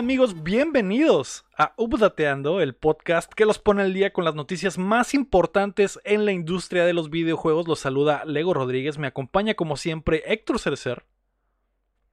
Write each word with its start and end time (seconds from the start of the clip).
¿Qué 0.00 0.04
tal 0.04 0.12
amigos? 0.12 0.42
Bienvenidos 0.42 1.44
a 1.58 1.74
Updateando, 1.76 2.62
el 2.62 2.74
podcast 2.74 3.30
que 3.34 3.44
los 3.44 3.58
pone 3.58 3.82
al 3.82 3.92
día 3.92 4.14
con 4.14 4.24
las 4.24 4.34
noticias 4.34 4.78
más 4.78 5.12
importantes 5.12 6.00
en 6.04 6.24
la 6.24 6.32
industria 6.32 6.86
de 6.86 6.94
los 6.94 7.10
videojuegos. 7.10 7.68
Los 7.68 7.80
saluda 7.80 8.24
Lego 8.24 8.54
Rodríguez, 8.54 8.96
me 8.96 9.08
acompaña 9.08 9.52
como 9.56 9.76
siempre 9.76 10.22
Héctor 10.24 10.58
Cercer. 10.58 11.04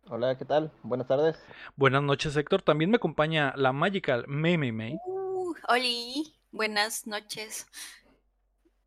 Hola, 0.09 0.37
¿qué 0.37 0.43
tal? 0.43 0.69
Buenas 0.83 1.07
tardes. 1.07 1.41
Buenas 1.77 2.03
noches 2.03 2.35
Héctor, 2.35 2.61
también 2.61 2.91
me 2.91 2.97
acompaña 2.97 3.53
la 3.55 3.71
Magical 3.71 4.25
May 4.27 4.57
May 4.57 4.73
May. 4.73 4.97
Uh, 5.05 5.53
Oli, 5.69 6.35
buenas 6.51 7.07
noches. 7.07 7.67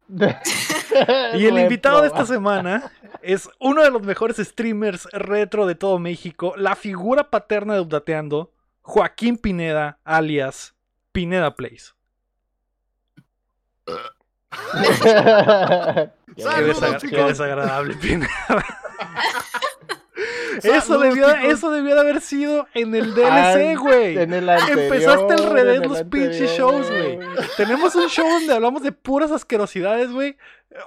y 0.11 1.47
el 1.47 1.59
invitado 1.59 2.03
de 2.03 2.09
esta 2.09 2.27
semana 2.27 2.93
es 3.23 3.49
uno 3.61 3.83
de 3.83 3.91
los 3.91 4.03
mejores 4.03 4.37
streamers 4.37 5.09
retro 5.13 5.67
de 5.67 5.75
todo 5.75 5.99
México, 5.99 6.53
la 6.59 6.77
figura 6.77 7.31
paterna 7.31 7.73
de 7.73 7.81
Updateando, 7.81 8.53
Joaquín 8.83 9.37
Pineda, 9.37 9.99
alias 10.05 10.75
Pineda 11.13 11.55
Place. 11.55 11.93
qué, 16.37 17.25
desagradable, 17.25 17.95
Pineda. 17.97 18.29
Eso 20.63 20.99
debió, 20.99 21.29
eso 21.29 21.71
debió 21.71 21.95
de 21.95 22.01
haber 22.01 22.21
sido 22.21 22.67
en 22.75 22.95
el 22.95 23.15
DLC, 23.15 23.79
güey. 23.79 24.19
Empezaste 24.19 25.35
al 25.35 25.51
revés 25.51 25.87
los 25.87 26.03
pinches 26.05 26.51
shows, 26.51 26.89
güey. 26.89 27.19
Tenemos 27.57 27.95
un 27.95 28.09
show 28.09 28.29
donde 28.29 28.53
hablamos 28.53 28.83
de 28.83 28.93
puras 28.93 29.31
asquerosidades, 29.31 30.11
güey. 30.11 30.37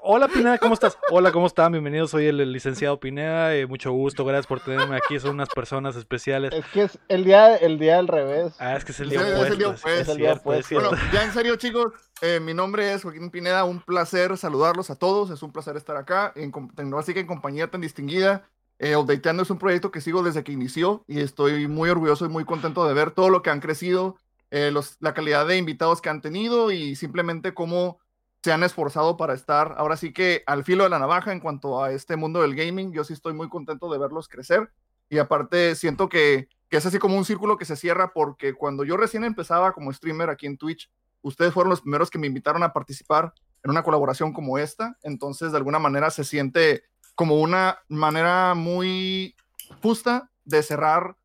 Hola 0.02 0.30
Pineda, 0.30 0.58
¿cómo 0.60 0.76
estás? 0.76 0.98
Hola, 1.12 1.34
¿cómo 1.34 1.46
están? 1.46 1.74
Bienvenido, 1.74 2.08
soy 2.08 2.28
el, 2.28 2.54
licenciado 2.54 3.02
Pineda. 3.02 3.54
Eh, 3.54 3.68
mucho 3.68 3.92
gusto, 3.92 4.24
gracias 4.24 4.48
por 4.48 4.62
tenerme 4.62 4.96
aquí. 4.96 5.20
Son 5.20 5.32
unas 5.32 5.50
personas 5.50 5.98
especiales. 5.98 6.54
Es 6.54 6.66
que 6.68 6.84
es 6.84 6.98
el 7.10 7.26
día, 7.26 7.58
el 7.58 7.78
día 7.78 8.00
al 8.00 8.08
revés. 8.08 8.54
Ah, 8.60 8.78
es 8.78 8.86
que 8.86 8.94
es 8.94 9.00
el 9.02 9.10
día 9.10 9.20
opuesto. 9.20 9.90
Es 9.90 10.08
el 10.08 10.18
día 10.18 10.34
opuesto. 10.34 10.76
Bueno, 10.76 10.92
ya 11.12 11.26
en 11.26 11.34
serio, 11.34 11.58
chicos, 11.58 11.92
eh, 12.22 12.40
mi 12.40 12.54
nombre 12.54 12.94
es 12.94 13.04
Joaquín 13.04 13.30
Pineda. 13.30 13.66
Un 13.66 13.82
placer 13.82 14.38
saludarlos 14.38 14.90
a 14.90 14.96
todos. 14.96 15.32
Es 15.32 15.44
un 15.44 15.52
placer 15.52 15.76
estar 15.76 15.98
acá, 15.98 16.32
en, 16.38 16.54
así 16.98 17.14
que 17.14 17.20
en 17.20 17.28
compañía 17.28 17.70
tan 17.70 17.82
distinguida. 17.82 18.48
Eh, 18.84 18.98
Updateando 18.98 19.44
es 19.44 19.50
un 19.50 19.60
proyecto 19.60 19.92
que 19.92 20.02
sigo 20.02 20.24
desde 20.24 20.44
que 20.44 20.52
inició 20.52 21.06
y 21.08 21.22
estoy 21.22 21.70
muy 21.70 21.90
orgulloso 21.90 22.26
y 22.26 22.28
muy 22.28 22.44
contento 22.44 22.86
de 22.86 22.94
ver 22.94 23.12
todo 23.12 23.30
lo 23.30 23.42
que 23.42 23.50
han 23.50 23.62
crecido, 23.62 24.18
eh, 24.52 24.74
la 25.00 25.14
calidad 25.14 25.48
de 25.48 25.56
invitados 25.56 26.02
que 26.02 26.10
han 26.10 26.20
tenido 26.20 26.70
y 26.70 26.98
simplemente 26.98 27.54
cómo 27.54 28.00
se 28.44 28.52
han 28.52 28.62
esforzado 28.62 29.16
para 29.16 29.36
estar 29.36 29.74
ahora 29.78 29.96
sí 29.96 30.12
que 30.12 30.44
al 30.48 30.66
filo 30.66 30.84
de 30.84 30.90
la 30.90 31.00
navaja 31.00 31.32
en 31.32 31.40
cuanto 31.40 31.82
a 31.82 31.94
este 31.94 32.18
mundo 32.18 32.42
del 32.42 32.56
gaming. 32.56 32.92
Yo 32.92 33.06
sí 33.06 33.14
estoy 33.14 33.32
muy 33.32 33.48
contento 33.48 33.90
de 33.90 33.98
verlos 33.98 34.28
crecer 34.28 34.70
y 35.08 35.18
aparte 35.18 35.76
siento 35.76 36.10
que, 36.10 36.50
que 36.68 36.76
es 36.76 36.86
así 36.86 37.00
como 37.00 37.16
un 37.16 37.24
círculo 37.24 37.58
que 37.58 37.64
se 37.64 37.78
cierra 37.78 38.12
porque 38.14 38.54
cuando 38.54 38.84
yo 38.84 38.98
recién 38.98 39.24
empezaba 39.24 39.72
como 39.72 39.94
streamer 39.94 40.30
aquí 40.30 40.46
en 40.46 40.58
Twitch, 40.58 40.92
ustedes 41.22 41.54
fueron 41.54 41.70
los 41.70 41.80
primeros 41.80 42.10
que 42.10 42.20
me 42.20 42.28
invitaron 42.28 42.64
a 42.64 42.74
participar 42.74 43.34
en 43.64 43.72
una 43.72 43.84
colaboración 43.84 44.34
como 44.34 44.58
esta, 44.58 44.98
entonces 45.04 45.54
de 45.54 45.58
alguna 45.58 45.80
manera 45.80 46.10
se 46.10 46.26
siente 46.26 46.84
como 47.16 47.40
una 47.40 47.80
manera 47.88 48.54
muy 48.56 49.36
justa 49.82 50.30
de 50.46 50.64
cerrar, 50.64 51.16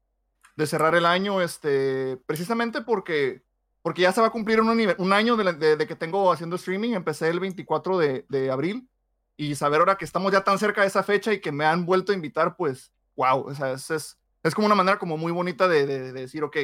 de 0.57 0.67
cerrar 0.67 0.95
el 0.95 1.07
año, 1.07 1.41
este, 1.41 2.17
precisamente 2.27 2.83
porque, 2.83 3.43
porque 3.83 4.03
ya 4.03 4.13
se 4.13 4.21
va 4.21 4.29
a 4.29 4.33
cumplir 4.33 4.61
un, 4.61 4.69
un 4.69 5.13
año 5.13 5.37
de, 5.37 5.87
que 5.87 5.97
tengo 5.97 6.33
haciendo 6.33 6.57
streaming, 6.57 6.93
empecé 6.93 7.29
el 7.29 7.41
24 7.41 7.99
de, 7.99 8.51
abril, 8.51 8.89
y 9.37 9.55
saber 9.55 9.81
ahora 9.81 9.97
que 9.97 10.05
estamos 10.05 10.33
ya 10.33 10.43
tan 10.43 10.59
cerca 10.59 10.81
de 10.81 10.89
esa 10.89 11.03
fecha 11.03 11.33
y 11.33 11.41
que 11.41 11.53
me 11.53 11.65
han 11.65 11.87
vuelto 11.87 12.13
a 12.13 12.15
invitar, 12.15 12.57
pues, 12.57 12.93
wow, 13.17 13.47
o 13.47 13.55
sea, 13.55 13.73
es, 13.73 13.91
es, 13.91 14.19
es 14.43 14.55
como 14.55 14.67
una 14.67 14.75
manera 14.75 14.99
como 14.99 15.17
muy 15.17 15.33
bonita 15.33 15.69
de, 15.69 16.13
decir, 16.13 16.43
ok, 16.43 16.57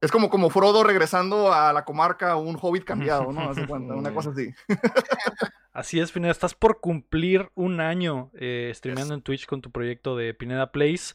es 0.00 0.10
como, 0.10 0.30
como 0.30 0.50
Frodo 0.50 0.84
regresando 0.84 1.52
a 1.52 1.72
la 1.72 1.84
comarca, 1.84 2.36
un 2.36 2.58
hobbit 2.60 2.84
cambiado, 2.84 3.32
¿no? 3.32 3.50
una 3.96 4.12
cosa 4.12 4.30
así. 4.30 4.54
Así 5.72 6.00
es, 6.00 6.10
Pineda, 6.10 6.32
estás 6.32 6.54
por 6.54 6.80
cumplir 6.80 7.50
un 7.54 7.80
año 7.80 8.30
eh, 8.32 8.72
streameando 8.74 9.12
en 9.12 9.20
Twitch 9.20 9.44
con 9.44 9.60
tu 9.60 9.70
proyecto 9.70 10.16
de 10.16 10.32
Pineda 10.32 10.72
Place. 10.72 11.12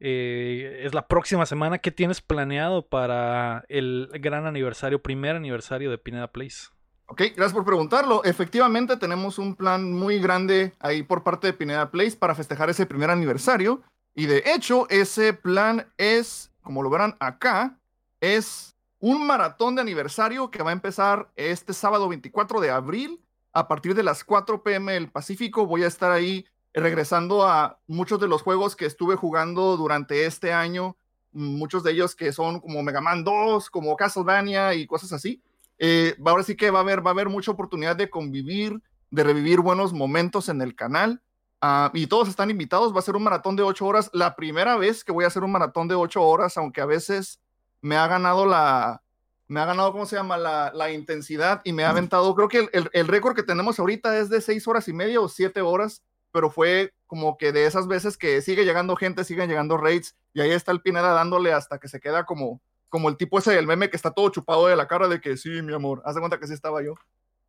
Eh, 0.00 0.82
es 0.84 0.94
la 0.94 1.06
próxima 1.06 1.46
semana. 1.46 1.78
¿Qué 1.78 1.92
tienes 1.92 2.20
planeado 2.20 2.88
para 2.88 3.64
el 3.68 4.10
gran 4.14 4.46
aniversario, 4.46 5.00
primer 5.00 5.36
aniversario 5.36 5.92
de 5.92 5.98
Pineda 5.98 6.32
Place? 6.32 6.70
Ok, 7.06 7.22
gracias 7.36 7.52
por 7.52 7.64
preguntarlo. 7.64 8.24
Efectivamente, 8.24 8.96
tenemos 8.96 9.38
un 9.38 9.54
plan 9.54 9.92
muy 9.92 10.18
grande 10.18 10.72
ahí 10.80 11.04
por 11.04 11.22
parte 11.22 11.46
de 11.46 11.52
Pineda 11.52 11.92
Place 11.92 12.16
para 12.16 12.34
festejar 12.34 12.68
ese 12.68 12.86
primer 12.86 13.10
aniversario. 13.10 13.80
Y 14.16 14.26
de 14.26 14.42
hecho, 14.44 14.88
ese 14.90 15.34
plan 15.34 15.86
es, 15.98 16.50
como 16.62 16.82
lo 16.82 16.90
verán 16.90 17.16
acá, 17.20 17.79
es 18.20 18.76
un 18.98 19.26
maratón 19.26 19.74
de 19.74 19.80
aniversario 19.80 20.50
que 20.50 20.62
va 20.62 20.70
a 20.70 20.74
empezar 20.74 21.30
este 21.36 21.72
sábado 21.72 22.08
24 22.08 22.60
de 22.60 22.70
abril 22.70 23.20
a 23.52 23.66
partir 23.66 23.94
de 23.94 24.02
las 24.02 24.24
4 24.24 24.62
pm 24.62 24.92
del 24.92 25.10
Pacífico. 25.10 25.66
Voy 25.66 25.84
a 25.84 25.88
estar 25.88 26.12
ahí 26.12 26.44
regresando 26.72 27.46
a 27.46 27.78
muchos 27.86 28.20
de 28.20 28.28
los 28.28 28.42
juegos 28.42 28.76
que 28.76 28.86
estuve 28.86 29.16
jugando 29.16 29.76
durante 29.76 30.26
este 30.26 30.52
año, 30.52 30.96
muchos 31.32 31.82
de 31.82 31.92
ellos 31.92 32.14
que 32.14 32.32
son 32.32 32.60
como 32.60 32.82
Mega 32.82 33.00
Man 33.00 33.24
2, 33.24 33.70
como 33.70 33.96
Castlevania 33.96 34.74
y 34.74 34.86
cosas 34.86 35.12
así. 35.12 35.42
Eh, 35.78 36.14
ahora 36.24 36.42
sí 36.42 36.54
que 36.54 36.70
va 36.70 36.80
a 36.80 36.82
haber, 36.82 37.04
va 37.04 37.10
a 37.10 37.14
haber 37.14 37.30
mucha 37.30 37.50
oportunidad 37.50 37.96
de 37.96 38.10
convivir, 38.10 38.82
de 39.10 39.24
revivir 39.24 39.60
buenos 39.60 39.92
momentos 39.92 40.48
en 40.48 40.60
el 40.60 40.76
canal. 40.76 41.22
Ah, 41.62 41.90
y 41.94 42.06
todos 42.06 42.28
están 42.28 42.50
invitados, 42.50 42.94
va 42.94 43.00
a 43.00 43.02
ser 43.02 43.16
un 43.16 43.22
maratón 43.22 43.56
de 43.56 43.62
8 43.62 43.86
horas. 43.86 44.10
La 44.12 44.36
primera 44.36 44.76
vez 44.76 45.04
que 45.04 45.12
voy 45.12 45.24
a 45.24 45.28
hacer 45.28 45.42
un 45.42 45.52
maratón 45.52 45.88
de 45.88 45.94
8 45.94 46.22
horas, 46.22 46.56
aunque 46.56 46.80
a 46.80 46.86
veces 46.86 47.40
me 47.80 47.96
ha 47.96 48.06
ganado 48.06 48.46
la, 48.46 49.02
me 49.50 49.60
ha 49.60 49.64
ganado, 49.64 49.90
¿cómo 49.90 50.06
se 50.06 50.14
llama? 50.14 50.36
La, 50.36 50.70
la 50.72 50.92
intensidad 50.92 51.60
y 51.64 51.72
me 51.72 51.82
ha 51.82 51.90
aventado, 51.90 52.34
creo 52.36 52.48
que 52.48 52.68
el, 52.72 52.88
el, 52.92 53.08
récord 53.08 53.34
que 53.34 53.42
tenemos 53.42 53.80
ahorita 53.80 54.16
es 54.18 54.28
de 54.30 54.40
seis 54.40 54.68
horas 54.68 54.86
y 54.86 54.92
media 54.92 55.20
o 55.20 55.28
siete 55.28 55.60
horas, 55.60 56.04
pero 56.30 56.50
fue 56.50 56.94
como 57.08 57.36
que 57.36 57.50
de 57.50 57.66
esas 57.66 57.88
veces 57.88 58.16
que 58.16 58.42
sigue 58.42 58.64
llegando 58.64 58.94
gente, 58.94 59.24
siguen 59.24 59.48
llegando 59.48 59.76
raids 59.76 60.14
y 60.32 60.40
ahí 60.40 60.52
está 60.52 60.70
el 60.70 60.80
Pineda 60.80 61.12
dándole 61.12 61.52
hasta 61.52 61.78
que 61.78 61.88
se 61.88 61.98
queda 61.98 62.24
como, 62.26 62.60
como 62.88 63.08
el 63.08 63.16
tipo 63.16 63.40
ese 63.40 63.52
del 63.52 63.66
meme 63.66 63.90
que 63.90 63.96
está 63.96 64.12
todo 64.12 64.28
chupado 64.28 64.68
de 64.68 64.76
la 64.76 64.86
cara 64.86 65.08
de 65.08 65.20
que 65.20 65.36
sí, 65.36 65.62
mi 65.62 65.74
amor, 65.74 66.00
haz 66.04 66.14
de 66.14 66.20
cuenta 66.20 66.38
que 66.38 66.46
sí 66.46 66.54
estaba 66.54 66.80
yo. 66.82 66.94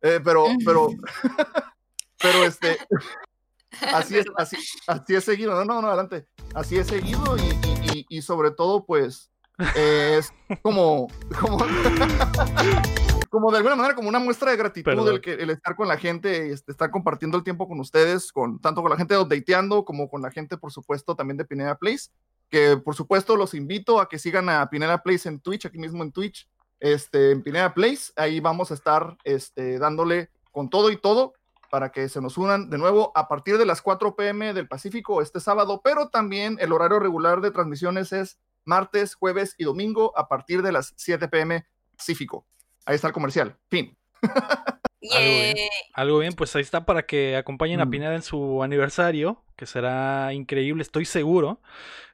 Eh, 0.00 0.18
pero, 0.24 0.46
pero, 0.64 0.88
pero 2.20 2.44
este, 2.44 2.78
así 3.94 4.18
es, 4.18 4.26
así, 4.36 4.56
así 4.88 5.14
es 5.14 5.22
seguido, 5.22 5.54
no, 5.54 5.64
no, 5.64 5.80
no, 5.80 5.86
adelante, 5.86 6.26
así 6.52 6.76
es 6.78 6.88
seguido 6.88 7.36
y, 7.36 7.96
y, 7.96 8.06
y 8.08 8.22
sobre 8.22 8.50
todo, 8.50 8.84
pues, 8.84 9.30
es 9.76 10.32
como, 10.62 11.08
como, 11.40 11.58
como 13.30 13.50
de 13.50 13.56
alguna 13.56 13.76
manera, 13.76 13.94
como 13.94 14.08
una 14.08 14.18
muestra 14.18 14.50
de 14.50 14.56
gratitud 14.56 15.08
el, 15.08 15.20
que, 15.20 15.34
el 15.34 15.50
estar 15.50 15.76
con 15.76 15.88
la 15.88 15.96
gente, 15.96 16.50
este, 16.50 16.72
estar 16.72 16.90
compartiendo 16.90 17.36
el 17.36 17.44
tiempo 17.44 17.68
con 17.68 17.80
ustedes, 17.80 18.32
con, 18.32 18.60
tanto 18.60 18.82
con 18.82 18.90
la 18.90 18.96
gente 18.96 19.14
de 19.14 19.20
Updateando 19.20 19.84
como 19.84 20.08
con 20.08 20.22
la 20.22 20.30
gente, 20.30 20.56
por 20.56 20.72
supuesto, 20.72 21.14
también 21.14 21.36
de 21.36 21.44
Pineda 21.44 21.76
Place. 21.76 22.10
Que 22.48 22.76
por 22.76 22.94
supuesto 22.94 23.36
los 23.36 23.54
invito 23.54 23.98
a 23.98 24.08
que 24.08 24.18
sigan 24.18 24.50
a 24.50 24.68
Pineda 24.68 25.02
Place 25.02 25.28
en 25.28 25.40
Twitch, 25.40 25.64
aquí 25.64 25.78
mismo 25.78 26.02
en 26.02 26.12
Twitch, 26.12 26.46
este, 26.80 27.30
en 27.30 27.42
Pineda 27.42 27.72
Place. 27.72 28.12
Ahí 28.16 28.40
vamos 28.40 28.70
a 28.70 28.74
estar 28.74 29.16
este, 29.24 29.78
dándole 29.78 30.28
con 30.50 30.68
todo 30.68 30.90
y 30.90 30.98
todo 30.98 31.32
para 31.70 31.90
que 31.90 32.10
se 32.10 32.20
nos 32.20 32.36
unan 32.36 32.68
de 32.68 32.76
nuevo 32.76 33.12
a 33.14 33.28
partir 33.28 33.56
de 33.56 33.64
las 33.64 33.80
4 33.80 34.14
pm 34.14 34.52
del 34.52 34.68
Pacífico 34.68 35.22
este 35.22 35.40
sábado, 35.40 35.80
pero 35.82 36.10
también 36.10 36.58
el 36.60 36.70
horario 36.70 36.98
regular 36.98 37.40
de 37.40 37.50
transmisiones 37.50 38.12
es 38.12 38.38
martes, 38.64 39.14
jueves 39.14 39.54
y 39.58 39.64
domingo 39.64 40.12
a 40.16 40.28
partir 40.28 40.62
de 40.62 40.72
las 40.72 40.94
7 40.96 41.28
pm 41.28 41.66
Pacífico. 41.96 42.46
Ahí 42.84 42.96
está 42.96 43.08
el 43.08 43.12
comercial. 43.12 43.56
Fin. 43.68 43.96
Algo, 45.94 46.18
bien. 46.20 46.32
pues 46.32 46.54
ahí 46.54 46.62
está 46.62 46.84
para 46.84 47.06
que 47.06 47.36
acompañen 47.36 47.80
a 47.80 47.84
mm. 47.86 47.90
Pineda 47.90 48.14
en 48.14 48.22
su 48.22 48.62
aniversario, 48.62 49.44
que 49.56 49.66
será 49.66 50.32
increíble, 50.32 50.82
estoy 50.82 51.04
seguro. 51.04 51.60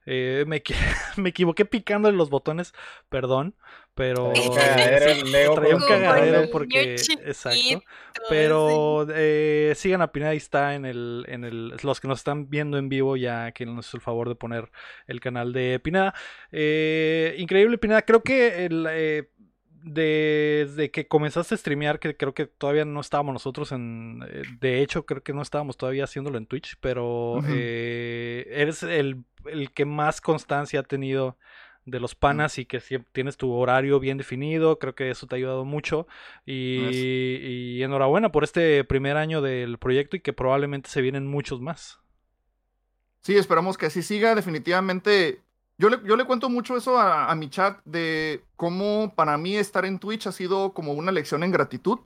Eh, 0.07 0.45
me, 0.47 0.63
me, 1.17 1.29
equivoqué 1.29 1.65
picando 1.65 2.09
en 2.09 2.17
los 2.17 2.31
botones, 2.31 2.73
perdón, 3.09 3.55
pero 3.99 4.33
traía 4.33 5.77
un 5.77 5.83
cagadero 5.89 6.49
porque 6.51 6.95
exacto. 6.95 7.83
Pero 8.31 9.07
eh, 9.15 9.75
sigan 9.77 10.01
a 10.03 10.13
Pineda, 10.13 10.31
ahí 10.31 10.37
está 10.39 10.75
en 10.75 10.85
el, 10.85 11.25
en 11.29 11.45
el, 11.45 11.75
los 11.83 12.01
que 12.01 12.09
nos 12.09 12.21
están 12.21 12.49
viendo 12.49 12.79
en 12.79 12.89
vivo 12.89 13.17
ya 13.17 13.53
que 13.53 13.67
nos 13.67 13.89
hizo 13.89 13.97
el 13.97 14.03
favor 14.03 14.29
de 14.29 14.37
poner 14.37 14.71
el 15.07 15.21
canal 15.21 15.53
de 15.53 15.81
Pineda. 15.81 16.15
Eh, 16.53 17.35
increíble 17.39 17.77
Pineda, 17.77 18.03
creo 18.03 18.23
que 18.23 18.65
el 18.65 18.87
desde 19.83 20.91
que 20.91 21.07
comenzaste 21.07 21.55
a 21.55 21.59
streamear, 21.59 21.99
que 21.99 22.17
creo 22.17 22.35
que 22.35 22.47
todavía 22.47 22.85
no 22.85 23.01
estábamos 23.01 23.33
nosotros 23.33 23.73
en. 23.73 24.25
Eh, 24.29 24.43
de 24.61 24.83
hecho, 24.83 25.07
creo 25.07 25.23
que 25.23 25.33
no 25.33 25.43
estábamos 25.43 25.77
todavía 25.77 26.05
haciéndolo 26.05 26.39
en 26.39 26.47
Twitch, 26.47 26.77
pero 26.81 27.41
eh, 27.49 28.47
eres 28.51 28.83
el, 28.83 29.25
que 29.75 29.85
más 29.85 30.21
constancia 30.21 30.81
ha 30.81 30.85
tenido 30.85 31.39
de 31.91 32.01
los 32.01 32.15
panas 32.15 32.59
y 32.59 32.67
que 32.67 32.81
tienes 33.13 33.37
tu 33.37 33.53
horario 33.53 34.01
bien 34.01 34.19
definido. 34.19 34.79
Creo 34.79 34.95
que 34.95 35.11
eso 35.11 35.27
te 35.27 35.35
ha 35.35 35.39
ayudado 35.39 35.65
mucho. 35.65 36.07
Y, 36.47 37.83
enhorabuena 37.83 38.31
por 38.33 38.45
este 38.45 38.85
primer 38.85 39.17
año 39.17 39.41
del 39.41 39.79
proyecto 39.79 40.17
y 40.17 40.21
que 40.21 40.33
probablemente 40.33 40.91
se 40.91 41.01
vienen 41.01 41.27
muchos 41.27 41.61
más. 41.61 42.01
Sí, 43.21 43.37
esperamos 43.37 43.79
que 43.79 43.87
así 43.87 44.03
siga. 44.03 44.35
Definitivamente 44.35 45.43
yo 45.79 45.89
le, 45.89 46.01
yo 46.05 46.17
le 46.17 46.25
cuento 46.25 46.51
mucho 46.51 46.77
eso 46.77 46.99
a, 46.99 47.31
a 47.31 47.35
mi 47.37 47.49
chat 47.49 47.81
de 47.85 48.45
cómo 48.57 49.15
para 49.15 49.39
mí 49.39 49.57
estar 49.57 49.85
en 49.85 50.01
Twitch 50.01 50.27
ha 50.27 50.33
sido 50.33 50.75
como 50.75 50.93
una 50.93 51.13
lección 51.13 51.45
en 51.45 51.53
gratitud, 51.53 52.01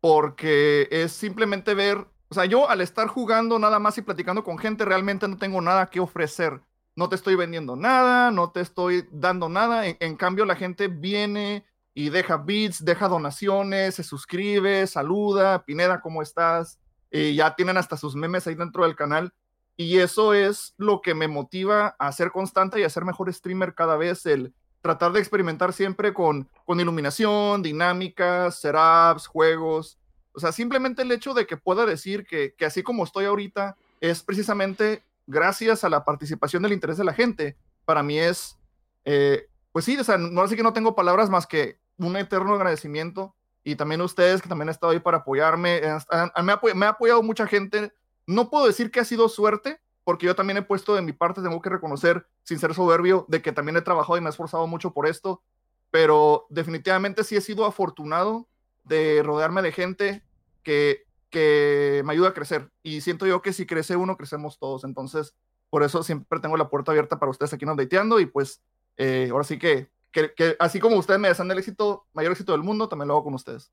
porque 0.00 0.86
es 0.92 1.10
simplemente 1.10 1.74
ver, 1.74 2.06
o 2.28 2.34
sea, 2.34 2.44
yo 2.44 2.70
al 2.70 2.80
estar 2.80 3.08
jugando 3.08 3.58
nada 3.58 3.80
más 3.80 3.98
y 3.98 4.02
platicando 4.02 4.44
con 4.44 4.58
gente, 4.58 4.84
realmente 4.84 5.26
no 5.26 5.36
tengo 5.38 5.60
nada 5.60 5.90
que 5.90 5.98
ofrecer. 5.98 6.60
No 7.00 7.08
te 7.08 7.16
estoy 7.16 7.34
vendiendo 7.34 7.76
nada, 7.76 8.30
no 8.30 8.50
te 8.50 8.60
estoy 8.60 9.08
dando 9.10 9.48
nada. 9.48 9.86
En, 9.86 10.16
cambio, 10.16 10.44
la 10.44 10.54
gente 10.54 10.88
viene 10.88 11.64
y 11.94 12.10
deja 12.10 12.36
bits, 12.36 12.84
deja 12.84 13.08
donaciones, 13.08 13.94
se 13.94 14.02
suscribe, 14.02 14.86
saluda, 14.86 15.64
Pineda, 15.64 16.02
¿cómo 16.02 16.20
estás? 16.20 16.78
Y 17.10 17.36
ya 17.36 17.56
tienen 17.56 17.78
hasta 17.78 17.96
sus 17.96 18.14
memes 18.14 18.46
ahí 18.46 18.54
dentro 18.54 18.84
del 18.84 18.96
canal. 18.96 19.32
Y 19.78 19.96
eso 19.96 20.34
es 20.34 20.74
lo 20.76 21.00
que 21.00 21.14
me 21.14 21.26
motiva 21.26 21.96
a 21.98 22.12
ser 22.12 22.32
constante 22.32 22.78
y 22.78 22.82
a 22.82 22.90
ser 22.90 23.06
mejor 23.06 23.32
streamer 23.32 23.74
cada 23.74 23.96
vez, 23.96 24.26
el 24.26 24.52
tratar 24.82 25.12
de 25.12 25.20
experimentar 25.20 25.72
siempre 25.72 26.12
con, 26.12 26.50
con 26.66 26.80
iluminación, 26.80 27.62
dinámicas, 27.62 28.60
setups, 28.60 29.26
juegos. 29.26 29.98
O 30.34 30.38
sea, 30.38 30.52
simplemente 30.52 31.00
el 31.00 31.12
hecho 31.12 31.32
de 31.32 31.46
que 31.46 31.56
pueda 31.56 31.86
decir 31.86 32.26
que, 32.26 32.54
que 32.58 32.66
así 32.66 32.82
como 32.82 33.04
estoy 33.04 33.24
ahorita 33.24 33.78
es 34.02 34.22
precisamente 34.22 35.02
gracias 35.30 35.84
a 35.84 35.88
la 35.88 36.04
participación 36.04 36.62
del 36.62 36.72
interés 36.72 36.96
de 36.96 37.04
la 37.04 37.14
gente. 37.14 37.56
Para 37.84 38.02
mí 38.02 38.18
es, 38.18 38.58
eh, 39.04 39.46
pues 39.72 39.84
sí, 39.84 39.96
o 39.96 40.04
sea, 40.04 40.18
no 40.18 40.46
sé 40.46 40.56
que 40.56 40.62
no 40.62 40.72
tengo 40.72 40.94
palabras 40.94 41.30
más 41.30 41.46
que 41.46 41.78
un 41.96 42.16
eterno 42.16 42.54
agradecimiento 42.54 43.34
y 43.62 43.76
también 43.76 44.00
ustedes 44.00 44.42
que 44.42 44.48
también 44.48 44.68
han 44.68 44.74
estado 44.74 44.92
ahí 44.92 45.00
para 45.00 45.18
apoyarme. 45.18 45.80
Me, 45.80 46.52
ha, 46.52 46.74
me 46.74 46.86
ha 46.86 46.88
apoyado 46.90 47.22
mucha 47.22 47.46
gente. 47.46 47.92
No 48.26 48.50
puedo 48.50 48.66
decir 48.66 48.90
que 48.90 49.00
ha 49.00 49.04
sido 49.04 49.28
suerte, 49.28 49.80
porque 50.04 50.26
yo 50.26 50.34
también 50.34 50.56
he 50.56 50.62
puesto 50.62 50.94
de 50.94 51.02
mi 51.02 51.12
parte, 51.12 51.42
tengo 51.42 51.60
que 51.60 51.70
reconocer, 51.70 52.26
sin 52.42 52.58
ser 52.58 52.74
soberbio, 52.74 53.26
de 53.28 53.42
que 53.42 53.52
también 53.52 53.76
he 53.76 53.82
trabajado 53.82 54.18
y 54.18 54.20
me 54.20 54.28
he 54.28 54.30
esforzado 54.30 54.66
mucho 54.66 54.92
por 54.92 55.06
esto, 55.06 55.42
pero 55.90 56.46
definitivamente 56.48 57.24
sí 57.24 57.36
he 57.36 57.40
sido 57.40 57.64
afortunado 57.64 58.48
de 58.84 59.22
rodearme 59.22 59.62
de 59.62 59.72
gente 59.72 60.24
que, 60.62 61.04
que 61.30 62.02
me 62.04 62.12
ayuda 62.12 62.28
a 62.30 62.34
crecer. 62.34 62.68
Y 62.82 63.00
siento 63.00 63.26
yo 63.26 63.40
que 63.42 63.52
si 63.52 63.66
crece 63.66 63.96
uno, 63.96 64.16
crecemos 64.16 64.58
todos. 64.58 64.84
Entonces, 64.84 65.34
por 65.70 65.82
eso 65.82 66.02
siempre 66.02 66.40
tengo 66.40 66.56
la 66.56 66.68
puerta 66.68 66.90
abierta 66.92 67.18
para 67.18 67.30
ustedes 67.30 67.52
aquí 67.52 67.64
en 67.64 67.70
Updateando 67.70 68.18
y 68.20 68.26
pues 68.26 68.62
eh, 68.96 69.28
ahora 69.30 69.44
sí 69.44 69.58
que, 69.58 69.88
que, 70.10 70.34
que 70.34 70.56
así 70.58 70.80
como 70.80 70.96
ustedes 70.96 71.20
me 71.20 71.28
desean 71.28 71.50
el 71.50 71.58
éxito, 71.58 72.06
mayor 72.12 72.32
éxito 72.32 72.52
del 72.52 72.62
mundo, 72.62 72.88
también 72.88 73.08
lo 73.08 73.14
hago 73.14 73.24
con 73.24 73.34
ustedes. 73.34 73.72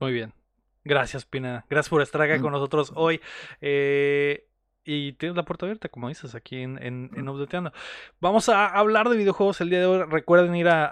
Muy 0.00 0.12
bien. 0.12 0.32
Gracias, 0.84 1.24
Pina. 1.24 1.64
Gracias 1.70 1.88
por 1.88 2.02
estar 2.02 2.20
acá 2.20 2.36
Mm. 2.38 2.42
con 2.42 2.52
nosotros 2.52 2.92
hoy. 2.96 3.20
Eh, 3.60 4.46
y 4.84 5.12
tienes 5.12 5.36
la 5.36 5.44
puerta 5.44 5.64
abierta, 5.64 5.88
como 5.88 6.08
dices, 6.08 6.34
aquí 6.34 6.60
en, 6.60 6.76
en, 6.82 7.10
en 7.14 7.28
Updateando. 7.28 7.72
Vamos 8.20 8.48
a 8.48 8.66
hablar 8.66 9.08
de 9.08 9.16
videojuegos 9.16 9.60
el 9.60 9.70
día 9.70 9.78
de 9.78 9.86
hoy. 9.86 10.02
Recuerden 10.08 10.56
ir 10.56 10.66
a, 10.68 10.88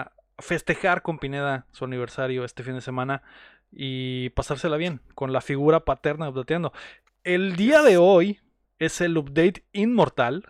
a 0.00 0.12
festejar 0.38 1.02
con 1.02 1.18
Pineda 1.18 1.66
su 1.72 1.84
aniversario 1.84 2.42
este 2.44 2.62
fin 2.62 2.72
de 2.74 2.80
semana 2.80 3.22
y 3.72 4.30
pasársela 4.30 4.76
bien 4.76 5.00
con 5.14 5.32
la 5.32 5.40
figura 5.40 5.84
paterna 5.84 6.28
Updateando. 6.28 6.72
El 7.24 7.56
día 7.56 7.82
de 7.82 7.96
hoy 7.96 8.40
es 8.78 9.00
el 9.00 9.16
update 9.16 9.64
inmortal. 9.72 10.44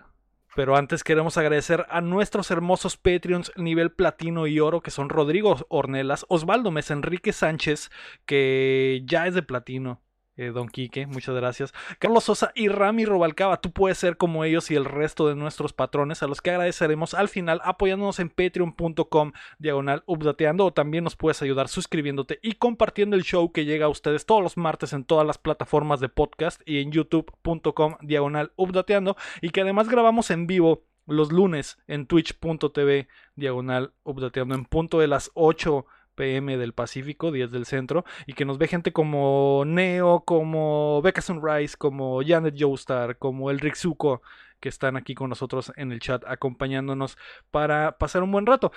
Pero 0.55 0.77
antes 0.77 1.03
queremos 1.03 1.39
agradecer 1.39 1.87
a 1.89 2.03
nuestros 2.03 2.51
hermosos 2.51 2.99
Patreons 2.99 3.53
nivel 3.57 3.91
platino 3.91 4.47
y 4.47 4.61
oro, 4.61 4.83
que 4.83 4.91
son 4.91 5.09
Rodrigo 5.09 5.57
Ornelas, 5.71 6.27
Osvaldo 6.29 6.71
Mesa, 6.71 6.93
Enrique 6.93 7.33
Sánchez, 7.33 7.91
que 8.27 9.03
ya 9.07 9.27
es 9.27 9.35
de 9.35 9.43
platino. 9.43 10.03
Eh, 10.37 10.51
Don 10.51 10.69
Quique, 10.69 11.07
muchas 11.07 11.35
gracias. 11.35 11.75
Carlos 11.99 12.25
Sosa 12.25 12.53
y 12.55 12.69
Rami 12.69 13.05
Robalcaba, 13.05 13.61
tú 13.61 13.71
puedes 13.71 13.99
ser 13.99 14.17
como 14.17 14.45
ellos 14.45 14.71
y 14.71 14.75
el 14.75 14.85
resto 14.85 15.29
de 15.29 15.35
nuestros 15.35 15.73
patrones, 15.73 16.23
a 16.23 16.27
los 16.27 16.41
que 16.41 16.51
agradeceremos 16.51 17.15
al 17.15 17.29
final 17.29 17.61
apoyándonos 17.65 18.19
en 18.19 18.31
patreon.com 18.31 19.33
diagonal 19.59 20.03
updateando 20.07 20.67
o 20.67 20.73
también 20.73 21.05
nos 21.05 21.17
puedes 21.17 21.43
ayudar 21.43 21.69
suscribiéndote 21.69 22.39
y 22.43 22.53
compartiendo 22.53 23.17
el 23.17 23.25
show 23.25 23.53
que 23.53 23.65
llega 23.65 23.87
a 23.87 23.91
ustedes 23.91 24.27
todos 24.27 24.43
los 24.43 24.57
martes 24.57 24.93
en 24.93 25.05
todas 25.05 25.27
las 25.27 25.39
plataformas 25.39 26.01
de 26.01 26.09
podcast 26.09 26.61
y 26.65 26.81
en 26.81 26.93
youtube.com 26.93 27.97
diagonal 28.01 28.53
updateando 28.57 29.17
y 29.41 29.51
que 29.51 29.61
además 29.61 29.89
grabamos 29.89 30.31
en 30.31 30.47
vivo 30.47 30.85
los 31.07 31.33
lunes 31.33 31.79
en 31.89 32.07
twitch.tv 32.07 33.09
diagonal 33.35 33.93
updateando 34.05 34.55
en 34.55 34.65
punto 34.65 35.01
de 35.01 35.09
las 35.09 35.31
8 35.35 35.87
pm 36.15 36.57
del 36.57 36.73
Pacífico, 36.73 37.33
10 37.33 37.51
del 37.51 37.67
centro, 37.67 38.05
y 38.27 38.35
que 38.35 38.45
nos 38.45 38.59
ve 38.59 38.69
gente 38.69 38.93
como 38.93 39.65
Neo, 39.67 40.21
como 40.25 41.01
Becca 41.03 41.23
Sunrise, 41.23 41.77
como 41.77 42.21
Janet 42.25 42.57
Joestar, 42.59 43.19
como 43.19 43.51
el 43.51 43.61
Rixuko, 43.61 44.23
que 44.61 44.69
están 44.69 44.97
aquí 44.97 45.15
con 45.15 45.29
nosotros 45.29 45.73
en 45.77 45.93
el 45.93 46.01
chat 46.01 46.25
acompañándonos 46.27 47.19
para 47.51 47.99
pasar 47.99 48.23
un 48.23 48.33
buen 48.33 48.47
rato. 48.47 48.73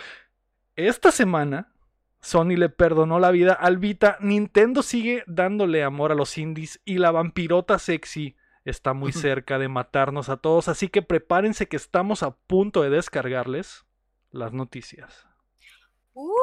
Esta 0.75 1.11
semana 1.11 1.69
Sony 2.25 2.57
le 2.57 2.69
perdonó 2.69 3.19
la 3.19 3.29
vida 3.29 3.53
al 3.53 3.77
Vita, 3.77 4.17
Nintendo 4.19 4.81
sigue 4.81 5.23
dándole 5.27 5.83
amor 5.83 6.11
a 6.11 6.15
los 6.15 6.39
indies 6.39 6.81
y 6.83 6.97
la 6.97 7.11
vampirota 7.11 7.77
sexy 7.77 8.35
está 8.65 8.93
muy 8.93 9.11
cerca 9.11 9.59
de 9.59 9.67
matarnos 9.67 10.29
a 10.29 10.37
todos, 10.37 10.67
así 10.67 10.87
que 10.87 11.03
prepárense 11.03 11.67
que 11.67 11.75
estamos 11.75 12.23
a 12.23 12.31
punto 12.31 12.81
de 12.81 12.89
descargarles 12.89 13.85
las 14.31 14.53
noticias. 14.53 15.27
Uh, 16.13 16.33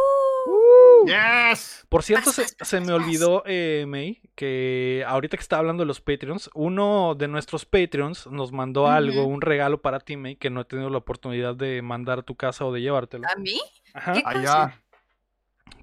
Yes. 1.07 1.87
Por 1.89 2.03
cierto, 2.03 2.31
se, 2.33 2.81
me 2.81 2.93
olvidó, 2.93 3.43
eh, 3.47 3.85
May, 3.89 4.21
que 4.35 5.05
ahorita 5.07 5.37
que 5.37 5.43
está 5.43 5.59
hablando 5.59 5.83
de 5.83 5.87
los 5.87 6.01
Patreons, 6.01 6.51
uno 6.55 7.15
de 7.15 7.29
nuestros 7.29 7.65
Patreons 7.67 8.27
nos 8.29 8.53
mandó 8.53 8.87
algo, 8.89 9.25
un 9.27 9.41
regalo 9.41 9.81
para 9.83 10.01
ti, 10.01 10.17
May, 10.17 10.37
que 10.37 10.51
no 10.51 10.61
he 10.63 10.65
tenido 10.65 10.91
la 10.91 10.99
oportunidad 10.99 11.55
de 11.55 11.83
mandar 11.83 12.21
a 12.21 12.23
tu 12.23 12.35
casa 12.37 12.65
o 12.65 12.73
de 12.73 12.81
llevártelo. 12.81 13.27
¿A 13.29 13.37
mí? 13.37 13.61
Ajá, 13.95 14.13
¿Qué 14.15 14.23
Allá. 14.25 14.81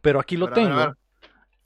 pero 0.02 0.20
aquí 0.20 0.38
lo 0.38 0.50
tengo. 0.52 0.96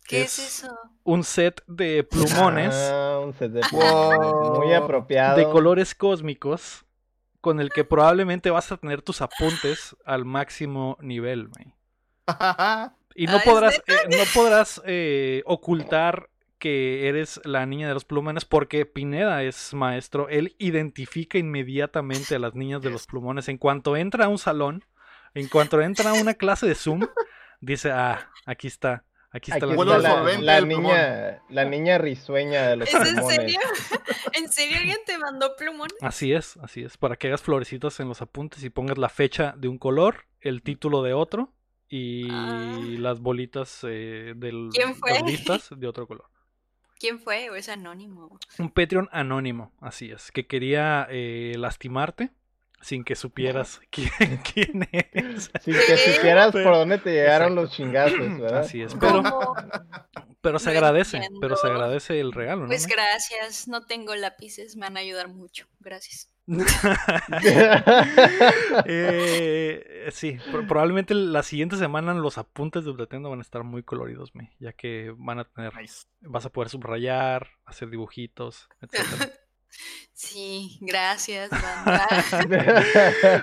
¿Qué 0.06 0.24
Es- 0.24 0.38
es 0.40 0.64
eso? 0.64 0.78
Un 1.04 1.24
set 1.24 1.64
de 1.68 2.04
plumones 2.04 2.76
Ah, 2.76 3.20
un 3.24 3.34
set 3.34 3.52
de 3.52 3.62
Wow. 3.72 4.60
muy 4.62 4.74
apropiado. 4.74 5.38
de 5.38 5.46
colores 5.46 5.96
cósmicos 5.96 6.86
con 7.40 7.60
el 7.62 7.70
que 7.70 7.84
probablemente 7.86 8.50
vas 8.50 8.72
a 8.72 8.78
tener 8.78 9.02
tus 9.02 9.22
apuntes 9.22 9.96
al 10.06 10.25
máximo 10.25 10.98
nivel, 11.01 11.50
May. 11.56 11.74
Y 13.15 13.27
no 13.27 13.34
Ah, 13.34 13.38
¿es 13.38 13.43
podrás, 13.43 13.84
eh, 13.88 13.93
no 14.10 14.24
podrás 14.34 14.82
eh, 14.86 15.43
ocultar 15.46 16.29
que 16.63 17.10
eres 17.10 17.41
la 17.43 17.65
niña 17.65 17.89
de 17.89 17.93
los 17.93 18.05
plumones 18.05 18.46
porque 18.46 18.86
Pineda 18.86 19.43
es 19.43 19.74
maestro. 19.74 20.29
Él 20.29 20.55
identifica 20.60 21.38
inmediatamente 21.38 22.36
a 22.36 22.39
las 22.39 22.55
niñas 22.55 22.82
de 22.82 22.89
los 22.89 23.05
plumones. 23.05 23.50
En 23.50 23.58
cuanto 23.58 23.98
entra 23.98 24.25
a 24.25 24.27
un 24.29 24.38
salón, 24.38 24.86
en 25.34 25.50
cuanto 25.50 25.82
entra 25.82 26.12
a 26.12 26.13
una 26.13 26.36
clase 26.36 26.65
de 26.65 26.75
Zoom, 26.75 27.05
dice, 27.60 27.91
ah, 27.91 28.32
aquí 28.46 28.67
está, 28.67 29.03
aquí 29.32 29.51
está 29.51 29.65
Aquí 29.65 29.75
la 29.75 29.98
está 29.98 30.38
la, 30.39 30.62
niña, 30.62 31.41
la 31.50 31.65
niña 31.65 31.98
risueña 31.98 32.70
de 32.70 32.77
los 32.77 32.88
¿Es 32.88 32.96
en 32.96 33.01
plumones. 33.01 33.36
serio? 33.36 33.60
¿En 34.34 34.50
serio 34.50 34.77
alguien 34.77 35.00
te 35.05 35.17
mandó 35.17 35.58
plumón? 35.58 35.89
Así 36.00 36.32
es, 36.32 36.55
así 36.63 36.82
es, 36.84 36.96
para 36.96 37.17
que 37.17 37.27
hagas 37.27 37.41
florecitas 37.41 38.00
en 38.00 38.08
los 38.08 38.22
apuntes 38.22 38.63
y 38.63 38.70
pongas 38.70 38.98
la 38.98 39.10
fecha 39.10 39.53
de 39.58 39.67
un 39.67 39.77
color, 39.77 40.27
el 40.39 40.62
título 40.62 41.03
de 41.03 41.13
otro 41.13 41.53
y 41.96 42.28
Ah. 42.32 42.80
las 42.98 43.20
bolitas 43.20 43.82
eh, 43.88 44.34
del, 44.36 44.70
¿Quién 44.74 44.96
fue? 44.96 45.12
las 45.12 45.24
listas 45.32 45.70
de 45.78 45.88
otro 45.88 46.08
color. 46.08 46.26
¿Quién 47.00 47.20
fue? 47.20 47.50
¿O 47.50 47.56
es 47.56 47.70
anónimo? 47.70 48.40
Un 48.58 48.70
Patreon 48.70 49.10
anónimo, 49.12 49.72
así 49.82 50.10
es, 50.10 50.32
que 50.32 50.48
quería 50.48 51.06
eh, 51.12 51.54
lastimarte 51.58 52.32
sin 52.82 53.04
que 53.04 53.16
supieras 53.16 53.80
quién, 53.92 54.10
quién 54.54 54.88
es. 54.92 55.52
Sin 55.62 55.76
que 55.76 55.98
supieras 55.98 56.52
Pero- 56.52 56.64
por 56.64 56.74
dónde 56.80 56.98
te 56.98 57.12
llegaron 57.12 57.54
los 57.56 57.72
chingazos, 57.72 58.18
¿verdad? 58.40 58.62
Así 58.62 58.82
es, 58.82 58.96
pero, 58.96 59.22
¿Cómo? 59.22 59.56
Pero 60.44 60.60
se 60.60 60.66
No 60.66 60.72
agradece, 60.78 61.22
pero 61.42 61.56
se 61.56 61.68
agradece 61.68 62.20
el 62.20 62.32
regalo, 62.34 62.64
¿no? 62.64 62.68
Pues 62.68 62.86
gracias, 62.86 63.68
no 63.68 63.86
tengo 63.86 64.14
lápices, 64.14 64.76
me 64.76 64.82
van 64.86 64.98
a 64.98 65.00
ayudar 65.00 65.30
mucho. 65.30 65.66
Gracias. 65.80 66.30
Eh, 68.86 70.10
sí, 70.12 70.38
pro- 70.52 70.68
probablemente 70.68 71.14
la 71.14 71.44
siguiente 71.44 71.78
semana 71.78 72.14
los 72.14 72.38
apuntes 72.38 72.84
de 72.84 72.92
Updateando 72.92 73.30
van 73.30 73.40
a 73.40 73.44
estar 73.44 73.64
muy 73.64 73.84
coloridos, 73.84 74.36
me, 74.36 74.52
ya 74.60 74.74
que 74.74 75.14
van 75.18 75.40
a 75.40 75.46
tener, 75.46 75.76
Nice. 75.76 76.06
vas 76.22 76.46
a 76.46 76.50
poder 76.52 76.70
subrayar, 76.70 77.48
hacer 77.66 77.90
dibujitos, 77.90 78.68
etcétera. 78.82 79.32
Sí, 80.16 80.78
gracias. 80.82 81.50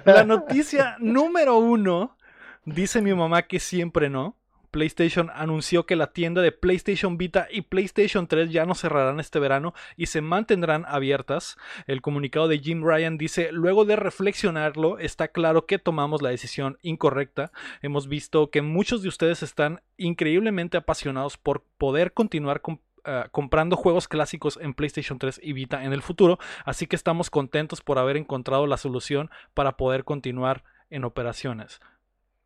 La 0.05 0.23
noticia 0.25 0.95
número 1.01 1.59
uno 1.59 2.17
dice 2.65 3.03
mi 3.03 3.13
mamá 3.13 3.43
que 3.43 3.59
siempre 3.59 4.09
no. 4.09 4.37
PlayStation 4.71 5.31
anunció 5.35 5.87
que 5.87 5.97
la 5.97 6.13
tienda 6.13 6.43
de 6.43 6.53
PlayStation 6.53 7.19
Vita 7.19 7.49
y 7.51 7.63
PlayStation 7.63 8.27
3 8.27 8.51
ya 8.51 8.67
no 8.67 8.75
cerrarán 8.75 9.21
este 9.21 9.39
verano 9.39 9.75
y 9.97 10.07
se 10.07 10.21
mantendrán 10.21 10.85
abiertas. 10.87 11.57
El 11.87 12.03
comunicado 12.03 12.49
de 12.49 12.59
Jim 12.59 12.83
Ryan 12.85 13.19
dice, 13.19 13.51
luego 13.53 13.85
de 13.85 13.97
reflexionarlo, 13.97 14.99
está 14.99 15.29
claro 15.29 15.67
que 15.67 15.79
tomamos 15.79 16.23
la 16.23 16.31
decisión 16.31 16.79
incorrecta. 16.83 17.53
Hemos 17.83 18.09
visto 18.09 18.51
que 18.51 18.63
muchos 18.63 19.03
de 19.03 19.09
ustedes 19.09 19.43
están 19.43 19.83
increíblemente 19.97 20.77
apasionados 20.77 21.37
por 21.37 21.65
poder 21.79 22.13
continuar 22.13 22.61
con 22.61 22.81
ah, 23.05 23.29
comprando 23.33 23.77
juegos 23.77 24.09
clásicos 24.09 24.59
en 24.61 24.75
PlayStation 24.75 25.19
3 25.19 25.41
y 25.43 25.53
Vita 25.53 25.85
en 25.85 25.93
el 25.93 26.03
futuro, 26.03 26.39
así 26.65 26.87
que 26.87 26.97
estamos 26.97 27.31
contentos 27.31 27.81
por 27.81 27.99
haber 27.99 28.17
encontrado 28.17 28.67
la 28.67 28.77
solución 28.77 29.31
para 29.55 29.77
poder 29.77 30.05
continuar 30.05 30.65
en 30.91 31.05
operaciones. 31.05 31.81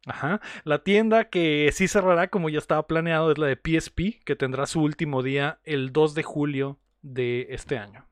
Ajá. 0.07 0.41
La 0.65 0.79
tienda 0.81 1.25
que 1.25 1.71
sí 1.73 1.89
cerrará 1.89 2.29
como 2.29 2.49
ya 2.49 2.59
estaba 2.59 2.87
planeado 2.87 3.33
es 3.33 3.39
la 3.39 3.47
de 3.47 3.57
PSP, 3.57 4.23
que 4.25 4.37
tendrá 4.37 4.67
su 4.67 4.83
último 4.83 5.23
día 5.23 5.59
el 5.65 5.93
2 5.93 6.15
de 6.15 6.23
julio 6.23 6.79
de 7.03 7.47
este 7.51 7.79
año. 7.79 8.05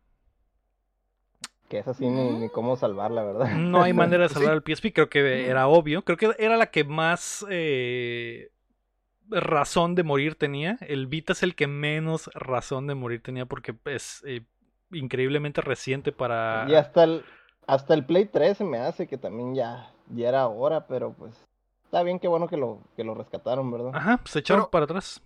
Que 1.68 1.78
es 1.78 1.88
así 1.88 2.08
ni, 2.08 2.30
ni 2.30 2.48
cómo 2.50 2.76
salvarla, 2.76 3.22
¿verdad? 3.24 3.54
No 3.56 3.82
hay 3.82 3.92
manera 3.92 4.24
de 4.24 4.28
salvar 4.34 4.54
el 4.54 4.62
PSP, 4.62 4.92
creo 4.92 5.08
que 5.08 5.48
era 5.48 5.68
obvio. 5.68 6.02
Creo 6.02 6.16
que 6.16 6.34
era 6.38 6.56
la 6.56 6.66
que 6.66 6.84
más 6.84 7.44
eh, 7.50 8.50
razón 9.30 9.94
de 9.94 10.02
morir 10.02 10.34
tenía. 10.34 10.78
El 10.80 11.06
Vita 11.06 11.32
es 11.32 11.42
el 11.42 11.54
que 11.54 11.66
menos 11.66 12.30
razón 12.34 12.86
de 12.86 12.94
morir 12.94 13.22
tenía 13.22 13.46
porque 13.46 13.74
es 13.86 14.22
eh, 14.26 14.42
increíblemente 14.92 15.60
reciente 15.60 16.12
para... 16.12 16.66
Y 16.68 16.74
hasta 16.74 17.04
el, 17.04 17.24
hasta 17.66 17.94
el 17.94 18.04
Play 18.04 18.26
3 18.26 18.58
se 18.58 18.64
me 18.64 18.78
hace 18.78 19.06
que 19.06 19.18
también 19.18 19.54
ya, 19.54 19.90
ya 20.10 20.28
era 20.28 20.46
hora, 20.48 20.86
pero 20.86 21.12
pues 21.12 21.34
está 21.92 22.02
bien, 22.02 22.18
qué 22.18 22.26
bueno 22.26 22.48
que 22.48 22.56
lo, 22.56 22.80
que 22.96 23.04
lo 23.04 23.14
rescataron, 23.14 23.70
¿verdad? 23.70 23.90
Ajá, 23.94 24.18
se 24.24 24.38
echaron 24.38 24.62
Pero- 24.62 24.70
para 24.70 24.84
atrás. 24.86 25.20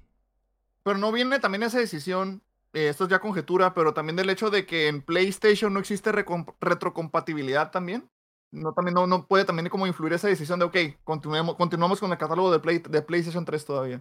Pero 0.82 0.98
no 0.98 1.12
viene 1.12 1.38
también 1.38 1.62
esa 1.62 1.78
decisión, 1.78 2.42
eh, 2.72 2.88
esto 2.88 3.04
es 3.04 3.10
ya 3.10 3.20
conjetura, 3.20 3.72
pero 3.72 3.94
también 3.94 4.16
del 4.16 4.30
hecho 4.30 4.50
de 4.50 4.66
que 4.66 4.88
en 4.88 5.00
PlayStation 5.02 5.72
no 5.72 5.78
existe 5.78 6.10
retrocompatibilidad 6.12 7.70
también. 7.70 8.08
No, 8.50 8.72
también 8.72 8.94
no, 8.94 9.06
no 9.06 9.26
puede 9.26 9.44
también 9.44 9.68
como 9.68 9.86
influir 9.86 10.12
esa 10.12 10.28
decisión 10.28 10.58
de, 10.58 10.64
ok, 10.64 10.76
continuemos, 11.04 11.56
continuamos 11.56 12.00
con 12.00 12.10
el 12.10 12.18
catálogo 12.18 12.50
de, 12.52 12.58
Play, 12.58 12.78
de 12.78 13.02
PlayStation 13.02 13.44
3 13.44 13.64
todavía. 13.64 14.00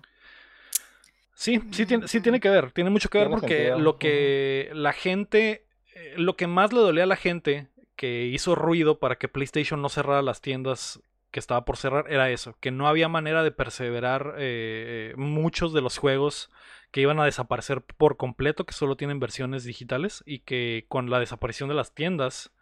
Sí, 1.34 1.62
sí 1.72 1.86
tiene, 1.86 2.08
sí 2.08 2.22
tiene 2.22 2.40
que 2.40 2.50
ver, 2.50 2.72
tiene 2.72 2.90
mucho 2.90 3.10
que 3.10 3.18
ver 3.20 3.28
Tiene 3.28 3.42
porque 3.42 3.56
sentido, 3.58 3.80
lo 3.80 3.98
que 3.98 4.70
la 4.74 4.94
gente, 4.94 5.66
eh, 5.94 6.14
lo 6.18 6.36
que 6.36 6.48
más 6.48 6.72
le 6.74 6.80
dolía 6.80 7.04
a 7.04 7.08
la 7.08 7.16
gente 7.16 7.68
que 7.96 8.26
hizo 8.26 8.56
ruido 8.56 9.00
para 9.00 9.18
que 9.18 9.28
PlayStation 9.28 9.82
no 9.82 9.90
cerrara 9.90 10.22
las 10.22 10.42
tiendas 10.42 11.00
que 11.36 11.42
estaba 11.42 11.66
por 11.66 11.76
cerrar 11.76 12.06
era 12.10 12.30
eso, 12.32 12.56
que 12.62 12.72
no 12.72 12.88
había 12.88 13.10
manera 13.10 13.44
de 13.44 13.52
perseverar 13.52 14.36
eh, 14.38 15.14
muchos 15.18 15.74
de 15.74 15.82
los 15.82 15.98
juegos 15.98 16.50
que 16.92 17.02
iban 17.02 17.20
a 17.20 17.26
desaparecer 17.26 17.82
por 17.82 18.16
completo, 18.16 18.66
que 18.66 18.72
solo 18.74 18.96
tienen 18.96 19.20
versiones 19.20 19.66
digitales 19.66 20.24
y 20.26 20.40
que 20.40 20.86
con 20.88 21.10
la 21.10 21.20
desaparición 21.20 21.68
de 21.68 21.76
las 21.76 21.94
tiendas 21.94 22.54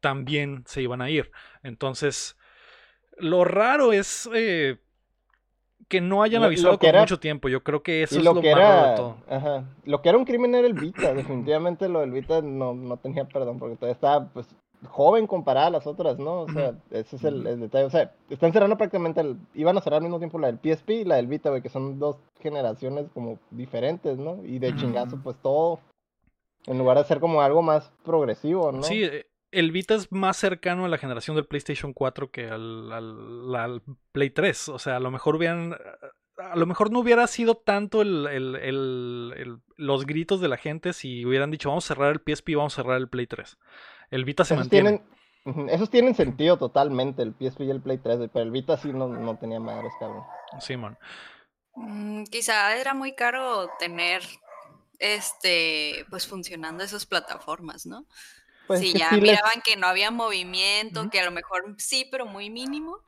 también 0.00 0.64
se 0.66 0.82
iban 0.82 1.00
a 1.00 1.08
ir. 1.08 1.30
Entonces, 1.62 2.36
lo 3.16 3.42
raro 3.44 3.94
es 3.94 4.28
eh, 4.34 4.76
que 5.88 6.02
no 6.02 6.22
hayan 6.22 6.40
Lo- 6.42 6.44
lo 6.44 6.46
avisado 6.48 6.78
que 6.78 6.86
con 6.86 6.88
era- 6.90 7.00
mucho 7.00 7.18
tiempo. 7.20 7.48
Yo 7.48 7.62
creo 7.62 7.82
que 7.82 8.02
eso 8.02 8.18
es 8.18 8.24
lo 8.24 8.34
lo 8.34 8.40
que 8.42 8.50
más 8.50 8.62
raro 8.62 8.82
de 8.82 8.82
era, 8.82 8.96
todo. 8.96 9.16
ajá, 9.30 9.64
lo 9.86 10.02
que 10.02 10.08
era 10.10 10.18
un 10.18 10.24
crimen 10.26 10.54
era 10.54 10.66
el 10.66 10.74
Vita, 10.74 11.14
definitivamente 11.14 11.88
lo 11.88 12.00
del 12.00 12.10
Vita 12.10 12.42
no, 12.42 12.74
no 12.74 12.98
tenía 12.98 13.24
perdón, 13.26 13.58
porque 13.58 13.76
todavía 13.76 13.94
estaba 13.94 14.28
pues 14.28 14.54
joven 14.86 15.26
comparada 15.26 15.68
a 15.68 15.70
las 15.70 15.86
otras, 15.86 16.18
¿no? 16.18 16.42
O 16.42 16.48
sea, 16.48 16.74
ese 16.90 17.16
es 17.16 17.24
el, 17.24 17.46
el 17.46 17.60
detalle, 17.60 17.84
o 17.84 17.90
sea, 17.90 18.12
están 18.30 18.52
cerrando 18.52 18.76
prácticamente, 18.76 19.20
el, 19.20 19.36
iban 19.54 19.76
a 19.76 19.80
cerrar 19.80 19.98
al 19.98 20.02
mismo 20.04 20.18
tiempo 20.18 20.38
la 20.38 20.50
del 20.52 20.58
PSP 20.58 20.90
y 20.90 21.04
la 21.04 21.16
del 21.16 21.26
Vita, 21.26 21.50
güey, 21.50 21.62
que 21.62 21.68
son 21.68 21.98
dos 21.98 22.16
generaciones 22.40 23.06
como 23.14 23.38
diferentes, 23.50 24.18
¿no? 24.18 24.38
Y 24.44 24.58
de 24.58 24.74
chingazo, 24.76 25.18
pues 25.22 25.36
todo, 25.42 25.80
en 26.66 26.78
lugar 26.78 26.98
de 26.98 27.04
ser 27.04 27.20
como 27.20 27.40
algo 27.42 27.62
más 27.62 27.90
progresivo, 28.04 28.72
¿no? 28.72 28.82
Sí, 28.82 29.02
eh, 29.04 29.26
el 29.52 29.70
Vita 29.70 29.94
es 29.94 30.10
más 30.10 30.36
cercano 30.36 30.84
a 30.84 30.88
la 30.88 30.98
generación 30.98 31.36
del 31.36 31.46
PlayStation 31.46 31.92
4 31.92 32.30
que 32.30 32.48
al, 32.50 32.90
al- 32.92 33.54
al 33.54 33.82
Play 34.12 34.30
3. 34.30 34.68
O 34.70 34.78
sea, 34.78 34.96
a 34.96 35.00
lo 35.00 35.10
mejor 35.12 35.36
hubieran. 35.36 35.76
A 36.38 36.56
lo 36.56 36.66
mejor 36.66 36.90
no 36.90 36.98
hubiera 37.00 37.26
sido 37.26 37.54
tanto 37.56 38.02
el, 38.02 38.26
el- 38.26 38.56
el- 38.56 39.34
el- 39.36 39.58
los 39.76 40.04
gritos 40.06 40.40
de 40.40 40.48
la 40.48 40.56
gente 40.56 40.92
si 40.92 41.24
hubieran 41.24 41.50
dicho 41.50 41.68
vamos 41.68 41.84
a 41.84 41.94
cerrar 41.94 42.12
el 42.12 42.20
PSP 42.20 42.50
y 42.52 42.54
vamos 42.56 42.72
a 42.74 42.82
cerrar 42.82 42.96
el 42.96 43.08
Play 43.08 43.26
3. 43.26 43.56
El 44.10 44.24
Vita 44.24 44.44
se 44.44 44.54
Esos 44.54 44.64
mantiene. 44.64 45.02
tienen, 45.44 45.68
esos 45.70 45.90
tienen 45.90 46.14
sentido 46.14 46.56
totalmente, 46.58 47.22
el 47.22 47.34
PSP 47.38 47.62
y 47.64 47.70
el 47.70 47.80
Play 47.82 47.98
3, 47.98 48.16
güey, 48.16 48.28
pero 48.32 48.44
el 48.44 48.50
Vita 48.50 48.76
sí 48.76 48.92
no, 48.92 49.08
no 49.08 49.36
tenía 49.38 49.60
madres, 49.60 49.92
cabrón. 50.00 50.24
Simón. 50.60 50.98
Mm, 51.76 52.24
quizá 52.24 52.76
era 52.76 52.94
muy 52.94 53.14
caro 53.14 53.68
tener 53.78 54.22
este 54.98 56.06
pues 56.10 56.26
funcionando 56.26 56.84
esas 56.84 57.06
plataformas, 57.06 57.86
¿no? 57.86 58.06
Pues 58.66 58.80
si 58.80 58.92
ya 58.94 59.10
sí 59.10 59.16
les- 59.16 59.22
miraban 59.22 59.60
que 59.64 59.76
no 59.76 59.86
había 59.86 60.10
movimiento, 60.10 61.10
que 61.10 61.20
a 61.20 61.24
lo 61.24 61.30
mejor 61.30 61.74
sí, 61.78 62.08
pero 62.10 62.26
muy 62.26 62.50
mínimo. 62.50 62.98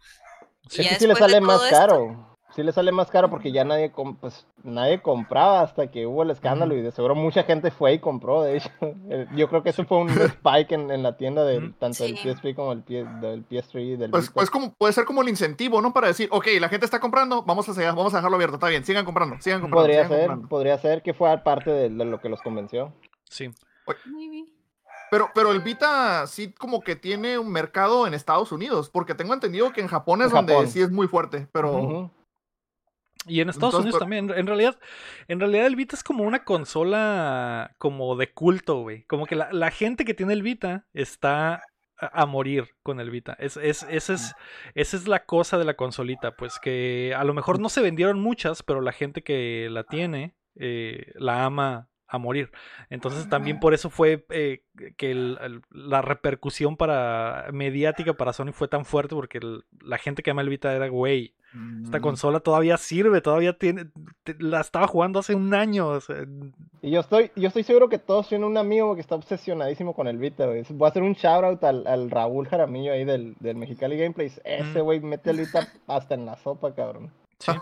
Sí. 0.69 0.83
y 0.83 0.85
Es 0.87 0.89
que 0.91 0.95
sí 0.97 1.07
le 1.07 1.15
después 1.15 1.29
de 1.31 1.35
sale 1.35 1.41
más 1.47 1.63
esto- 1.63 1.77
caro. 1.77 2.36
Sí 2.57 2.63
le 2.63 2.73
sale 2.73 2.91
más 2.91 3.11
caro 3.11 3.29
porque 3.29 3.53
ya 3.53 3.65
nadie 3.65 3.93
com- 3.93 4.17
pues 4.17 4.47
nadie 4.65 5.03
compraba 5.03 5.61
hasta 5.61 5.91
que 5.91 6.07
hubo 6.07 6.23
el 6.23 6.31
escándalo 6.31 6.75
y 6.75 6.81
de 6.81 6.91
seguro 6.91 7.15
mucha 7.15 7.43
gente 7.45 7.71
fue 7.71 7.93
y 7.93 7.99
compró, 7.99 8.43
de 8.43 8.57
hecho. 8.57 8.71
Eh, 9.11 9.27
Yo 9.37 9.49
creo 9.51 9.63
que 9.63 9.69
eso 9.69 9.85
fue 9.85 9.99
un 9.99 10.09
spike 10.09 10.73
en, 10.73 10.91
en 10.91 11.03
la 11.03 11.19
tienda 11.19 11.45
del 11.45 11.65
Ujú. 11.65 11.73
tanto 11.79 12.05
del 12.05 12.17
Sí. 12.17 12.29
PSP 12.33 12.55
como 12.57 12.73
el, 12.73 12.83
P- 12.83 13.05
del 13.21 13.47
PS3 13.47 13.81
y 13.83 13.97
del 13.97 14.11
Pues, 14.11 14.31
pues 14.31 14.51
como, 14.51 14.73
puede 14.73 14.95
ser 14.95 15.05
como 15.05 15.21
el 15.21 15.29
incentivo, 15.29 15.83
¿no? 15.83 15.93
Para 15.93 16.07
decir, 16.09 16.29
ok, 16.33 16.47
la 16.59 16.71
gente 16.71 16.87
está 16.87 16.99
comprando, 16.99 17.43
vamos 17.43 17.69
a, 17.69 17.75
seguir- 17.75 17.95
vamos 17.95 18.15
a 18.15 18.17
dejarlo 18.17 18.37
abierto, 18.37 18.57
está 18.57 18.69
bien, 18.69 18.85
sigan 18.85 19.05
comprando, 19.05 19.37
sigan 19.41 19.61
comprando. 19.61 19.83
podría 19.87 20.05
sigan 20.05 20.09
ser, 20.19 20.19
comprando. 20.29 20.49
podría 20.49 20.79
ser 20.79 21.03
que 21.03 21.13
fue 21.15 21.37
parte 21.39 21.71
de, 21.71 21.91
de 21.91 22.05
lo 22.07 22.21
que 22.23 22.31
los 22.31 22.41
convenció. 22.41 22.93
Sí. 23.29 23.51
Pero, 25.11 25.29
pero 25.35 25.53
el 25.53 25.61
Vita 25.61 26.27
sí 26.27 26.53
como 26.53 26.81
que 26.81 26.97
tiene 26.97 27.39
un 27.39 27.51
mercado 27.53 28.07
en 28.07 28.15
Estados 28.15 28.51
Unidos, 28.51 28.91
porque 28.91 29.15
tengo 29.15 29.35
entendido 29.35 29.73
que 29.73 29.81
en 29.81 29.87
Japón 29.89 30.21
es 30.23 30.29
En 30.29 30.35
donde 30.35 30.55
Japón. 30.55 30.69
sí 30.69 30.81
es 30.81 30.91
muy 30.91 31.07
fuerte, 31.07 31.47
pero... 31.53 32.11
Y 33.27 33.41
en 33.41 33.49
Estados 33.49 33.75
Entonces, 33.75 33.95
Unidos 33.95 34.01
también. 34.01 34.31
En 34.39 34.47
realidad, 34.47 34.79
en 35.29 35.41
realidad 35.41 35.67
el 35.67 35.77
Vita 35.77 35.97
es 35.97 36.05
como 36.05 36.25
una 36.25 36.45
consola 36.45 37.75
como 37.79 38.17
de 38.17 38.33
culto, 38.33 38.81
güey. 38.83 39.05
Como 39.05 39.27
que 39.27 39.37
la, 39.37 39.53
la 39.53 39.71
gente 39.71 40.05
que 40.05 40.15
tiene 40.15 40.33
el 40.33 40.43
Vita 40.43 40.87
está 40.95 41.63
a, 41.99 42.23
a 42.23 42.27
morir 42.27 42.71
con 42.83 43.01
el 43.01 43.11
Vita. 43.11 43.37
Es, 43.39 43.57
es, 43.57 43.85
esa, 43.91 44.15
es, 44.15 44.35
esa 44.75 44.97
es 44.97 45.09
la 45.09 45.25
cosa 45.25 45.59
de 45.59 45.65
la 45.65 45.75
consolita. 45.75 46.37
Pues 46.37 46.59
que 46.59 47.15
a 47.17 47.25
lo 47.25 47.35
mejor 47.35 47.61
no 47.61 47.69
se 47.69 47.83
vendieron 47.83 48.21
muchas, 48.21 48.63
pero 48.63 48.81
la 48.81 48.93
gente 48.93 49.23
que 49.23 49.69
la 49.71 49.85
tiene 49.85 50.35
eh, 50.59 51.13
la 51.17 51.45
ama 51.45 51.89
a 52.09 52.19
morir. 52.19 52.51
Entonces 52.91 53.29
también 53.29 53.59
por 53.61 53.75
eso 53.75 53.91
fue 53.91 54.25
eh, 54.31 54.63
que 54.97 55.11
el- 55.11 55.39
el- 55.43 55.63
la 55.71 56.03
repercusión 56.03 56.77
para 56.77 57.47
mediática 57.53 58.15
para 58.15 58.33
Sony 58.33 58.53
fue 58.53 58.69
tan 58.69 58.85
fuerte 58.85 59.15
porque 59.15 59.39
el- 59.39 59.65
la 59.85 59.99
gente 59.99 60.23
que 60.23 60.31
ama 60.31 60.43
el 60.43 60.49
Vita 60.49 60.73
era, 60.75 60.89
güey, 60.89 61.35
esta 61.85 61.99
Mm. 61.99 62.03
consola 62.03 62.41
todavía 62.41 62.77
sirve, 62.77 63.21
todavía 63.23 63.57
tiene. 63.57 63.87
te- 64.25 64.37
la 64.39 64.61
estaba 64.61 64.87
jugando 64.87 65.21
hace 65.21 65.35
un 65.35 65.55
año. 65.55 65.89
o 65.89 66.01
sea, 66.01 66.17
Y 66.83 66.91
yo 66.91 67.01
estoy, 67.01 67.31
yo 67.35 67.49
estoy 67.49 67.63
seguro 67.63 67.89
que 67.89 67.99
todos 67.99 68.29
tienen 68.29 68.47
un 68.47 68.57
amigo 68.59 68.95
que 68.95 69.01
está 69.01 69.15
obsesionadísimo 69.15 69.95
con 69.95 70.07
el 70.07 70.19
Vita, 70.19 70.45
güey. 70.47 70.63
Voy 70.71 70.87
a 70.87 70.91
hacer 70.91 71.03
un 71.03 71.15
shout 71.15 71.45
out 71.45 71.65
al, 71.65 71.87
al 71.87 72.11
Raúl 72.11 72.47
Jaramillo 72.47 72.93
ahí 72.93 73.05
del, 73.05 73.35
del 73.41 73.57
Mexicali 73.57 73.97
Gameplays. 73.97 74.41
Ese 74.45 74.81
güey 74.81 75.01
mete 75.01 75.31
el 75.31 75.39
Vita 75.39 75.67
hasta 75.87 76.15
en 76.15 76.27
la 76.27 76.37
sopa, 76.37 76.75
cabrón. 76.75 77.11
Sí. 77.39 77.53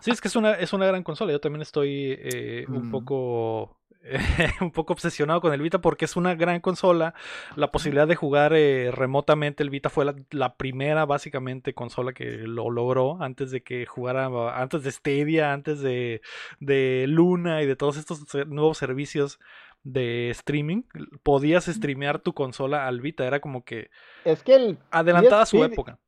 Sí, 0.00 0.10
es 0.10 0.20
que 0.20 0.28
es 0.28 0.36
una, 0.36 0.52
es 0.54 0.72
una 0.72 0.86
gran 0.86 1.02
consola. 1.02 1.32
Yo 1.32 1.40
también 1.40 1.62
estoy 1.62 2.16
eh, 2.18 2.64
un 2.68 2.88
Mm. 2.88 2.90
poco. 2.90 3.78
un 4.60 4.72
poco 4.72 4.94
obsesionado 4.94 5.40
con 5.40 5.52
el 5.52 5.62
Vita 5.62 5.80
porque 5.80 6.06
es 6.06 6.16
una 6.16 6.34
gran 6.34 6.58
consola. 6.60 7.14
La 7.54 7.70
posibilidad 7.70 8.08
de 8.08 8.16
jugar 8.16 8.52
eh, 8.52 8.90
remotamente 8.90 9.62
el 9.62 9.70
Vita 9.70 9.90
fue 9.90 10.04
la, 10.04 10.16
la 10.32 10.56
primera 10.56 11.06
básicamente 11.06 11.72
consola 11.72 12.12
que 12.12 12.24
lo 12.24 12.68
logró 12.70 13.22
antes 13.22 13.52
de 13.52 13.62
que 13.62 13.86
jugara, 13.86 14.26
antes 14.60 14.82
de 14.82 14.90
Stadia, 14.90 15.52
antes 15.52 15.80
de, 15.82 16.20
de 16.58 17.04
Luna 17.06 17.62
y 17.62 17.66
de 17.66 17.76
todos 17.76 17.96
estos 17.96 18.24
nuevos 18.48 18.76
servicios 18.76 19.38
de 19.84 20.30
streaming. 20.30 20.82
Podías 21.22 21.66
streamear 21.66 22.18
tu 22.18 22.32
consola 22.34 22.88
al 22.88 23.00
Vita, 23.00 23.24
era 23.24 23.38
como 23.38 23.64
que 23.64 23.88
Es 24.24 24.42
que 24.42 24.56
el, 24.56 24.78
adelantada 24.90 25.42
a 25.42 25.46
su 25.46 25.58
PSP 25.58 25.72
época. 25.74 25.98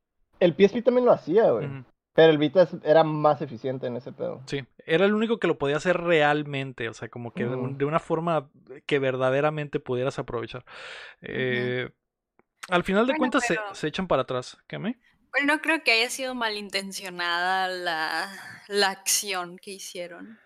el 0.41 0.51
PSP 0.53 0.83
también 0.83 1.05
lo 1.05 1.13
hacía, 1.13 1.49
güey. 1.51 1.69
Pero 2.15 2.31
el 2.31 2.37
Vita 2.37 2.67
era 2.83 3.03
más 3.03 3.41
eficiente 3.41 3.87
en 3.87 3.97
ese 3.97 4.11
pedo. 4.13 4.41
Sí, 4.47 4.63
era 4.85 5.05
el 5.05 5.13
único 5.13 5.37
que 5.37 5.47
lo 5.47 5.57
podía 5.57 5.75
hacer 5.77 5.97
realmente, 5.97 6.87
o 6.89 6.93
sea, 6.93 7.09
como 7.09 7.33
que 7.33 7.43
de, 7.45 7.55
un- 7.55 7.69
Ujú. 7.71 7.77
de 7.77 7.85
una 7.85 7.99
forma 7.99 8.49
que 8.85 8.99
verdaderamente 8.99 9.79
pudieras 9.81 10.17
aprovechar. 10.17 10.63
Eh, 11.21 11.89
Al 12.69 12.83
final 12.83 13.05
de 13.05 13.11
Bueno, 13.11 13.19
cuentas 13.19 13.45
se, 13.45 13.55
pero- 13.55 13.75
se 13.75 13.87
echan 13.87 14.07
para 14.07 14.23
atrás. 14.23 14.57
¿Qué 14.67 14.79
me? 14.79 14.97
Bueno, 15.31 15.53
no 15.55 15.61
creo 15.61 15.83
que 15.83 15.91
haya 15.91 16.09
sido 16.09 16.33
malintencionada 16.33 17.67
la, 17.67 18.27
la 18.69 18.89
acción 18.89 19.57
que 19.57 19.71
hicieron. 19.71 20.39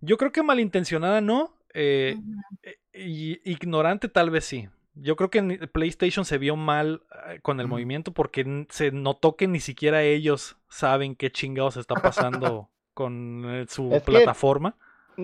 Yo 0.00 0.16
creo 0.18 0.30
que 0.30 0.42
malintencionada 0.42 1.20
no, 1.20 1.56
eh, 1.72 2.16
eh, 2.62 2.76
y 2.92 3.40
ignorante 3.50 4.08
tal 4.08 4.30
vez 4.30 4.44
sí. 4.44 4.68
Yo 4.94 5.16
creo 5.16 5.30
que 5.30 5.42
ni- 5.42 5.56
PlayStation 5.58 6.24
se 6.24 6.38
vio 6.38 6.54
mal 6.54 7.02
con 7.42 7.60
el 7.60 7.68
movimiento 7.68 8.12
porque 8.12 8.66
se 8.70 8.90
notó 8.92 9.36
que 9.36 9.46
ni 9.48 9.60
siquiera 9.60 10.02
ellos 10.02 10.56
saben 10.68 11.14
qué 11.16 11.30
chingados 11.30 11.76
está 11.76 11.94
pasando 11.96 12.68
con 12.94 13.44
eh, 13.46 13.66
su 13.68 13.92
Es 13.92 14.02
que- 14.02 14.12
plataforma. 14.12 14.76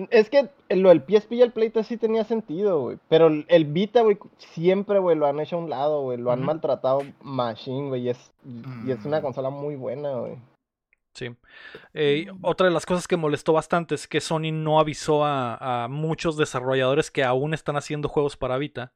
Es 0.09 0.29
que 0.29 0.47
lo 0.69 0.87
del 0.87 1.01
PSP 1.03 1.33
y 1.33 1.41
el 1.41 1.51
Play 1.51 1.69
3 1.69 1.85
sí 1.85 1.97
tenía 1.97 2.23
sentido, 2.23 2.79
güey. 2.79 2.97
Pero 3.09 3.27
el, 3.27 3.65
Vita, 3.65 3.99
güey, 4.03 4.17
siempre, 4.37 4.99
güey, 4.99 5.17
lo 5.17 5.25
han 5.27 5.41
hecho 5.41 5.57
a 5.57 5.59
un 5.59 5.69
lado, 5.69 6.01
güey. 6.03 6.17
Lo 6.17 6.31
han 6.31 6.41
maltratado 6.43 7.01
machine, 7.21 7.89
güey. 7.89 8.03
Y 8.03 8.09
es, 8.09 8.31
y 8.85 8.91
es 8.91 9.03
una 9.03 9.19
Mm. 9.19 9.21
consola 9.21 9.49
muy 9.49 9.75
buena, 9.75 10.11
güey. 10.11 10.37
Sí. 11.13 11.35
Eh, 11.93 12.27
otra 12.41 12.67
de 12.67 12.73
las 12.73 12.85
cosas 12.85 13.05
que 13.05 13.17
molestó 13.17 13.51
bastante 13.51 13.95
es 13.95 14.07
que 14.07 14.21
Sony 14.21 14.53
no 14.53 14.79
avisó 14.79 15.25
a, 15.25 15.83
a 15.83 15.87
muchos 15.89 16.37
desarrolladores 16.37 17.11
que 17.11 17.25
aún 17.25 17.53
están 17.53 17.75
haciendo 17.75 18.07
juegos 18.07 18.37
para 18.37 18.57
Vita. 18.57 18.93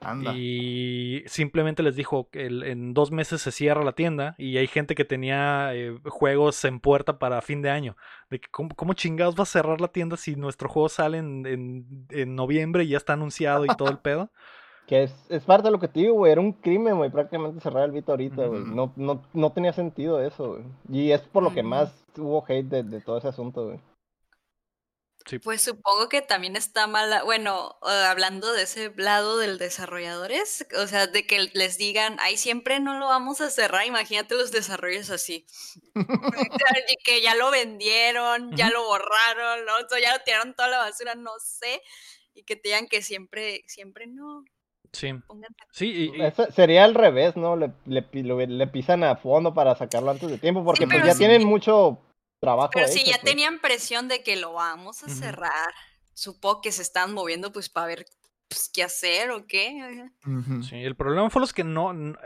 Anda. 0.00 0.32
Y 0.36 1.24
simplemente 1.26 1.82
les 1.82 1.96
dijo 1.96 2.28
que 2.30 2.46
el- 2.46 2.62
en 2.62 2.94
dos 2.94 3.10
meses 3.10 3.42
se 3.42 3.50
cierra 3.52 3.84
la 3.84 3.92
tienda 3.92 4.34
y 4.38 4.56
hay 4.56 4.66
gente 4.66 4.94
que 4.94 5.04
tenía 5.04 5.74
eh, 5.74 5.98
juegos 6.06 6.64
en 6.64 6.80
puerta 6.80 7.18
para 7.18 7.40
fin 7.42 7.62
de 7.62 7.70
año. 7.70 7.96
De 8.30 8.40
que, 8.40 8.48
¿cómo, 8.50 8.70
cómo 8.76 8.92
chingados 8.94 9.36
va 9.36 9.42
a 9.42 9.46
cerrar 9.46 9.80
la 9.80 9.88
tienda 9.88 10.16
si 10.16 10.36
nuestro 10.36 10.68
juego 10.68 10.88
sale 10.88 11.18
en, 11.18 11.46
en- 11.46 12.06
en 12.10 12.34
noviembre 12.36 12.84
y 12.84 12.88
ya 12.88 12.96
está 12.96 13.14
anunciado 13.14 13.64
y 13.64 13.68
todo 13.76 13.88
el 13.90 13.98
pedo? 14.02 14.30
Que 14.86 15.02
es, 15.02 15.26
es 15.28 15.44
parte 15.44 15.66
de 15.68 15.72
lo 15.72 15.78
que 15.80 15.88
te 15.88 16.00
digo, 16.00 16.14
güey. 16.14 16.32
Era 16.32 16.40
un 16.40 16.52
crimen, 16.52 16.96
güey, 16.96 17.10
prácticamente 17.10 17.60
cerrar 17.60 17.84
el 17.84 17.92
Vita 17.92 18.12
ahorita, 18.12 18.46
güey. 18.46 18.62
No, 18.64 18.92
no, 18.96 19.22
no 19.34 19.52
tenía 19.52 19.72
sentido 19.74 20.22
eso, 20.22 20.52
güey. 20.54 20.62
Y 20.90 21.10
es 21.12 21.20
por 21.20 21.42
lo 21.42 21.52
que 21.52 21.62
más 21.62 22.04
hubo 22.16 22.42
hate 22.48 22.64
de, 22.68 22.82
de 22.84 23.00
todo 23.02 23.18
ese 23.18 23.28
asunto, 23.28 23.66
güey. 23.66 23.80
Pues 25.42 25.62
supongo 25.62 26.08
que 26.08 26.22
también 26.22 26.56
está 26.56 26.86
mala, 26.86 27.22
bueno, 27.24 27.76
hablando 27.82 28.52
de 28.52 28.62
ese 28.62 28.92
lado 28.96 29.38
del 29.38 29.58
desarrolladores, 29.58 30.66
o 30.76 30.86
sea, 30.86 31.06
de 31.06 31.26
que 31.26 31.50
les 31.54 31.78
digan, 31.78 32.16
ay, 32.20 32.36
siempre 32.36 32.80
no 32.80 32.98
lo 32.98 33.06
vamos 33.08 33.40
a 33.40 33.50
cerrar, 33.50 33.86
imagínate 33.86 34.34
los 34.34 34.50
desarrollos 34.52 35.10
así. 35.10 35.46
y 36.88 36.96
que 37.04 37.22
ya 37.22 37.34
lo 37.34 37.50
vendieron, 37.50 38.54
ya 38.56 38.70
lo 38.70 38.84
borraron, 38.84 39.64
¿no? 39.66 39.76
O 39.84 39.88
sea, 39.88 40.00
ya 40.00 40.16
lo 40.16 40.22
tiraron 40.24 40.54
toda 40.54 40.68
la 40.68 40.78
basura, 40.78 41.14
no 41.14 41.32
sé, 41.40 41.82
y 42.34 42.42
que 42.44 42.56
te 42.56 42.68
digan 42.70 42.86
que 42.88 43.02
siempre, 43.02 43.62
siempre 43.66 44.06
no, 44.06 44.44
Sí, 44.92 45.12
sí, 45.72 45.86
y- 46.14 46.22
y- 46.22 46.52
sería 46.52 46.84
al 46.84 46.94
revés, 46.94 47.36
¿no? 47.36 47.56
Le, 47.56 47.72
le, 47.86 48.06
le 48.46 48.66
pisan 48.68 49.04
a 49.04 49.16
fondo 49.16 49.52
para 49.52 49.74
sacarlo 49.74 50.10
antes 50.10 50.30
de 50.30 50.38
tiempo, 50.38 50.64
porque 50.64 50.86
pues 50.86 50.96
pero 50.96 51.06
ya 51.06 51.12
sí. 51.12 51.18
tienen 51.18 51.44
mucho 51.44 51.98
trabajo 52.40 52.70
Pero 52.74 52.88
si 52.88 53.00
hecho, 53.00 53.10
ya 53.10 53.18
pues. 53.18 53.30
tenían 53.30 53.60
presión 53.60 54.08
de 54.08 54.22
que 54.22 54.36
lo 54.36 54.52
vamos 54.52 55.02
a 55.02 55.08
cerrar, 55.08 55.74
supongo 56.14 56.60
que 56.60 56.72
se 56.72 56.82
están 56.82 57.12
moviendo 57.12 57.52
pues 57.52 57.68
para 57.68 57.86
ver 57.86 58.06
pues, 58.48 58.70
qué 58.72 58.82
hacer 58.82 59.30
o 59.30 59.46
qué. 59.46 60.08
Sí, 60.62 60.76
el 60.76 60.96
problema 60.96 61.28
fue 61.30 61.40
los 61.40 61.52
que 61.52 61.64
no, 61.64 61.90
en 61.90 62.16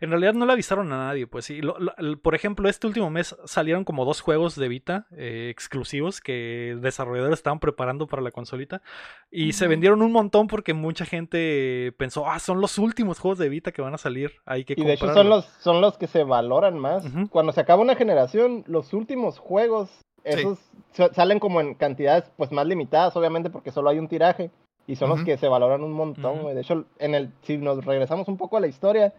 realidad 0.00 0.32
no 0.34 0.46
le 0.46 0.52
avisaron 0.52 0.92
a 0.92 0.96
nadie, 1.08 1.26
pues 1.26 1.44
sí. 1.46 1.60
lo- 1.60 1.76
lo- 1.78 2.18
por 2.20 2.34
ejemplo, 2.34 2.68
este 2.68 2.86
último 2.86 3.10
mes 3.10 3.36
salieron 3.44 3.84
como 3.84 4.04
dos 4.04 4.20
juegos 4.20 4.54
de 4.56 4.68
Vita 4.68 5.06
eh, 5.16 5.48
exclusivos 5.50 6.20
que 6.20 6.76
desarrolladores 6.80 7.38
estaban 7.38 7.58
preparando 7.58 8.06
para 8.06 8.22
la 8.22 8.30
consolita 8.30 8.82
y 9.30 9.52
se 9.54 9.66
vendieron 9.66 10.02
un 10.02 10.12
montón 10.12 10.46
porque 10.46 10.74
mucha 10.74 11.04
gente 11.04 11.92
pensó, 11.98 12.28
ah, 12.28 12.38
son 12.38 12.60
los 12.60 12.78
últimos 12.78 13.18
juegos 13.18 13.38
de 13.38 13.48
Vita 13.48 13.72
que 13.72 13.82
van 13.82 13.94
a 13.94 13.98
salir, 13.98 14.32
hay 14.46 14.64
que 14.64 14.74
Y 14.76 14.84
de 14.84 14.92
hecho 14.92 15.06
son 15.06 15.08
comprarlo". 15.14 15.36
los, 15.36 15.44
son 15.60 15.80
los 15.80 15.98
que 15.98 16.06
se 16.06 16.22
valoran 16.24 16.78
más. 16.78 17.04
Cuando 17.30 17.52
se 17.52 17.60
acaba 17.60 17.82
una 17.82 17.96
generación, 17.96 18.62
los 18.66 18.92
últimos 18.92 19.38
juegos, 19.38 19.90
esos 20.22 20.58
sa- 20.92 21.12
salen 21.12 21.38
como 21.40 21.60
en 21.60 21.74
cantidades 21.74 22.30
pues 22.36 22.52
más 22.52 22.66
limitadas, 22.66 23.16
obviamente, 23.16 23.50
porque 23.50 23.72
solo 23.72 23.90
hay 23.90 23.98
un 23.98 24.08
tiraje. 24.08 24.50
Y 24.86 24.96
son 24.96 25.08
los 25.08 25.24
que 25.24 25.38
se 25.38 25.48
valoran 25.48 25.82
un 25.82 25.92
montón, 25.92 26.42
güey. 26.42 26.54
De 26.54 26.60
hecho, 26.60 26.84
en 26.98 27.14
el, 27.14 27.32
si 27.42 27.56
nos 27.56 27.84
regresamos 27.84 28.28
un 28.28 28.36
poco 28.36 28.56
a 28.56 28.60
la 28.60 28.66
historia, 28.66 29.14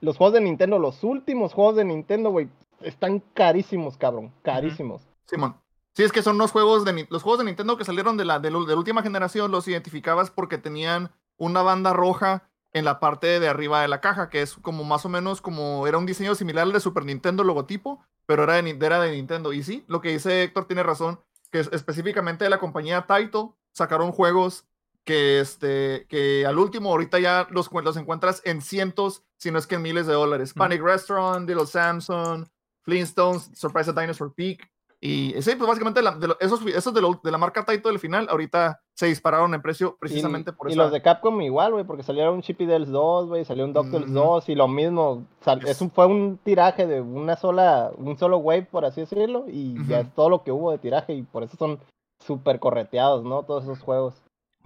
los 0.00 0.16
juegos 0.16 0.34
de 0.34 0.40
Nintendo, 0.40 0.78
los 0.78 1.04
últimos 1.04 1.52
juegos 1.54 1.76
de 1.76 1.84
Nintendo, 1.84 2.30
güey, 2.30 2.48
están 2.80 3.20
carísimos, 3.34 3.96
cabrón. 3.96 4.32
Carísimos. 4.42 5.02
Simón. 5.26 5.56
Sí, 5.94 6.02
es 6.02 6.12
que 6.12 6.22
son 6.22 6.36
los 6.38 6.52
juegos 6.52 6.84
de 6.84 7.06
los 7.08 7.22
juegos 7.22 7.38
de 7.38 7.46
Nintendo 7.46 7.76
que 7.78 7.84
salieron 7.84 8.16
de 8.16 8.24
la, 8.26 8.38
de, 8.38 8.50
la- 8.50 8.58
de 8.60 8.66
la 8.72 8.76
última 8.76 9.02
generación, 9.02 9.50
los 9.50 9.66
identificabas 9.66 10.30
porque 10.30 10.58
tenían 10.58 11.10
una 11.38 11.62
banda 11.62 11.92
roja 11.92 12.48
en 12.74 12.84
la 12.84 13.00
parte 13.00 13.40
de 13.40 13.48
arriba 13.48 13.80
de 13.80 13.88
la 13.88 14.02
caja, 14.02 14.28
que 14.28 14.42
es 14.42 14.54
como 14.54 14.84
más 14.84 15.06
o 15.06 15.08
menos 15.08 15.40
como 15.40 15.86
era 15.86 15.96
un 15.96 16.04
diseño 16.04 16.34
similar 16.34 16.64
al 16.64 16.72
de 16.72 16.80
Super 16.80 17.06
Nintendo 17.06 17.44
logotipo, 17.44 18.02
pero 18.26 18.42
era 18.42 18.60
de, 18.60 18.70
era 18.84 19.00
de 19.00 19.12
Nintendo. 19.12 19.54
Y 19.54 19.62
sí, 19.62 19.84
lo 19.86 20.02
que 20.02 20.10
dice 20.10 20.42
Héctor 20.42 20.66
tiene 20.66 20.82
razón, 20.82 21.18
que 21.50 21.60
es 21.60 21.70
específicamente 21.72 22.44
de 22.44 22.50
la 22.50 22.58
compañía 22.58 23.06
Taito 23.06 23.56
sacaron 23.72 24.12
juegos 24.12 24.66
que 25.06 25.40
este 25.40 26.04
que 26.10 26.44
al 26.44 26.58
último 26.58 26.90
ahorita 26.90 27.18
ya 27.18 27.46
los, 27.50 27.70
los 27.72 27.96
encuentras 27.96 28.42
en 28.44 28.60
cientos, 28.60 29.22
si 29.38 29.50
no 29.50 29.58
es 29.58 29.66
que 29.66 29.76
en 29.76 29.82
miles 29.82 30.06
de 30.06 30.12
dólares. 30.12 30.52
Panic 30.52 30.82
Restaurant, 30.82 31.48
Little 31.48 31.66
Samson, 31.66 32.46
Flintstones, 32.82 33.50
Surprise 33.54 33.88
at 33.90 33.96
Dinosaur 33.98 34.34
Peak. 34.34 34.68
Y 34.98 35.34
sí, 35.42 35.54
pues 35.56 35.68
básicamente 35.68 36.00
la- 36.02 36.12
de 36.16 36.26
lo- 36.28 36.40
esos, 36.40 36.64
esos 36.66 36.92
de, 36.94 37.02
lo- 37.02 37.20
de 37.22 37.30
la 37.30 37.36
marca 37.36 37.64
Taito 37.64 37.90
del 37.90 37.98
final 37.98 38.28
ahorita 38.30 38.80
se 38.94 39.06
dispararon 39.06 39.52
en 39.52 39.60
precio 39.60 39.90
Y, 39.96 40.00
precisamente 40.00 40.52
por 40.54 40.68
y 40.68 40.72
eso. 40.72 40.82
los 40.82 40.90
de 40.90 41.02
Capcom 41.02 41.38
igual, 41.42 41.72
güey, 41.72 41.84
porque 41.84 42.02
salieron 42.02 42.34
un 42.36 42.42
Chippy 42.42 42.64
Dells 42.64 42.88
2, 42.88 43.28
güey, 43.28 43.44
salió 43.44 43.64
un 43.66 43.74
DuckTales 43.74 44.06
Ujú. 44.08 44.14
2 44.18 44.48
y 44.48 44.54
lo 44.54 44.68
mismo. 44.68 45.26
sal- 45.42 45.60
Yes. 45.60 45.70
es 45.72 45.80
un, 45.82 45.90
fue 45.90 46.06
un 46.06 46.38
tiraje 46.42 46.86
de 46.86 47.02
una 47.02 47.36
sola, 47.36 47.92
un 47.98 48.16
solo 48.18 48.38
wave, 48.38 48.62
por 48.70 48.86
así 48.86 49.02
decirlo, 49.02 49.44
y 49.48 49.74
ya 49.86 50.00
es 50.00 50.14
todo 50.14 50.30
lo 50.30 50.42
que 50.42 50.50
hubo 50.50 50.72
de 50.72 50.78
tiraje 50.78 51.12
y 51.12 51.22
por 51.22 51.42
eso 51.44 51.56
son 51.58 51.78
súper 52.18 52.58
correteados, 52.58 53.22
¿no? 53.22 53.42
Todos 53.44 53.64
esos 53.64 53.80
juegos. 53.80 54.14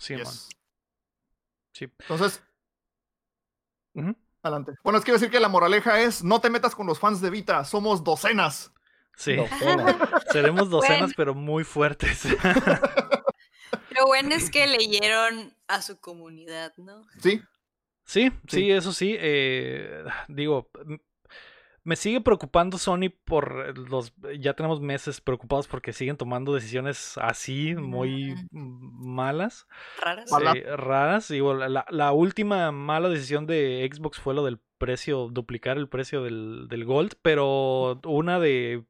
Sí, 0.00 0.14
man. 0.16 0.24
Sí. 1.72 1.84
Entonces, 2.00 2.42
adelante. 4.42 4.72
Bueno, 4.82 4.98
es 4.98 5.04
a 5.04 5.12
decir 5.12 5.30
que 5.30 5.40
la 5.40 5.48
moraleja 5.48 6.00
es 6.00 6.24
no 6.24 6.40
te 6.40 6.50
metas 6.50 6.74
con 6.74 6.86
los 6.86 6.98
fans 6.98 7.20
de 7.20 7.30
Vita, 7.30 7.64
somos 7.64 8.02
docenas. 8.02 8.72
Sí, 9.16 9.36
Docenas. 9.36 9.96
seremos 10.32 10.70
docenas, 10.70 11.00
Bueno. 11.00 11.14
pero 11.16 11.34
muy 11.34 11.64
fuertes. 11.64 12.24
Lo 13.90 14.06
bueno 14.06 14.34
es 14.34 14.50
que 14.50 14.66
leyeron 14.78 15.54
a 15.68 15.82
su 15.82 16.00
comunidad, 16.00 16.72
¿no? 16.76 17.02
Sí, 17.20 17.42
Sí, 18.04 18.30
sí, 18.48 18.56
Sí. 18.56 18.70
eso 18.72 18.92
sí. 18.92 19.14
eh, 19.18 20.02
digo, 20.28 20.70
me 21.82 21.96
sigue 21.96 22.20
preocupando 22.20 22.78
Sony 22.78 23.10
por 23.24 23.78
los. 23.78 24.12
Ya 24.38 24.54
tenemos 24.54 24.80
meses 24.80 25.20
preocupados 25.20 25.66
porque 25.66 25.92
siguen 25.92 26.16
tomando 26.16 26.54
decisiones 26.54 27.16
así, 27.18 27.74
muy 27.74 28.34
mm, 28.50 29.06
malas, 29.14 29.66
Raras. 30.00 30.30
Eh, 30.54 30.76
raras. 30.76 31.28
Digo, 31.28 31.54
la 31.54 32.12
última 32.12 32.70
mala 32.72 33.08
decisión 33.08 33.46
de 33.46 33.88
Xbox 33.92 34.18
fue 34.18 34.34
lo 34.34 34.44
del 34.44 34.60
precio, 34.80 35.28
duplicar 35.28 35.76
el 35.76 35.88
precio 35.88 36.22
del, 36.24 36.66
del 36.68 36.84
Gold, 36.84 37.14
pero 37.22 38.00
una 38.04 38.40
de. 38.40 38.84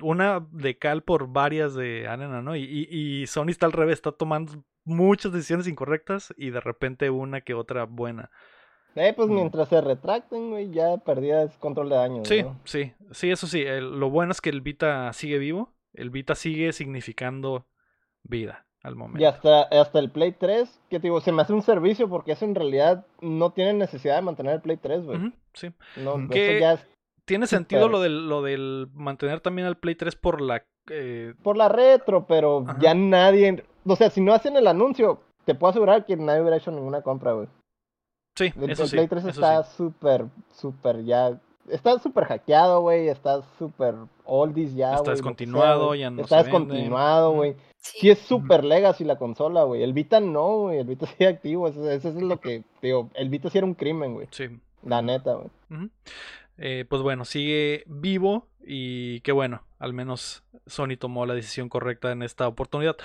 Una 0.00 0.46
de 0.52 0.78
cal 0.78 1.02
por 1.02 1.32
varias 1.32 1.74
de 1.74 2.06
arena, 2.06 2.40
¿no? 2.40 2.54
Y, 2.56 2.62
y, 2.62 3.22
y 3.22 3.26
Sony 3.26 3.48
está 3.48 3.66
al 3.66 3.72
revés, 3.72 3.94
está 3.94 4.12
tomando 4.12 4.64
muchas 4.84 5.32
decisiones 5.32 5.66
incorrectas 5.66 6.32
y 6.36 6.50
de 6.50 6.60
repente 6.60 7.10
una 7.10 7.40
que 7.40 7.54
otra 7.54 7.84
buena. 7.84 8.30
Eh, 8.94 9.12
pues 9.16 9.28
Mm. 9.28 9.34
mientras 9.34 9.68
se 9.68 9.80
retracten, 9.80 10.50
güey, 10.50 10.70
ya 10.70 10.98
perdías 10.98 11.56
control 11.58 11.88
de 11.88 11.96
daño, 11.96 12.24
Sí, 12.24 12.42
¿no? 12.42 12.58
sí, 12.64 12.92
sí, 13.10 13.30
eso 13.30 13.46
sí. 13.46 13.62
el- 13.62 13.98
lo 13.98 14.10
bueno 14.10 14.32
es 14.32 14.40
que 14.40 14.50
el 14.50 14.60
Vita 14.60 15.12
sigue 15.12 15.38
vivo. 15.38 15.70
El 15.94 16.10
Vita 16.10 16.34
sigue 16.34 16.72
significando 16.72 17.66
vida 18.22 18.66
al 18.82 18.94
Y 18.94 18.96
momento. 18.96 19.28
hasta, 19.28 19.62
hasta 19.62 19.98
el 19.98 20.10
Play 20.10 20.32
3, 20.32 20.80
que 20.90 20.98
te 20.98 21.04
digo, 21.08 21.20
se 21.20 21.32
me 21.32 21.42
hace 21.42 21.52
un 21.52 21.62
servicio 21.62 22.08
porque 22.08 22.32
eso 22.32 22.44
en 22.44 22.54
realidad 22.54 23.06
no 23.20 23.50
tiene 23.52 23.72
necesidad 23.74 24.16
de 24.16 24.22
mantener 24.22 24.54
el 24.56 24.60
Play 24.60 24.76
3, 24.76 25.04
güey. 25.04 25.32
Sí. 25.54 25.70
No, 25.96 26.14
Ujú. 26.14 26.20
eso 26.24 26.30
Que- 26.32 26.60
ya 26.60 26.72
es 26.74 26.86
Tiene 27.24 27.46
sentido 27.46 27.88
lo 27.88 28.00
del, 28.00 28.28
lo 28.28 28.42
del 28.42 28.88
mantener 28.94 29.40
también 29.40 29.68
al 29.68 29.76
Play 29.76 29.94
3 29.94 30.16
por 30.16 30.40
la. 30.40 30.64
eh, 30.90 31.34
por 31.44 31.56
la 31.56 31.68
retro, 31.68 32.26
pero 32.26 32.64
Ajá. 32.66 32.76
ya 32.80 32.92
nadie, 32.94 33.62
o 33.86 33.94
sea, 33.94 34.10
si 34.10 34.20
no 34.20 34.34
hacen 34.34 34.56
el 34.56 34.66
anuncio, 34.66 35.20
te 35.44 35.54
puedo 35.54 35.70
asegurar 35.70 36.04
que 36.04 36.16
nadie 36.16 36.40
hubiera 36.40 36.56
hecho 36.56 36.72
ninguna 36.72 37.02
compra, 37.02 37.32
güey. 37.34 37.46
Sí, 38.34 38.52
El, 38.60 38.70
eso 38.70 38.82
el 38.84 38.88
sí. 38.88 38.96
Play 38.96 39.08
3 39.08 39.20
eso 39.24 39.28
está 39.30 39.62
sí. 39.64 39.76
súper, 39.76 40.26
súper 40.54 41.04
ya, 41.04 41.38
está 41.68 41.98
súper 41.98 42.24
hackeado, 42.24 42.80
güey, 42.80 43.08
está 43.08 43.42
súper 43.58 43.94
oldies 44.24 44.74
ya, 44.74 44.92
Está 44.92 45.04
sea, 45.04 45.12
descontinuado, 45.14 45.88
güey. 45.88 46.00
ya 46.00 46.10
no 46.10 46.22
Está 46.22 46.38
se 46.38 46.44
descontinuado, 46.44 47.32
güey. 47.32 47.54
Sí. 47.78 47.98
Sí 47.98 48.10
es 48.10 48.18
súper 48.20 48.62
legacy 48.64 49.02
la 49.04 49.16
consola, 49.16 49.64
güey. 49.64 49.82
El 49.82 49.92
Vita 49.92 50.20
no, 50.20 50.58
güey, 50.60 50.78
el 50.78 50.86
Vita 50.86 51.06
sigue 51.18 51.26
activo, 51.28 51.68
eso, 51.68 51.90
eso 51.90 52.08
es 52.08 52.14
lo 52.14 52.38
que, 52.40 52.62
digo, 52.80 53.10
el 53.14 53.28
Vita 53.28 53.50
sí 53.50 53.58
era 53.58 53.66
un 53.66 53.74
crimen, 53.74 54.14
güey. 54.14 54.28
Sí. 54.30 54.48
La 54.84 55.02
neta, 55.02 55.34
güey. 55.34 55.90
Eh, 56.58 56.84
pues 56.88 57.02
bueno, 57.02 57.24
sigue 57.24 57.82
vivo 57.86 58.46
y 58.64 59.20
qué 59.20 59.32
bueno, 59.32 59.62
al 59.78 59.92
menos 59.94 60.44
Sony 60.66 60.96
tomó 60.98 61.26
la 61.26 61.34
decisión 61.34 61.68
correcta 61.68 62.12
en 62.12 62.22
esta 62.22 62.46
oportunidad. 62.46 62.96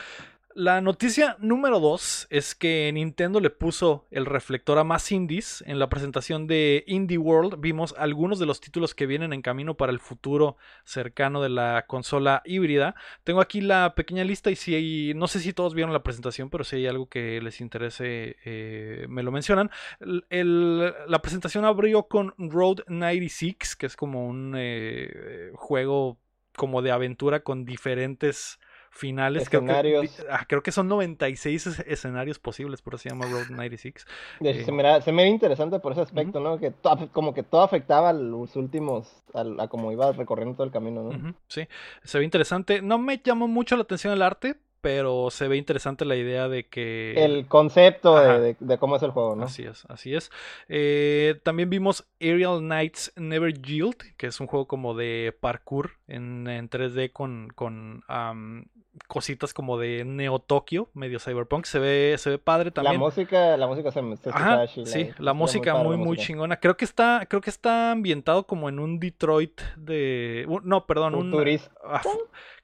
La 0.60 0.82
noticia 0.82 1.38
número 1.40 1.80
2 1.80 2.30
es 2.32 2.56
que 2.56 2.90
Nintendo 2.92 3.40
le 3.40 3.52
puso 3.52 4.08
el 4.10 4.26
reflector 4.26 4.80
a 4.80 4.84
más 4.84 5.12
indies. 5.12 5.64
En 5.68 5.78
la 5.78 5.88
presentación 5.88 6.48
de 6.48 6.84
Indie 6.88 7.20
World 7.20 7.60
vimos 7.60 7.94
algunos 7.96 8.40
de 8.40 8.48
los 8.48 8.60
títulos 8.60 8.96
que 8.96 9.06
vienen 9.06 9.34
en 9.34 9.44
camino 9.44 9.78
para 9.78 9.92
el 9.92 10.00
futuro 10.00 10.58
cercano 10.84 11.44
de 11.44 11.50
la 11.50 11.86
consola 11.86 12.42
híbrida. 12.44 12.96
Tengo 13.24 13.40
aquí 13.40 13.62
la 13.62 13.94
pequeña 13.94 14.24
lista 14.24 14.50
y 14.50 14.56
si 14.56 14.74
hay, 14.74 15.14
no 15.14 15.28
sé 15.28 15.42
si 15.42 15.54
todos 15.54 15.76
vieron 15.76 15.94
la 15.94 16.02
presentación, 16.02 16.50
pero 16.50 16.64
si 16.64 16.78
hay 16.78 16.88
algo 16.88 17.08
que 17.08 17.40
les 17.40 17.62
interese, 17.62 18.38
eh, 18.44 19.06
me 19.10 19.22
lo 19.22 19.32
mencionan. 19.32 19.70
La 20.00 21.22
presentación 21.22 21.66
abrió 21.66 22.08
con 22.08 22.34
Road 22.40 22.78
96, 22.88 23.76
que 23.76 23.86
es 23.86 23.96
como 23.96 24.26
un 24.26 24.56
eh, 24.58 25.52
juego 25.54 26.18
como 26.56 26.82
de 26.82 26.90
aventura 26.90 27.42
con 27.42 27.64
diferentes 27.64 28.60
finales. 28.98 29.50
Creo 29.50 29.64
que, 29.66 30.10
ah, 30.30 30.46
creo 30.48 30.64
que, 30.64 30.72
son 30.72 30.88
96 30.88 31.80
escenarios 31.88 32.40
posibles, 32.40 32.82
por 32.82 32.96
eso 32.96 33.04
se 33.04 33.10
llama 33.10 33.26
Road 33.28 33.50
96. 33.50 34.06
Eh, 34.42 34.64
se, 34.66 34.72
me 34.72 35.02
se, 35.02 35.12
me 35.12 35.28
interesante 35.28 35.80
por 35.80 35.94
ese 35.94 36.02
aspecto, 36.02 36.40
¿no? 36.40 36.60
Que 36.60 36.74
como 37.12 37.34
que 37.34 37.44
todo 37.44 37.62
afectaba 37.62 38.10
a 38.10 38.14
los 38.14 38.56
últimos, 38.56 39.08
a, 39.34 39.68
como 39.68 39.92
iba 39.92 40.12
recorriendo 40.12 40.56
todo 40.56 40.66
el 40.66 40.72
camino, 40.72 41.04
¿no? 41.04 41.36
sí, 41.48 41.68
se 42.04 42.20
ve 42.20 42.26
interesante. 42.26 42.82
No 42.82 42.98
me 42.98 43.20
llamó 43.24 43.48
mucho 43.48 43.76
la 43.76 43.84
atención 43.84 44.14
el 44.14 44.22
arte, 44.22 44.58
pero 44.82 45.30
se 45.32 45.48
ve 45.48 45.58
interesante 45.58 46.06
la 46.06 46.16
idea 46.16 46.48
de 46.48 46.68
que... 46.68 47.14
El 47.18 47.48
concepto 47.48 48.16
de, 48.16 48.56
cómo 48.80 48.96
es 48.96 49.04
el 49.04 49.12
juego, 49.12 49.36
¿no? 49.36 49.46
Así 49.46 49.64
es, 49.64 49.86
así 49.90 50.16
es. 50.16 50.32
Eh, 50.70 51.40
también 51.44 51.70
vimos 51.70 52.08
Aerial 52.22 52.60
Knights 52.60 53.12
Never 53.16 53.54
Yield, 53.54 53.98
que 54.18 54.28
es 54.28 54.40
un 54.40 54.48
juego 54.48 54.68
como 54.68 54.94
de 54.94 55.36
parkour 55.40 55.92
en, 56.08 56.48
en 56.48 56.70
3D 56.70 57.12
con, 57.12 57.50
con 57.54 58.04
cositas 59.08 59.54
como 59.54 59.78
de 59.78 60.04
Neo 60.06 60.40
Tokyo, 60.40 60.90
medio 60.94 61.20
cyberpunk. 61.20 61.66
Se 61.66 61.80
ve, 61.80 62.16
se 62.18 62.32
ve 62.32 62.38
padre 62.38 62.72
también. 62.72 62.94
La 62.94 63.00
música, 63.00 63.58
la 63.58 63.68
música 63.68 63.92
se, 63.92 64.02
se 64.18 64.86
Sí, 64.86 65.12
la, 65.20 65.34
música 65.34 65.76
muy, 65.76 65.98
muy, 65.98 66.18
chingona. 66.18 66.60
Creo 66.60 66.78
que 66.78 66.86
está, 66.86 67.26
creo 67.28 67.42
que 67.42 67.50
está 67.50 67.92
ambientado 67.92 68.46
como 68.46 68.70
en 68.70 68.80
un 68.80 69.00
Detroit 69.00 69.62
de. 69.76 70.46
No, 70.64 70.86
perdón, 70.86 71.16
un. 71.16 71.60
Ah, 71.84 72.02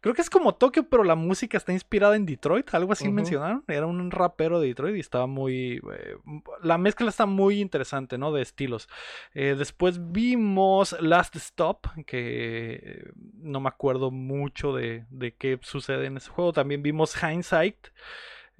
creo 0.04 0.14
que 0.14 0.22
es 0.22 0.30
como 0.30 0.54
Tokio, 0.54 0.90
pero 0.90 1.06
la 1.06 1.16
música 1.16 1.58
está 1.58 1.72
inspirada 1.72 2.18
en 2.18 2.26
Detroit. 2.26 2.74
Algo 2.74 2.92
así 2.92 3.08
mencionaron. 3.10 3.64
Era 3.70 3.88
un 3.88 4.12
rapero 4.12 4.60
de 4.60 4.68
Detroit 4.68 4.98
y 4.98 5.00
estaba 5.00 5.28
muy. 5.28 5.82
Eh, 5.94 6.18
la 6.62 6.78
mezcla 6.78 7.08
está 7.08 7.26
muy 7.26 7.62
interesante, 7.62 8.18
¿no? 8.18 8.34
De 8.34 8.42
estilos. 8.42 8.90
Eh, 9.34 9.56
después 9.58 10.12
vimos 10.12 10.94
Last 11.00 11.38
Stop, 11.38 11.88
que 12.06 12.74
eh, 12.84 13.12
no 13.36 13.62
me 13.62 13.70
acuerdo 13.70 14.12
mucho 14.12 14.74
de, 14.74 15.06
de 15.10 15.36
qué 15.36 15.58
sucede 15.62 16.08
en 16.08 16.18
ese 16.18 16.30
juego. 16.30 16.52
También 16.52 16.84
vimos 16.84 17.16
Hindsight. 17.24 17.88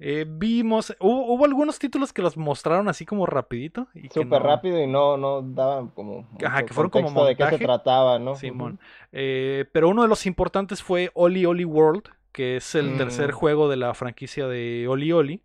Eh, 0.00 0.26
vimos, 0.28 0.94
hubo, 0.98 1.44
algunos 1.44 1.78
títulos 1.78 2.12
que 2.12 2.20
los 2.20 2.36
mostraron 2.36 2.88
así 2.88 3.06
como 3.06 3.26
rapidito. 3.26 3.86
Súper 4.12 4.42
rápido 4.42 4.82
y 4.82 4.86
no, 4.86 5.16
no 5.16 5.42
daban 5.42 5.88
como... 5.88 6.26
Ajá, 6.44 6.64
que 6.64 6.74
fueron 6.74 6.90
como 6.90 7.24
de 7.24 7.36
qué 7.36 7.48
se 7.48 7.58
trataba, 7.58 8.18
¿no? 8.18 8.34
Simón. 8.34 8.80
Eh, 9.12 9.66
pero 9.72 9.88
uno 9.88 10.02
de 10.02 10.08
los 10.08 10.26
importantes 10.26 10.82
fue 10.82 11.10
Oli 11.14 11.46
Oli 11.46 11.64
World, 11.64 12.08
que 12.32 12.56
es 12.56 12.74
el 12.74 12.96
tercer 12.96 13.30
mm. 13.30 13.36
juego 13.36 13.68
de 13.68 13.76
la 13.76 13.94
franquicia 13.94 14.48
de 14.48 14.86
Oli 14.88 15.12
Oli. 15.12 15.42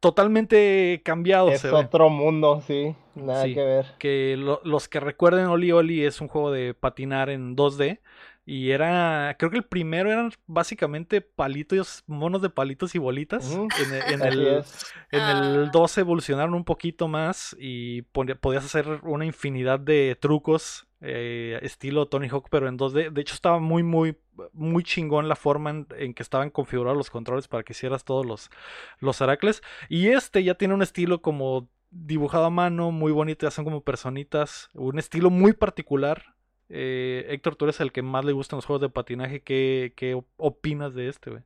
Totalmente 0.00 1.02
cambiado. 1.04 1.50
Es 1.50 1.64
otro 1.66 2.08
mundo, 2.08 2.62
sí. 2.66 2.94
Nada 3.14 3.44
que 3.44 3.62
ver. 3.62 3.86
Que 3.98 4.36
los 4.38 4.88
que 4.88 5.00
recuerden 5.00 5.46
Oli 5.46 5.72
Oli 5.72 6.04
es 6.04 6.22
un 6.22 6.28
juego 6.28 6.50
de 6.50 6.72
patinar 6.72 7.28
en 7.28 7.54
2D 7.54 8.00
y 8.46 8.70
era, 8.70 9.36
creo 9.38 9.50
que 9.50 9.58
el 9.58 9.64
primero 9.64 10.10
eran 10.10 10.32
básicamente 10.46 11.20
palitos, 11.20 12.02
monos 12.06 12.42
de 12.42 12.50
palitos 12.50 12.94
y 12.94 12.98
bolitas. 12.98 13.52
En, 13.52 13.68
e, 13.94 14.14
en, 14.14 14.22
el, 14.22 14.64
en 15.12 15.22
el 15.22 15.70
2 15.70 15.98
ah. 15.98 16.00
evolucionaron 16.00 16.54
un 16.54 16.64
poquito 16.64 17.06
más 17.06 17.54
y 17.58 18.02
podías 18.02 18.64
hacer 18.64 19.00
una 19.02 19.24
infinidad 19.24 19.78
de 19.78 20.16
trucos 20.20 20.88
eh, 21.02 21.58
estilo 21.62 22.08
Tony 22.08 22.28
Hawk, 22.28 22.48
pero 22.50 22.68
en 22.68 22.78
2D. 22.78 23.10
De 23.10 23.20
hecho, 23.20 23.34
estaba 23.34 23.58
muy, 23.58 23.82
muy, 23.82 24.16
muy 24.52 24.84
chingón 24.84 25.28
la 25.28 25.36
forma 25.36 25.70
en, 25.70 26.14
que 26.14 26.22
estaban 26.22 26.50
configurados 26.50 26.96
los 26.96 27.10
controles 27.10 27.48
para 27.48 27.62
que 27.62 27.72
hicieras 27.72 28.04
todos 28.04 28.26
los, 28.26 28.50
los 28.98 29.22
aracles. 29.22 29.62
Y 29.88 30.08
este 30.08 30.44
ya 30.44 30.54
tiene 30.54 30.74
un 30.74 30.82
estilo 30.82 31.22
como 31.22 31.68
dibujado 31.90 32.44
a 32.44 32.50
mano, 32.50 32.90
muy 32.90 33.12
bonito, 33.12 33.46
ya 33.46 33.50
son 33.50 33.64
como 33.64 33.82
personitas, 33.82 34.68
un 34.74 34.98
estilo 34.98 35.30
muy 35.30 35.52
particular 35.52 36.36
eh, 36.70 37.26
Héctor, 37.28 37.56
tú 37.56 37.64
eres 37.66 37.80
el 37.80 37.92
que 37.92 38.02
más 38.02 38.24
le 38.24 38.32
gustan 38.32 38.56
los 38.58 38.64
juegos 38.64 38.80
de 38.80 38.88
patinaje. 38.88 39.40
¿Qué, 39.40 39.92
qué 39.96 40.22
opinas 40.36 40.94
de 40.94 41.08
este, 41.08 41.30
güey? 41.30 41.42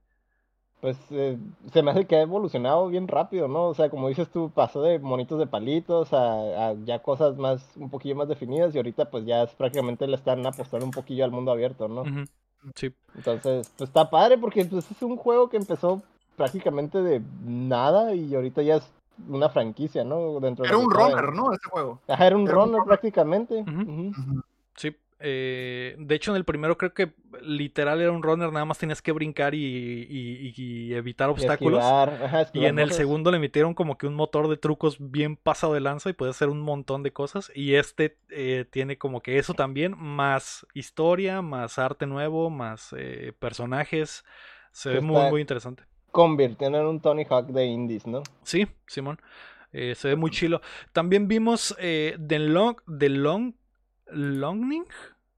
Pues 0.83 0.99
eh, 1.13 1.39
se 1.73 1.83
me 1.83 1.93
hace 1.93 2.07
que 2.07 2.17
ha 2.17 2.21
evolucionado 2.21 2.89
bien 2.89 3.09
rápido, 3.09 3.49
¿no? 3.49 3.69
O 3.69 3.75
sea, 3.75 3.89
como 3.89 4.11
dices 4.11 4.29
tú, 4.29 4.51
pasó 4.55 4.83
de 4.83 4.99
monitos 4.99 5.39
de 5.39 5.47
palitos 5.47 6.11
a, 6.13 6.75
ya 6.85 6.99
cosas 6.99 7.39
más, 7.39 7.67
un 7.77 7.89
poquillo 7.89 8.17
más 8.17 8.29
definidas 8.29 8.75
y 8.75 8.77
ahorita 8.77 9.11
pues 9.11 9.25
ya 9.25 9.45
es, 9.45 9.51
prácticamente 9.55 10.07
le 10.07 10.17
están 10.17 10.45
apostando 10.45 10.85
un 10.85 10.93
poquillo 10.93 11.25
al 11.25 11.31
mundo 11.31 11.53
abierto, 11.53 11.89
¿no? 11.89 12.05
Sí. 12.75 12.93
Entonces, 13.17 13.73
pues 13.79 13.89
está 13.89 14.11
padre 14.11 14.37
porque 14.37 14.67
pues, 14.67 14.91
es 14.91 15.03
un 15.03 15.17
juego 15.17 15.49
que 15.49 15.57
empezó 15.57 16.03
prácticamente 16.37 17.01
de 17.01 17.23
nada 17.43 18.15
y 18.15 18.35
ahorita 18.35 18.61
ya 18.61 18.77
es 18.77 18.91
una 19.27 19.49
franquicia, 19.49 20.05
¿no? 20.05 20.39
Dentro 20.41 20.67
era 20.67 20.77
un 20.77 20.91
runner, 20.91 21.33
¿no? 21.33 21.53
Ese 21.53 21.67
juego. 21.71 22.01
Ajá, 22.09 22.27
era 22.27 22.37
un 22.37 22.47
runner 22.47 22.83
prácticamente. 22.85 23.65
Sí, 23.65 24.13
eh, 25.27 25.97
de 25.99 26.15
hecho, 26.15 26.33
en 26.33 26.37
el 26.37 26.45
primero 26.45 26.77
creo 26.77 26.93
que 26.93 27.15
literal 27.41 28.03
era 28.03 28.13
un 28.13 28.23
runner, 28.23 28.53
nada 28.53 28.67
más 28.67 28.77
tenías 28.77 29.01
que 29.01 29.11
brincar 29.11 29.55
y, 29.55 30.93
evitar 30.93 31.31
obstáculos. 31.31 31.83
Y, 32.53 32.67
en 32.67 32.79
el 32.79 32.93
segundo 32.93 33.31
le 33.31 33.39
metieron 33.39 33.73
como 33.73 33.97
que 33.97 34.07
un 34.07 34.15
motor 34.15 34.49
de 34.49 34.59
trucos 34.59 34.99
bien 35.01 35.37
pasado 35.37 35.73
de 35.73 35.81
lanza 35.81 36.11
y 36.11 36.13
puede 36.13 36.31
hacer 36.31 36.51
un 36.51 36.61
montón 36.61 37.03
de 37.03 37.15
cosas. 37.15 37.51
Y 37.55 37.75
este 37.75 38.19
eh, 38.29 38.67
tiene 38.71 38.99
como 38.99 39.23
que 39.23 39.39
eso 39.39 39.55
también, 39.55 39.95
más 39.97 40.67
historia, 40.75 41.41
más 41.41 41.79
arte 41.79 42.07
nuevo, 42.07 42.51
más 42.51 42.95
eh, 42.95 43.33
personajes. 43.39 44.27
Se 44.73 44.91
ve 44.91 45.01
muy, 45.01 45.31
muy 45.31 45.41
interesante. 45.41 45.85
Convirtiendo 46.11 46.79
en 46.79 46.85
un 46.85 47.01
Tony 47.01 47.25
Hawk 47.25 47.47
de 47.47 47.65
indies, 47.65 48.07
¿no? 48.07 48.23
Sí, 48.43 48.67
Simón. 48.87 49.19
se 49.73 50.09
ve 50.09 50.17
muy 50.17 50.31
chilo. 50.31 50.61
También 50.93 51.29
vimos 51.29 51.75
The 51.79 52.39
Long, 52.39 52.77
The 52.99 53.09
Long 53.09 53.55
Longing, 54.15 54.85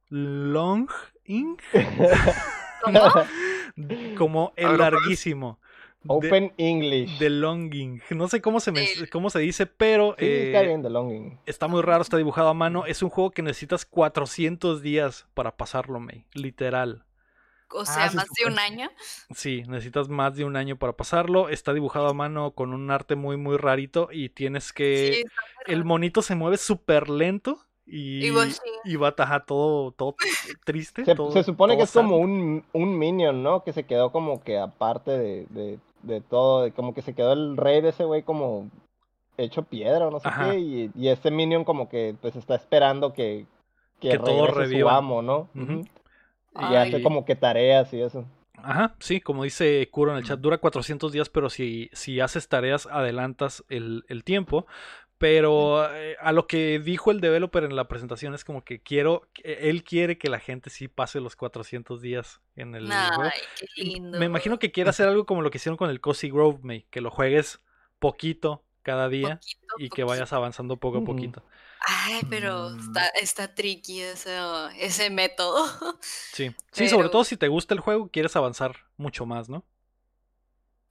Long 0.09 0.89
Ink. 1.25 1.63
Como 4.17 4.53
el 4.57 4.79
larguísimo. 4.79 5.59
Open 6.09 6.53
English. 6.57 7.19
The 7.19 7.31
Longing. 7.31 8.03
No 8.11 8.29
sé 8.29 8.41
cómo 8.41 8.61
se, 8.61 8.73
cómo 9.11 9.31
se 9.31 9.41
dice, 9.41 9.67
pero. 9.67 10.13
está 10.19 10.63
eh, 10.63 10.67
bien, 10.67 10.83
The 10.83 10.91
Longing. 10.91 11.39
Está 11.47 11.69
muy 11.69 11.83
raro, 11.83 12.03
está 12.03 12.17
dibujado 12.17 12.49
a 12.49 12.55
mano. 12.55 12.87
Es 12.87 13.03
un 13.03 13.11
juego 13.11 13.31
que 13.31 13.43
necesitas 13.43 13.85
400 13.85 14.83
días 14.83 15.27
para 15.35 15.57
pasarlo, 15.57 16.01
May. 16.01 16.25
Literal. 16.33 17.05
O 17.71 17.85
sea, 17.85 18.07
ah, 18.07 18.13
más 18.15 18.29
de 18.39 18.47
un 18.47 18.59
año. 18.59 18.91
Sí, 19.35 19.65
necesitas 19.67 20.09
más 20.09 20.37
de 20.37 20.45
un 20.45 20.57
año 20.57 20.77
para 20.77 20.93
pasarlo. 20.93 21.49
Está 21.49 21.73
dibujado 21.73 22.09
a 22.09 22.15
mano 22.15 22.53
con 22.53 22.73
un 22.73 22.91
arte 22.91 23.17
muy, 23.17 23.37
muy 23.37 23.57
rarito. 23.57 24.09
Y 24.13 24.29
tienes 24.29 24.73
que. 24.73 25.25
el 25.67 25.85
monito 25.85 26.23
se 26.23 26.37
mueve 26.37 26.59
súper 26.59 27.09
lento. 27.09 27.66
Y, 27.89 28.27
y, 28.85 28.97
va 28.97 29.15
a 29.17 29.41
todo, 29.41 29.93
todo 29.93 30.17
triste. 30.65 31.05
Se, 31.05 31.45
supone 31.45 31.77
que 31.77 31.85
es 31.85 31.93
como 31.93 32.17
un, 32.17 32.65
un, 32.73 32.99
minion, 32.99 33.45
¿no? 33.45 33.63
Que 33.63 33.73
se 33.73 33.85
quedó 33.85 34.11
como 34.11 34.43
que 34.43 34.59
aparte 34.59 35.13
de, 35.13 35.79
de, 36.03 36.21
todo, 36.23 36.73
como 36.75 36.95
que 36.95 37.03
se 37.03 37.15
quedó 37.15 37.33
el 37.33 37.57
rey 37.57 37.81
de 37.81 37.91
ese 37.91 38.03
güey 38.03 38.25
como 38.25 38.69
hecho 39.39 39.63
piedra 39.63 40.09
o 40.09 40.11
no 40.11 40.19
sé 40.19 40.29
qué. 40.37 40.59
Y, 40.59 40.91
y, 40.97 41.09
ese 41.09 41.31
minion 41.31 41.65
como 41.65 41.89
que 41.89 42.17
pues 42.21 42.35
está 42.35 42.57
esperando 42.57 43.13
que, 43.13 43.47
que, 44.01 44.19
todo 44.19 44.49
reviva. 44.49 44.91
su 44.91 44.97
amo, 44.97 45.23
¿no? 45.23 45.49
Y 45.55 46.75
hace 46.75 47.03
como 47.03 47.25
que 47.25 47.37
tareas 47.37 47.93
y 47.93 48.01
eso. 48.01 48.25
Ajá, 48.57 48.97
sí, 48.99 49.21
como 49.21 49.45
dice 49.45 49.89
Kuro 49.93 50.11
en 50.11 50.19
el 50.19 50.25
chat, 50.25 50.41
dura 50.41 50.59
400 50.59 51.13
días, 51.13 51.29
pero 51.29 51.51
si, 51.51 51.89
si 51.93 52.19
haces 52.19 52.49
tareas, 52.49 52.87
adelantas 52.87 53.65
el, 53.69 54.05
el 54.09 54.25
tiempo. 54.25 54.67
Pero 55.19 55.91
eh, 55.95 56.17
a 56.21 56.33
lo 56.33 56.47
que 56.47 56.79
dijo 56.79 57.11
el 57.11 57.21
developer 57.21 57.65
en 57.65 57.75
la 57.75 57.89
presentación 57.89 58.35
es 58.35 58.45
como 58.45 58.65
que 58.65 58.83
quiero, 58.83 59.27
él 59.43 59.83
quiere 59.83 60.19
que 60.19 60.29
la 60.29 60.41
gente 60.41 60.69
sí 60.69 60.89
pase 60.89 61.21
los 61.21 61.37
400 61.37 62.03
días 62.03 62.43
en 62.55 62.75
el 62.75 62.93
Ay, 62.93 63.31
Qué 63.59 63.83
lindo. 63.83 64.19
Me 64.19 64.27
imagino 64.27 64.59
que 64.59 64.73
quiere 64.73 64.91
hacer 64.91 65.09
algo 65.09 65.25
como 65.25 65.41
lo 65.41 65.51
que 65.51 65.57
hicieron 65.57 65.79
con 65.79 65.89
el 65.89 66.03
Cozy 66.03 66.29
Grove, 66.29 66.59
May, 66.63 66.87
que 66.91 67.01
lo 67.01 67.11
juegues 67.11 67.61
poquito 67.99 68.63
cada 68.83 69.09
día 69.09 69.41
y 69.79 69.89
que 69.89 70.05
vayas 70.05 70.33
avanzando 70.35 70.77
poco 70.77 70.99
a 70.99 71.05
poquito. 71.05 71.43
Ay, 71.81 72.21
pero 72.29 72.71
mm. 72.71 72.81
está, 72.81 73.09
está 73.09 73.55
tricky 73.55 74.01
ese, 74.01 74.39
ese 74.79 75.11
método. 75.11 75.65
Sí, 76.33 76.55
sí, 76.73 76.89
sobre 76.89 77.09
todo 77.09 77.25
si 77.25 77.37
te 77.37 77.49
gusta 77.49 77.73
el 77.75 77.81
juego, 77.81 78.09
quieres 78.09 78.37
avanzar 78.37 78.77
mucho 78.97 79.25
más, 79.25 79.49
¿no? 79.49 79.65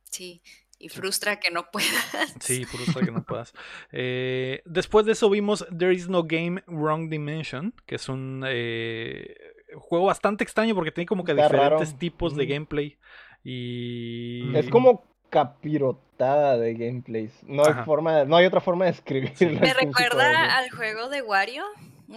Sí. 0.10 0.42
Y 0.86 0.90
frustra 0.90 1.40
que 1.40 1.50
no 1.50 1.72
puedas. 1.72 2.36
Sí, 2.40 2.64
frustra 2.66 3.04
que 3.04 3.12
no 3.12 3.24
puedas. 3.24 3.54
Eh, 3.92 4.62
después 4.66 5.08
de 5.08 5.14
eso 5.14 5.32
vimos 5.32 5.66
There 5.76 5.92
is 5.92 6.08
no 6.10 6.26
game 6.26 6.62
Wrong 6.68 7.10
Dimension, 7.10 7.74
que 7.88 7.96
es 7.96 8.08
un 8.08 8.44
eh, 8.48 9.36
juego 9.74 10.06
bastante 10.06 10.44
extraño 10.44 10.76
porque 10.76 10.92
tiene 10.92 11.08
como 11.08 11.24
que 11.24 11.34
diferentes 11.34 11.98
tipos 11.98 12.36
de 12.36 12.46
gameplay. 12.46 13.00
Y... 13.44 14.56
Es 14.56 14.70
como 14.70 15.04
capirotada 15.32 16.56
de 16.60 16.76
gameplays. 16.76 17.34
No 17.48 17.66
hay, 17.66 17.74
forma 17.84 18.24
no 18.26 18.36
hay 18.36 18.46
otra 18.46 18.62
forma 18.62 18.86
de 18.86 18.92
escribirlo. 18.92 19.60
Me 19.60 19.74
recuerda 19.74 20.56
al 20.56 20.70
juego 20.70 21.10
de 21.10 21.24
Wario. 21.24 21.64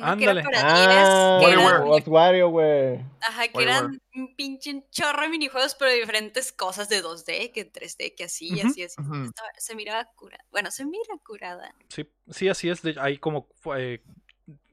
Ándale. 0.01 0.42
ah, 0.55 1.40
Wario, 2.07 2.51
güey. 2.51 3.01
Ajá, 3.20 3.48
que 3.48 3.62
eran 3.62 4.01
un 4.14 4.35
pinche 4.37 4.85
chorro 4.90 5.22
de 5.22 5.29
minijuegos, 5.29 5.74
pero 5.74 5.90
de 5.90 5.98
diferentes 5.98 6.53
cosas 6.53 6.88
de 6.88 7.03
2D, 7.03 7.53
que 7.53 7.72
3D, 7.72 8.14
que 8.14 8.24
así, 8.24 8.61
así, 8.61 8.83
así. 8.83 8.96
Se 9.57 9.74
miraba 9.74 10.05
curada. 10.14 10.44
Bueno, 10.51 10.70
se 10.70 10.85
mira 10.85 11.14
curada. 11.24 11.74
Sí, 11.88 12.11
sí, 12.31 12.48
así 12.48 12.68
es. 12.68 12.83
Hay 12.98 13.18
como 13.18 13.48
eh, 13.77 14.03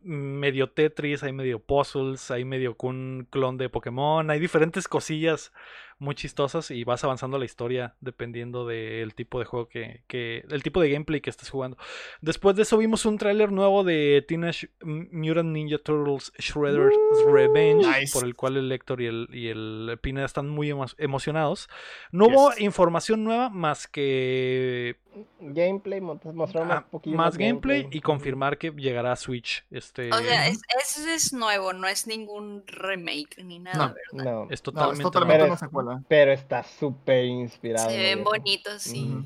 medio 0.01 0.69
Tetris, 0.69 1.23
hay 1.23 1.34
medio 1.34 1.60
puzzles, 1.60 2.30
hay 2.30 2.45
medio 2.45 2.75
un 2.80 3.28
clon 3.32 3.58
de 3.58 3.69
Pokémon, 3.69 4.30
hay 4.30 4.39
diferentes 4.39 4.88
cosillas 4.88 5.51
muy 5.98 6.16
chistosas 6.16 6.72
y 6.72 6.84
vas 6.84 7.04
avanzando 7.04 7.38
la 7.38 7.46
historia 7.46 7.96
dependiendo 8.02 8.66
del 8.66 9.16
tipo 9.16 9.40
de 9.40 9.46
juego 9.46 9.70
que, 9.70 10.04
que, 10.08 10.44
el 10.50 10.62
tipo 10.62 10.82
de 10.82 10.90
gameplay 10.90 11.22
que 11.22 11.30
estés 11.30 11.50
jugando. 11.50 11.78
Después 12.22 12.56
de 12.56 12.64
eso 12.64 12.78
vimos 12.78 13.06
un 13.06 13.18
tráiler 13.18 13.52
nuevo 13.52 13.84
de 13.84 14.24
Teenage 14.28 14.70
Mutant 14.82 15.52
Ninja 15.52 15.78
Turtles 15.78 16.34
Shredder's 16.38 16.96
Revenge, 17.26 17.88
por 18.14 18.26
el 18.26 18.36
cual 18.36 18.58
el 18.58 18.70
lector 18.70 19.02
y 19.02 19.08
el, 19.08 19.28
y 19.32 19.48
el 19.48 19.98
Pineda 20.02 20.26
están 20.26 20.50
muy 20.50 20.74
emocionados. 20.98 21.70
No 22.12 22.28
hubo 22.28 22.52
información 22.58 23.24
nueva 23.24 23.50
más 23.50 23.88
que 23.88 24.98
gameplay, 25.40 26.02
mostrar 26.02 26.34
más, 26.34 26.54
ah, 26.56 26.86
más 27.06 27.38
gameplay, 27.38 27.88
y 27.92 28.02
confirmar 28.02 28.58
que 28.58 28.72
llegará 28.72 29.14
a 29.14 29.16
Switch. 29.16 29.66
Este... 29.72 30.12
O 30.12 30.18
sea, 30.18 30.48
eso 30.48 30.62
es, 31.10 31.34
nuevo, 31.34 31.74
no 31.74 31.88
es 31.88 32.08
ningún 32.08 32.64
remake 32.68 33.44
ni 33.44 33.60
nada, 33.60 33.96
no, 34.12 34.48
Es 34.50 34.62
totalmente, 34.62 35.06
una 35.06 35.58
Pero 36.08 36.32
está 36.32 36.63
súper 36.63 37.26
inspirado. 37.26 37.89
Se 37.89 37.98
ven 37.98 38.24
bonitos, 38.24 38.82
sí. 38.82 39.26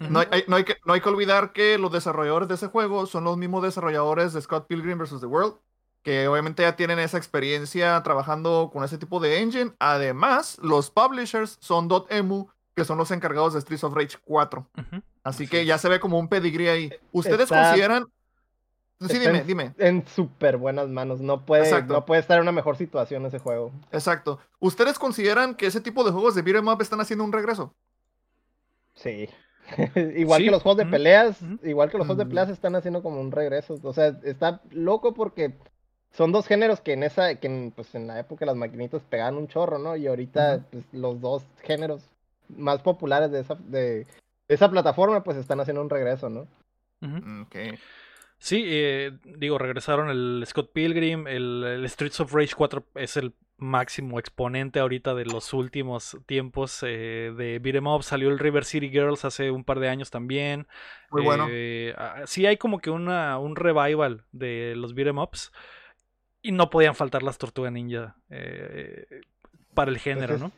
no, 0.00 0.20
hay, 0.30 0.44
no, 0.46 0.56
hay 0.56 0.64
que, 0.64 0.76
no 0.84 0.92
hay 0.92 1.00
que 1.00 1.08
olvidar 1.08 1.52
que 1.52 1.78
los 1.78 1.92
desarrolladores 1.92 2.48
de 2.48 2.54
ese 2.54 2.68
juego 2.68 3.06
son 3.06 3.24
los 3.24 3.36
mismos 3.36 3.62
desarrolladores 3.62 4.32
de 4.32 4.40
Scott 4.40 4.66
Pilgrim 4.66 4.98
vs. 4.98 5.20
The 5.20 5.26
World, 5.26 5.56
que 6.02 6.28
obviamente 6.28 6.62
ya 6.62 6.76
tienen 6.76 6.98
esa 6.98 7.16
experiencia 7.16 8.02
trabajando 8.02 8.70
con 8.72 8.84
ese 8.84 8.98
tipo 8.98 9.20
de 9.20 9.40
engine. 9.40 9.72
Además, 9.78 10.58
los 10.62 10.90
publishers 10.90 11.56
son 11.60 11.88
Dotemu, 11.88 12.48
que 12.74 12.84
son 12.84 12.98
los 12.98 13.10
encargados 13.10 13.54
de 13.54 13.60
Streets 13.60 13.84
of 13.84 13.94
Rage 13.94 14.18
4. 14.24 14.68
Así 15.22 15.48
que 15.48 15.64
ya 15.64 15.78
se 15.78 15.88
ve 15.88 16.00
como 16.00 16.18
un 16.18 16.28
pedigrí 16.28 16.68
ahí. 16.68 16.92
¿Ustedes 17.12 17.48
consideran 17.48 18.06
Sí, 19.08 19.18
dime, 19.18 19.38
en, 19.38 19.46
dime. 19.46 19.74
En 19.78 20.06
súper 20.06 20.56
buenas 20.56 20.88
manos. 20.88 21.20
No 21.20 21.44
puede, 21.44 21.82
no 21.84 22.04
puede 22.04 22.20
estar 22.20 22.36
en 22.38 22.42
una 22.42 22.52
mejor 22.52 22.76
situación 22.76 23.26
ese 23.26 23.38
juego. 23.38 23.72
Exacto. 23.92 24.38
¿Ustedes 24.60 24.98
consideran 24.98 25.54
que 25.54 25.66
ese 25.66 25.80
tipo 25.80 26.04
de 26.04 26.10
juegos 26.10 26.34
de 26.34 26.42
beat'em 26.42 26.68
up 26.68 26.80
están 26.80 27.00
haciendo 27.00 27.24
un 27.24 27.32
regreso? 27.32 27.74
Sí. 28.94 29.28
igual 30.16 30.42
que 30.42 30.50
los 30.50 30.62
juegos 30.62 30.78
de 30.78 30.86
peleas, 30.86 31.38
igual 31.62 31.90
que 31.90 31.98
los 31.98 32.06
juegos 32.06 32.24
de 32.24 32.28
peleas 32.28 32.50
están 32.50 32.76
haciendo 32.76 33.02
como 33.02 33.20
un 33.20 33.32
regreso. 33.32 33.78
O 33.82 33.92
sea, 33.92 34.18
está 34.24 34.60
loco 34.70 35.14
porque 35.14 35.54
son 36.12 36.32
dos 36.32 36.46
géneros 36.46 36.80
que 36.80 36.92
en 36.92 37.02
esa, 37.02 37.34
que 37.36 37.72
pues 37.74 37.94
en 37.94 38.06
la 38.06 38.20
época 38.20 38.46
las 38.46 38.56
maquinitas 38.56 39.02
pegaban 39.02 39.36
un 39.36 39.48
chorro, 39.48 39.78
¿no? 39.78 39.96
Y 39.96 40.06
ahorita 40.06 40.64
pues, 40.70 40.84
los 40.92 41.20
dos 41.20 41.44
géneros 41.62 42.02
más 42.48 42.82
populares 42.82 43.30
de 43.30 43.40
esa, 43.40 43.54
de 43.54 44.06
esa 44.48 44.70
plataforma 44.70 45.24
pues 45.24 45.36
están 45.36 45.60
haciendo 45.60 45.82
un 45.82 45.90
regreso, 45.90 46.28
¿no? 46.28 46.46
Ok. 47.42 47.56
Sí, 48.44 48.62
eh, 48.66 49.12
digo, 49.24 49.56
regresaron 49.56 50.10
el 50.10 50.44
Scott 50.46 50.70
Pilgrim, 50.74 51.26
el, 51.26 51.82
Streets 51.88 52.20
of 52.20 52.34
Rage 52.34 52.54
4 52.54 52.84
es 52.96 53.16
el 53.16 53.32
máximo 53.56 54.18
exponente 54.18 54.80
ahorita 54.80 55.14
de 55.14 55.24
los 55.24 55.54
últimos 55.54 56.18
tiempos 56.26 56.82
eh, 56.82 57.32
de 57.34 57.58
beat'em 57.58 57.86
up. 57.86 58.02
Salió 58.02 58.28
el 58.28 58.38
River 58.38 58.66
City 58.66 58.90
Girls 58.90 59.24
hace 59.24 59.50
un 59.50 59.64
par 59.64 59.80
de 59.80 59.88
años 59.88 60.10
también. 60.10 60.66
Muy 61.10 61.22
bueno. 61.22 61.46
Eh, 61.50 61.94
ah, 61.96 62.24
sí 62.26 62.44
hay 62.44 62.58
como 62.58 62.80
que 62.80 62.90
una, 62.90 63.38
un 63.38 63.56
revival 63.56 64.26
de 64.32 64.74
los 64.76 64.92
beat'em 64.92 65.16
ups 65.16 65.50
y 66.42 66.52
no 66.52 66.68
podían 66.68 66.94
faltar 66.94 67.22
las 67.22 67.38
Tortuga 67.38 67.70
Ninja 67.70 68.14
para 69.72 69.90
el 69.90 69.96
género, 69.96 70.36
¿no? 70.36 70.52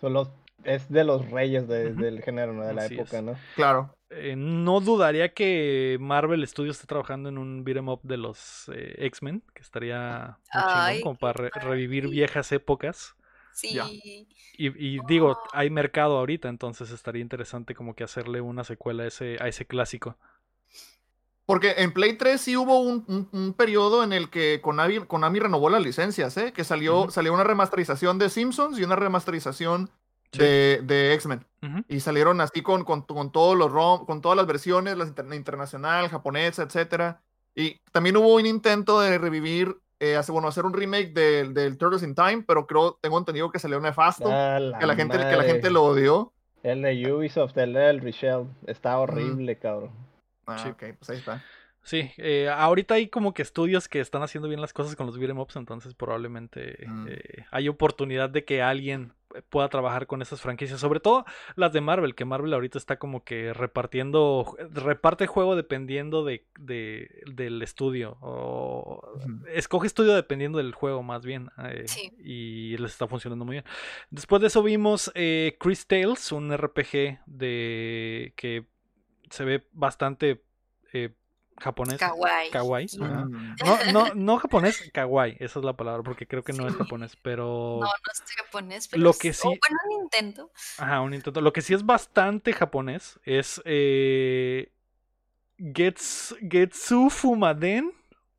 Son 0.00 0.12
los 0.12 0.30
es 0.64 0.90
de 0.90 1.04
los 1.04 1.30
reyes 1.30 1.68
del 1.68 2.22
género, 2.22 2.52
¿no? 2.52 2.64
De 2.64 2.74
la 2.74 2.86
época, 2.86 3.22
¿no? 3.22 3.36
Claro. 3.54 3.96
Eh, 4.10 4.34
no 4.36 4.80
dudaría 4.80 5.32
que 5.32 5.96
Marvel 6.00 6.46
Studios 6.46 6.76
esté 6.76 6.86
trabajando 6.86 7.28
en 7.28 7.38
un 7.38 7.64
beat'em 7.64 7.88
up 7.88 8.00
de 8.02 8.18
los 8.18 8.70
eh, 8.74 8.94
X-Men, 9.06 9.42
que 9.54 9.62
estaría 9.62 10.38
muy 10.52 10.62
chingón, 10.62 11.00
como 11.02 11.18
para 11.18 11.48
revivir 11.48 12.08
viejas 12.08 12.52
épocas. 12.52 13.14
Sí. 13.54 13.78
Y, 14.56 15.04
digo, 15.06 15.38
hay 15.52 15.70
mercado 15.70 16.18
ahorita, 16.18 16.48
entonces 16.48 16.90
estaría 16.90 17.22
interesante 17.22 17.74
como 17.74 17.94
que 17.94 18.04
hacerle 18.04 18.40
una 18.40 18.64
secuela 18.64 19.04
a 19.04 19.06
ese, 19.06 19.36
a 19.40 19.48
ese 19.48 19.66
clásico. 19.66 20.16
Porque 21.44 21.74
en 21.78 21.92
Play 21.92 22.16
3 22.16 22.40
sí 22.40 22.56
hubo 22.56 22.80
un, 22.80 23.54
periodo 23.54 24.04
en 24.04 24.12
el 24.12 24.30
que 24.30 24.60
Konami, 24.62 25.00
Konami, 25.00 25.38
renovó 25.40 25.70
las 25.70 25.82
licencias, 25.82 26.36
¿eh? 26.36 26.52
Que 26.52 26.64
salió, 26.64 27.10
salió 27.10 27.34
una 27.34 27.44
remasterización 27.44 28.18
de 28.18 28.30
Simpsons 28.30 28.78
y 28.78 28.84
una 28.84 28.96
remasterización 28.96 29.90
de, 30.32 31.14
X-Men. 31.14 31.44
Y 31.88 32.00
salieron 32.00 32.40
así 32.40 32.62
con, 32.62 32.84
con, 32.84 33.04
todos 33.32 33.56
los 33.56 33.70
con 34.04 34.20
todas 34.20 34.36
las 34.36 34.46
versiones, 34.46 34.96
la 34.96 35.36
internacional, 35.36 36.08
japonesa, 36.08 36.62
etcétera. 36.62 37.20
Y 37.54 37.78
también 37.92 38.16
hubo 38.16 38.34
un 38.34 38.46
intento 38.46 39.00
de 39.00 39.18
revivir, 39.18 39.76
eh, 40.00 40.18
bueno, 40.28 40.48
hacer 40.48 40.64
un 40.64 40.72
remake 40.72 41.12
del, 41.12 41.54
del, 41.54 41.76
Turtles 41.76 42.02
in 42.02 42.14
Time, 42.14 42.44
pero 42.46 42.66
creo, 42.66 42.98
tengo 43.00 43.18
entendido 43.18 43.50
que 43.50 43.58
salió 43.58 43.78
nefasto, 43.78 44.24
que, 44.24 44.86
la 44.86 44.94
gente, 44.96 45.18
que 45.18 45.36
la 45.36 45.44
gente 45.44 45.70
lo 45.70 45.84
odió. 45.84 46.32
El 46.62 46.82
de 46.82 47.12
Ubisoft, 47.12 47.56
el 47.58 47.74
del 47.74 48.00
Richelle, 48.00 48.46
está 48.66 48.98
horrible, 48.98 49.56
cabrón. 49.56 49.90
Ah, 50.46 50.64
ok, 50.68 50.96
pues 50.98 51.10
ahí 51.10 51.18
está. 51.18 51.42
Sí, 51.84 52.12
eh, 52.16 52.48
ahorita 52.48 52.94
hay 52.94 53.08
como 53.08 53.34
que 53.34 53.42
estudios 53.42 53.88
que 53.88 53.98
están 53.98 54.22
haciendo 54.22 54.48
bien 54.48 54.60
las 54.60 54.72
cosas 54.72 54.94
con 54.94 55.06
los 55.06 55.18
beat'em 55.18 55.38
ups, 55.38 55.56
entonces 55.56 55.94
probablemente 55.94 56.78
mm. 56.86 57.06
eh, 57.08 57.44
hay 57.50 57.68
oportunidad 57.68 58.30
de 58.30 58.44
que 58.44 58.62
alguien 58.62 59.12
pueda 59.48 59.68
trabajar 59.68 60.06
con 60.06 60.22
esas 60.22 60.40
franquicias, 60.40 60.80
sobre 60.80 61.00
todo 61.00 61.24
las 61.56 61.72
de 61.72 61.80
Marvel, 61.80 62.14
que 62.14 62.24
Marvel 62.24 62.52
ahorita 62.54 62.78
está 62.78 62.98
como 62.98 63.24
que 63.24 63.52
repartiendo, 63.52 64.56
reparte 64.70 65.26
juego 65.26 65.56
dependiendo 65.56 66.24
de, 66.24 66.46
del 66.58 67.62
estudio, 67.62 68.18
o 68.20 69.02
escoge 69.52 69.86
estudio 69.86 70.14
dependiendo 70.14 70.58
del 70.58 70.74
juego 70.74 71.02
más 71.02 71.24
bien, 71.24 71.50
eh, 71.64 71.86
y 72.18 72.76
les 72.76 72.92
está 72.92 73.06
funcionando 73.06 73.44
muy 73.44 73.54
bien. 73.54 73.64
Después 74.10 74.40
de 74.40 74.48
eso 74.48 74.62
vimos 74.62 75.10
eh, 75.14 75.56
Chris 75.58 75.86
Tales, 75.86 76.32
un 76.32 76.56
RPG 76.56 77.20
de 77.26 78.34
que 78.36 78.66
se 79.30 79.44
ve 79.44 79.66
bastante 79.72 80.42
eh, 80.92 81.14
japonés. 81.62 81.98
Kawaii. 81.98 82.86
Mm. 82.98 83.56
No, 83.64 83.92
no, 83.92 84.14
no 84.14 84.38
japonés, 84.38 84.90
kawaii. 84.92 85.36
Esa 85.40 85.58
es 85.58 85.64
la 85.64 85.74
palabra, 85.74 86.02
porque 86.02 86.26
creo 86.26 86.42
que 86.42 86.52
no 86.52 86.66
es 86.66 86.74
japonés, 86.74 87.16
pero. 87.16 87.78
No, 87.80 87.86
no 87.86 88.12
es 88.12 88.22
japonés, 88.36 88.88
pero. 88.88 89.02
Lo 89.02 89.12
que 89.14 89.32
sí. 89.32 89.48
bueno, 89.48 89.78
un 89.86 90.04
intento. 90.04 90.50
Ajá, 90.78 91.00
un 91.00 91.14
intento. 91.14 91.40
Lo 91.40 91.52
que 91.52 91.62
sí 91.62 91.74
es 91.74 91.86
bastante 91.86 92.52
japonés 92.52 93.18
es. 93.24 93.62
Eh... 93.64 94.72
Gets... 95.58 96.34
Getsu 96.40 97.08
Fumaden 97.08 97.92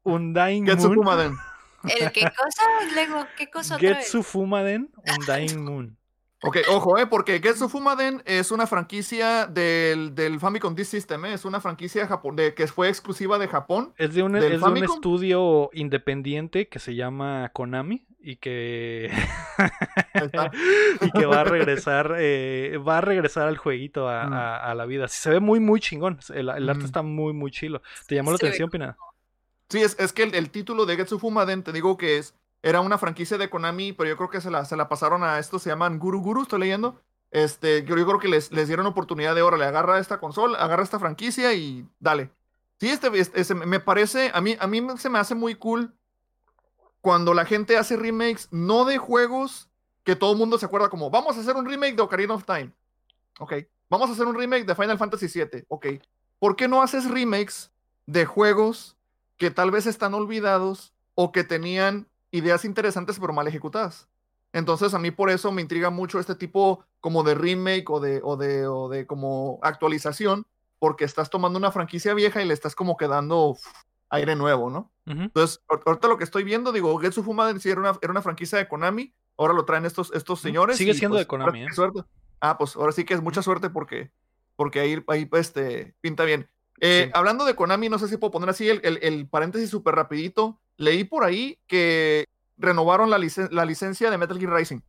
Undying 0.04 0.66
Getsu 0.66 0.94
Fumaden. 0.94 1.38
¿El 1.84 2.12
qué 2.12 2.22
cosa, 2.22 2.64
Lego? 2.96 3.26
¿Qué 3.38 3.50
cosa 3.50 3.78
Getsu 3.80 4.24
Fumaden 4.24 4.92
Undying 5.20 5.64
Moon. 5.64 5.98
Ok, 6.46 6.58
ojo, 6.70 6.98
eh, 6.98 7.08
porque 7.08 7.40
Getsu 7.40 7.70
Fumaden 7.70 8.22
es 8.26 8.52
una 8.52 8.68
franquicia 8.68 9.48
del, 9.48 10.14
del 10.14 10.42
Famicom 10.42 10.76
Disk 10.76 10.92
System, 10.92 11.24
eh, 11.24 11.34
es 11.36 11.46
una 11.46 11.62
franquicia 11.62 12.06
de, 12.34 12.54
que 12.54 12.68
fue 12.68 12.90
exclusiva 12.90 13.40
de 13.40 13.48
Japón. 13.48 13.94
Es 13.98 14.14
de 14.14 14.24
un, 14.24 14.36
es 14.36 14.50
de 14.50 14.58
un 14.58 14.78
estudio 14.78 15.70
independiente 15.72 16.68
que 16.68 16.80
se 16.80 16.96
llama 16.96 17.50
Konami 17.54 18.06
y 18.20 18.36
que 18.36 19.10
y 21.02 21.12
que 21.12 21.26
va 21.26 21.42
a 21.42 21.44
regresar 21.46 22.16
eh, 22.18 22.78
va 22.78 22.98
a 22.98 23.02
regresar 23.02 23.48
al 23.48 23.58
jueguito 23.58 24.10
a, 24.10 24.26
mm. 24.26 24.34
a, 24.70 24.76
la 24.76 24.86
vida. 24.86 25.08
Se 25.08 25.30
ve 25.30 25.40
muy 25.40 25.62
muy 25.62 25.80
chingón, 25.80 26.20
el, 26.34 26.50
arte 26.50 26.84
mm. 26.84 26.86
está 26.86 27.04
muy 27.04 27.32
muy 27.32 27.52
chilo. 27.52 27.82
¿Te 28.06 28.16
llamó 28.16 28.32
la 28.32 28.36
atención, 28.36 28.70
Pina? 28.70 28.98
Sí, 29.70 29.82
es, 29.82 29.98
es 29.98 30.12
que 30.12 30.24
el, 30.24 30.36
el, 30.36 30.50
título 30.50 30.86
de 30.86 30.98
Getsu 30.98 31.20
Fumaden, 31.20 31.64
te 31.64 31.72
digo 31.72 31.98
que 31.98 32.18
es 32.18 32.36
era 32.64 32.82
una 32.82 32.98
franquicia 32.98 33.38
de 33.38 33.50
Konami, 33.50 33.92
pero 33.94 34.10
yo 34.10 34.18
creo 34.18 34.30
que 34.30 34.42
se 34.42 34.50
la, 34.50 34.66
se 34.66 34.78
la 34.78 34.90
pasaron 34.90 35.24
a 35.24 35.38
estos, 35.38 35.62
se 35.62 35.70
llaman 35.70 36.00
Guru 36.00 36.22
Guru, 36.22 36.44
estoy 36.44 36.62
leyendo. 36.62 37.00
Este, 37.30 37.84
yo, 37.84 37.96
creo 37.96 38.20
que 38.20 38.30
les, 38.30 38.52
les 38.52 38.68
dieron 38.68 38.86
oportunidad 38.86 39.36
de, 39.36 39.42
órale, 39.42 39.66
agarra 39.66 40.00
esta 40.00 40.20
consola, 40.20 40.58
agarra 40.58 40.84
esta 40.84 40.98
franquicia 40.98 41.54
y 41.54 41.86
dale. 42.00 42.32
Sí, 42.80 42.90
este, 42.90 43.10
este, 43.20 43.54
me 43.54 43.80
parece, 43.80 44.32
a 44.34 44.42
mí, 44.42 44.56
a 44.60 44.68
mí 44.68 44.82
se 44.98 45.10
me 45.10 45.20
hace 45.20 45.36
muy 45.36 45.56
cool 45.56 45.94
cuando 47.02 47.34
la 47.34 47.44
gente 47.44 47.78
hace 47.78 47.98
remakes, 47.98 48.48
no 48.52 48.86
de 48.86 48.98
juegos 48.98 49.70
que 50.04 50.16
todo 50.16 50.32
el 50.32 50.38
mundo 50.38 50.58
se 50.58 50.66
acuerda 50.66 50.90
como, 50.90 51.10
vamos 51.10 51.36
a 51.36 51.42
hacer 51.42 51.56
un 51.56 51.66
remake 51.66 51.96
de 51.96 52.02
Ocarina 52.02 52.34
of 52.34 52.46
Time. 52.46 52.72
Ok. 53.40 53.54
Vamos 53.90 54.10
a 54.10 54.14
hacer 54.14 54.26
un 54.26 54.36
remake 54.36 54.66
de 54.66 54.76
Final 54.76 54.98
Fantasy 54.98 55.28
VII. 55.28 55.66
Ok. 55.68 55.88
¿Por 56.40 56.56
qué 56.56 56.68
no 56.68 56.82
haces 56.82 57.10
remakes 57.10 57.72
de 58.06 58.26
juegos 58.26 58.98
que 59.38 59.52
tal 59.52 59.70
vez 59.70 59.86
están 59.86 60.14
olvidados 60.14 60.94
o 61.16 61.32
que 61.32 61.44
tenían 61.44 62.08
ideas 62.34 62.66
interesantes 62.66 63.20
pero 63.20 63.32
mal 63.32 63.48
ejecutadas. 63.48 64.10
Entonces 64.52 64.94
a 64.94 65.00
mí 65.00 65.12
por 65.12 65.30
eso 65.30 65.52
me 65.52 65.62
intriga 65.62 65.90
mucho 65.90 66.20
este 66.20 66.36
tipo 66.36 66.84
como 67.00 67.24
de 67.24 67.36
remake 67.36 67.90
o 67.90 68.00
de, 68.00 68.22
o 68.24 68.36
de, 68.36 68.68
o 68.68 68.90
de 68.90 69.08
como 69.08 69.60
actualización, 69.62 70.46
porque 70.80 71.06
estás 71.06 71.30
tomando 71.30 71.58
una 71.58 71.72
franquicia 71.72 72.14
vieja 72.14 72.42
y 72.42 72.46
le 72.46 72.54
estás 72.54 72.76
como 72.76 72.98
quedando 72.98 73.58
aire 74.10 74.36
nuevo, 74.36 74.70
¿no? 74.70 74.92
Entonces, 75.06 75.62
ahorita 75.86 76.08
lo 76.08 76.18
que 76.18 76.24
estoy 76.24 76.44
viendo, 76.44 76.72
digo, 76.72 76.98
Getsu 76.98 77.24
sí 77.60 77.70
era 77.70 77.80
una, 77.80 77.98
era 78.02 78.12
una 78.12 78.22
franquicia 78.22 78.58
de 78.58 78.68
Konami, 78.68 79.14
ahora 79.38 79.54
lo 79.54 79.66
traen 79.66 79.86
estos, 79.86 80.12
estos 80.14 80.40
señores. 80.40 80.78
Sigue 80.78 80.94
siendo 80.94 81.16
pues, 81.16 81.24
de 81.24 81.28
Konami, 81.28 81.64
¿eh? 81.64 81.68
Ah, 82.40 82.58
pues 82.58 82.76
ahora 82.76 82.92
sí 82.92 83.06
que 83.06 83.14
es 83.14 83.22
mucha 83.22 83.42
suerte 83.42 83.70
porque, 83.70 84.12
porque 84.56 84.80
ahí, 84.80 85.04
ahí 85.08 85.28
este, 85.34 85.96
pinta 86.00 86.26
bien. 86.26 86.50
Eh, 86.80 87.10
hablando 87.14 87.46
de 87.46 87.56
Konami, 87.56 87.90
no 87.90 87.98
sé 87.98 88.08
si 88.08 88.18
puedo 88.18 88.32
poner 88.32 88.50
así 88.50 88.70
el, 88.70 88.82
el, 88.84 89.00
el 89.02 89.28
paréntesis 89.28 89.70
súper 89.70 89.96
rapidito 89.96 90.60
leí 90.78 91.04
por 91.04 91.24
ahí 91.24 91.60
que 91.68 92.28
renovaron 92.58 93.10
la, 93.10 93.20
la, 93.52 93.66
licencia 93.66 94.12
de 94.12 94.18
Metal 94.18 94.40
Gear 94.40 94.54
Rising. 94.54 94.80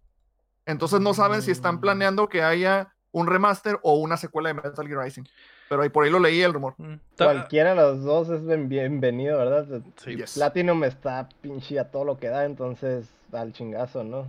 Entonces 0.67 1.01
no 1.01 1.15
saben 1.15 1.43
si 1.43 1.51
están 1.51 1.77
mm. 1.77 1.81
planeando 1.81 2.29
que 2.29 2.43
haya 2.43 2.95
un 3.13 3.27
remaster 3.27 3.79
o 3.83 3.97
una 3.97 4.17
secuela 4.17 4.49
de 4.49 4.55
Metal 4.55 4.87
Gear 4.87 5.05
Rising. 5.05 5.25
Pero 5.69 5.83
ahí 5.83 5.89
por 5.89 6.05
ahí 6.05 6.11
lo 6.11 6.19
leí 6.19 6.43
el 6.43 6.53
rumor. 6.53 6.75
Mm, 6.79 6.95
Cualquiera 7.17 7.71
de 7.71 7.77
los 7.77 8.05
dos 8.05 8.29
es 8.29 8.45
bienvenido, 8.69 9.39
¿verdad? 9.39 9.83
Sí. 9.97 10.17
Platinum 10.35 10.85
está 10.85 11.29
pinche 11.41 11.79
a 11.79 11.91
todo 11.91 12.05
lo 12.05 12.19
que 12.19 12.29
da, 12.29 12.45
entonces 12.45 13.09
al 13.33 13.53
chingazo, 13.53 14.05
¿no? 14.05 14.27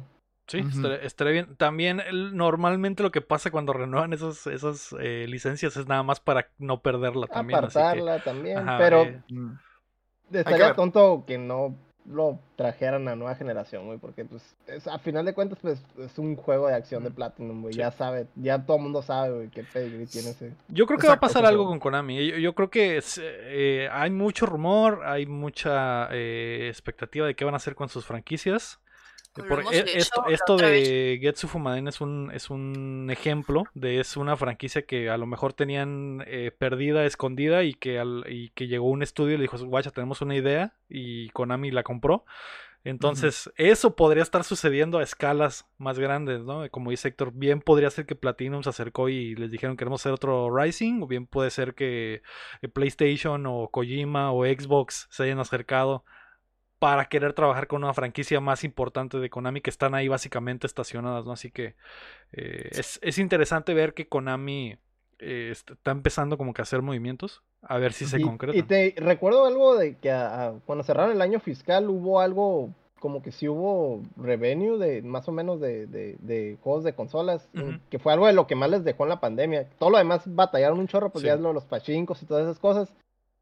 Sí, 0.48 0.63
estaría, 1.02 1.34
bien. 1.34 1.56
También 1.56 2.02
normalmente 2.34 3.02
lo 3.02 3.12
que 3.12 3.22
pasa 3.22 3.50
cuando 3.50 3.74
renuevan 3.74 4.13
esas, 4.13 4.46
esas 4.46 4.96
eh, 5.00 5.26
licencias 5.28 5.76
es 5.76 5.88
nada 5.88 6.04
más 6.04 6.20
para 6.20 6.50
no 6.60 6.82
perderla 6.82 7.26
también. 7.26 7.58
Apartarla 7.58 8.24
también, 8.24 8.63
pero 8.78 9.02
eh, 9.02 9.24
mm. 10.30 10.36
estaría 10.38 10.74
tonto 10.74 11.24
que 11.26 11.38
no 11.38 11.76
lo 12.06 12.40
trajeran 12.56 13.08
a 13.08 13.16
nueva 13.16 13.36
generación, 13.36 13.88
güey, 13.88 13.98
porque 13.98 14.26
pues 14.26 14.56
a 14.88 15.00
final 15.00 15.26
de 15.26 15.34
cuentas 15.34 15.58
pues 15.62 15.82
es 15.98 16.18
un 16.20 16.36
juego 16.36 16.68
de 16.68 16.76
acción 16.76 17.04
de 17.04 17.12
Platinum, 17.12 17.64
güey, 17.64 17.74
ya 17.74 17.92
sabe, 17.92 18.28
ya 18.36 18.64
todo 18.64 18.78
el 18.78 18.84
mundo 18.84 19.02
sabe, 19.02 19.34
güey, 19.34 19.50
qué 19.50 19.64
pedigree 19.64 20.06
tiene 20.06 20.30
ese. 20.30 20.54
Yo 20.68 20.86
creo 20.86 21.00
que 21.00 21.08
va 21.08 21.14
a 21.14 21.20
pasar 21.20 21.46
algo 21.46 21.66
con 21.66 21.80
Konami, 21.80 22.40
yo, 22.40 22.54
creo 22.54 22.70
que 22.70 23.02
eh, 23.18 23.90
hay 23.92 24.12
mucho 24.12 24.46
rumor, 24.46 25.02
hay 25.06 25.26
mucha 25.26 26.08
eh, 26.12 26.68
expectativa 26.70 27.26
de 27.26 27.36
qué 27.36 27.44
van 27.44 27.56
a 27.56 27.58
hacer 27.58 27.76
con 27.76 27.90
sus 27.90 28.06
franquicias. 28.06 28.80
E, 29.71 29.98
esto, 29.98 30.56
de 30.56 31.19
Getsu 31.21 31.48
Fumaden 31.48 31.88
es 31.89 32.00
un, 32.00 32.32
es 32.34 32.50
un 32.50 33.10
ejemplo 33.12 33.63
de 33.74 34.00
es 34.00 34.15
una 34.15 34.38
franquicia 34.38 34.84
que 34.84 35.10
a 35.10 35.17
lo 35.17 35.26
mejor 35.26 35.52
tenían 35.52 36.24
eh, 36.26 36.52
perdida, 36.58 37.06
escondida 37.06 37.63
y 37.63 37.74
que, 37.74 38.00
al, 38.00 38.26
y 38.30 38.50
que 38.50 38.67
llegó 38.67 38.89
un 38.89 39.04
estudio 39.04 39.34
y 39.34 39.38
le 39.38 39.43
dijo, 39.43 39.58
guacha, 39.65 39.91
tenemos 39.91 40.21
una 40.21 40.36
idea 40.36 40.74
y 40.89 41.30
Konami 41.30 41.71
la 41.71 41.84
compró. 41.84 42.26
Entonces, 42.86 43.52
eso 43.58 43.95
podría 43.95 44.21
estar 44.21 44.43
sucediendo 44.43 45.00
a 45.00 45.04
escalas 45.04 45.65
más 45.80 45.98
grandes, 45.98 46.43
¿no? 46.43 46.69
Como 46.69 46.91
dice 46.91 47.08
Héctor, 47.08 47.32
bien 47.34 47.60
podría 47.60 47.89
ser 47.89 48.06
que 48.06 48.13
Platinum 48.13 48.62
se 48.62 48.69
acercó 48.69 49.10
y 49.10 49.34
les 49.36 49.50
dijeron 49.50 49.76
queremos 49.76 50.02
hacer 50.02 50.12
otro 50.12 50.56
Rising, 50.56 51.02
o 51.02 51.08
bien 51.08 51.26
puede 51.26 51.50
ser 51.50 51.74
que 51.74 52.21
eh, 52.62 52.67
PlayStation 52.67 53.43
o 53.48 53.69
Kojima 53.69 54.32
o 54.32 54.45
Xbox 54.45 55.08
se 55.10 55.24
hayan 55.24 55.39
acercado 55.39 56.06
para 56.80 57.06
querer 57.06 57.34
trabajar 57.34 57.68
con 57.68 57.84
una 57.84 57.94
franquicia 57.94 58.40
más 58.40 58.64
importante 58.64 59.20
de 59.20 59.30
Konami 59.30 59.62
que 59.62 59.70
están 59.70 59.96
ahí 59.96 60.08
básicamente 60.08 60.68
estacionadas, 60.68 61.26
¿no? 61.26 61.32
Así 61.32 61.52
que 61.52 61.76
eh, 62.34 62.70
es, 62.72 63.18
interesante 63.18 63.74
ver 63.74 63.94
que 63.94 64.08
Konami 64.08 64.78
eh, 65.20 65.50
está 65.52 65.92
empezando 65.92 66.38
como 66.38 66.54
que 66.54 66.62
a 66.62 66.64
hacer 66.64 66.82
movimientos, 66.82 67.44
a 67.62 67.78
ver 67.78 67.94
si 67.94 68.06
se 68.06 68.22
concreta. 68.22 68.58
Y 68.58 68.64
te 68.64 68.94
recuerdo 68.98 69.46
algo 69.46 69.76
de 69.76 69.98
que 69.98 70.10
cuando 70.66 70.84
cerraron 70.84 71.12
el 71.12 71.22
año 71.22 71.40
fiscal 71.40 71.90
hubo 71.90 72.20
algo 72.20 72.70
como 73.00 73.22
que 73.22 73.32
sí 73.32 73.48
hubo 73.48 74.02
revenue 74.18 74.78
de 74.80 75.02
más 75.04 75.28
o 75.28 75.32
menos 75.32 75.60
de, 75.60 76.58
juegos 76.62 76.84
de 76.84 76.94
consolas, 76.94 77.48
que 77.90 78.00
fue 78.00 78.14
algo 78.14 78.26
de 78.26 78.34
lo 78.34 78.48
que 78.48 78.56
más 78.56 78.70
les 78.70 78.84
dejó 78.84 79.04
en 79.04 79.10
la 79.10 79.20
pandemia. 79.20 79.70
Todo 79.78 79.92
lo 79.92 79.98
demás 79.98 80.24
batallaron 80.26 80.80
un 80.80 80.88
chorro, 80.88 81.12
pues 81.12 81.24
ya 81.24 81.36
lo, 81.36 81.54
los 81.54 81.66
pachincos 81.66 82.24
y 82.24 82.26
todas 82.26 82.44
esas 82.44 82.60
cosas 82.60 82.94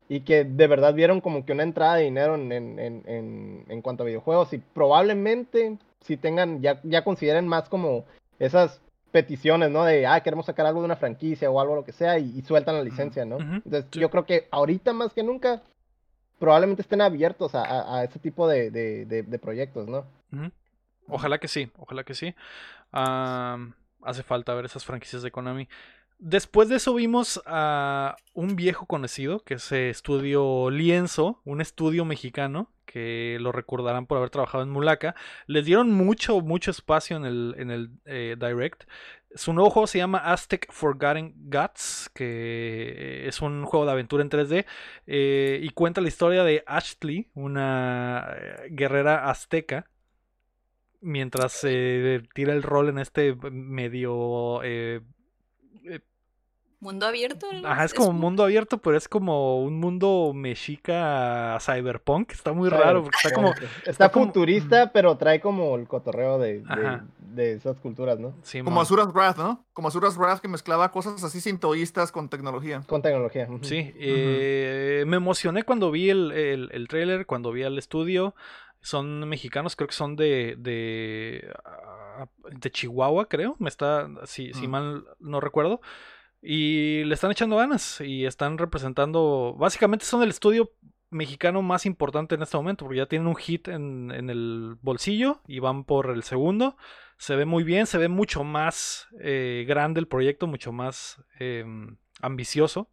y 0.10 0.22
que 0.22 0.44
de 0.44 0.68
verdad 0.68 0.94
vieron 0.94 1.22
como 1.22 1.46
que 1.46 1.54
una 1.54 1.64
entrada 1.64 1.96
de 1.96 2.04
dinero 2.04 2.36
en, 2.36 2.52
en, 2.52 2.80
en, 2.80 3.66
en 3.68 3.82
cuanto 3.82 4.04
a 4.04 4.06
videojuegos 4.06 4.54
y 4.54 4.58
probablemente 4.58 5.78
si 6.02 6.18
tengan, 6.18 6.62
ya, 6.62 6.80
ya 6.84 7.04
consideren 7.04 7.48
más 7.48 7.70
como 7.70 8.06
esas 8.40 8.82
peticiones, 9.12 9.70
¿no? 9.70 9.86
De, 9.86 10.06
ah, 10.06 10.22
queremos 10.22 10.48
sacar 10.48 10.66
algo 10.66 10.82
de 10.82 10.86
una 10.86 10.96
franquicia 10.96 11.50
o 11.50 11.60
algo 11.60 11.76
lo 11.76 11.86
que 11.86 11.92
sea 11.92 12.18
y, 12.18 12.42
sueltan 12.42 12.76
la 12.76 12.84
licencia, 12.84 13.26
¿no? 13.26 13.38
Entonces 13.40 13.86
yo 13.92 14.10
creo 14.10 14.26
que 14.26 14.48
ahorita 14.52 14.92
más 14.92 15.14
que 15.14 15.24
nunca 15.24 15.62
probablemente 16.40 16.82
estén 16.82 17.00
abiertos 17.00 17.56
a, 17.56 17.98
a, 18.00 18.04
ese 18.04 18.20
tipo 18.20 18.48
de, 18.48 18.72
de, 18.72 19.06
de, 19.06 19.40
proyectos, 19.40 19.88
¿no? 19.88 20.06
Ojalá 21.08 21.38
que 21.38 21.48
sí, 21.48 21.72
ojalá 21.78 22.04
que 22.04 22.16
sí. 22.16 22.34
hace 22.92 24.24
falta 24.24 24.54
ver 24.56 24.66
esas 24.66 24.84
franquicias 24.84 25.22
de 25.22 25.32
Konami. 25.32 25.70
Después 26.20 26.70
de 26.70 26.78
eso 26.78 26.94
vimos 26.94 27.42
a 27.46 28.16
un 28.34 28.56
viejo 28.56 28.86
conocido, 28.86 29.44
que 29.44 29.56
es 29.56 29.72
Estudio 29.72 30.70
Lienzo, 30.70 31.42
un 31.44 31.60
estudio 31.60 32.06
mexicano, 32.06 32.70
que 32.86 33.38
lo 33.42 33.52
recordarán 33.52 34.06
por 34.06 34.20
haber 34.20 34.30
trabajado 34.30 34.64
en 34.64 34.70
Mulaka. 34.70 35.16
Les 35.48 35.66
dieron 35.66 35.92
mucho, 35.92 36.42
mucho 36.42 36.72
espacio 36.72 37.18
en 37.18 37.26
el, 37.26 37.56
en 37.58 37.72
el 37.72 37.90
eh, 38.06 38.36
Direct. 38.40 38.84
Su 39.36 39.52
nuevo 39.52 39.72
juego 39.72 39.88
se 39.88 39.98
llama 39.98 40.20
Aztec 40.20 40.72
Forgotten 40.72 41.34
Guts, 41.50 42.12
que 42.14 43.28
es 43.28 43.42
un 43.42 43.66
juego 43.66 43.86
de 43.86 43.92
aventura 43.92 44.22
en 44.22 44.30
3D 44.30 44.66
eh, 45.08 45.60
y 45.64 45.70
cuenta 45.72 46.02
la 46.02 46.08
historia 46.08 46.44
de 46.44 46.64
Ashley, 46.68 47.32
una 47.34 48.28
eh, 48.30 48.68
guerrera 48.70 49.30
azteca, 49.30 49.90
mientras 51.02 51.52
se 51.52 52.22
tira 52.36 52.54
el 52.54 52.62
rol 52.62 52.90
en 52.90 53.00
este 53.00 53.36
medio 53.52 54.62
mundo 56.84 57.08
abierto. 57.08 57.48
Ajá, 57.64 57.86
es, 57.86 57.94
como 57.94 58.10
un 58.10 58.20
mundo 58.20 58.44
abierto, 58.44 58.78
pero 58.78 58.98
es 58.98 59.08
como 59.08 59.62
un 59.64 59.80
mundo 59.80 60.32
mexica 60.36 61.58
cyberpunk. 61.60 62.32
Está 62.32 62.54
muy 62.54 62.70
raro. 62.70 63.04
Porque 63.04 63.18
está 63.24 63.34
como. 63.34 63.54
Está, 63.86 64.10
futurista, 64.10 64.92
pero 64.92 65.18
trae 65.18 65.40
como 65.40 65.76
el 65.76 65.88
cotorreo 65.88 66.38
de, 66.38 66.64
de, 67.20 67.54
esas 67.54 67.80
culturas, 67.80 68.20
¿no? 68.20 68.36
Sí, 68.44 68.62
como 68.62 68.82
Azuras 68.82 69.12
Wrath, 69.14 69.38
¿no? 69.38 69.66
Como 69.74 69.88
Azuras 69.88 70.18
Wrath 70.18 70.40
que 70.40 70.48
mezclaba 70.48 70.92
cosas 70.92 71.24
así 71.24 71.42
sintoístas 71.42 72.12
con 72.12 72.30
tecnología. 72.30 72.84
Con 72.88 73.02
tecnología. 73.02 73.48
Sí, 73.62 73.94
eh, 73.96 75.04
me 75.08 75.18
emocioné 75.18 75.64
cuando 75.64 75.90
vi 75.92 76.10
el, 76.10 76.32
el, 76.32 76.70
el 76.72 76.88
trailer, 76.88 77.26
cuando 77.26 77.52
vi 77.52 77.64
al 77.64 77.78
estudio 77.78 78.36
son 78.84 79.28
mexicanos, 79.28 79.76
creo 79.76 79.88
que 79.88 79.96
son 79.96 80.16
de, 80.16 80.56
de, 80.60 81.52
ah, 81.66 82.28
de 82.52 82.70
Chihuahua, 82.70 83.28
creo, 83.30 83.56
me 83.58 83.70
está, 83.70 84.10
si, 84.26 84.54
si 84.54 84.68
mal 84.68 85.06
no 85.20 85.40
recuerdo, 85.40 85.80
y 86.46 87.06
le 87.06 87.14
están 87.14 87.32
echando 87.32 87.56
ganas 87.56 88.02
y 88.02 88.26
están 88.26 88.58
representando, 88.58 89.56
básicamente 89.58 90.04
son 90.04 90.24
el 90.24 90.30
estudio 90.30 90.72
mexicano 91.10 91.62
más 91.62 91.86
importante 91.86 92.36
en 92.36 92.42
este 92.42 92.58
momento, 92.58 92.84
porque 92.84 92.98
ya 92.98 93.06
tienen 93.06 93.28
un 93.28 93.36
hit 93.36 93.70
en, 93.70 94.12
el 94.12 94.76
bolsillo 94.82 95.40
y 95.48 95.60
van 95.60 95.86
por 95.86 96.10
el 96.10 96.24
segundo. 96.24 96.76
Se 97.18 97.38
ve 97.38 97.46
muy 97.46 97.64
bien, 97.64 97.86
se 97.86 97.98
ve 97.98 98.10
mucho 98.10 98.44
más 98.44 99.08
eh, 99.22 99.64
grande 99.68 100.02
el 100.02 100.08
proyecto, 100.08 100.46
mucho 100.48 100.74
más 100.74 101.24
em, 101.40 101.96
ambicioso. 102.20 102.90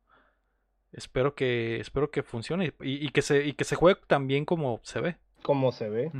Espero 0.92 1.34
que, 1.34 1.80
espero 1.80 2.10
que 2.10 2.22
funcione 2.22 2.72
y, 2.80 3.08
que 3.10 3.22
se, 3.22 3.46
y 3.46 3.54
que 3.54 3.64
se 3.64 3.74
juegue 3.74 4.00
tan 4.06 4.28
bien 4.28 4.44
como 4.44 4.80
se 4.84 5.00
ve. 5.00 5.16
Como 5.42 5.72
se 5.72 5.88
ve. 5.88 6.12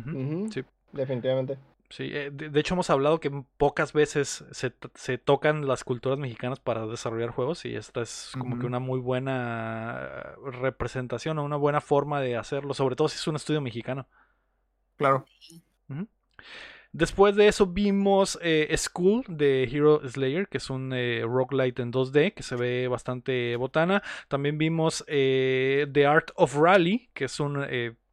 Sí. 0.51 0.65
Definitivamente. 0.93 1.59
Sí, 1.91 2.05
eh, 2.13 2.31
de, 2.33 2.61
hecho 2.61 2.75
hemos 2.75 2.89
hablado 2.89 3.19
que 3.19 3.33
pocas 3.57 3.93
veces 3.93 4.45
se, 4.53 5.19
tocan 5.19 5.67
las 5.67 5.83
culturas 5.83 6.21
mexicanas 6.21 6.61
para 6.61 6.87
desarrollar 6.87 7.31
juegos 7.31 7.65
y 7.65 7.75
esta 7.75 8.03
es 8.03 8.31
como 8.39 8.61
que 8.61 8.67
una 8.67 8.79
muy 8.79 9.01
buena 9.01 10.37
representación 10.45 11.39
o 11.39 11.45
una 11.45 11.57
buena 11.57 11.81
forma 11.81 12.21
de 12.21 12.37
hacerlo, 12.37 12.75
sobre 12.75 12.95
todo 12.95 13.09
si 13.09 13.17
es 13.17 13.27
un 13.27 13.35
estudio 13.35 13.61
mexicano. 13.61 14.07
Claro. 14.99 15.27
Después 16.93 17.35
de 17.35 17.49
eso 17.49 17.67
vimos 17.67 18.39
eh, 18.41 18.73
School 18.77 19.25
de 19.27 19.65
Hero 19.65 20.01
Slayer, 20.09 20.47
que 20.47 20.59
es 20.59 20.71
un 20.71 20.93
eh, 20.93 21.23
roguelite 21.25 21.83
en 21.83 21.93
2D 21.93 22.35
que 22.35 22.45
se 22.45 22.55
ve 22.55 22.87
bastante 22.87 23.57
botana. 23.57 24.01
También 24.29 24.59
vimos 24.59 25.05
The 25.09 26.07
Art 26.07 26.31
of 26.37 26.55
Rally, 26.55 27.11
que 27.15 27.25
es 27.25 27.41
un 27.41 27.65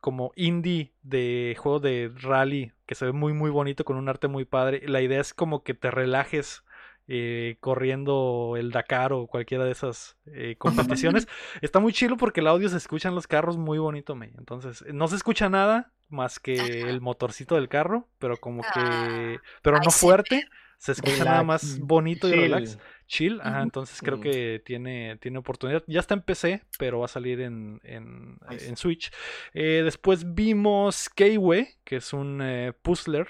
como 0.07 0.31
indie 0.37 0.93
de 1.03 1.53
juego 1.59 1.81
de 1.81 2.09
rally 2.15 2.71
que 2.85 2.95
se 2.95 3.03
ve 3.03 3.11
muy 3.11 3.33
muy 3.33 3.49
bonito 3.49 3.83
con 3.83 3.97
un 3.97 4.07
arte 4.07 4.29
muy 4.29 4.45
padre. 4.45 4.81
La 4.87 5.01
idea 5.01 5.19
es 5.19 5.33
como 5.33 5.63
que 5.63 5.73
te 5.73 5.91
relajes 5.91 6.63
eh, 7.09 7.57
corriendo 7.59 8.55
el 8.57 8.71
Dakar 8.71 9.11
o 9.11 9.27
cualquiera 9.27 9.65
de 9.65 9.71
esas 9.73 10.15
eh, 10.27 10.55
competiciones. 10.57 11.27
Está 11.61 11.81
muy 11.81 11.91
chido 11.91 12.15
porque 12.15 12.39
el 12.39 12.47
audio 12.47 12.69
se 12.69 12.77
escucha 12.77 13.09
en 13.09 13.15
los 13.15 13.27
carros 13.27 13.57
muy 13.57 13.79
bonito, 13.79 14.15
me. 14.15 14.27
Entonces, 14.37 14.85
no 14.93 15.09
se 15.09 15.17
escucha 15.17 15.49
nada 15.49 15.91
más 16.07 16.39
que 16.39 16.55
el 16.55 17.01
motorcito 17.01 17.55
del 17.55 17.67
carro, 17.67 18.07
pero 18.17 18.37
como 18.37 18.61
que... 18.61 18.79
Ah, 18.79 19.41
pero 19.61 19.79
no 19.83 19.91
fuerte. 19.91 20.47
Se 20.77 20.91
escucha 20.91 21.25
nada 21.25 21.43
más 21.43 21.79
bonito 21.79 22.27
y 22.27 22.33
relax 22.33 22.77
chill. 23.07 23.39
Ajá, 23.41 23.63
entonces 23.63 23.99
creo 24.01 24.19
que 24.19 24.61
tiene, 24.63 25.17
tiene 25.17 25.39
oportunidad. 25.39 25.83
Ya 25.87 25.99
está 25.99 26.13
en 26.13 26.21
PC, 26.21 26.63
pero 26.77 26.99
va 26.99 27.05
a 27.05 27.09
salir 27.09 27.41
en, 27.41 27.79
en, 27.83 28.77
Switch. 28.77 29.11
Eh, 29.53 29.81
después 29.83 30.35
vimos 30.35 31.09
Keiwe, 31.09 31.77
que 31.83 31.97
es 31.97 32.13
un 32.13 32.41
eh, 32.41 32.73
puzzler 32.81 33.27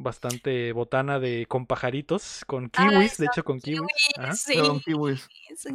bastante 0.00 0.72
botana 0.72 1.18
de 1.18 1.46
con 1.48 1.66
pajaritos, 1.66 2.44
con 2.46 2.70
ah, 2.76 2.88
kiwis, 2.88 3.18
de 3.18 3.26
hecho 3.26 3.44
con 3.44 3.60
kiwis. 3.60 3.80
Con 4.62 4.80
kiwis. 4.80 5.28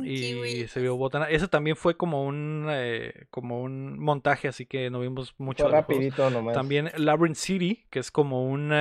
Y 0.04 0.68
se 0.68 0.80
vio 0.80 0.96
botana. 0.96 1.30
Eso 1.30 1.50
también 1.50 1.76
fue 1.76 1.98
como 1.98 2.26
un 2.26 2.68
eh, 2.70 3.28
como 3.30 3.62
un 3.62 4.00
montaje, 4.00 4.48
así 4.48 4.66
que 4.66 4.90
no 4.90 5.02
vimos 5.02 5.36
mucho. 5.38 5.68
rapidito 5.68 6.30
nomás. 6.30 6.56
También 6.56 6.90
Labyrinth 6.96 7.38
City, 7.38 7.86
que 7.90 8.00
es 8.00 8.12
como 8.12 8.46
un 8.48 8.72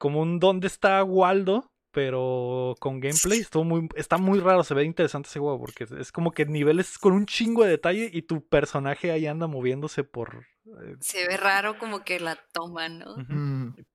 como 0.00 0.20
un 0.20 0.40
¿Dónde 0.40 0.66
está 0.66 1.04
Waldo? 1.04 1.70
pero 1.92 2.76
con 2.78 3.00
gameplay 3.00 3.44
muy, 3.64 3.88
está 3.96 4.16
muy 4.16 4.38
raro, 4.38 4.62
se 4.62 4.74
ve 4.74 4.84
interesante 4.84 5.28
ese 5.28 5.40
juego 5.40 5.58
porque 5.58 5.86
es 5.98 6.12
como 6.12 6.30
que 6.30 6.46
niveles 6.46 6.98
con 6.98 7.12
un 7.12 7.26
chingo 7.26 7.64
de 7.64 7.70
detalle 7.70 8.10
y 8.12 8.22
tu 8.22 8.46
personaje 8.46 9.10
ahí 9.10 9.26
anda 9.26 9.46
moviéndose 9.46 10.04
por... 10.04 10.46
Eh, 10.66 10.96
se 11.00 11.26
ve 11.26 11.36
raro 11.36 11.78
como 11.78 12.04
que 12.04 12.20
la 12.20 12.38
toma, 12.52 12.88
¿no? 12.88 13.16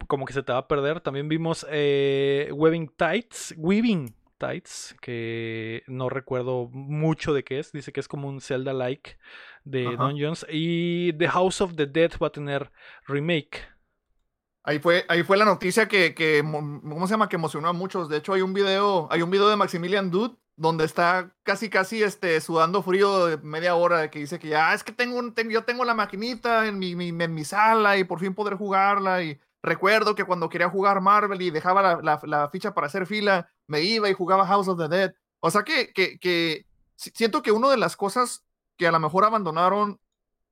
como 0.08 0.26
que 0.26 0.34
se 0.34 0.44
te 0.44 0.52
va 0.52 0.60
a 0.60 0.68
perder. 0.68 1.00
También 1.00 1.30
vimos 1.30 1.66
eh, 1.70 2.50
Weaving 2.52 2.90
Tights, 2.98 3.56
Weaving 3.58 4.14
Tights, 4.38 4.96
que 5.02 5.84
no 5.88 6.10
recuerdo 6.10 6.68
mucho 6.72 7.34
de 7.34 7.46
qué 7.46 7.60
es. 7.60 7.72
Dice 7.72 7.94
que 7.94 8.02
es 8.02 8.10
como 8.10 8.28
un 8.28 8.42
Zelda-like 8.42 9.18
de 9.64 9.96
Dungeons. 9.96 10.46
Y 10.50 11.14
The 11.14 11.30
House 11.30 11.62
of 11.62 11.76
the 11.76 11.88
Dead 11.88 12.12
va 12.22 12.28
a 12.28 12.32
tener 12.32 12.72
remake. 13.08 13.75
Ahí 14.68 14.80
fue, 14.80 15.06
ahí 15.10 15.22
fue 15.22 15.38
la 15.38 15.46
noticia 15.46 15.88
que, 15.88 16.16
que, 16.16 16.42
¿cómo 16.44 17.06
se 17.06 17.12
llama? 17.14 17.30
Que 17.30 17.36
emocionó 17.36 17.68
a 17.68 17.74
muchos. 17.74 18.10
De 18.10 18.18
hecho, 18.18 18.34
hay 18.34 18.42
un 18.42 18.54
video, 18.54 19.08
hay 19.12 19.22
un 19.22 19.30
video 19.30 19.48
de 19.48 19.56
Maximilian 19.56 20.10
Dude 20.10 20.36
donde 20.58 20.86
está 20.86 21.32
casi 21.44 21.70
casi 21.70 22.02
este, 22.02 22.40
sudando 22.42 22.82
frío 22.82 23.28
de 23.28 23.38
media 23.38 23.76
hora, 23.76 24.10
que 24.10 24.20
dice 24.20 24.40
que 24.40 24.48
ya, 24.48 24.74
es 24.74 24.84
que 24.84 24.92
tengo, 24.92 25.20
un, 25.20 25.36
yo 25.50 25.66
tengo 25.66 25.86
la 25.86 25.94
maquinita 25.94 26.66
en 26.68 26.80
mi, 26.80 26.92
en 26.94 27.34
mi 27.34 27.46
sala 27.46 27.98
y 27.98 28.06
por 28.06 28.20
fin 28.20 28.34
podré 28.34 28.56
jugarla 28.56 29.22
y 29.22 29.40
recuerdo 29.62 30.16
que 30.16 30.24
cuando 30.24 30.50
quería 30.50 30.70
jugar 30.70 31.02
Marvel 31.02 31.42
y 31.42 31.52
dejaba 31.52 32.02
la, 32.02 32.20
la, 32.24 32.50
ficha 32.50 32.74
para 32.74 32.88
hacer 32.88 33.06
fila, 33.06 33.50
me 33.68 33.82
iba 33.82 34.10
y 34.10 34.14
jugaba 34.14 34.48
House 34.48 34.68
of 34.68 34.80
the 34.80 34.88
Dead. 34.88 35.14
O 35.42 35.52
sea 35.52 35.64
que, 35.64 35.92
que, 35.94 36.66
siento 36.96 37.42
que 37.42 37.52
una 37.52 37.70
de 37.70 37.78
las 37.78 37.96
cosas 37.96 38.44
que 38.78 38.88
a 38.88 38.92
lo 38.92 39.00
mejor 39.00 39.26
abandonaron 39.26 40.00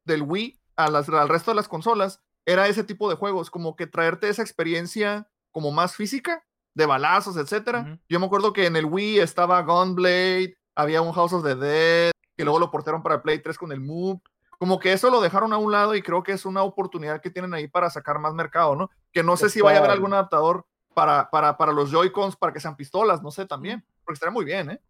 del 0.03 0.21
Wii 0.21 0.59
a 0.75 0.85
al 0.85 1.29
resto 1.29 1.51
de 1.51 1.55
las 1.55 1.67
consolas 1.67 2.21
era 2.45 2.67
ese 2.67 2.83
tipo 2.83 3.09
de 3.09 3.15
juegos, 3.15 3.49
como 3.49 3.75
que 3.75 3.87
traerte 3.87 4.29
esa 4.29 4.41
experiencia 4.41 5.27
como 5.51 5.71
más 5.71 5.95
física 5.95 6.43
de 6.73 6.85
balazos, 6.85 7.37
etcétera. 7.37 7.99
Yo 8.09 8.19
me 8.19 8.25
acuerdo 8.25 8.53
que 8.53 8.65
en 8.65 8.75
el 8.75 8.85
Wii 8.85 9.19
estaba 9.19 9.61
Gunblade, 9.61 10.57
había 10.75 11.01
un 11.01 11.13
House 11.13 11.33
of 11.33 11.43
the 11.43 11.55
Dead, 11.55 12.11
que 12.35 12.43
luego 12.43 12.59
lo 12.59 12.71
portaron 12.71 13.03
para 13.03 13.21
Play 13.21 13.39
3 13.39 13.57
con 13.57 13.71
el 13.71 13.79
Move. 13.79 14.19
Como 14.57 14.79
que 14.79 14.93
eso 14.93 15.09
lo 15.09 15.21
dejaron 15.21 15.53
a 15.53 15.57
un 15.57 15.71
lado 15.71 15.93
y 15.95 16.01
creo 16.01 16.23
que 16.23 16.31
es 16.31 16.45
una 16.45 16.63
oportunidad 16.63 17.21
que 17.21 17.29
tienen 17.29 17.53
ahí 17.53 17.67
para 17.67 17.89
sacar 17.89 18.19
más 18.19 18.33
mercado, 18.33 18.75
¿no? 18.75 18.89
Que 19.11 19.23
no 19.23 19.37
sé 19.37 19.49
si 19.49 19.61
vaya 19.61 19.77
a 19.77 19.79
haber 19.79 19.91
algún 19.91 20.13
adaptador 20.13 20.65
para, 20.93 21.29
para, 21.29 21.57
para 21.57 21.73
los 21.73 21.91
Joy-Cons 21.91 22.35
para 22.35 22.53
que 22.53 22.59
sean 22.59 22.75
pistolas, 22.75 23.21
no 23.21 23.31
sé 23.31 23.45
también, 23.45 23.83
porque 24.05 24.15
estaría 24.15 24.31
muy 24.31 24.45
bien, 24.45 24.71
¿eh? 24.71 24.81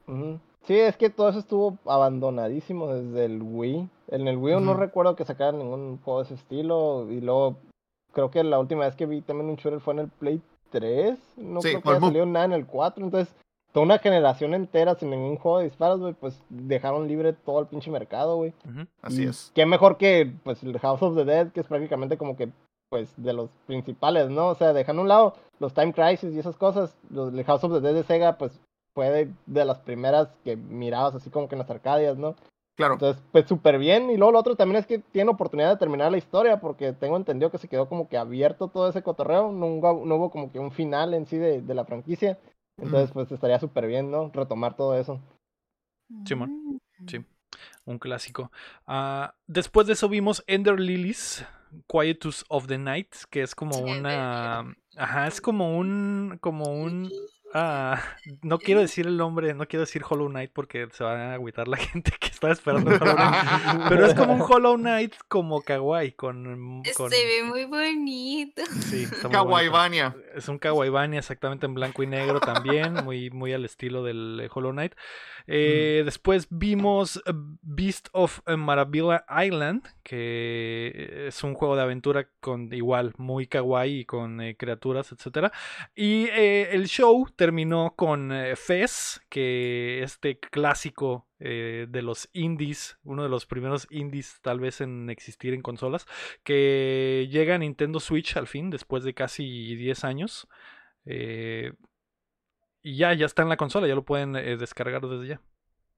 Sí, 0.66 0.80
es 0.80 0.95
que 0.95 1.09
todo 1.09 1.30
eso 1.30 1.39
estuvo 1.39 1.78
abandonadísimo 1.86 2.88
desde 2.88 3.26
el 3.26 3.41
Wii. 3.41 3.89
En 4.09 4.28
el 4.28 4.38
Wii 4.38 4.61
no 4.61 4.74
recuerdo 4.74 5.16
que 5.16 5.26
sacaran 5.26 5.59
ningún 5.59 5.99
juego 6.03 6.20
de 6.20 6.26
ese 6.26 6.36
estilo 6.36 7.07
y 7.09 7.20
luego 7.20 7.57
creo 8.14 8.32
que 8.32 8.43
la 8.43 8.59
última 8.59 8.86
vez 8.86 8.95
que 8.95 9.05
vi 9.05 9.22
también 9.22 9.49
un 9.49 9.55
shooter 9.57 9.82
fue 9.82 9.93
en 9.95 9.99
el 10.01 10.07
Play 10.07 10.41
3, 10.70 11.20
no 11.38 11.59
creo 11.59 11.82
que 11.82 11.89
haya 11.89 11.99
salido 11.99 12.26
nada 12.26 12.45
en 12.45 12.53
el 12.53 12.66
4, 12.66 13.03
entonces 13.03 13.36
toda 13.74 13.86
una 13.86 13.97
generación 13.97 14.53
entera 14.53 14.95
sin 14.95 15.09
ningún 15.09 15.36
juego 15.36 15.57
de 15.57 15.66
disparos, 15.66 15.99
güey, 15.99 16.14
pues 16.14 16.41
dejaron 16.49 17.07
libre 17.07 17.34
todo 17.34 17.59
el 17.59 17.68
pinche 17.68 17.91
mercado, 17.91 18.38
güey. 18.38 18.53
Así 19.01 19.24
es. 19.24 19.51
Qué 19.53 19.66
mejor 19.66 19.97
que, 19.97 20.32
pues, 20.43 20.64
el 20.64 20.78
House 20.80 21.01
of 21.01 21.16
the 21.16 21.26
Dead, 21.26 21.51
que 21.51 21.59
es 21.59 21.68
prácticamente 21.68 22.18
como 22.18 22.38
que, 22.38 22.49
pues, 22.89 23.11
de 23.18 23.34
los 23.34 23.49
principales, 23.66 24.30
¿no? 24.30 24.49
O 24.49 24.55
sea, 24.55 24.74
dejando 24.74 25.01
a 25.01 25.03
un 25.03 25.09
lado 25.09 25.34
los 25.59 25.74
Time 25.74 25.91
Crisis 25.91 26.34
y 26.34 26.39
esas 26.39 26.55
cosas, 26.55 26.95
los, 27.09 27.34
el 27.34 27.43
House 27.43 27.64
of 27.64 27.74
the 27.74 27.82
Dead 27.82 27.95
de 27.95 28.03
Sega, 28.03 28.38
pues, 28.38 28.61
fue 28.93 29.09
de, 29.09 29.31
de, 29.45 29.65
las 29.65 29.79
primeras 29.79 30.29
que 30.43 30.55
mirabas 30.55 31.15
así 31.15 31.29
como 31.29 31.47
que 31.47 31.55
en 31.55 31.59
las 31.59 31.69
arcadias, 31.69 32.17
¿no? 32.17 32.35
Claro. 32.75 32.93
Entonces, 32.93 33.21
pues 33.31 33.47
súper 33.47 33.77
bien. 33.77 34.09
Y 34.09 34.17
luego 34.17 34.31
lo 34.31 34.39
otro 34.39 34.55
también 34.55 34.79
es 34.79 34.87
que 34.87 34.99
tiene 34.99 35.31
oportunidad 35.31 35.69
de 35.71 35.77
terminar 35.77 36.11
la 36.11 36.17
historia, 36.17 36.59
porque 36.59 36.93
tengo 36.93 37.17
entendido 37.17 37.51
que 37.51 37.59
se 37.59 37.67
quedó 37.67 37.87
como 37.87 38.09
que 38.09 38.17
abierto 38.17 38.67
todo 38.67 38.89
ese 38.89 39.03
cotorreo. 39.03 39.51
No, 39.51 39.67
no 39.67 40.15
hubo 40.15 40.31
como 40.31 40.51
que 40.51 40.59
un 40.59 40.71
final 40.71 41.13
en 41.13 41.27
sí 41.27 41.37
de, 41.37 41.61
de 41.61 41.73
la 41.75 41.85
franquicia. 41.85 42.39
Entonces, 42.77 43.11
pues 43.11 43.31
estaría 43.31 43.59
súper 43.59 43.85
bien, 43.87 44.09
¿no? 44.09 44.31
Retomar 44.33 44.75
todo 44.75 44.97
eso. 44.97 45.19
Simón, 46.25 46.79
sí. 47.07 47.19
Mm. 47.19 47.25
Un 47.85 47.99
clásico. 47.99 48.51
Ah, 48.87 49.35
después 49.45 49.85
de 49.87 49.93
eso 49.93 50.09
vimos 50.09 50.43
Ender 50.47 50.79
Lilies, 50.79 51.45
Quietus 51.87 52.45
of 52.49 52.67
the 52.67 52.77
Night, 52.77 53.13
que 53.29 53.41
es 53.41 53.53
como 53.53 53.77
una. 53.77 54.75
Ajá, 54.95 55.27
es 55.27 55.41
como 55.41 55.77
un. 55.77 56.37
como 56.41 56.65
un 56.73 57.11
Ah, 57.56 58.01
no 58.41 58.58
quiero 58.58 58.82
decir 58.82 59.06
el 59.06 59.16
nombre, 59.16 59.54
no 59.54 59.68
quiero 59.68 59.82
decir 59.82 60.01
Hollow 60.10 60.28
Knight 60.28 60.51
porque 60.51 60.88
se 60.91 61.04
va 61.04 61.14
a 61.14 61.34
agüitar 61.36 61.68
la 61.68 61.78
gente 61.91 62.12
que 62.20 62.28
está 62.28 62.51
esperando 62.51 62.89
el 62.89 62.95
Hollow 63.01 63.16
Knight. 63.16 63.89
Pero 63.89 64.06
es 64.08 64.14
como 64.16 64.34
un 64.34 64.41
Hollow 64.49 64.76
Knight 64.76 65.14
como 65.28 65.62
kawaii 65.62 66.14
con, 66.14 66.82
Se 66.84 67.04
ve 67.04 67.43
muy 67.45 67.66
bonito. 67.66 68.64
Sí, 68.66 69.08
Es 70.36 70.47
un 70.47 70.58
Kawaii 70.58 71.16
exactamente 71.16 71.68
en 71.68 71.76
blanco 71.76 72.01
y 72.01 72.08
negro 72.08 72.39
también, 72.39 72.95
muy, 73.04 73.30
muy 73.30 73.54
al 73.54 73.66
estilo 73.66 74.04
del 74.04 74.39
eh, 74.41 74.49
Hollow 74.51 74.72
Knight. 74.72 74.93
Eh, 75.45 76.01
Después 76.06 76.47
vimos 76.49 77.22
Beast 77.62 78.08
of 78.14 78.39
Maravilla 78.47 79.26
Island, 79.30 79.84
que 80.04 81.28
es 81.28 81.43
un 81.43 81.54
juego 81.54 81.76
de 81.76 81.82
aventura 81.82 82.28
con 82.39 82.74
igual 82.74 83.14
muy 83.18 83.47
kawaii 83.47 83.99
y 83.99 84.06
con 84.06 84.41
eh, 84.41 84.56
criaturas, 84.58 85.12
etcétera. 85.12 85.51
Y 85.95 86.26
eh, 86.28 86.70
el 86.72 86.88
show 86.88 87.28
terminó 87.43 87.93
con 87.97 88.31
eh, 88.31 88.55
Fez, 88.55 89.19
que 89.27 90.01
este 90.01 90.39
clásico 90.39 91.27
eh, 91.39 91.87
de 91.89 92.01
los 92.01 92.29
indies, 92.31 92.97
uno 93.03 93.21
de 93.21 93.27
los 93.27 93.45
primeros 93.45 93.85
indies 93.89 94.39
tal 94.41 94.61
vez 94.61 94.79
en 94.79 95.09
existir 95.09 95.53
en 95.53 95.61
consolas, 95.61 96.05
que 96.45 97.27
llega 97.29 97.55
a 97.55 97.57
Nintendo 97.57 97.99
Switch 97.99 98.37
al 98.37 98.47
fin, 98.47 98.69
después 98.69 99.03
de 99.03 99.13
casi 99.13 99.75
10 99.75 100.05
años. 100.05 100.47
Eh, 101.03 101.73
y 102.81 102.95
ya, 102.95 103.13
ya 103.13 103.25
está 103.25 103.41
en 103.41 103.49
la 103.49 103.57
consola, 103.57 103.87
ya 103.89 103.95
lo 103.95 104.05
pueden 104.05 104.31
descargar 104.31 105.01
desde 105.05 105.27
ya. 105.27 105.41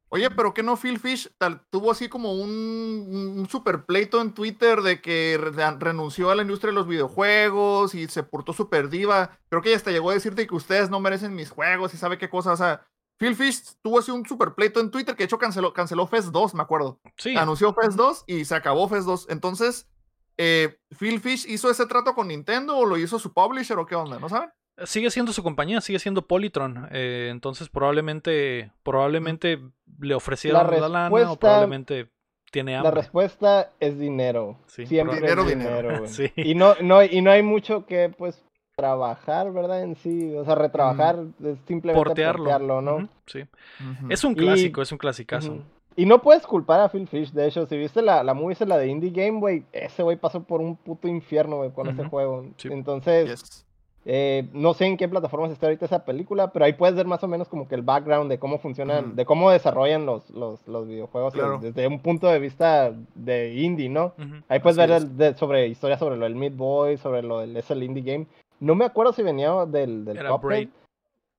Oye, 0.10 0.30
pero 0.30 0.54
que 0.54 0.64
no 0.64 0.78
Phil 0.78 1.00
Fish 1.00 1.30
tal, 1.38 1.62
tuvo 1.70 1.92
así 1.92 2.08
como 2.08 2.34
un, 2.34 3.36
un 3.38 3.50
super 3.50 3.86
pleito 3.86 4.22
en 4.22 4.34
Twitter 4.34 4.82
de 4.82 5.02
que 5.02 5.38
renunció 5.80 6.30
a 6.30 6.36
la 6.36 6.44
industria 6.44 6.72
de 6.72 6.76
los 6.76 6.88
videojuegos 6.88 7.96
y 7.96 8.08
se 8.08 8.24
portó 8.24 8.54
super 8.54 8.90
diva. 8.90 9.40
Creo 9.50 9.62
que 9.62 9.70
ella 9.70 9.78
hasta 9.78 9.92
llegó 9.92 10.12
a 10.12 10.14
decirte 10.14 10.48
que 10.48 10.56
ustedes 10.56 10.90
no 10.90 11.00
merecen 11.00 11.36
mis 11.36 11.50
juegos 11.50 11.94
y 11.94 11.98
sabe 11.98 12.18
qué 12.18 12.30
cosa. 12.30 12.54
O 12.54 12.58
sea, 12.58 12.86
Phil 13.18 13.36
Fish 13.36 13.76
tuvo 13.82 14.00
así 14.00 14.12
un 14.12 14.26
super 14.26 14.54
pleito 14.54 14.80
en 14.80 14.92
Twitter 14.92 15.16
que 15.16 15.24
de 15.24 15.26
hecho 15.26 15.38
canceló, 15.38 15.74
canceló 15.74 16.06
Fest 16.06 16.30
2, 16.30 16.54
me 16.54 16.62
acuerdo. 16.62 17.00
Sí. 17.18 17.36
Anunció 17.36 17.74
Fest 17.74 17.98
2 17.98 18.26
y 18.28 18.46
se 18.46 18.56
acabó 18.56 18.88
Fest 18.88 19.06
2. 19.08 19.28
Entonces, 19.30 19.88
eh, 20.38 20.78
¿Phil 20.98 21.20
Fish 21.20 21.46
hizo 21.48 21.70
ese 21.70 21.86
trato 21.86 22.14
con 22.14 22.28
Nintendo 22.28 22.78
o 22.78 22.86
lo 22.86 22.98
hizo 22.98 23.20
su 23.20 23.34
publisher 23.34 23.78
o 23.80 23.86
qué 23.86 23.96
onda? 23.96 24.20
¿No 24.20 24.30
saben? 24.30 24.50
Sigue 24.84 25.10
siendo 25.10 25.32
su 25.32 25.42
compañía, 25.42 25.80
sigue 25.80 26.00
siendo 26.00 26.28
Polytron. 26.28 26.90
Eh, 26.92 27.30
entonces 27.32 27.70
probablemente, 27.70 28.74
probablemente 28.84 29.62
le 30.00 30.16
ofrecieron 30.16 30.70
la, 30.70 30.90
lana 30.90 31.32
o 31.32 31.36
probablemente 31.36 32.10
tiene 32.52 32.76
hambre. 32.76 32.92
La 32.92 32.96
respuesta 32.96 33.72
es 33.80 34.00
dinero. 34.00 34.58
Siempre 34.68 35.16
dinero, 35.18 35.44
dinero. 35.44 36.04
Y 36.36 36.56
no, 36.56 36.76
no, 36.82 37.04
y 37.04 37.22
no 37.22 37.32
hay 37.32 37.44
mucho 37.44 37.86
que 37.86 38.10
pues 38.10 38.44
trabajar, 38.76 39.52
¿verdad? 39.52 39.84
En 39.84 39.96
sí, 39.96 40.36
o 40.36 40.44
sea, 40.44 40.56
retrabajar 40.56 41.18
es 41.44 41.58
simplemente 41.68 41.94
portearlo, 41.94 42.82
¿no? 42.82 43.08
sí. 43.26 43.46
Es 44.10 44.24
un 44.24 44.36
clásico, 44.36 44.82
es 44.82 44.92
un 44.92 44.98
clasicazo. 44.98 45.60
Y 45.98 46.06
no 46.06 46.22
puedes 46.22 46.46
culpar 46.46 46.82
a 46.82 46.90
Phil 46.90 47.08
Fish, 47.08 47.32
de 47.32 47.48
hecho, 47.48 47.66
si 47.68 47.78
viste 47.78 48.02
la, 48.02 48.22
la 48.22 48.34
movie, 48.34 48.58
la 48.66 48.78
de 48.78 48.88
Indie 48.88 49.12
Game, 49.12 49.40
güey, 49.40 49.64
ese 49.72 50.04
güey 50.04 50.18
pasó 50.18 50.44
por 50.44 50.60
un 50.60 50.76
puto 50.76 51.08
infierno, 51.08 51.58
güey, 51.58 51.72
con 51.72 51.88
ese 51.88 52.04
juego. 52.10 52.46
Entonces, 52.66 53.65
eh, 54.08 54.48
no 54.54 54.76
sé 54.76 54.86
en 54.86 54.98
qué 54.98 55.08
plataformas 55.08 55.50
está 55.50 55.66
ahorita 55.66 55.86
esa 55.86 56.06
película, 56.06 56.52
pero 56.52 56.66
ahí 56.66 56.74
puedes 56.74 56.96
ver 56.96 57.08
más 57.08 57.24
o 57.24 57.28
menos 57.28 57.50
como 57.50 57.68
que 57.68 57.74
el 57.74 57.82
background 57.82 58.30
de 58.30 58.38
cómo 58.38 58.60
funcionan, 58.60 59.16
de 59.16 59.26
cómo 59.26 59.50
desarrollan 59.50 60.06
los, 60.06 60.30
los, 60.30 60.68
los 60.68 60.88
videojuegos 60.88 61.34
desde 61.60 61.88
un 61.88 62.00
punto 62.00 62.28
de 62.28 62.38
vista 62.38 62.94
de 63.16 63.56
indie, 63.56 63.90
¿no? 63.90 64.14
Ahí 64.48 64.60
puedes 64.60 64.78
ver 64.78 65.36
sobre 65.36 65.68
historias 65.68 65.98
sobre 65.98 66.18
lo 66.18 66.26
del 66.26 66.36
Meat 66.36 66.56
Boy, 66.56 66.98
sobre 66.98 67.24
lo 67.24 67.40
del 67.40 67.58
es 67.58 67.72
el 67.72 67.82
indie 67.82 68.04
game. 68.04 68.28
No 68.60 68.76
me 68.76 68.86
acuerdo 68.86 69.12
si 69.12 69.24
venía 69.24 69.66
del, 69.66 70.06
del 70.06 70.18
era 70.18 70.38
Braid. 70.38 70.70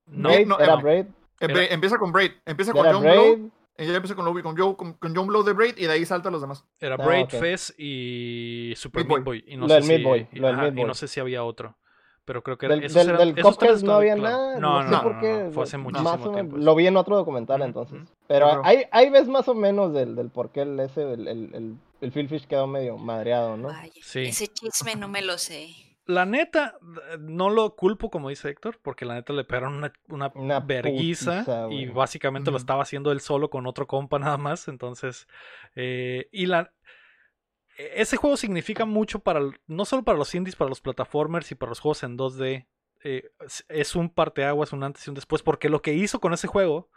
No, 0.07 0.29
no, 0.45 0.59
era 0.59 0.75
Braid. 0.75 1.05
Empieza 1.39 1.97
con 1.97 2.11
Braid, 2.11 2.31
empieza 2.45 2.73
con 2.73 2.85
John 2.85 3.01
Blow. 3.01 3.51
Ella 3.77 3.95
empieza 3.95 4.15
con, 4.15 4.25
con, 4.25 4.57
Joe, 4.57 4.75
con, 4.75 4.93
con, 4.93 5.15
John 5.15 5.27
Blow 5.27 5.43
de 5.43 5.53
Braid 5.53 5.77
y 5.77 5.85
de 5.85 5.91
ahí 5.91 6.03
salta 6.03 6.29
a 6.29 6.31
los 6.31 6.41
demás. 6.41 6.65
Era 6.79 6.95
ah, 6.95 7.05
Braid, 7.05 7.27
Fez 7.27 7.75
y 7.77 8.73
Super 8.75 9.05
Meat 9.05 9.23
Boy. 9.23 9.45
Y 9.47 9.55
no, 9.55 9.69
sé 9.69 9.83
si, 9.83 10.03
Boy, 10.03 10.27
y 10.31 10.39
no 10.39 10.93
sé 10.95 11.07
si 11.07 11.19
había 11.19 11.43
otro. 11.43 11.75
Pero 12.27 12.43
creo 12.43 12.57
que 12.57 12.67
del, 12.67 12.83
esos 12.83 13.05
del, 13.05 13.15
eran, 13.15 13.33
del 13.33 13.83
no 13.85 13.93
había 13.93 14.17
nada. 14.17 14.59
No, 14.59 14.83
no, 14.83 14.97
sé 14.97 15.01
por 15.01 15.19
qué. 15.21 15.49
fue 15.53 15.63
hace 15.63 15.77
muchísimo 15.77 16.33
tiempo. 16.33 16.57
Lo 16.57 16.75
vi 16.75 16.85
en 16.85 16.97
otro 16.97 17.15
documental 17.15 17.61
entonces. 17.61 17.99
Pero 18.27 18.65
ahí, 18.65 18.83
ahí 18.91 19.09
ves 19.09 19.29
más 19.29 19.47
o 19.47 19.55
menos 19.55 19.93
del, 19.93 20.17
del 20.17 20.29
por 20.29 20.49
qué 20.49 20.63
el, 20.63 20.77
ese, 20.81 21.13
el, 21.13 21.25
el, 21.25 21.77
el, 22.01 22.11
Phil 22.11 22.27
Fish 22.27 22.45
quedó 22.45 22.67
medio 22.67 22.97
madreado, 22.97 23.55
¿no? 23.55 23.69
sí. 24.01 24.23
Ese 24.23 24.47
chisme 24.47 24.97
no 24.97 25.07
me 25.07 25.21
lo 25.21 25.37
sé. 25.37 25.69
La 26.05 26.25
neta, 26.25 26.77
no 27.19 27.49
lo 27.49 27.75
culpo, 27.75 28.09
como 28.09 28.27
dice 28.27 28.49
Héctor, 28.49 28.77
porque 28.81 29.05
la 29.05 29.13
neta 29.13 29.31
le 29.31 29.45
pegaron 29.45 29.75
una, 29.75 29.93
una, 30.09 30.31
una 30.35 30.59
verguiza 30.59 31.45
y 31.69 31.85
básicamente 31.85 32.51
lo 32.51 32.57
estaba 32.57 32.83
haciendo 32.83 33.13
él 33.13 33.21
solo 33.21 33.49
con 33.49 33.67
otro 33.67 33.87
compa 33.87 34.19
nada 34.19 34.37
más. 34.37 34.67
Entonces, 34.67 35.29
eh, 35.75 36.27
y 36.33 36.47
la, 36.47 36.73
ese 37.77 38.17
juego 38.17 38.37
significa 38.37 38.85
mucho 38.85 39.19
para, 39.19 39.41
no 39.67 39.85
solo 39.85 40.03
para 40.03 40.17
los 40.17 40.33
indies, 40.33 40.55
para 40.55 40.69
los 40.69 40.81
plataformers 40.81 41.51
y 41.51 41.55
para 41.55 41.69
los 41.69 41.79
juegos 41.79 42.03
en 42.03 42.17
2D. 42.17 42.67
Eh, 43.03 43.31
es 43.69 43.95
un 43.95 44.09
parteaguas, 44.09 44.73
un 44.73 44.83
antes 44.83 45.05
y 45.05 45.09
un 45.09 45.15
después, 45.15 45.43
porque 45.43 45.69
lo 45.69 45.81
que 45.81 45.93
hizo 45.93 46.19
con 46.19 46.33
ese 46.33 46.47
juego 46.47 46.89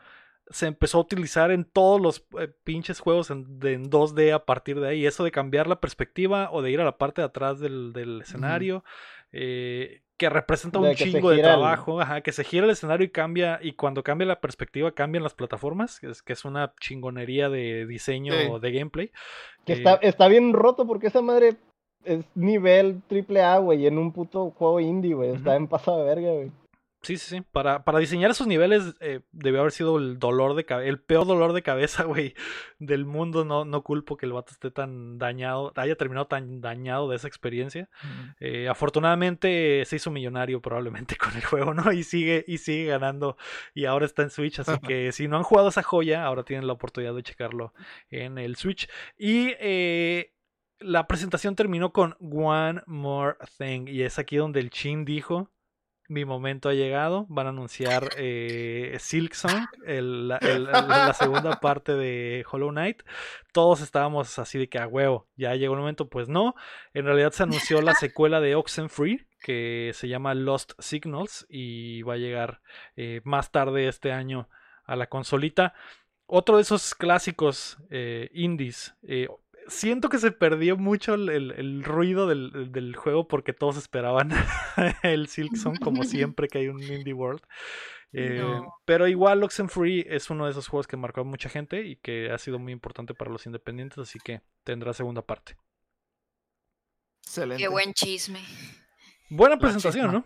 se 0.49 0.67
empezó 0.67 0.99
a 0.99 1.03
utilizar 1.03 1.51
en 1.51 1.65
todos 1.65 2.01
los 2.01 2.27
eh, 2.39 2.49
pinches 2.65 2.99
juegos 2.99 3.31
en, 3.31 3.61
2D 3.61 4.33
a 4.33 4.45
partir 4.45 4.81
de 4.81 4.89
ahí. 4.89 5.07
Eso 5.07 5.23
de 5.23 5.31
cambiar 5.31 5.67
la 5.67 5.81
perspectiva 5.81 6.51
o 6.51 6.63
de 6.63 6.71
ir 6.71 6.81
a 6.81 6.85
la 6.85 6.99
parte 6.99 7.21
de 7.21 7.27
atrás 7.27 7.61
del, 7.61 8.21
escenario. 8.23 8.83
Eh, 9.33 10.03
que 10.21 10.29
representa 10.29 10.79
un 10.79 10.95
chingo 10.95 11.31
de 11.31 11.39
trabajo, 11.39 11.99
que 12.23 12.33
se 12.33 12.45
gira 12.45 12.67
el 12.67 12.71
escenario 12.71 13.07
y 13.07 13.09
cambia, 13.09 13.59
y 13.63 13.73
cuando 13.73 14.03
cambia 14.03 14.27
la 14.27 14.39
perspectiva 14.39 14.93
cambian 14.93 15.23
las 15.25 15.33
plataformas, 15.33 15.99
que 15.99 16.11
es, 16.11 16.21
que 16.21 16.35
es 16.35 16.45
una 16.45 16.75
chingonería 16.79 17.49
de 17.49 17.87
diseño 17.87 18.61
de 18.61 18.71
gameplay. 18.73 19.13
Que 19.65 19.73
está, 19.73 19.95
está 19.95 20.29
bien 20.29 20.53
roto 20.53 20.87
porque 20.87 21.07
esa 21.07 21.23
madre 21.23 21.57
es 22.05 22.27
nivel 22.35 23.01
triple 23.09 23.41
A, 23.41 23.57
güey, 23.57 23.87
en 23.87 23.97
un 23.97 24.13
puto 24.13 24.51
juego 24.51 24.79
indie, 24.79 25.15
güey, 25.15 25.31
está 25.31 25.57
en 25.57 25.69
pasado 25.69 26.01
de 26.01 26.05
verga, 26.05 26.33
güey. 26.33 26.53
Sí, 27.03 27.17
sí, 27.17 27.37
sí. 27.37 27.41
Para, 27.41 27.83
para 27.85 27.99
diseñar 27.99 28.31
esos 28.31 28.47
niveles 28.47 28.95
eh, 29.01 29.21
debió 29.33 29.61
haber 29.61 29.73
sido 29.73 29.97
el 29.97 30.19
dolor 30.19 30.55
de 30.55 30.67
cabeza, 30.67 30.87
el 30.87 31.01
peor 31.01 31.27
dolor 31.27 31.55
de 31.55 31.63
cabeza, 31.63 32.05
güey, 32.05 32.35
del 32.79 33.07
mundo. 33.07 33.45
No, 33.47 33.65
no 33.65 33.83
culpo 33.83 34.19
que 34.19 34.27
el 34.27 34.33
vato 34.33 34.53
esté 34.53 34.71
tan 34.71 35.19
dañado, 35.19 35.73
haya 35.77 35.97
terminado 35.97 36.27
tan 36.27 36.61
dañado 36.61 37.09
de 37.09 37.17
esa 37.17 37.27
experiencia. 37.27 37.89
Eh, 38.39 38.69
afortunadamente 38.69 39.83
se 39.87 39.97
hizo 39.97 40.11
millonario 40.11 40.61
probablemente 40.61 41.17
con 41.19 41.35
el 41.35 41.45
juego, 41.45 41.73
¿no? 41.73 41.91
Y 41.93 42.03
sigue, 42.03 42.45
y 42.47 42.59
sigue 42.59 42.87
ganando. 42.87 43.39
Y 43.73 43.87
ahora 43.87 44.05
está 44.05 44.23
en 44.23 44.31
Switch, 44.31 44.59
así 44.59 44.79
que 44.87 45.13
si 45.13 45.27
no 45.27 45.39
han 45.39 45.43
jugado 45.43 45.71
esa 45.71 45.83
joya, 45.83 46.25
ahora 46.25 46.45
tienen 46.45 46.67
la 46.67 46.75
oportunidad 46.75 47.15
de 47.15 47.23
checarlo 47.23 47.73
en 48.11 48.37
el 48.37 48.57
Switch. 48.57 48.91
Y 49.17 49.55
eh, 49.59 50.35
la 50.81 51.07
presentación 51.07 51.57
terminó 51.57 51.95
con 51.95 52.17
One 52.21 52.83
More 52.87 53.37
Thing. 53.57 53.89
Y 53.89 54.03
es 54.03 54.19
aquí 54.19 54.37
donde 54.37 54.61
el 54.61 54.69
Chin 54.69 55.07
dijo 55.07 55.51
mi 56.11 56.25
momento 56.25 56.69
ha 56.69 56.75
llegado. 56.75 57.25
Van 57.29 57.47
a 57.47 57.51
anunciar 57.51 58.11
eh, 58.17 58.97
Silk 58.99 59.33
Song, 59.33 59.67
la, 59.87 61.15
segunda 61.15 61.61
parte 61.61 61.95
de 61.95 62.45
Hollow 62.51 62.71
Knight. 62.71 63.03
Todos 63.53 63.81
estábamos 63.81 64.39
así 64.39 64.59
de 64.59 64.69
que 64.69 64.79
a 64.79 64.89
huevo, 64.89 65.29
ya 65.37 65.55
llegó 65.55 65.75
el 65.75 65.81
momento. 65.81 66.09
Pues 66.09 66.29
no, 66.29 66.55
en 66.95 67.05
realidad 67.05 67.31
se 67.31 67.45
anunció 67.45 67.81
la 67.81 67.95
secuela 67.95 68.41
de 68.41 68.57
Oxenfree, 68.57 69.27
que 69.41 69.93
se 69.95 70.09
llama 70.09 70.35
Lost 70.35 70.73
Signals 70.81 71.47
y 71.49 72.03
va 72.03 72.15
a 72.15 72.19
llegar 72.19 72.61
eh, 72.97 73.21
más 73.25 73.53
tarde 73.53 73.87
este 73.87 74.13
año 74.13 74.49
a 74.85 74.97
la 74.97 75.07
consolita. 75.07 75.75
Otro 76.27 76.57
de 76.57 76.63
esos 76.63 76.95
clásicos 76.95 77.79
eh, 77.91 78.31
indies. 78.35 78.97
Siento 79.71 80.09
que 80.09 80.19
se 80.19 80.33
perdió 80.33 80.77
mucho 80.77 81.15
el, 81.15 81.85
ruido 81.85 82.27
del, 82.27 82.97
juego 82.97 83.29
porque 83.29 83.53
todos 83.53 83.77
esperaban 83.77 84.31
el 85.05 85.29
Silksong, 85.29 85.79
como 85.79 86.03
siempre 86.05 86.49
que 86.49 86.59
hay 86.59 86.69
un 86.69 86.83
Indie 86.83 87.15
World. 87.15 87.43
Eh, 88.13 88.43
pero 88.85 89.07
igual 89.07 89.45
Oxenfree 89.45 90.05
es 90.09 90.29
uno 90.29 90.47
de 90.47 90.51
esos 90.51 90.67
juegos 90.67 90.89
que 90.89 90.97
marcó 90.97 91.21
a 91.21 91.25
mucha 91.25 91.49
gente 91.49 91.85
y 91.85 91.95
que 91.97 92.33
ha 92.33 92.39
sido 92.39 92.59
muy 92.59 92.73
importante 92.73 93.15
para 93.15 93.31
los 93.31 93.47
independientes, 93.47 93.99
así 93.99 94.19
que 94.19 94.43
tendrá 94.65 94.93
segunda 94.93 95.23
parte. 95.23 95.57
Excelente. 97.23 97.63
Qué 97.63 97.69
buen 97.69 97.95
chisme. 97.95 98.41
Buena 99.29 99.57
presentación, 99.57 100.13
¿no? 100.13 100.25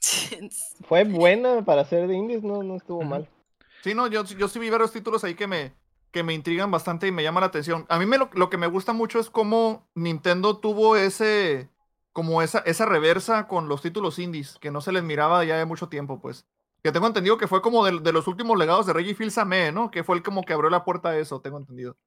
Fue 0.86 1.02
buena 1.02 1.64
para 1.64 1.84
ser 1.84 2.06
de 2.06 2.14
indies, 2.14 2.44
no, 2.44 2.62
no 2.62 2.76
estuvo 2.76 3.02
mal. 3.02 3.28
Sí, 3.82 3.94
no, 3.94 4.06
yo, 4.06 4.24
yo 4.24 4.46
sí 4.46 4.60
vi 4.60 4.70
varios 4.70 4.92
títulos 4.92 5.24
ahí 5.24 5.34
que 5.34 5.48
me, 5.48 5.72
que 6.16 6.22
me 6.22 6.32
intrigan 6.32 6.70
bastante 6.70 7.06
y 7.06 7.12
me 7.12 7.22
llama 7.22 7.40
la 7.40 7.48
atención. 7.48 7.84
A 7.90 7.98
mí 7.98 8.06
me 8.06 8.16
lo, 8.16 8.48
que 8.48 8.56
me 8.56 8.66
gusta 8.68 8.94
mucho 8.94 9.20
es 9.20 9.28
cómo 9.28 9.86
Nintendo 9.94 10.56
tuvo 10.56 10.96
ese, 10.96 11.68
como 12.14 12.40
esa, 12.40 12.60
esa 12.60 12.86
reversa 12.86 13.48
con 13.48 13.68
los 13.68 13.82
títulos 13.82 14.18
indies, 14.18 14.56
que 14.58 14.70
no 14.70 14.80
se 14.80 14.92
les 14.92 15.02
miraba 15.02 15.44
ya 15.44 15.58
de 15.58 15.66
mucho 15.66 15.90
tiempo, 15.90 16.18
pues. 16.18 16.46
Que 16.82 16.90
tengo 16.90 17.06
entendido 17.06 17.36
que 17.36 17.48
fue 17.48 17.60
como 17.60 17.84
de, 17.84 18.12
los 18.14 18.28
últimos 18.28 18.58
legados 18.58 18.86
de 18.86 18.94
Reggie 18.94 19.14
Fils-Aimé, 19.14 19.72
¿no? 19.72 19.90
Que 19.90 20.04
fue 20.04 20.16
el 20.16 20.22
como 20.22 20.42
que 20.42 20.54
abrió 20.54 20.70
la 20.70 20.84
puerta 20.86 21.10
a 21.10 21.18
eso, 21.18 21.42
tengo 21.42 21.58
entendido. 21.58 21.98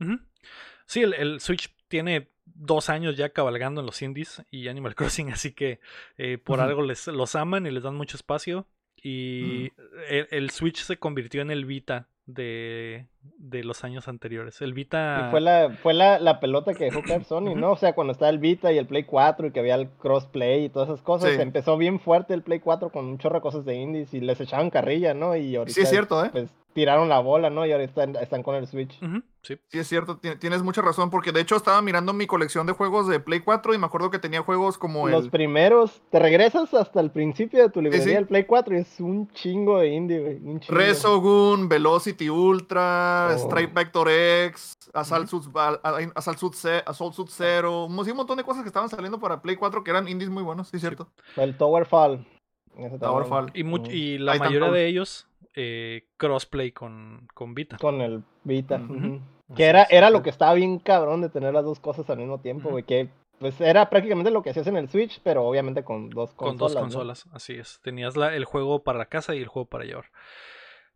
Sí, 0.88 1.04
el, 1.04 1.40
Switch 1.40 1.72
tiene 1.88 2.32
dos 2.46 2.90
años 2.90 3.16
ya 3.16 3.30
cabalgando 3.30 3.82
en 3.82 3.86
los 3.86 4.02
indies 4.02 4.42
y 4.50 4.70
Animal 4.70 4.96
Crossing, 4.96 5.30
así 5.30 5.52
que 5.52 5.82
eh, 6.18 6.40
por 6.40 6.62
algo 6.62 6.82
les, 6.82 7.06
los 7.06 7.36
aman 7.36 7.68
y 7.68 7.70
les 7.70 7.84
dan 7.84 7.94
mucho 7.94 8.18
espacio. 8.18 8.66
Y 9.04 9.72
el, 10.10 10.50
Switch 10.50 10.82
se 10.82 10.98
convirtió 10.98 11.44
en 11.44 11.52
el 11.52 11.66
Vita 11.66 12.10
de, 12.34 13.08
de 13.38 13.64
los 13.64 13.84
años 13.84 14.08
anteriores. 14.08 14.62
El 14.62 14.74
Vita. 14.74 15.28
fue 15.32 15.42
la, 15.42 15.70
fue 15.82 15.94
la, 15.94 16.20
la 16.20 16.40
pelota 16.40 16.74
que 16.74 16.86
dejó 16.86 17.02
caer 17.04 17.24
Sony, 17.24 17.56
¿no? 17.56 17.72
O 17.72 17.78
sea, 17.78 17.94
cuando 17.94 18.12
estaba 18.14 18.30
el 18.30 18.40
Vita 18.40 18.72
y 18.72 18.78
el 18.78 18.88
Play 18.88 19.04
4 19.04 19.48
y 19.48 19.52
que 19.52 19.60
había 19.60 19.76
el 19.76 19.90
crossplay 19.90 20.66
y 20.66 20.70
todas 20.70 20.90
esas 20.90 21.02
cosas, 21.02 21.38
empezó 21.40 21.78
bien 21.78 22.00
fuerte 22.00 22.34
el 22.34 22.44
Play 22.44 22.60
4 22.60 22.92
con 22.92 23.06
un 23.06 23.18
chorro 23.18 23.36
de 23.36 23.42
cosas 23.42 23.66
de 23.66 23.76
indies 23.76 24.14
y 24.14 24.20
les 24.20 24.40
echaban 24.42 24.70
carrilla, 24.70 25.14
¿no? 25.14 25.36
Y 25.36 25.56
ahorita, 25.56 25.74
sí, 25.76 25.82
es 25.82 25.90
cierto, 25.90 26.24
¿eh? 26.24 26.30
Pues 26.32 26.50
tiraron 26.74 27.10
la 27.10 27.20
bola, 27.20 27.50
¿no? 27.50 27.66
Y 27.66 27.72
ahora 27.72 27.84
están, 27.84 28.44
con 28.44 28.56
el 28.56 28.68
Switch. 28.68 28.98
sí. 29.42 29.58
sí. 29.68 29.80
es 29.80 29.88
cierto, 29.88 30.18
tienes 30.18 30.64
mucha 30.64 30.82
razón, 30.82 31.10
porque 31.10 31.32
de 31.32 31.42
hecho 31.42 31.56
estaba 31.56 31.82
mirando 31.82 32.14
mi 32.14 32.28
colección 32.28 32.68
de 32.68 32.74
juegos 32.74 33.08
de 33.08 33.20
Play 33.20 33.40
4 33.42 33.74
y 33.74 33.78
me 33.78 33.86
acuerdo 33.86 34.10
que 34.12 34.20
tenía 34.20 34.42
juegos 34.42 34.78
como 34.78 35.08
Los 35.08 35.30
primeros, 35.30 36.02
te 36.10 36.20
regresas 36.20 36.74
hasta 36.74 37.00
el 37.00 37.12
principio 37.12 37.64
de 37.64 37.70
tu 37.70 37.82
librería 37.82 38.16
del 38.16 38.28
Play 38.28 38.46
4 38.46 38.76
y 38.76 38.80
es 38.80 39.00
un 39.00 39.30
chingo 39.32 39.80
de 39.80 39.90
indie, 39.90 40.20
güey. 40.20 40.36
Un 40.38 40.60
chingo. 40.60 40.78
Resogun, 40.78 41.70
Velocity 41.70 42.30
Ultra, 42.30 43.30
oh. 43.32 43.38
Strike 43.38 43.74
Vector 43.74 44.10
X, 44.10 44.78
Assault, 44.94 45.28
Suit, 45.28 45.46
Assault, 46.86 47.30
Zero, 47.30 47.86
un 47.86 47.96
montón 47.96 48.38
de 48.38 48.44
cosas 48.44 48.64
que 48.64 48.70
estaban 48.70 48.90
saliendo 48.90 49.20
para 49.20 49.42
Play 49.42 49.56
4 49.56 49.84
que 49.84 49.92
eran 49.92 50.08
indies 50.08 50.30
muy 50.30 50.44
buenos, 50.44 50.70
sí, 50.70 50.80
cierto. 50.80 51.08
El 51.36 51.58
Towerfall. 51.58 52.26
Towerfall. 53.00 53.52
Y, 53.54 53.64
y 53.92 54.18
la 54.18 54.36
mayoría 54.36 54.72
de 54.72 54.88
ellos 54.88 55.28
eh, 55.56 56.06
crossplay 56.18 56.72
con, 56.72 57.28
con 57.34 57.54
Vita. 57.54 57.78
Con 57.78 58.02
el 58.02 58.24
Vita. 58.44 58.82
Que 59.56 59.66
era, 59.66 59.84
era 59.90 60.10
lo 60.10 60.22
que 60.22 60.30
estaba 60.30 60.54
bien 60.54 60.80
cabrón 60.80 61.22
de 61.22 61.30
tener 61.30 61.54
las 61.54 61.66
dos 61.66 61.80
cosas 61.80 62.10
al 62.10 62.18
mismo 62.18 62.40
tiempo, 62.40 62.70
güey. 62.70 62.84
Que 62.84 63.10
pues 63.40 63.60
era 63.62 63.90
prácticamente 63.90 64.32
lo 64.32 64.44
que 64.44 64.52
hacías 64.52 64.68
en 64.68 64.78
el 64.78 64.90
Switch, 64.90 65.22
pero 65.24 65.44
obviamente 65.44 65.84
con 65.84 66.10
dos 66.10 66.34
consolas. 66.34 66.58
Con 66.58 66.58
dos 66.58 66.76
consolas, 66.76 67.26
así 67.34 67.54
es. 67.54 67.80
Tenías 67.82 68.16
la, 68.16 68.36
el 68.36 68.46
juego 68.46 68.84
para 68.84 69.00
la 69.00 69.06
casa 69.08 69.34
y 69.36 69.40
el 69.40 69.48
juego 69.48 69.68
para 69.68 69.86
llevar. 69.86 70.06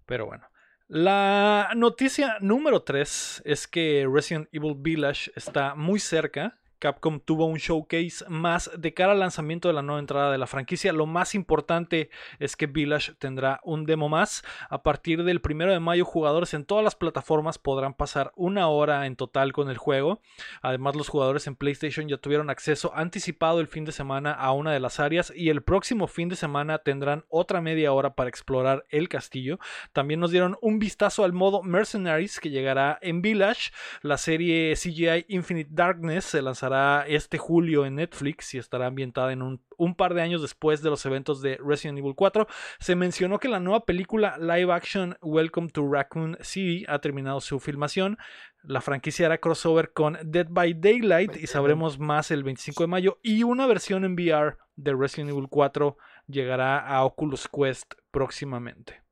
Pero 0.05 0.25
bueno. 0.27 0.45
La 0.87 1.69
noticia 1.75 2.37
número 2.41 2.83
3 2.83 3.43
es 3.45 3.67
que 3.67 4.07
Resident 4.11 4.47
Evil 4.51 4.75
Village 4.77 5.31
está 5.35 5.75
muy 5.75 5.99
cerca 5.99 6.59
Capcom 6.83 7.21
tuvo 7.21 7.45
un 7.45 7.59
showcase 7.59 8.25
más 8.27 8.69
de 8.77 8.93
cara 8.93 9.13
al 9.13 9.19
lanzamiento 9.19 9.69
de 9.69 9.73
la 9.73 9.81
nueva 9.81 10.01
entrada 10.01 10.33
de 10.33 10.37
la 10.37 10.47
franquicia. 10.47 10.91
Lo 10.91 11.05
más 11.05 11.33
importante 11.33 12.09
es 12.39 12.57
que 12.57 12.67
Village 12.67 13.13
tendrá 13.13 13.61
un 13.63 13.85
demo 13.85 14.09
más. 14.09 14.43
A 14.69 14.83
partir 14.83 15.23
del 15.23 15.41
1 15.41 15.71
de 15.71 15.79
mayo, 15.79 16.03
jugadores 16.03 16.53
en 16.53 16.65
todas 16.65 16.83
las 16.83 16.95
plataformas 16.95 17.57
podrán 17.57 17.93
pasar 17.93 18.33
una 18.35 18.67
hora 18.67 19.05
en 19.05 19.15
total 19.15 19.53
con 19.53 19.69
el 19.69 19.77
juego. 19.77 20.19
Además, 20.61 20.97
los 20.97 21.07
jugadores 21.07 21.47
en 21.47 21.55
PlayStation 21.55 22.09
ya 22.09 22.17
tuvieron 22.17 22.49
acceso 22.49 22.91
anticipado 22.93 23.61
el 23.61 23.67
fin 23.67 23.85
de 23.85 23.93
semana 23.93 24.33
a 24.33 24.51
una 24.51 24.73
de 24.73 24.81
las 24.81 24.99
áreas 24.99 25.31
y 25.33 25.47
el 25.47 25.63
próximo 25.63 26.07
fin 26.07 26.27
de 26.27 26.35
semana 26.35 26.79
tendrán 26.79 27.23
otra 27.29 27.61
media 27.61 27.93
hora 27.93 28.13
para 28.13 28.29
explorar 28.29 28.83
el 28.89 29.07
castillo. 29.07 29.57
También 29.93 30.19
nos 30.19 30.31
dieron 30.31 30.57
un 30.59 30.79
vistazo 30.79 31.23
al 31.23 31.31
modo 31.31 31.63
Mercenaries 31.63 32.41
que 32.41 32.49
llegará 32.49 32.99
en 33.01 33.21
Village. 33.21 33.71
La 34.01 34.17
serie 34.17 34.73
CGI 34.75 35.27
Infinite 35.29 35.69
Darkness 35.71 36.25
se 36.25 36.41
lanzará 36.41 36.72
este 37.07 37.37
julio 37.37 37.85
en 37.85 37.95
Netflix 37.95 38.53
y 38.53 38.57
estará 38.57 38.87
ambientada 38.87 39.31
en 39.31 39.41
un, 39.41 39.61
un, 39.77 39.95
par 39.95 40.13
de 40.13 40.21
años 40.21 40.41
después 40.41 40.81
de 40.81 40.89
los 40.89 41.05
eventos 41.05 41.41
de 41.41 41.57
Resident 41.63 41.99
Evil 41.99 42.15
4. 42.15 42.47
Se 42.79 42.95
mencionó 42.95 43.39
que 43.39 43.47
la 43.47 43.59
nueva 43.59 43.85
película 43.85 44.37
live 44.37 44.71
action 44.71 45.17
Welcome 45.21 45.69
to 45.69 45.87
Raccoon 45.87 46.37
City 46.41 46.85
ha 46.87 46.99
terminado 46.99 47.41
su 47.41 47.59
filmación. 47.59 48.17
La 48.63 48.81
franquicia 48.81 49.25
hará 49.25 49.39
crossover 49.39 49.93
con 49.93 50.17
Dead 50.23 50.47
by 50.49 50.73
Daylight 50.73 51.35
y 51.35 51.47
sabremos 51.47 51.99
más 51.99 52.31
el 52.31 52.43
25 52.43 52.83
de 52.83 52.87
mayo. 52.87 53.19
Y 53.21 53.43
una 53.43 53.67
versión 53.67 54.05
en 54.05 54.13
VR 54.13 54.57
de 54.75 54.93
Resident 54.93 55.31
Evil 55.31 55.47
4 55.49 55.97
llegará 56.27 56.79
a 56.79 57.03
Oculus 57.03 57.47
Quest 57.47 57.93
próximamente. 58.11 59.03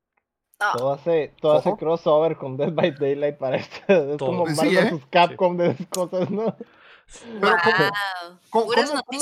Ah. 0.60 0.74
Todo 0.78 0.94
hace, 0.94 1.34
todo 1.42 1.54
hace 1.54 1.76
crossover 1.76 2.38
con 2.38 2.56
Dead 2.56 2.72
by 2.72 2.92
Daylight 2.92 3.38
para 3.38 3.58
esto. 3.58 4.14
Es 4.14 4.18
como 4.18 4.46
Marvel 4.46 4.78
¿eh? 4.78 5.02
Capcom 5.10 5.58
de 5.58 5.72
esas 5.72 5.88
cosas, 5.88 6.30
¿no? 6.30 6.56
Pero 7.40 7.56
¿cómo, 8.50 8.74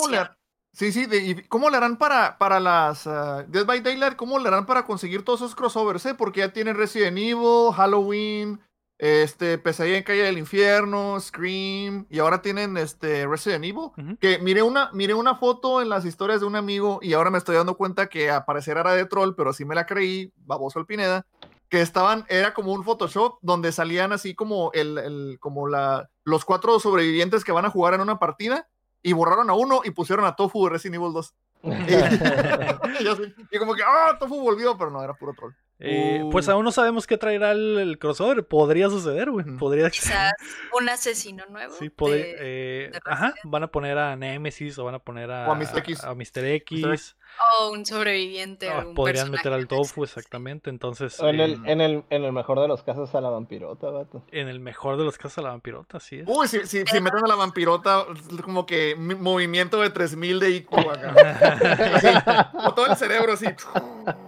le, 0.09 0.29
sí, 0.73 0.91
sí, 0.91 1.07
¿cómo 1.47 1.69
le 1.69 1.77
harán 1.77 1.97
para, 1.97 2.37
para 2.37 2.59
las 2.59 3.05
uh, 3.05 3.43
Dead 3.47 3.65
by 3.65 3.81
Daylight? 3.81 4.15
¿Cómo 4.15 4.39
le 4.39 4.47
harán 4.47 4.65
para 4.65 4.85
conseguir 4.85 5.23
todos 5.23 5.41
esos 5.41 5.55
crossovers? 5.55 6.05
Eh? 6.05 6.13
Porque 6.13 6.41
ya 6.41 6.53
tienen 6.53 6.75
Resident 6.75 7.17
Evil, 7.17 7.73
Halloween, 7.75 8.59
este, 8.97 9.57
Pesadilla 9.57 9.97
en 9.97 10.03
Calle 10.03 10.23
del 10.23 10.37
Infierno, 10.37 11.19
Scream, 11.19 12.05
y 12.09 12.19
ahora 12.19 12.41
tienen 12.41 12.77
este 12.77 13.25
Resident 13.27 13.65
Evil. 13.65 14.17
Que 14.19 14.39
miré 14.39 14.61
una, 14.61 14.89
miré 14.91 15.13
una 15.13 15.35
foto 15.35 15.81
en 15.81 15.89
las 15.89 16.05
historias 16.05 16.41
de 16.41 16.45
un 16.45 16.55
amigo 16.55 16.99
y 17.01 17.13
ahora 17.13 17.31
me 17.31 17.37
estoy 17.37 17.55
dando 17.55 17.77
cuenta 17.77 18.07
que 18.07 18.29
aparecer 18.29 18.77
era 18.77 18.93
de 18.93 19.05
troll, 19.05 19.33
pero 19.35 19.53
sí 19.53 19.65
me 19.65 19.75
la 19.75 19.85
creí, 19.85 20.31
baboso 20.45 20.79
el 20.79 20.85
Pineda 20.85 21.25
que 21.69 21.81
estaban, 21.81 22.25
era 22.29 22.53
como 22.53 22.73
un 22.73 22.83
Photoshop 22.83 23.37
donde 23.41 23.71
salían 23.71 24.11
así 24.11 24.33
como 24.33 24.71
el, 24.73 24.97
el, 24.97 25.37
como 25.39 25.67
la, 25.67 26.09
los 26.23 26.43
cuatro 26.43 26.79
sobrevivientes 26.79 27.43
que 27.43 27.51
van 27.51 27.65
a 27.65 27.69
jugar 27.69 27.93
en 27.93 28.01
una 28.01 28.19
partida 28.19 28.67
y 29.01 29.13
borraron 29.13 29.49
a 29.49 29.53
uno 29.53 29.81
y 29.83 29.91
pusieron 29.91 30.25
a 30.25 30.35
Tofu 30.35 30.65
de 30.65 30.71
Resident 30.71 30.95
Evil 30.95 31.13
2. 31.13 31.35
y, 33.51 33.57
como 33.57 33.75
que, 33.75 33.83
ah, 33.85 34.17
Tofu 34.19 34.41
volvió, 34.41 34.77
pero 34.77 34.89
no, 34.89 35.03
era 35.03 35.13
puro 35.13 35.33
troll. 35.33 35.53
Eh, 35.81 36.27
pues 36.29 36.47
uh. 36.47 36.51
aún 36.51 36.65
no 36.65 36.71
sabemos 36.71 37.07
qué 37.07 37.17
traerá 37.17 37.51
el, 37.51 37.97
crossover. 37.99 38.45
Podría 38.45 38.89
suceder, 38.89 39.31
güey. 39.31 39.45
Podría 39.57 39.89
Quizás 39.89 40.33
un 40.77 40.89
asesino 40.89 41.45
nuevo. 41.45 41.73
Sí, 41.79 41.89
puede. 41.89 42.35
Eh, 42.39 42.91
ajá. 43.05 43.33
Van 43.45 43.63
a 43.63 43.67
poner 43.67 43.97
a 43.97 44.15
Nemesis 44.17 44.77
o 44.77 44.83
van 44.83 44.95
a 44.95 44.99
poner 44.99 45.31
a, 45.31 45.53
Mr. 45.55 45.77
X. 45.77 46.03
A, 46.03 46.13
Mr. 46.15 46.45
X. 46.45 47.15
O 47.59 47.71
un 47.71 47.85
sobreviviente. 47.85 48.69
Ah, 48.69 48.85
podrían 48.95 49.31
meter 49.31 49.53
al 49.53 49.67
tofu, 49.67 50.03
exactamente. 50.03 50.69
Entonces. 50.69 51.19
en, 51.19 51.39
el, 51.39 51.61
en, 51.65 51.81
el, 51.81 52.03
en 52.09 52.23
el 52.23 52.31
mejor 52.31 52.59
de 52.59 52.67
los 52.67 52.83
casos 52.83 53.13
a 53.15 53.21
la 53.21 53.29
vampirota, 53.29 53.89
vato. 53.89 54.23
En 54.31 54.47
el 54.47 54.59
mejor 54.59 54.97
de 54.97 55.05
los 55.05 55.17
casos 55.17 55.37
a 55.39 55.41
la 55.41 55.49
vampirota, 55.49 55.99
sí 55.99 56.19
es. 56.19 56.25
Uy, 56.27 56.47
si, 56.47 56.65
si, 56.67 56.83
si 56.85 57.01
meten 57.01 57.23
a 57.23 57.27
la 57.27 57.35
vampirota, 57.35 58.05
como 58.43 58.65
que 58.65 58.95
movimiento 58.95 59.79
de 59.81 59.89
3000 59.89 60.39
de 60.39 60.49
IQ 60.51 60.73
acá. 60.79 62.51
o 62.65 62.73
todo 62.73 62.87
el 62.87 62.95
cerebro 62.97 63.33
así. 63.33 63.45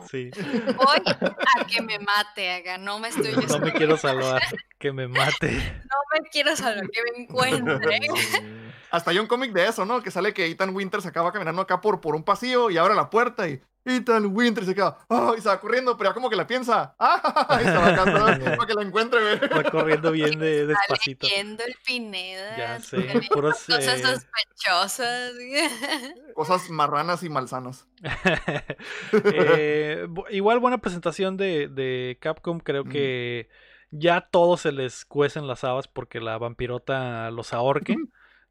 Sí. 0.10 0.32
Voy 0.76 1.02
a 1.06 1.66
que 1.66 1.82
me 1.82 2.00
mate, 2.00 2.56
acá. 2.56 2.78
No 2.78 3.00
me 3.00 3.10
estoy. 3.10 3.34
No 3.48 3.60
me 3.60 3.74
quiero 3.74 3.98
salvar. 3.98 4.42
Que 4.82 4.92
me 4.92 5.08
mate. 5.08 5.52
No 5.52 5.98
me 6.12 6.28
quiero 6.32 6.56
salvar, 6.56 6.90
que 6.90 7.04
me 7.04 7.24
encuentre. 7.24 8.00
Hasta 8.92 9.12
hay 9.12 9.20
un 9.20 9.28
cómic 9.28 9.54
de 9.54 9.68
eso, 9.68 9.86
¿no? 9.86 10.02
Que 10.02 10.12
sale 10.12 10.34
que 10.34 10.46
Ethan 10.46 10.76
Winter 10.76 11.02
se 11.02 11.08
acaba 11.08 11.32
caminando 11.32 11.62
acá 11.62 11.82
por, 11.82 12.02
por 12.02 12.16
un 12.16 12.24
pasillo 12.24 12.70
y 12.70 12.78
abre 12.78 12.94
la 12.94 13.10
puerta 13.10 13.48
y 13.48 13.62
Ethan 13.84 14.28
Winter 14.36 14.64
se 14.64 14.76
queda, 14.76 14.98
oh, 15.08 15.34
y 15.36 15.42
se 15.42 15.50
va 15.50 15.60
corriendo, 15.60 15.98
pero 15.98 16.12
ya 16.12 16.14
como 16.14 16.30
que 16.30 16.36
la 16.36 16.46
piensa, 16.46 16.96
ah, 17.00 17.60
y 17.62 17.66
se 17.66 17.74
va 17.74 17.88
acá 17.88 18.06
para 18.06 18.38
que 18.68 18.74
la 18.76 18.82
encuentre, 18.84 19.20
güey. 19.20 19.50
Va 19.50 19.64
corriendo 19.72 20.12
bien 20.12 20.38
de, 20.38 20.68
despacito. 20.68 21.26
Está 21.26 21.64
el 21.64 21.76
Pineda. 21.84 22.58
Ya 22.58 22.80
sé, 22.80 23.22
puras, 23.34 23.66
cosas 23.66 24.00
eh... 24.00 24.04
sospechosas. 24.04 25.34
Cosas 26.36 26.70
marranas 26.70 27.24
y 27.24 27.30
malsanas. 27.30 27.88
eh, 29.34 30.08
igual 30.30 30.60
buena 30.60 30.78
presentación 30.78 31.38
de, 31.38 31.68
de 31.68 32.18
Capcom, 32.22 32.60
creo 32.60 32.86
que 32.86 33.50
ya 33.90 34.22
todos 34.22 34.62
se 34.62 34.72
les 34.72 35.06
cuecen 35.06 35.48
las 35.48 35.64
habas 35.64 35.88
porque 35.88 36.20
la 36.20 36.38
vampirota 36.38 37.32
los 37.32 37.54
ahorque 37.54 37.98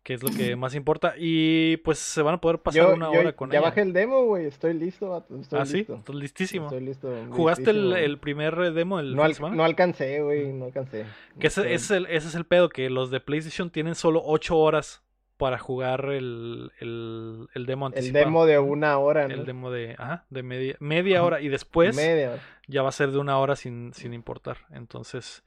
que 0.02 0.14
es 0.14 0.22
lo 0.22 0.30
que 0.30 0.56
más 0.56 0.74
importa. 0.74 1.14
Y 1.16 1.76
pues 1.78 1.98
se 1.98 2.22
van 2.22 2.34
a 2.34 2.40
poder 2.40 2.60
pasar 2.60 2.94
una 2.94 3.10
hora 3.10 3.32
con 3.34 3.50
ya 3.50 3.58
ella. 3.58 3.64
Ya 3.64 3.68
bajé 3.68 3.82
el 3.82 3.92
demo, 3.92 4.24
güey. 4.24 4.46
Estoy 4.46 4.74
listo. 4.74 5.24
Estoy 5.40 5.58
¿Ah, 5.58 5.66
sí? 5.66 5.86
listísimo. 6.12 6.66
Estoy 6.66 6.80
listo. 6.80 7.12
¿Jugaste 7.30 7.70
el, 7.70 7.92
el, 7.92 8.18
primer 8.18 8.72
demo 8.72 8.98
el 9.00 9.14
no, 9.14 9.22
al, 9.22 9.34
no 9.54 9.64
alcancé, 9.64 10.22
güey. 10.22 10.52
No 10.52 10.66
alcancé. 10.66 11.04
Que 11.38 11.48
ese, 11.48 11.62
ese, 11.62 11.74
es 11.74 11.90
el, 11.90 12.06
ese 12.06 12.28
es 12.28 12.34
el 12.34 12.44
pedo, 12.44 12.68
que 12.68 12.88
los 12.88 13.10
de 13.10 13.20
PlayStation 13.20 13.70
tienen 13.70 13.94
solo 13.94 14.22
8 14.24 14.56
horas 14.56 15.02
para 15.36 15.58
jugar 15.58 16.06
el, 16.06 16.70
el, 16.80 17.48
el 17.54 17.66
demo 17.66 17.86
anticipado. 17.86 18.18
El 18.18 18.24
demo 18.24 18.46
de 18.46 18.58
una 18.58 18.98
hora, 18.98 19.26
¿no? 19.28 19.34
El 19.34 19.46
demo 19.46 19.70
de, 19.70 19.96
ajá, 19.98 20.24
de 20.30 20.42
media, 20.42 20.76
media 20.80 21.22
hora. 21.22 21.40
Y 21.40 21.48
después 21.48 21.96
media 21.96 22.32
hora. 22.32 22.42
ya 22.68 22.82
va 22.82 22.90
a 22.90 22.92
ser 22.92 23.10
de 23.10 23.18
una 23.18 23.38
hora 23.38 23.56
sin, 23.56 23.92
sin 23.94 24.12
importar. 24.14 24.58
Entonces, 24.70 25.42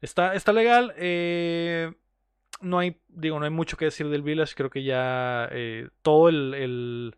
está, 0.00 0.34
está 0.34 0.52
legal. 0.52 0.94
Eh 0.96 1.92
no 2.60 2.78
hay, 2.78 3.00
digo, 3.08 3.38
no 3.38 3.44
hay 3.44 3.50
mucho 3.50 3.76
que 3.76 3.86
decir 3.86 4.08
del 4.08 4.22
Village. 4.22 4.54
Creo 4.54 4.70
que 4.70 4.82
ya 4.82 5.48
eh, 5.52 5.88
todo 6.02 6.28
el, 6.28 6.54
el, 6.54 7.16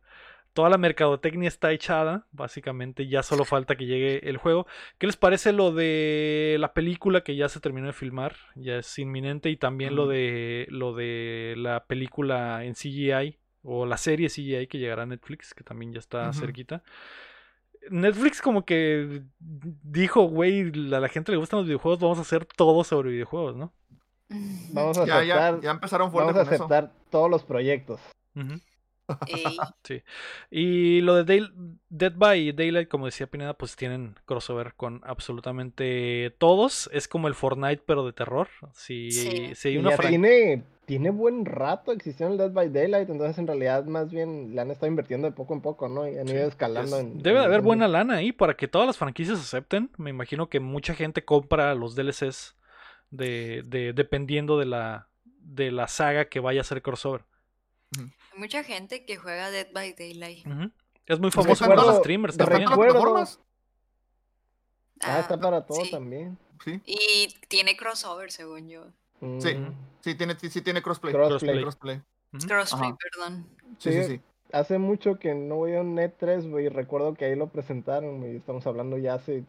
toda 0.53 0.71
la 0.71 0.79
mercadotecnia 0.79 1.49
está 1.49 1.73
echada. 1.73 2.27
Básicamente, 2.33 3.09
ya 3.09 3.23
solo 3.23 3.45
falta 3.45 3.77
que 3.77 3.87
llegue 3.87 4.29
el 4.29 4.37
juego. 4.37 4.67
¿Qué 4.99 5.07
les 5.07 5.17
parece 5.17 5.53
lo 5.53 5.73
de 5.73 6.57
la 6.59 6.73
película 6.75 7.23
que 7.23 7.37
ya 7.37 7.49
se 7.49 7.61
terminó 7.61 7.89
de 7.89 7.93
filmar? 7.93 8.37
Ya 8.55 8.77
es 8.79 8.99
inminente. 8.99 9.51
Y 9.51 9.57
también 9.57 9.97
lo 9.97 10.07
de 10.07 10.67
lo 10.71 10.95
de 10.95 11.55
la 11.57 11.85
película 11.85 12.65
en 12.65 12.75
CGI. 12.75 13.39
O 13.65 13.87
la 13.87 13.97
serie 13.97 14.29
CGI 14.29 14.67
que 14.67 14.79
llegará 14.79 15.05
a 15.05 15.07
Netflix, 15.07 15.55
que 15.55 15.63
también 15.63 15.93
ya 15.93 16.01
está 16.01 16.29
uh 16.29 16.31
-huh. 16.31 16.41
cerquita. 16.41 16.83
Netflix 17.91 18.41
como 18.41 18.65
que 18.65 19.23
dijo, 19.39 20.23
güey, 20.23 20.71
a 20.93 21.01
la 21.01 21.09
gente 21.09 21.33
le 21.33 21.39
gustan 21.39 21.59
los 21.59 21.67
videojuegos, 21.67 22.01
vamos 22.01 22.19
a 22.19 22.23
hacer 22.23 22.45
todo 22.45 22.85
sobre 22.85 23.11
videojuegos, 23.11 23.57
¿no? 23.57 23.73
Vamos 24.73 24.99
a 24.99 25.03
aceptar, 25.03 25.25
ya, 25.25 25.51
ya, 25.53 25.61
ya 25.61 25.71
empezaron 25.71 26.11
fuerte 26.11 26.33
vamos 26.33 26.49
a 26.49 26.55
aceptar 26.55 26.85
eso. 26.85 26.93
todos 27.11 27.31
los 27.31 27.45
proyectos. 27.45 28.01
Uh 28.35 28.41
-huh. 28.41 28.61
sí. 29.85 30.03
Y 30.51 31.01
lo 31.01 31.17
de 31.17 31.25
Day 31.25 31.49
Dead 31.89 32.13
by 32.17 32.53
Daylight, 32.53 32.89
como 32.89 33.07
decía 33.07 33.27
Pineda, 33.27 33.55
pues 33.55 33.77
tienen 33.77 34.15
crossover 34.25 34.75
con 34.75 35.01
absolutamente 35.05 36.35
todos. 36.39 36.89
Es 36.93 37.09
como 37.09 37.29
el 37.29 37.35
Fortnite, 37.35 37.83
pero 37.85 38.05
de 38.07 38.13
terror. 38.13 38.49
Si, 38.73 39.11
sí. 39.11 39.55
si 39.55 39.69
hay 39.69 39.79
una 39.79 39.91
ya 39.91 40.09
tiene, 40.09 40.65
tiene 40.87 41.11
buen 41.11 41.45
rato 41.45 41.93
existiendo 41.93 42.35
el 42.35 42.39
Dead 42.39 42.53
by 42.53 42.71
Daylight, 42.71 43.11
entonces 43.11 43.39
en 43.39 43.47
realidad 43.47 43.85
más 43.85 44.11
bien 44.11 44.55
le 44.55 44.61
han 44.61 44.71
estado 44.71 44.89
invirtiendo 44.89 45.27
de 45.29 45.33
poco 45.33 45.55
en 45.55 45.61
poco, 45.61 45.89
¿no? 45.89 46.09
Y 46.09 46.19
han 46.19 46.29
ido 46.29 46.47
escalando. 46.47 46.97
Es, 46.97 47.03
en, 47.03 47.23
debe 47.23 47.41
de 47.41 47.45
haber 47.47 47.61
en... 47.61 47.65
buena 47.65 47.89
lana 47.89 48.17
ahí 48.17 48.33
para 48.33 48.55
que 48.55 48.69
todas 48.69 48.87
las 48.87 48.97
franquicias 48.97 49.39
acepten. 49.39 49.91
Me 49.99 50.11
imagino 50.11 50.49
que 50.49 50.61
mucha 50.61 50.95
gente 50.95 51.25
compra 51.25 51.75
los 51.75 51.95
DLCs 51.95 52.57
de, 53.13 53.63
de, 53.67 53.93
dependiendo 53.93 54.59
de 54.59 54.67
la, 54.67 55.07
de 55.39 55.71
la 55.71 55.87
saga 55.87 56.25
que 56.25 56.41
vaya 56.41 56.63
a 56.63 56.65
ser 56.65 56.83
crossover. 56.83 57.25
Hay 57.97 58.39
mucha 58.39 58.65
gente 58.65 59.05
que 59.05 59.17
juega 59.17 59.51
Dead 59.51 59.69
by 59.73 59.93
Daylight. 59.93 60.47
Uh 60.47 60.51
-huh. 60.51 60.73
Es 61.07 61.21
muy 61.21 61.31
famoso 61.31 61.67
para 61.67 61.83
los 61.83 61.99
streamers 61.99 62.37
también. 62.37 62.65
plataformas? 62.65 63.39
Ah, 65.01 65.21
está 65.21 65.39
para 65.39 65.65
todo 65.67 65.85
sí. 65.85 65.91
también. 65.91 66.39
Sí. 66.65 66.81
Y 66.87 67.29
tiene 67.49 67.77
crossover, 67.77 68.31
según 68.31 68.69
yo. 68.69 68.87
Mm. 69.21 69.41
Sí, 69.41 69.57
sí 70.01 70.15
tiene, 70.15 70.37
sí, 70.39 70.63
tiene 70.63 70.81
crossplay. 70.81 71.13
Crossplay. 71.13 71.61
crossplay. 71.61 71.97
Uh 71.97 72.37
-huh. 72.39 72.47
Crossplay, 72.47 72.93
perdón. 72.95 73.47
Sí, 73.79 73.93
sí, 73.93 74.05
sí. 74.05 74.21
Hace 74.53 74.79
mucho 74.79 75.19
que 75.19 75.35
no 75.35 75.57
voy 75.57 75.75
a 75.75 75.81
un 75.81 75.95
Net 75.95 76.15
3, 76.19 76.47
güey. 76.47 76.69
Recuerdo 76.69 77.15
que 77.15 77.25
ahí 77.25 77.37
lo 77.37 77.49
presentaron, 77.49 78.21
güey. 78.21 78.37
Estamos 78.37 78.67
hablando 78.67 78.97
ya 78.97 79.15
hace 79.15 79.45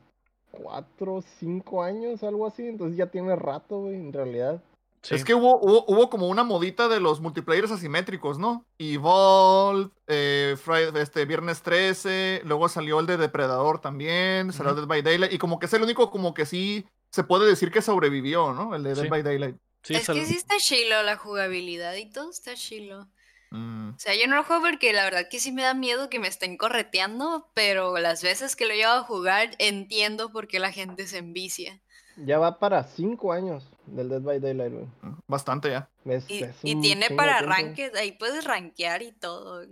cuatro, 0.53 1.21
cinco 1.39 1.83
años, 1.83 2.23
algo 2.23 2.47
así. 2.47 2.65
Entonces 2.67 2.97
ya 2.97 3.07
tiene 3.07 3.35
rato, 3.35 3.79
güey, 3.81 3.95
en 3.95 4.13
realidad. 4.13 4.61
Sí. 5.01 5.15
Es 5.15 5.25
que 5.25 5.33
hubo, 5.35 5.59
hubo, 5.59 5.83
hubo, 5.87 6.09
como 6.09 6.27
una 6.29 6.45
modita 6.45 6.87
de 6.87 7.01
los 7.01 7.19
multiplayers 7.19 7.71
asimétricos, 7.71 8.39
¿no? 8.39 8.63
Evolve, 8.77 9.89
eh, 10.07 10.55
Friday, 10.57 11.01
este, 11.01 11.25
Viernes 11.25 11.61
13, 11.61 12.41
luego 12.45 12.69
salió 12.69 13.01
el 13.01 13.05
de 13.05 13.17
Depredador 13.17 13.79
también, 13.81 14.53
salió 14.53 14.71
uh 14.71 14.75
-huh. 14.75 14.79
Dead 14.79 14.87
by 14.87 15.01
Daylight, 15.01 15.33
y 15.33 15.37
como 15.37 15.59
que 15.59 15.65
es 15.65 15.73
el 15.73 15.83
único 15.83 16.09
como 16.09 16.33
que 16.33 16.45
sí 16.45 16.85
se 17.11 17.23
puede 17.25 17.45
decir 17.47 17.69
que 17.69 17.81
sobrevivió, 17.81 18.53
¿no? 18.53 18.75
El 18.75 18.83
de 18.83 18.93
Dead 18.95 19.03
Sí. 19.03 19.09
by 19.09 19.23
Daylight. 19.23 19.57
Sí, 19.83 19.95
es 19.95 20.03
sal- 20.05 20.15
que 20.17 20.25
sí 20.25 20.35
está 20.35 20.55
chilo 20.57 21.03
la 21.03 21.17
jugabilidad 21.17 21.95
y 21.95 22.09
todo 22.09 22.29
está 22.29 22.53
chilo. 22.55 23.07
Mm. 23.53 23.89
O 23.91 23.99
sea, 23.99 24.15
yo 24.15 24.27
no 24.27 24.35
lo 24.35 24.43
juego 24.43 24.63
porque 24.63 24.93
la 24.93 25.03
verdad 25.03 25.27
que 25.29 25.39
sí 25.39 25.51
me 25.51 25.61
da 25.61 25.73
miedo 25.75 26.09
que 26.09 26.19
me 26.19 26.27
estén 26.27 26.57
correteando, 26.57 27.49
pero 27.53 27.97
las 27.99 28.23
veces 28.23 28.55
que 28.55 28.65
lo 28.65 28.73
llevo 28.73 28.93
a 28.93 29.03
jugar 29.03 29.51
entiendo 29.59 30.31
por 30.31 30.47
qué 30.47 30.59
la 30.59 30.71
gente 30.71 31.05
se 31.05 31.19
envicia. 31.19 31.79
Ya 32.17 32.39
va 32.39 32.57
para 32.59 32.83
cinco 32.83 33.31
años 33.31 33.69
del 33.85 34.09
Dead 34.09 34.21
by 34.21 34.39
Daylight, 34.39 34.73
güey. 34.73 34.85
Bastante 35.27 35.69
ya. 35.69 35.89
Es- 36.05 36.29
Y, 36.29 36.43
es 36.43 36.55
y 36.63 36.75
un 36.75 36.81
tiene 36.81 37.09
para 37.11 37.37
arranques, 37.39 37.93
ahí 37.95 38.11
puedes 38.13 38.43
rankear 38.43 39.01
y 39.03 39.11
todo. 39.11 39.63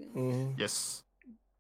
Yes. 0.58 1.04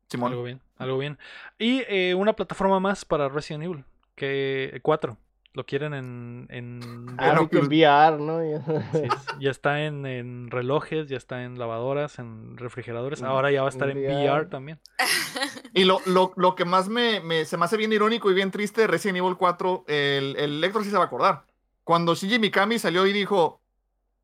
Simón. 0.09 0.31
Algo 0.31 0.43
bien, 0.43 0.61
algo 0.77 0.97
bien. 0.97 1.17
Y 1.57 1.83
eh, 1.87 2.13
una 2.15 2.33
plataforma 2.33 2.79
más 2.79 3.03
para 3.05 3.29
Resident 3.29 3.63
Evil, 3.63 3.83
que 4.15 4.79
4. 4.83 5.17
Lo 5.53 5.65
quieren 5.65 5.93
en... 5.93 6.47
en 6.49 7.15
Ah, 7.17 7.33
VR, 7.41 8.17
¿no? 8.19 8.41
Ya- 8.49 8.61
sí, 8.93 9.07
ya 9.41 9.51
está 9.51 9.81
en, 9.83 10.05
en 10.05 10.49
relojes, 10.49 11.09
ya 11.09 11.17
está 11.17 11.43
en 11.43 11.59
lavadoras, 11.59 12.19
en 12.19 12.55
refrigeradores. 12.57 13.21
Mm, 13.21 13.25
Ahora 13.25 13.51
ya 13.51 13.61
va 13.61 13.67
a 13.67 13.71
estar 13.71 13.89
en 13.89 13.97
VR. 13.97 14.15
VR 14.31 14.45
también. 14.47 14.79
Y 15.73 15.85
lo, 15.85 15.99
lo, 16.05 16.33
lo 16.35 16.55
que 16.55 16.65
más 16.65 16.89
me, 16.89 17.21
me- 17.21 17.45
se 17.45 17.55
me 17.57 17.63
hace 17.65 17.77
bien 17.77 17.93
irónico 17.93 18.29
y 18.29 18.33
bien 18.33 18.51
triste 18.51 18.81
de 18.81 18.87
Resident 18.87 19.19
Evil 19.19 19.37
4, 19.37 19.85
el, 19.87 20.35
el 20.37 20.59
Lector 20.61 20.83
sí 20.83 20.89
se 20.89 20.97
va 20.97 21.03
a 21.03 21.07
acordar. 21.07 21.43
Cuando 21.85 22.13
Shinji 22.13 22.39
Mikami 22.39 22.77
salió 22.77 23.05
y 23.07 23.13
dijo, 23.13 23.61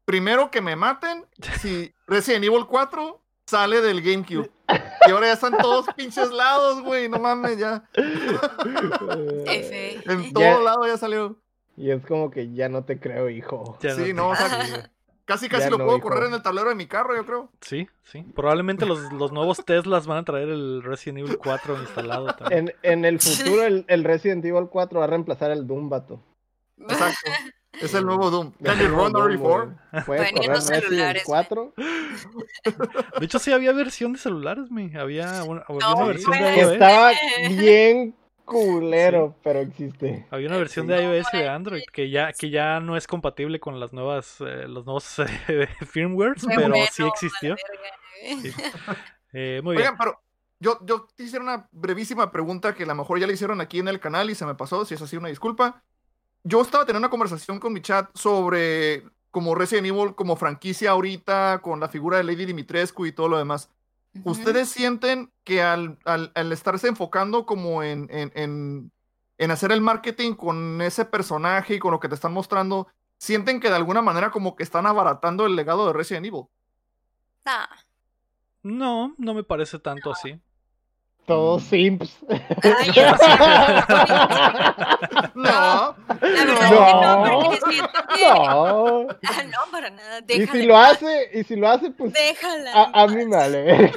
primero 0.05 0.51
que 0.51 0.61
me 0.61 0.75
maten 0.75 1.25
si 1.59 1.93
Resident 2.05 2.43
Evil 2.45 2.65
4 2.67 3.21
sale 3.45 3.79
del 3.81 4.01
GameCube. 4.01 4.49
Y 5.07 5.11
ahora 5.11 5.27
ya 5.27 5.33
están 5.33 5.57
todos 5.57 5.85
pinches 5.95 6.31
lados, 6.31 6.81
güey, 6.83 7.07
no 7.09 7.19
mames, 7.19 7.57
ya. 7.57 7.83
F. 9.45 10.01
En 10.05 10.23
Ya- 10.25 10.33
todo 10.33 10.63
lado 10.63 10.87
ya 10.87 10.97
salió. 10.97 11.35
Y 11.75 11.91
es 11.91 12.05
como 12.05 12.31
que 12.31 12.51
ya 12.53 12.69
no 12.69 12.83
te 12.83 12.99
creo, 12.99 13.29
hijo. 13.29 13.77
Ya 13.81 13.93
Sí, 13.95 14.13
no, 14.13 14.29
o 14.29 14.35
sea, 14.35 14.89
Casi, 15.25 15.49
casi 15.49 15.65
Ya 15.65 15.69
lo 15.71 15.77
no, 15.77 15.83
puedo 15.85 15.97
hijo. 15.97 16.07
correr 16.07 16.27
en 16.29 16.35
el 16.35 16.41
tablero 16.41 16.69
de 16.69 16.75
mi 16.75 16.87
carro, 16.87 17.13
yo 17.13 17.25
creo. 17.25 17.49
Sí, 17.59 17.89
sí. 18.03 18.23
Probablemente 18.33 18.85
los, 18.85 19.11
los 19.11 19.33
nuevos 19.33 19.63
Teslas 19.65 20.07
van 20.07 20.19
a 20.19 20.23
traer 20.23 20.47
el 20.47 20.81
Resident 20.83 21.19
Evil 21.19 21.37
4 21.37 21.81
instalado 21.81 22.27
también. 22.27 22.73
En, 22.81 22.91
en 23.01 23.05
el 23.05 23.19
futuro, 23.19 23.63
el, 23.63 23.83
el 23.89 24.05
Resident 24.05 24.43
Evil 24.45 24.67
4 24.71 24.99
va 24.99 25.05
a 25.05 25.09
reemplazar 25.09 25.51
al 25.51 25.67
Doom, 25.67 25.89
vato. 25.89 26.21
Exacto. 26.79 27.31
Es 27.81 27.93
el 27.93 28.05
nuevo 28.05 28.29
Doom. 28.29 28.51
Can 28.63 28.79
you 28.79 28.87
run 28.87 29.11
Doom, 29.13 29.31
RE4? 29.31 29.37
güey. 29.39 29.67
Puede 29.91 30.03
Pueden 30.05 30.27
ir 30.27 30.33
correr 30.33 30.49
los 30.49 30.69
Resident 30.69 30.83
celulares, 30.85 31.23
4. 31.25 31.73
De 33.19 33.25
hecho, 33.25 33.39
sí 33.39 33.51
había 33.51 33.71
versión 33.73 34.13
de 34.13 34.19
celulares, 34.19 34.69
me. 34.71 34.97
Había 34.97 35.43
una, 35.43 35.63
había 35.67 35.79
No, 35.87 35.95
una 35.95 36.05
versión 36.07 36.31
de 36.31 36.57
iOS. 36.57 36.71
estaba 36.73 37.11
bien 37.49 38.15
culero, 38.45 39.35
pero 39.43 39.59
existe. 39.59 40.25
Había 40.31 40.47
una 40.47 40.57
versión 40.57 40.87
de 40.87 41.01
iOS 41.03 41.27
y 41.33 41.37
de 41.37 41.49
Android 41.49 41.83
que 41.91 42.09
ya, 42.09 42.31
que 42.31 42.49
ya 42.49 42.79
no 42.79 42.95
es 42.95 43.05
compatible 43.07 43.59
con 43.59 43.79
las 43.79 43.91
nuevas, 43.93 44.37
eh, 44.39 44.67
los 44.67 44.85
nuevos 44.85 45.19
eh, 45.47 45.67
firmwares, 45.85 46.45
pero 46.47 46.69
bueno, 46.69 46.75
sí 46.91 47.03
existió. 47.03 47.55
verga. 47.55 48.41
Sí. 48.41 48.51
Eh, 49.33 49.61
muy 49.63 49.75
bien. 49.75 49.87
Oigan, 49.87 49.97
pero 49.97 50.21
yo, 50.59 50.79
yo 50.85 51.07
quisiera 51.15 51.43
una 51.43 51.67
brevísima 51.71 52.31
pregunta 52.31 52.73
que 52.73 52.83
a 52.83 52.87
lo 52.87 52.95
mejor 52.95 53.19
ya 53.19 53.27
le 53.27 53.33
hicieron 53.33 53.59
aquí 53.61 53.79
en 53.79 53.87
el 53.89 53.99
canal 53.99 54.29
y 54.29 54.35
se 54.35 54.45
me 54.45 54.55
pasó, 54.55 54.85
si 54.85 54.95
es 54.95 55.01
así 55.01 55.17
una 55.17 55.27
disculpa. 55.27 55.83
Yo 56.47 56.61
estaba 56.61 56.85
teniendo 56.85 57.05
una 57.05 57.11
conversación 57.11 57.59
con 57.59 57.73
mi 57.73 57.81
chat 57.81 58.09
sobre 58.15 59.03
como 59.31 59.53
Resident 59.53 59.87
Evil 59.87 60.15
como 60.15 60.37
franquicia 60.37 60.91
ahorita, 60.91 61.59
con 61.61 61.81
la 61.81 61.89
figura 61.89 62.17
de 62.17 62.23
Lady 62.23 62.45
Dimitrescu 62.45 63.05
y 63.05 63.11
todo 63.11 63.27
lo 63.27 63.37
demás. 63.37 63.69
¿ustedes 64.23 64.69
sienten 64.69 65.31
que 65.43 65.61
al, 65.61 65.99
al, 66.05 66.51
estarse 66.51 66.87
enfocando 66.87 67.45
como 67.45 67.83
en, 67.83 68.07
en, 68.09 68.91
en, 69.37 69.51
hacer 69.51 69.71
el 69.73 69.81
marketing 69.81 70.33
con 70.33 70.81
ese 70.81 71.05
personaje 71.05 71.75
y 71.75 71.79
con 71.79 71.91
lo 71.91 71.99
que 71.99 72.07
te 72.07 72.15
están 72.15 72.33
mostrando, 72.33 72.87
sienten 73.17 73.59
que 73.59 73.69
de 73.69 73.75
alguna 73.75 74.01
manera 74.01 74.31
como 74.31 74.55
que 74.55 74.63
están 74.63 74.87
abaratando 74.87 75.45
el 75.45 75.55
legado 75.55 75.85
de 75.85 75.93
Resident 75.93 76.25
Evil? 76.25 76.45
Ah. 77.45 77.69
No, 78.63 79.13
no 79.17 79.33
me 79.33 79.43
parece 79.43 79.79
tanto 79.79 80.11
así. 80.11 80.39
Todos 81.27 81.61
mm. 81.63 81.69
simps. 81.69 82.17
no. 82.27 82.31
La 85.43 85.95
verdad 86.45 86.71
no. 86.71 86.85
que 86.85 86.93
no, 87.03 87.43
porque 87.43 87.59
siento 87.69 87.99
que. 88.15 88.21
No. 88.23 89.07
Ah, 89.27 89.43
no, 89.43 89.71
para 89.71 89.89
nada. 89.89 90.21
Déjala 90.21 90.57
y 90.57 90.61
si 90.61 90.65
lo 90.65 90.77
hace, 90.77 91.29
y 91.33 91.43
si 91.43 91.55
lo 91.57 91.67
hace, 91.67 91.91
pues. 91.91 92.13
Déjala. 92.13 92.71
A, 92.71 93.03
a 93.03 93.07
mí 93.07 93.25
me 93.25 93.35
vale. 93.35 93.91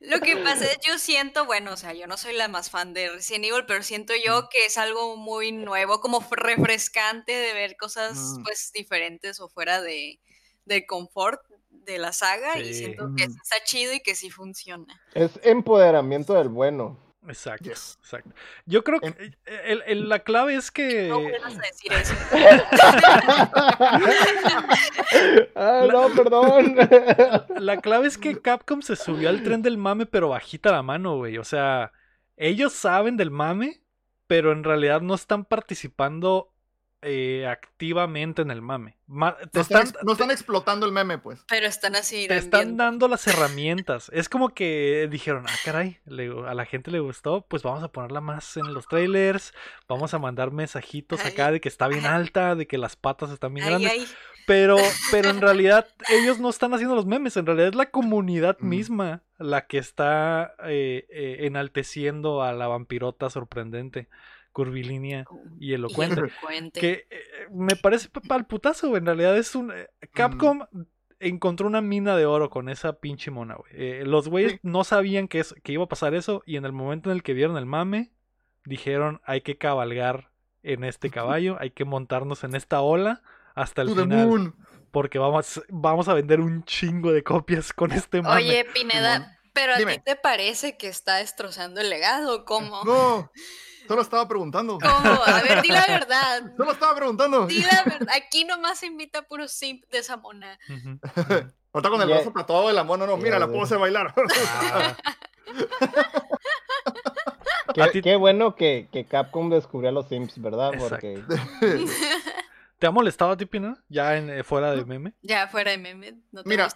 Lo 0.00 0.18
que 0.18 0.36
pasa 0.38 0.64
es, 0.64 0.78
yo 0.84 0.98
siento, 0.98 1.46
bueno, 1.46 1.72
o 1.72 1.76
sea, 1.76 1.92
yo 1.92 2.08
no 2.08 2.16
soy 2.16 2.34
la 2.34 2.48
más 2.48 2.68
fan 2.68 2.92
de 2.94 3.10
Resident 3.10 3.44
Evil, 3.44 3.64
pero 3.68 3.84
siento 3.84 4.12
yo 4.24 4.48
que 4.48 4.66
es 4.66 4.76
algo 4.76 5.16
muy 5.16 5.52
nuevo, 5.52 6.00
como 6.00 6.26
refrescante 6.32 7.30
de 7.30 7.52
ver 7.54 7.76
cosas, 7.76 8.18
mm. 8.18 8.42
pues, 8.42 8.72
diferentes 8.74 9.38
o 9.40 9.48
fuera 9.48 9.80
de, 9.80 10.18
del 10.64 10.84
confort 10.86 11.40
de 11.84 11.98
la 11.98 12.12
saga 12.12 12.58
y 12.58 12.74
siento 12.74 13.12
que 13.16 13.24
está 13.24 13.56
chido 13.64 13.92
y 13.92 14.00
que 14.00 14.14
sí 14.14 14.30
funciona. 14.30 15.00
Es 15.14 15.38
empoderamiento 15.42 16.34
del 16.34 16.48
bueno. 16.48 16.98
Exacto, 17.28 17.68
exacto. 17.70 18.30
Yo 18.66 18.82
creo 18.82 18.98
que 19.00 19.36
el, 19.46 20.08
la 20.08 20.18
clave 20.20 20.56
es 20.56 20.72
que. 20.72 21.08
No 21.08 21.20
vuelvas 21.20 21.56
a 21.56 21.60
decir 21.60 21.92
eso. 21.92 22.14
ah, 25.54 25.86
no, 25.90 26.08
perdón. 26.14 26.76
La 27.60 27.80
clave 27.80 28.08
es 28.08 28.18
que 28.18 28.40
Capcom 28.40 28.82
se 28.82 28.96
subió 28.96 29.28
al 29.28 29.44
tren 29.44 29.62
del 29.62 29.78
mame, 29.78 30.06
pero 30.06 30.30
bajita 30.30 30.72
la 30.72 30.82
mano, 30.82 31.18
güey. 31.18 31.38
O 31.38 31.44
sea, 31.44 31.92
ellos 32.36 32.72
saben 32.72 33.16
del 33.16 33.30
mame, 33.30 33.84
pero 34.26 34.50
en 34.50 34.64
realidad 34.64 35.00
no 35.00 35.14
están 35.14 35.44
participando 35.44 36.51
eh, 37.02 37.46
activamente 37.48 38.42
en 38.42 38.52
el 38.52 38.62
mame. 38.62 38.96
no, 39.08 39.34
están, 39.52 40.30
explotando 40.30 40.86
el 40.86 40.92
meme, 40.92 41.18
pues. 41.18 41.44
Pero 41.48 41.66
están 41.66 41.96
así. 41.96 42.28
Te 42.28 42.36
están 42.36 42.76
dando 42.76 43.08
las 43.08 43.26
herramientas. 43.28 44.08
es 44.14 44.28
como 44.28 44.50
que 44.50 45.08
dijeron, 45.10 45.44
ah, 45.48 45.54
caray, 45.64 45.98
a 46.46 46.54
la 46.54 46.64
gente 46.64 46.92
le 46.92 47.00
gustó, 47.00 47.44
pues 47.48 47.64
vamos 47.64 47.82
a 47.82 47.88
ponerla 47.88 48.20
más 48.20 48.56
en 48.56 48.72
los 48.72 48.86
trailers, 48.86 49.52
vamos 49.88 50.14
a 50.14 50.20
mandar 50.20 50.52
mensajitos 50.52 51.24
acá 51.24 51.50
de 51.50 51.60
que 51.60 51.68
está 51.68 51.88
bien 51.88 52.06
alta, 52.06 52.54
de 52.54 52.68
que 52.68 52.78
las 52.78 52.94
patas 52.94 53.30
están 53.30 53.52
bien 53.54 53.66
grandes. 53.66 54.16
Pero, 54.46 54.76
pero 55.10 55.30
en 55.30 55.40
realidad 55.40 55.88
ellos 56.08 56.38
no 56.38 56.50
están 56.50 56.72
haciendo 56.74 56.94
los 56.94 57.06
memes, 57.06 57.36
en 57.36 57.46
realidad 57.46 57.68
es 57.68 57.74
la 57.74 57.90
comunidad 57.90 58.58
mm. 58.60 58.68
misma 58.68 59.22
la 59.38 59.66
que 59.66 59.78
está 59.78 60.54
eh, 60.64 61.06
eh, 61.10 61.38
enalteciendo 61.40 62.42
a 62.42 62.52
la 62.52 62.68
vampirota 62.68 63.28
sorprendente 63.28 64.08
curvilínea 64.52 65.24
y 65.58 65.72
elocuente. 65.72 66.22
Que 66.72 67.06
eh, 67.10 67.22
me 67.50 67.76
parece 67.76 68.08
para 68.28 68.44
putazo, 68.44 68.96
En 68.96 69.06
realidad 69.06 69.36
es 69.36 69.54
un. 69.54 69.72
Eh, 69.72 69.88
Capcom 70.12 70.60
encontró 71.18 71.66
una 71.66 71.80
mina 71.80 72.16
de 72.16 72.26
oro 72.26 72.50
con 72.50 72.68
esa 72.68 72.94
pinche 72.94 73.30
mona, 73.30 73.54
güey. 73.54 73.72
Eh, 73.74 74.02
los 74.04 74.28
güeyes 74.28 74.58
no 74.62 74.84
sabían 74.84 75.28
que, 75.28 75.40
es, 75.40 75.54
que 75.62 75.72
iba 75.72 75.84
a 75.84 75.88
pasar 75.88 76.14
eso. 76.14 76.42
Y 76.46 76.56
en 76.56 76.64
el 76.64 76.72
momento 76.72 77.10
en 77.10 77.16
el 77.16 77.22
que 77.22 77.34
vieron 77.34 77.56
el 77.56 77.66
mame, 77.66 78.12
dijeron: 78.64 79.20
hay 79.24 79.40
que 79.40 79.56
cabalgar 79.56 80.30
en 80.62 80.84
este 80.84 81.10
caballo, 81.10 81.56
hay 81.60 81.70
que 81.70 81.84
montarnos 81.84 82.44
en 82.44 82.54
esta 82.54 82.80
ola 82.80 83.22
hasta 83.54 83.82
el 83.82 83.90
final. 83.90 84.54
Porque 84.90 85.18
vamos, 85.18 85.62
vamos 85.70 86.08
a 86.08 86.14
vender 86.14 86.40
un 86.40 86.64
chingo 86.64 87.12
de 87.12 87.22
copias 87.22 87.72
con 87.72 87.92
este 87.92 88.20
mame. 88.20 88.42
Oye, 88.42 88.66
Pineda, 88.74 89.38
¿pero 89.52 89.74
a 89.74 89.76
ti 89.76 89.98
te 90.04 90.16
parece 90.16 90.76
que 90.76 90.88
está 90.88 91.16
destrozando 91.16 91.80
el 91.80 91.90
legado? 91.90 92.44
¿Cómo? 92.44 92.82
No. 92.84 93.30
Solo 93.88 94.02
estaba 94.02 94.26
preguntando. 94.28 94.78
¿Cómo? 94.78 95.22
A 95.24 95.42
ver, 95.42 95.62
di 95.62 95.68
la 95.68 95.86
verdad. 95.88 96.52
Solo 96.56 96.72
estaba 96.72 96.94
preguntando. 96.94 97.46
Di 97.46 97.62
la 97.62 97.82
verdad. 97.84 98.08
Aquí 98.16 98.44
nomás 98.44 98.78
se 98.78 98.86
invita 98.86 99.20
a 99.20 99.22
puro 99.22 99.48
simp 99.48 99.84
de 99.90 99.98
esa 99.98 100.16
mona. 100.16 100.58
está 101.74 101.90
con 101.90 102.00
el 102.00 102.08
brazo 102.08 102.32
tatuado 102.32 102.68
de 102.68 102.74
la 102.74 102.84
mona. 102.84 103.06
No, 103.06 103.16
mira, 103.16 103.38
la 103.38 103.48
puedo 103.48 103.62
hacer 103.62 103.78
bailar. 103.78 104.14
qué, 108.02 108.16
bueno 108.16 108.54
que, 108.54 108.88
que, 108.92 109.04
Capcom 109.04 109.50
descubrió 109.50 109.90
a 109.90 109.92
los 109.92 110.08
simps, 110.08 110.40
¿verdad? 110.40 110.72
Porque... 110.78 111.22
¿Te 112.78 112.86
ha 112.86 112.90
molestado 112.90 113.32
a 113.32 113.36
ti, 113.36 113.46
Pina? 113.46 113.76
Ya 113.88 114.16
en, 114.16 114.30
eh, 114.30 114.42
fuera 114.42 114.72
de 114.72 114.84
meme. 114.84 115.14
Ya 115.22 115.46
fuera 115.48 115.70
de 115.70 115.78
meme. 115.78 116.18
¿No 116.32 116.42
te 116.42 116.48
Mira, 116.48 116.68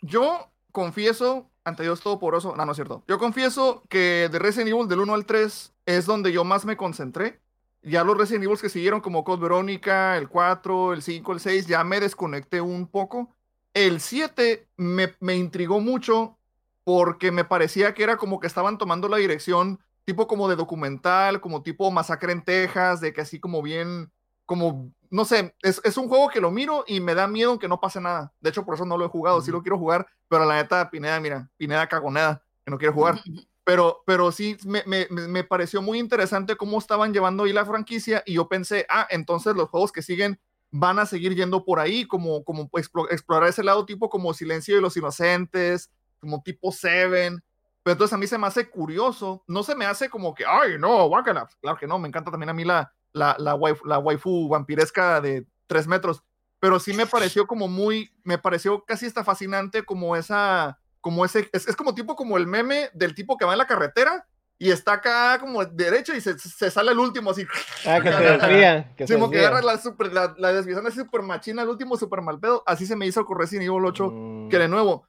yo 0.00 0.52
confieso 0.72 1.50
ante 1.64 1.84
Dios 1.84 2.00
Todopoderoso, 2.00 2.56
no, 2.56 2.66
no 2.66 2.72
es 2.72 2.76
cierto. 2.76 3.04
Yo 3.06 3.18
confieso 3.18 3.82
que 3.88 4.28
de 4.30 4.38
Resident 4.38 4.70
Evil 4.70 4.88
del 4.88 5.00
1 5.00 5.14
al 5.14 5.26
3 5.26 5.72
es 5.86 6.06
donde 6.06 6.32
yo 6.32 6.44
más 6.44 6.64
me 6.64 6.76
concentré. 6.76 7.40
Ya 7.82 8.04
los 8.04 8.16
Resident 8.16 8.44
Evil 8.44 8.58
que 8.58 8.68
siguieron 8.68 9.00
como 9.00 9.24
Code 9.24 9.42
Verónica, 9.42 10.16
el 10.16 10.28
4, 10.28 10.92
el 10.92 11.02
5, 11.02 11.32
el 11.32 11.40
6, 11.40 11.66
ya 11.66 11.84
me 11.84 12.00
desconecté 12.00 12.60
un 12.60 12.86
poco. 12.86 13.34
El 13.74 14.00
7 14.00 14.68
me, 14.76 15.14
me 15.20 15.36
intrigó 15.36 15.80
mucho 15.80 16.36
porque 16.84 17.30
me 17.30 17.44
parecía 17.44 17.94
que 17.94 18.02
era 18.02 18.16
como 18.16 18.40
que 18.40 18.46
estaban 18.46 18.78
tomando 18.78 19.08
la 19.08 19.18
dirección 19.18 19.80
tipo 20.04 20.26
como 20.26 20.48
de 20.48 20.56
documental, 20.56 21.40
como 21.40 21.62
tipo 21.62 21.90
masacre 21.90 22.32
en 22.32 22.42
Texas, 22.42 23.00
de 23.00 23.12
que 23.12 23.20
así 23.20 23.38
como 23.38 23.62
bien, 23.62 24.10
como 24.52 24.92
no 25.10 25.24
sé, 25.24 25.54
es, 25.62 25.96
un 25.96 26.08
juego 26.08 26.28
que 26.28 26.42
lo 26.42 26.50
miro 26.50 26.84
y 26.86 27.00
me 27.00 27.14
da 27.14 27.26
miedo 27.26 27.58
que 27.58 27.68
no 27.68 27.80
pase 27.80 28.02
nada. 28.02 28.32
De 28.38 28.50
hecho, 28.50 28.66
por 28.66 28.74
eso 28.74 28.84
no 28.84 28.98
lo 28.98 29.06
he 29.06 29.08
jugado. 29.08 29.40
Sí 29.40 29.50
lo 29.50 29.62
quiero 29.62 29.78
jugar, 29.78 30.06
pero 30.28 30.44
la 30.44 30.56
neta, 30.56 30.90
Pineda, 30.90 31.20
mira, 31.20 31.50
Pineda 31.56 31.86
cagoneda, 31.86 32.42
que 32.64 32.70
no 32.70 32.78
quiere 32.78 32.94
jugar. 32.94 33.20
Pero, 33.64 34.02
pero 34.06 34.32
sí 34.32 34.56
me, 34.64 34.82
me, 34.86 35.06
me, 35.10 35.44
pareció 35.44 35.80
muy 35.82 35.98
interesante 35.98 36.56
cómo 36.56 36.78
estaban 36.78 37.12
llevando 37.12 37.44
ahí 37.44 37.52
la 37.52 37.64
franquicia 37.64 38.22
y 38.26 38.34
yo 38.34 38.48
pensé, 38.48 38.86
ah, 38.88 39.06
entonces 39.10 39.54
los 39.54 39.68
juegos 39.68 39.92
que 39.92 40.02
siguen 40.02 40.40
van 40.70 40.98
a 40.98 41.06
seguir 41.06 41.34
yendo 41.34 41.64
por 41.64 41.78
ahí, 41.78 42.06
como, 42.06 42.42
como 42.42 42.68
explorar 43.10 43.48
ese 43.48 43.62
lado 43.62 43.86
tipo 43.86 44.08
como 44.08 44.34
Silencio 44.34 44.74
de 44.74 44.80
los 44.80 44.96
Inocentes, 44.96 45.90
como 46.20 46.42
tipo 46.42 46.72
Seven. 46.72 47.42
Pero 47.82 47.92
entonces 47.92 48.14
a 48.14 48.18
mí 48.18 48.26
se 48.26 48.38
me 48.38 48.46
hace 48.46 48.70
curioso, 48.70 49.44
no 49.46 49.62
se 49.62 49.74
me 49.74 49.84
hace 49.84 50.08
como 50.08 50.34
que, 50.34 50.44
ay, 50.46 50.78
no, 50.78 51.06
guácala. 51.08 51.46
Claro 51.60 51.76
que 51.76 51.86
no, 51.86 51.98
me 51.98 52.08
encanta 52.08 52.30
también 52.30 52.50
a 52.50 52.54
mí 52.54 52.64
la, 52.64 52.92
la, 53.12 53.36
la, 53.38 53.54
waifu, 53.54 53.86
la 53.86 53.98
waifu 53.98 54.48
vampiresca 54.48 55.20
de 55.20 55.46
tres 55.66 55.86
metros, 55.86 56.22
pero 56.60 56.78
sí 56.78 56.92
me 56.92 57.06
pareció 57.06 57.46
como 57.46 57.68
muy, 57.68 58.12
me 58.24 58.38
pareció 58.38 58.84
casi 58.84 59.06
hasta 59.06 59.24
fascinante 59.24 59.84
como 59.84 60.16
esa, 60.16 60.78
como 61.00 61.24
ese, 61.24 61.48
es, 61.52 61.66
es 61.66 61.76
como 61.76 61.94
tipo 61.94 62.14
como 62.14 62.36
el 62.36 62.46
meme 62.46 62.90
del 62.94 63.14
tipo 63.14 63.36
que 63.36 63.44
va 63.44 63.52
en 63.52 63.58
la 63.58 63.66
carretera 63.66 64.26
y 64.62 64.70
está 64.70 64.92
acá 64.92 65.38
como 65.40 65.64
derecho 65.64 66.14
y 66.14 66.20
se, 66.20 66.38
se 66.38 66.70
sale 66.70 66.92
el 66.92 66.98
último 67.00 67.30
así. 67.30 67.44
Ah, 67.84 68.00
que 68.00 68.12
se 68.12 68.22
desvía. 68.22 68.94
Que, 68.94 69.06
como 69.06 69.28
que 69.28 69.40
agarra 69.40 69.60
la, 69.60 69.76
super, 69.76 70.12
la, 70.12 70.36
la 70.38 70.52
desviación 70.52 70.86
así 70.86 70.98
super 70.98 71.22
machina, 71.22 71.62
el 71.62 71.68
último 71.68 71.96
super 71.96 72.22
mal 72.22 72.38
pedo. 72.38 72.62
Así 72.64 72.86
se 72.86 72.94
me 72.94 73.04
hizo 73.04 73.24
con 73.24 73.40
Resident 73.40 73.66
Evil 73.66 73.84
8, 73.84 74.10
mm. 74.10 74.48
que 74.50 74.58
de 74.60 74.68
nuevo, 74.68 75.04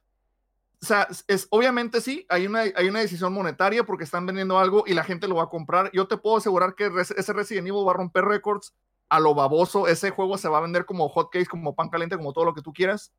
o 0.84 0.86
sea, 0.86 1.08
es, 1.28 1.46
obviamente 1.48 2.02
sí, 2.02 2.26
hay 2.28 2.46
una, 2.46 2.60
hay 2.60 2.88
una 2.88 3.00
decisión 3.00 3.32
monetaria 3.32 3.84
porque 3.84 4.04
están 4.04 4.26
vendiendo 4.26 4.58
algo 4.58 4.84
y 4.86 4.92
la 4.92 5.02
gente 5.02 5.26
lo 5.26 5.36
va 5.36 5.44
a 5.44 5.48
comprar. 5.48 5.90
Yo 5.94 6.06
te 6.06 6.18
puedo 6.18 6.36
asegurar 6.36 6.74
que 6.74 6.90
ese 7.16 7.32
Resident 7.32 7.66
Evil 7.66 7.88
va 7.88 7.92
a 7.92 7.96
romper 7.96 8.26
récords 8.26 8.74
a 9.08 9.18
lo 9.18 9.34
baboso. 9.34 9.88
Ese 9.88 10.10
juego 10.10 10.36
se 10.36 10.46
va 10.46 10.58
a 10.58 10.60
vender 10.60 10.84
como 10.84 11.08
hotcakes, 11.08 11.48
como 11.48 11.74
pan 11.74 11.88
caliente, 11.88 12.18
como 12.18 12.34
todo 12.34 12.44
lo 12.44 12.52
que 12.52 12.60
tú 12.60 12.74
quieras. 12.74 13.14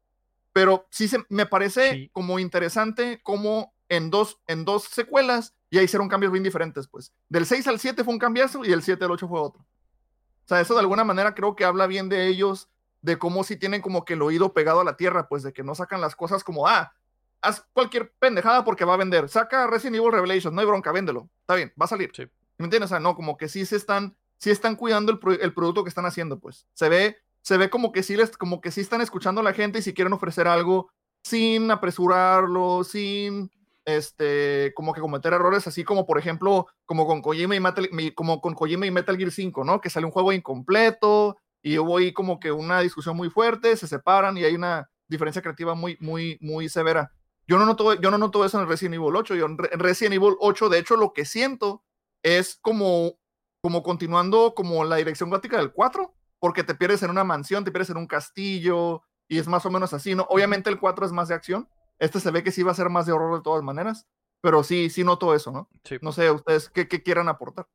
Pero 0.54 0.86
sí 0.92 1.08
se, 1.08 1.26
me 1.28 1.48
parece 1.48 2.12
como 2.14 2.38
interesante 2.38 3.20
como 3.24 3.74
en 3.90 4.12
dos, 4.12 4.40
en 4.46 4.64
dos 4.64 4.84
secuelas 4.84 5.56
ya 5.72 5.82
hicieron 5.82 6.08
cambios 6.08 6.32
bien 6.32 6.44
diferentes, 6.44 6.88
pues. 6.88 7.16
Del 7.30 7.48
6 7.48 7.68
al 7.68 7.80
7 7.80 8.04
fue 8.04 8.14
un 8.14 8.20
cambiazo 8.20 8.64
y 8.64 8.70
del 8.70 8.84
7 8.84 9.04
al 9.06 9.10
8 9.10 9.28
fue 9.28 9.40
otro. 9.40 9.64
O 9.64 10.48
sea, 10.48 10.62
eso 10.62 10.76
de 10.76 10.82
alguna 10.82 11.04
manera 11.04 11.34
creo 11.34 11.56
que 11.56 11.66
habla 11.66 11.88
bien 11.88 12.10
de 12.10 12.28
ellos, 12.28 12.70
de 13.02 13.18
cómo 13.18 13.44
si 13.44 13.58
tienen 13.58 13.82
como 13.82 14.06
que 14.06 14.14
el 14.14 14.22
oído 14.22 14.54
pegado 14.54 14.82
a 14.82 14.86
la 14.86 14.98
tierra, 14.98 15.28
pues 15.28 15.42
de 15.42 15.52
que 15.52 15.64
no 15.64 15.74
sacan 15.74 16.00
las 16.00 16.16
cosas 16.16 16.44
como, 16.44 16.68
ah, 16.68 16.94
haz 17.42 17.66
cualquier 17.74 18.12
pendejada 18.20 18.64
porque 18.64 18.86
va 18.86 18.94
a 18.94 18.98
vender. 18.98 19.30
Saca 19.30 19.68
Resident 19.68 19.98
Evil 19.98 20.12
Revelations, 20.12 20.54
no 20.54 20.62
hay 20.62 20.68
bronca, 20.68 20.92
véndelo. 20.92 21.30
Está 21.42 21.56
bien, 21.56 21.74
va 21.80 21.86
a 21.86 21.90
salir. 21.90 22.12
¿Me 22.58 22.66
entiendes? 22.66 22.90
O 22.90 22.94
sea, 22.94 23.00
no, 23.00 23.16
como 23.16 23.38
que 23.38 23.50
sí 23.50 23.66
se 23.66 23.76
están, 23.76 24.16
sí 24.38 24.50
están 24.50 24.76
cuidando 24.76 25.12
el, 25.12 25.54
producto 25.54 25.84
que 25.84 25.90
están 25.90 26.06
haciendo, 26.06 26.40
pues. 26.40 26.68
Se 26.74 26.90
ve, 26.90 27.18
se 27.42 27.58
ve 27.58 27.70
como 27.70 27.92
que 27.92 28.04
sí 28.04 28.16
les, 28.16 28.38
como 28.38 28.62
que 28.62 28.72
sí 28.72 28.82
están 28.82 29.02
escuchando 29.02 29.42
a 29.42 29.44
la 29.44 29.54
gente 29.54 29.80
y 29.80 29.82
si 29.82 29.94
quieren 29.94 30.14
ofrecer 30.14 30.48
algo 30.48 30.90
sin 31.24 31.72
apresurarlo, 31.72 32.84
sin 32.84 33.52
este, 33.86 34.74
como 34.76 34.94
que 34.94 35.02
cometer 35.02 35.34
errores, 35.34 35.68
así 35.68 35.84
como 35.84 36.06
por 36.06 36.18
ejemplo, 36.18 36.68
como 36.86 37.06
con 37.08 37.22
Kojima 37.22 37.56
y 37.56 37.60
Metal, 37.60 37.90
como 38.16 38.42
con 38.42 38.54
Kojima 38.54 38.86
y 38.86 38.92
Metal 38.92 39.18
Gear 39.18 39.32
5, 39.32 39.64
¿no? 39.64 39.82
Que 39.82 39.90
sale 39.90 40.06
un 40.06 40.12
juego 40.12 40.34
incompleto 40.34 41.38
y 41.62 41.78
hubo 41.78 41.98
ahí 41.98 42.14
como 42.14 42.40
que 42.40 42.52
una 42.52 42.80
discusión 42.82 43.16
muy 43.16 43.30
fuerte, 43.30 43.76
se 43.78 43.88
separan 43.88 44.38
y 44.38 44.44
hay 44.44 44.56
una 44.56 44.90
diferencia 45.08 45.42
creativa 45.42 45.76
muy, 45.76 45.98
muy, 46.00 46.38
muy 46.42 46.70
severa. 46.70 47.12
Yo 47.48 47.58
no 47.58 47.66
noto, 47.66 47.94
yo 47.94 48.10
no 48.12 48.18
noto 48.18 48.44
eso 48.46 48.58
en 48.58 48.64
el 48.64 48.70
Resident 48.70 48.96
Evil 48.96 49.16
8. 49.16 49.36
Yo 49.36 49.46
en 49.46 49.58
Resident 49.58 50.16
Evil 50.16 50.36
8, 50.40 50.70
de 50.70 50.80
hecho, 50.80 50.96
lo 50.96 51.14
que 51.14 51.26
siento 51.26 51.84
es 52.24 52.58
como, 52.62 53.20
como 53.62 53.84
continuando 53.84 54.54
como 54.56 54.84
la 54.84 54.96
dirección 54.96 55.30
gótica 55.30 55.58
del 55.58 55.72
4, 55.72 56.14
porque 56.40 56.64
te 56.64 56.76
pierdes 56.76 57.04
en 57.04 57.10
una 57.12 57.24
mansión, 57.24 57.64
te 57.64 57.72
pierdes 57.72 57.90
en 57.92 57.98
un 57.98 58.08
castillo, 58.08 59.04
y 59.28 59.38
es 59.40 59.48
más 59.48 59.66
o 59.66 59.72
menos 59.72 59.94
así, 59.94 60.16
¿no? 60.16 60.24
Obviamente 60.30 60.70
el 60.70 60.80
4 60.80 61.06
es 61.06 61.12
más 61.12 61.28
de 61.28 61.36
acción, 61.36 61.70
este 62.00 62.20
se 62.20 62.32
ve 62.32 62.44
que 62.44 62.52
sí 62.52 62.62
va 62.64 62.72
a 62.72 62.76
ser 62.76 62.90
más 62.90 63.06
de 63.06 63.12
horror 63.14 63.36
de 63.38 63.44
todas 63.44 63.64
maneras, 63.64 64.08
pero 64.42 64.64
sí, 64.64 64.90
sí 64.90 65.04
noto 65.04 65.34
eso, 65.36 65.52
¿no? 65.52 65.70
Sí. 65.84 65.98
No 66.02 66.12
sé, 66.12 66.30
ustedes, 66.32 66.70
¿qué, 66.70 66.88
qué 66.88 67.02
quieran 67.04 67.28
aportar? 67.30 67.68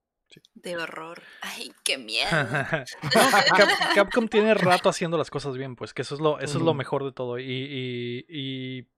De 0.55 0.77
horror. 0.77 1.21
Ay, 1.43 1.73
qué 1.83 1.99
miedo. 1.99 2.29
Cap- 3.57 3.95
Capcom 3.95 4.29
tiene 4.29 4.55
rato 4.55 4.89
haciendo 4.89 5.19
las 5.19 5.31
cosas 5.31 5.57
bien, 5.57 5.75
pues 5.75 5.93
que 5.93 6.03
eso 6.03 6.15
es 6.15 6.21
lo, 6.21 6.39
eso 6.39 6.59
es 6.59 6.65
lo 6.65 6.75
mejor 6.75 7.05
de 7.05 7.11
todo. 7.13 7.39
Y, 7.39 7.45
y- 7.51 8.27
y 8.29 8.89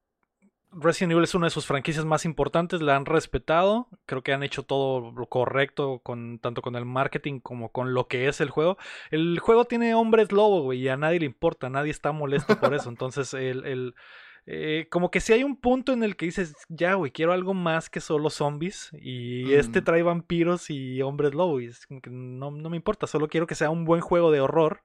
Resident 0.75 1.13
Evil 1.13 1.25
es 1.25 1.35
una 1.35 1.47
de 1.47 1.51
sus 1.51 1.67
franquicias 1.67 2.05
más 2.05 2.25
importantes, 2.25 2.81
la 2.81 2.97
han 2.97 3.05
respetado, 3.07 3.89
creo 4.07 4.23
que 4.23 4.33
han 4.33 4.43
hecho 4.43 4.63
todo 4.63 5.13
lo 5.13 5.27
correcto, 5.27 6.01
con, 6.03 6.39
tanto 6.39 6.63
con 6.63 6.77
el 6.77 6.85
marketing 6.87 7.41
como 7.41 7.71
con 7.71 7.95
lo 7.95 8.09
que 8.09 8.29
es 8.29 8.41
el 8.41 8.51
juego. 8.51 8.79
El 9.11 9.39
juego 9.39 9.65
tiene 9.67 9.95
hombres 9.95 10.33
lobo, 10.33 10.63
güey, 10.63 10.81
y 10.81 10.89
a 10.89 10.97
nadie 10.97 11.21
le 11.21 11.27
importa, 11.27 11.69
nadie 11.69 11.91
está 11.91 12.13
molesto 12.13 12.59
por 12.59 12.75
eso. 12.75 12.89
Entonces, 12.89 13.35
el, 13.35 13.65
el- 13.67 13.95
eh, 14.45 14.89
como 14.91 15.11
que 15.13 15.21
si 15.21 15.33
hay 15.33 15.45
un 15.45 15.55
punto 15.57 15.93
en 15.93 16.03
el 16.03 16.17
que 16.17 16.27
dices, 16.27 16.57
ya, 16.69 16.95
güey, 16.95 17.13
quiero 17.13 17.33
algo 17.33 17.55
más 17.55 17.89
que 17.89 18.01
solo 18.01 18.29
zombies, 18.29 18.91
y 19.01 19.53
este 19.53 19.81
Mm. 19.81 19.85
trae 19.85 20.03
vampiros 20.03 20.69
y 20.69 21.01
hombres 21.03 21.33
lobo, 21.33 21.61
y 21.61 21.67
es 21.67 21.87
como 21.87 22.01
que 22.01 22.11
no, 22.11 22.51
no 22.51 22.69
me 22.69 22.77
importa, 22.77 23.07
solo 23.07 23.29
quiero 23.29 23.47
que 23.47 23.55
sea 23.55 23.71
un 23.71 23.85
buen 23.85 24.01
juego 24.01 24.33
de 24.33 24.41
horror. 24.41 24.83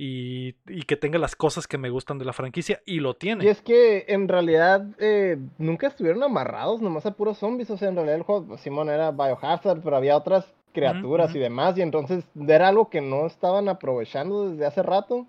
Y, 0.00 0.54
y 0.68 0.82
que 0.84 0.96
tenga 0.96 1.18
las 1.18 1.34
cosas 1.34 1.66
que 1.66 1.76
me 1.76 1.90
gustan 1.90 2.18
de 2.18 2.24
la 2.24 2.32
franquicia, 2.32 2.80
y 2.86 3.00
lo 3.00 3.16
tiene. 3.16 3.44
Y 3.44 3.48
es 3.48 3.60
que 3.60 4.04
en 4.06 4.28
realidad 4.28 4.86
eh, 5.00 5.38
nunca 5.58 5.88
estuvieron 5.88 6.22
amarrados 6.22 6.80
nomás 6.80 7.04
a 7.04 7.14
puros 7.14 7.38
zombies. 7.38 7.68
O 7.70 7.76
sea, 7.76 7.88
en 7.88 7.96
realidad 7.96 8.14
el 8.16 8.22
juego, 8.22 8.56
Simón 8.58 8.90
era 8.90 9.10
Biohazard, 9.10 9.82
pero 9.82 9.96
había 9.96 10.16
otras 10.16 10.54
criaturas 10.72 11.34
y 11.34 11.40
demás. 11.40 11.76
Y 11.76 11.82
entonces 11.82 12.24
era 12.46 12.68
algo 12.68 12.88
que 12.90 13.00
no 13.00 13.26
estaban 13.26 13.68
aprovechando 13.68 14.50
desde 14.50 14.66
hace 14.66 14.84
rato. 14.84 15.26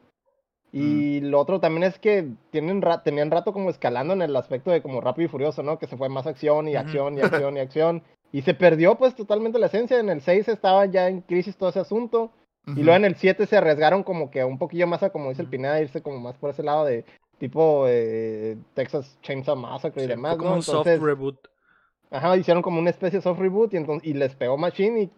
Y 0.71 1.21
lo 1.21 1.39
otro 1.39 1.59
también 1.59 1.81
es 1.83 1.97
que 1.97 2.27
tienen 2.51 2.83
ra- 2.83 3.01
tenían 3.01 3.31
rato 3.31 3.53
como 3.53 3.71
escalando 3.71 4.13
en 4.13 4.21
el 4.21 4.35
aspecto 4.35 4.69
de 4.69 4.83
como 4.83 5.01
rápido 5.01 5.25
y 5.25 5.29
furioso, 5.29 5.63
¿no? 5.63 5.79
Que 5.79 5.87
se 5.87 5.97
fue 5.97 6.09
más 6.09 6.27
acción 6.27 6.67
y 6.67 6.75
acción 6.75 7.17
y 7.17 7.21
acción 7.21 7.57
y 7.57 7.59
acción. 7.59 8.03
Y 8.31 8.43
se 8.43 8.53
perdió 8.53 8.93
pues 8.99 9.15
totalmente 9.15 9.57
la 9.57 9.65
esencia. 9.65 9.99
En 9.99 10.09
el 10.09 10.21
6 10.21 10.47
estaba 10.47 10.85
ya 10.85 11.07
en 11.07 11.21
crisis 11.21 11.57
todo 11.57 11.69
ese 11.69 11.79
asunto. 11.79 12.29
Y 12.75 12.83
luego 12.83 12.97
en 12.97 13.05
el 13.05 13.15
7 13.15 13.45
se 13.45 13.57
arriesgaron 13.57 14.03
como 14.03 14.29
que 14.31 14.43
un 14.43 14.57
poquillo 14.57 14.87
más 14.87 15.03
a, 15.03 15.09
como 15.11 15.29
dice 15.29 15.41
el. 15.41 15.47
Pineda, 15.47 15.81
irse 15.81 16.01
como 16.01 16.19
más 16.19 16.35
por 16.37 16.49
ese 16.51 16.63
lado 16.63 16.85
de 16.85 17.05
tipo 17.37 17.85
eh, 17.87 18.57
Texas 18.73 19.17
Chainsaw 19.21 19.55
Massacre 19.55 20.01
y 20.01 20.05
Sí, 20.05 20.09
demás, 20.09 20.37
como 20.37 20.49
¿no? 20.49 20.55
un 20.57 20.63
soft 20.63 20.87
Entonces, 20.87 21.01
reboot. 21.01 21.37
ajá, 22.11 22.35
hicieron 22.35 22.61
como 22.61 22.79
una 22.79 22.89
especie 22.89 23.19
de 23.19 23.23
soft 23.23 23.39
reboot 23.39 23.73
y, 23.73 23.77
entonces, 23.77 24.07
y 24.09 24.13
les 24.13 24.35
pegó 24.35 24.57
Machine 24.57 25.03
y 25.03 25.09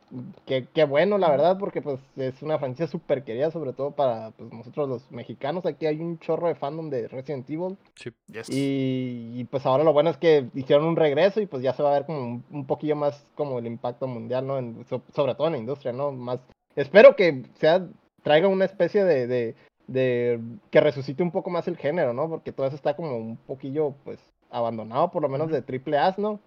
qué, 0.46 0.68
qué 0.74 0.84
bueno, 0.84 1.18
la 1.18 1.30
verdad, 1.32 1.58
porque 1.58 1.82
pues 1.82 2.00
es 2.16 2.42
una 2.44 2.60
franquicia 2.60 2.86
súper 2.88 3.24
querida, 3.24 3.50
sobre 3.50 3.74
todo 3.74 3.92
para 3.92 4.32
pues, 4.32 4.52
nosotros 4.54 4.88
los 4.88 5.12
mexicanos. 5.12 5.66
Aquí 5.66 5.86
hay 5.88 6.00
un 6.00 6.20
chorro 6.20 6.48
de 6.48 6.56
fandom 6.56 6.90
de 6.92 7.08
Resident 7.08 7.50
Evil. 7.50 7.78
Sí. 7.96 8.12
Yes. 8.28 8.50
Y, 8.50 9.32
y, 9.36 9.44
pues 9.46 9.66
ahora 9.66 9.84
lo 9.84 9.94
bueno 9.94 10.10
es 10.12 10.18
que 10.18 10.46
hicieron 10.54 10.86
un 10.86 10.96
regreso 10.96 11.42
y 11.42 11.48
pues 11.48 11.64
ya 11.64 11.74
se 11.74 11.82
va 11.84 11.90
a 11.90 11.94
ver 11.94 12.06
como 12.06 12.20
un, 12.20 12.44
un 12.52 12.66
poquillo 12.68 12.96
más 12.96 13.26
como 13.36 13.58
el 13.60 13.66
impacto 13.66 14.06
mundial, 14.08 14.46
¿no? 14.46 14.58
En- 14.60 14.86
so- 14.86 15.02
sobre 15.14 15.34
todo 15.36 15.48
en 15.48 15.54
la 15.54 15.60
industria, 15.60 15.92
¿no? 15.92 16.12
Más, 16.12 16.40
espero 16.76 17.16
que 17.16 17.44
sea, 17.56 17.86
traiga 18.24 18.48
una 18.48 18.66
especie 18.66 19.04
de, 19.04 19.28
de, 19.28 19.56
de, 19.88 20.40
que 20.70 20.82
resucite 20.82 21.24
un 21.24 21.32
poco 21.32 21.50
más 21.50 21.68
el 21.68 21.78
género, 21.78 22.14
¿no? 22.14 22.30
Porque 22.30 22.52
todo 22.52 22.68
eso 22.68 22.76
está 22.76 22.96
como 22.96 23.16
un 23.18 23.38
poquillo, 23.38 23.96
pues, 24.04 24.20
abandonado, 24.50 25.12
por 25.12 25.22
lo 25.22 25.30
menos 25.30 25.50
de 25.50 25.62
triple 25.62 25.98
A, 25.98 26.14
¿no? 26.18 26.40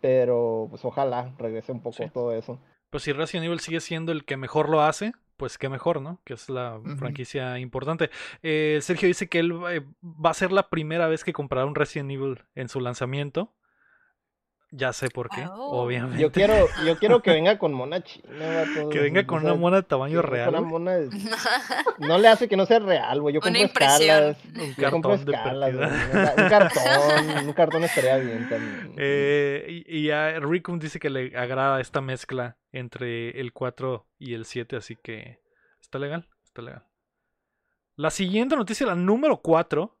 Pero 0.00 0.66
pues 0.70 0.84
ojalá 0.84 1.32
regrese 1.38 1.72
un 1.72 1.80
poco 1.80 1.96
Sí. 1.96 2.04
todo 2.12 2.32
eso. 2.32 2.58
Pues 2.90 3.02
si 3.02 3.12
Resident 3.12 3.46
Evil 3.46 3.60
sigue 3.60 3.80
siendo 3.80 4.12
el 4.12 4.24
que 4.24 4.36
mejor 4.36 4.68
lo 4.68 4.82
hace, 4.82 5.12
pues 5.36 5.58
qué 5.58 5.68
mejor, 5.68 6.00
¿no? 6.00 6.20
Que 6.24 6.34
es 6.34 6.48
la 6.48 6.80
franquicia 6.98 7.58
importante. 7.58 8.10
Eh, 8.42 8.78
Sergio 8.82 9.08
dice 9.08 9.28
que 9.28 9.38
él 9.40 9.52
eh, 9.70 9.82
va 10.04 10.30
a 10.30 10.34
ser 10.34 10.52
la 10.52 10.68
primera 10.68 11.08
vez 11.08 11.24
que 11.24 11.32
comprará 11.32 11.66
un 11.66 11.74
Resident 11.74 12.10
Evil 12.10 12.44
en 12.54 12.68
su 12.68 12.80
lanzamiento. 12.80 13.52
Ya 14.78 14.92
sé 14.92 15.08
por 15.08 15.30
qué, 15.30 15.42
Oh. 15.50 15.84
obviamente. 15.84 16.20
Yo 16.20 16.30
quiero, 16.30 16.68
yo 16.84 16.98
quiero 16.98 17.22
que 17.22 17.30
venga 17.32 17.56
con 17.58 17.72
mona 17.72 18.02
china, 18.02 18.28
Que 18.92 18.98
venga 19.00 19.22
o 19.22 19.26
con 19.26 19.40
sea, 19.40 19.52
una 19.52 19.58
mona 19.60 19.76
de 19.78 19.82
tamaño 19.84 20.20
real. 20.20 20.50
una 20.50 20.60
mona- 20.60 20.98
No 21.98 22.18
le 22.18 22.28
hace 22.28 22.46
que 22.46 22.58
no 22.58 22.66
sea 22.66 22.78
real, 22.80 23.22
güey. 23.22 23.34
Yo 23.34 23.40
Una 23.40 23.46
compro 23.58 23.62
impresión. 23.62 24.24
escalas. 24.36 24.44
Un 24.44 24.74
Yo 24.74 24.90
compro 24.90 25.10
cartón 25.12 25.24
de 25.26 25.32
escalas, 25.32 25.74
güey. 25.74 25.88
partida. 25.88 26.34
Un 26.44 26.48
cartón. 26.50 27.46
Un 27.48 27.52
cartón 27.54 27.84
estaría 27.84 28.16
bien 28.18 28.48
también. 28.50 28.94
Eh, 28.98 29.82
y, 29.88 29.98
y 29.98 30.10
a 30.10 30.38
Ricum 30.40 30.78
dice 30.78 30.98
que 30.98 31.08
le 31.08 31.34
agrada 31.38 31.80
esta 31.80 32.02
mezcla 32.02 32.58
entre 32.70 33.40
el 33.40 33.54
4 33.54 34.06
y 34.18 34.34
el 34.34 34.44
7, 34.44 34.76
así 34.76 34.96
que 35.02 35.40
está 35.80 35.98
legal, 35.98 36.28
está 36.44 36.60
legal. 36.60 36.84
La 37.96 38.10
siguiente 38.10 38.56
noticia, 38.56 38.86
la 38.86 38.94
número 38.94 39.38
4, 39.38 39.95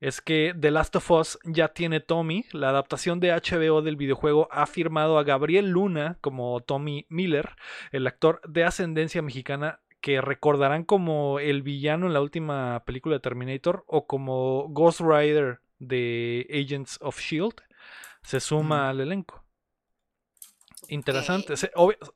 es 0.00 0.20
que 0.20 0.54
The 0.58 0.70
Last 0.70 0.96
of 0.96 1.10
Us 1.10 1.38
ya 1.44 1.68
tiene 1.68 2.00
Tommy. 2.00 2.46
La 2.52 2.70
adaptación 2.70 3.20
de 3.20 3.30
HBO 3.32 3.82
del 3.82 3.96
videojuego 3.96 4.48
ha 4.50 4.66
firmado 4.66 5.18
a 5.18 5.24
Gabriel 5.24 5.70
Luna 5.70 6.16
como 6.20 6.60
Tommy 6.60 7.06
Miller, 7.08 7.50
el 7.92 8.06
actor 8.06 8.40
de 8.48 8.64
ascendencia 8.64 9.20
mexicana 9.22 9.80
que 10.00 10.22
recordarán 10.22 10.84
como 10.84 11.38
el 11.40 11.62
villano 11.62 12.06
en 12.06 12.14
la 12.14 12.22
última 12.22 12.82
película 12.86 13.16
de 13.16 13.20
Terminator 13.20 13.84
o 13.86 14.06
como 14.06 14.66
Ghost 14.70 15.00
Rider 15.00 15.60
de 15.78 16.46
Agents 16.50 16.98
of 17.02 17.20
Shield. 17.20 17.54
Se 18.22 18.40
suma 18.40 18.86
Mm. 18.86 18.90
al 18.90 19.00
elenco. 19.00 19.44
Interesante. 20.90 21.54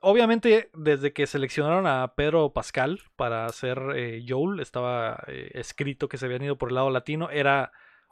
Obviamente, 0.01 0.68
desde 0.75 1.12
que 1.12 1.29
seleccionaron 1.29 1.87
a 1.87 2.14
Pedro 2.16 2.53
Pascal 2.53 3.01
para 3.14 3.47
hacer 3.47 3.81
eh, 3.95 4.25
Joel, 4.27 4.59
estaba 4.59 5.22
eh, 5.29 5.53
escrito 5.55 6.09
que 6.09 6.18
se 6.18 6.27
habían 6.27 6.43
ido 6.43 6.59
por 6.59 6.70
el 6.70 6.75
lado 6.75 6.91
latino. 6.91 7.31
Era 7.31 7.70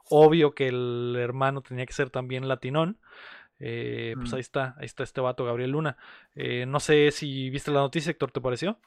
obvio 0.09 0.55
que 0.55 0.69
el 0.69 1.15
hermano 1.19 1.61
tenía 1.61 1.85
que 1.85 1.91
ser 1.93 2.09
también 2.09 2.47
latinón. 2.47 2.97
Eh, 3.59 4.15
Pues 4.17 4.33
ahí 4.33 4.39
está, 4.39 4.75
ahí 4.77 4.85
está 4.85 5.03
este 5.03 5.19
vato, 5.19 5.43
Gabriel 5.43 5.71
Luna. 5.71 5.97
Eh, 6.33 6.65
no 6.65 6.79
sé 6.79 7.11
si 7.11 7.49
viste 7.49 7.71
la 7.71 7.81
noticia, 7.81 8.11
Héctor, 8.11 8.31
¿te 8.31 8.39
pareció? 8.41 8.79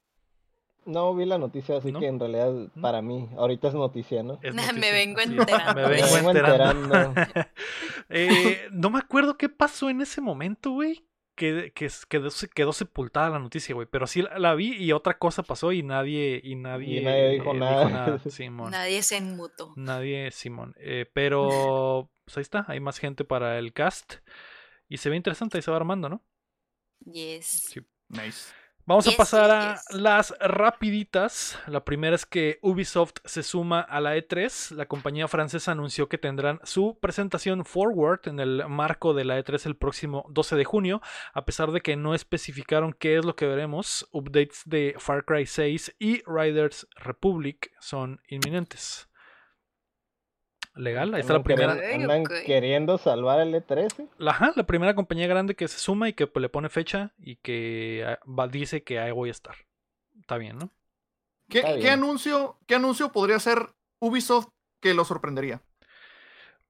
No 0.86 1.14
vi 1.14 1.26
la 1.26 1.36
noticia, 1.36 1.76
así 1.76 1.92
¿No? 1.92 2.00
que 2.00 2.06
en 2.06 2.20
realidad 2.20 2.52
¿No? 2.52 2.82
para 2.82 3.02
mí, 3.02 3.28
ahorita 3.36 3.68
es 3.68 3.74
noticia, 3.74 4.22
¿no? 4.22 4.38
Es 4.40 4.54
Me 4.74 4.92
vengo 4.92 5.20
enterando. 5.20 5.74
Me 5.74 5.88
vengo 5.88 6.30
enterando. 6.30 7.14
Eh, 8.08 8.68
no 8.70 8.88
me 8.88 9.00
acuerdo 9.00 9.36
qué 9.36 9.48
pasó 9.48 9.90
en 9.90 10.00
ese 10.00 10.20
momento, 10.20 10.70
güey. 10.70 11.05
Que, 11.36 11.72
que 11.74 11.88
quedó, 12.08 12.30
quedó 12.54 12.72
sepultada 12.72 13.30
la 13.30 13.38
noticia, 13.38 13.74
güey. 13.74 13.86
Pero 13.90 14.06
sí 14.06 14.22
la, 14.22 14.38
la 14.38 14.54
vi 14.54 14.72
y 14.74 14.92
otra 14.92 15.18
cosa 15.18 15.42
pasó 15.42 15.70
y 15.70 15.82
nadie, 15.82 16.40
y 16.42 16.56
nadie, 16.56 17.02
nadie 17.02 17.28
dijo 17.30 17.54
eh, 17.54 17.58
nada. 17.58 18.18
Simón. 18.30 18.70
Nadie 18.72 19.02
se 19.02 19.18
enmutó. 19.18 19.72
Nadie, 19.76 20.30
Simón. 20.30 20.74
Eh, 20.78 21.08
pero 21.12 22.10
pues 22.24 22.38
ahí 22.38 22.42
está, 22.42 22.64
hay 22.68 22.80
más 22.80 22.98
gente 22.98 23.24
para 23.24 23.58
el 23.58 23.72
cast. 23.72 24.14
Y 24.88 24.96
se 24.96 25.10
ve 25.10 25.16
interesante, 25.16 25.58
ahí 25.58 25.62
se 25.62 25.70
va 25.70 25.76
armando, 25.76 26.08
¿no? 26.08 26.24
Yes. 27.04 27.46
Sí. 27.46 27.80
Nice. 28.08 28.52
Vamos 28.88 29.08
a 29.08 29.16
pasar 29.16 29.50
a 29.50 29.74
yes. 29.74 29.98
las 29.98 30.32
rapiditas. 30.38 31.58
La 31.66 31.84
primera 31.84 32.14
es 32.14 32.24
que 32.24 32.60
Ubisoft 32.62 33.14
se 33.24 33.42
suma 33.42 33.80
a 33.80 34.00
la 34.00 34.16
E3. 34.16 34.76
La 34.76 34.86
compañía 34.86 35.26
francesa 35.26 35.72
anunció 35.72 36.08
que 36.08 36.18
tendrán 36.18 36.60
su 36.62 36.96
presentación 37.00 37.64
Forward 37.64 38.20
en 38.28 38.38
el 38.38 38.62
marco 38.68 39.12
de 39.12 39.24
la 39.24 39.40
E3 39.40 39.66
el 39.66 39.74
próximo 39.74 40.24
12 40.28 40.54
de 40.54 40.64
junio, 40.64 41.02
a 41.34 41.44
pesar 41.44 41.72
de 41.72 41.80
que 41.80 41.96
no 41.96 42.14
especificaron 42.14 42.92
qué 42.92 43.18
es 43.18 43.24
lo 43.24 43.34
que 43.34 43.46
veremos. 43.46 44.08
Updates 44.12 44.62
de 44.66 44.94
Far 44.98 45.24
Cry 45.24 45.46
6 45.46 45.96
y 45.98 46.22
Riders 46.24 46.86
Republic 46.94 47.72
son 47.80 48.20
inminentes. 48.28 49.08
Legal, 50.76 51.14
ahí 51.14 51.20
está 51.22 51.32
la 51.32 51.42
primera. 51.42 51.74
queriendo- 51.74 52.12
Andan 52.12 52.24
queriendo 52.44 52.98
salvar 52.98 53.40
el 53.40 53.54
E 53.54 53.62
E13. 53.66 54.08
La, 54.18 54.32
ajá, 54.32 54.52
la 54.56 54.66
primera 54.66 54.94
compañía 54.94 55.26
grande 55.26 55.54
que 55.56 55.68
se 55.68 55.78
suma 55.78 56.08
y 56.08 56.12
que 56.12 56.26
pues, 56.26 56.40
le 56.42 56.48
pone 56.48 56.68
fecha 56.68 57.12
y 57.18 57.36
que 57.36 58.04
ah, 58.06 58.18
va- 58.26 58.48
dice 58.48 58.82
que 58.82 58.98
ahí 58.98 59.10
voy 59.12 59.30
a 59.30 59.32
estar. 59.32 59.56
Está 60.20 60.36
bien, 60.38 60.58
¿no? 60.58 60.70
¿Qué, 61.48 61.88
anuncio, 61.90 62.58
¿Qué 62.66 62.74
anuncio 62.74 63.12
podría 63.12 63.38
ser 63.38 63.68
Ubisoft 64.00 64.48
que 64.82 64.94
lo 64.94 65.04
sorprendería? 65.04 65.62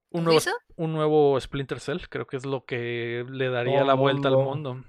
Un 0.09 0.23
nuevo, 0.23 0.39
un 0.77 0.93
nuevo 0.93 1.39
Splinter 1.39 1.79
Cell, 1.81 1.97
creo 2.09 2.25
que 2.25 2.37
es 2.37 2.45
lo 2.45 2.63
que 2.65 3.25
le 3.29 3.49
daría 3.49 3.79
Todo 3.79 3.87
la 3.87 3.93
vuelta 3.93 4.29
al 4.29 4.37
mundo. 4.37 4.83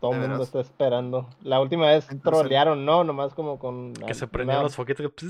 Todo 0.00 0.12
el 0.12 0.18
mundo 0.28 0.42
está 0.42 0.60
esperando. 0.60 1.28
La 1.42 1.60
última 1.60 1.86
vez 1.86 2.08
trolearon, 2.22 2.84
¿no? 2.84 3.04
Nomás 3.04 3.32
como 3.34 3.58
con... 3.58 3.92
Que 3.94 4.14
se 4.14 4.24
una- 4.24 4.32
prendieron 4.32 4.64
los 4.64 4.74
foquitos. 4.74 5.12
que- 5.14 5.26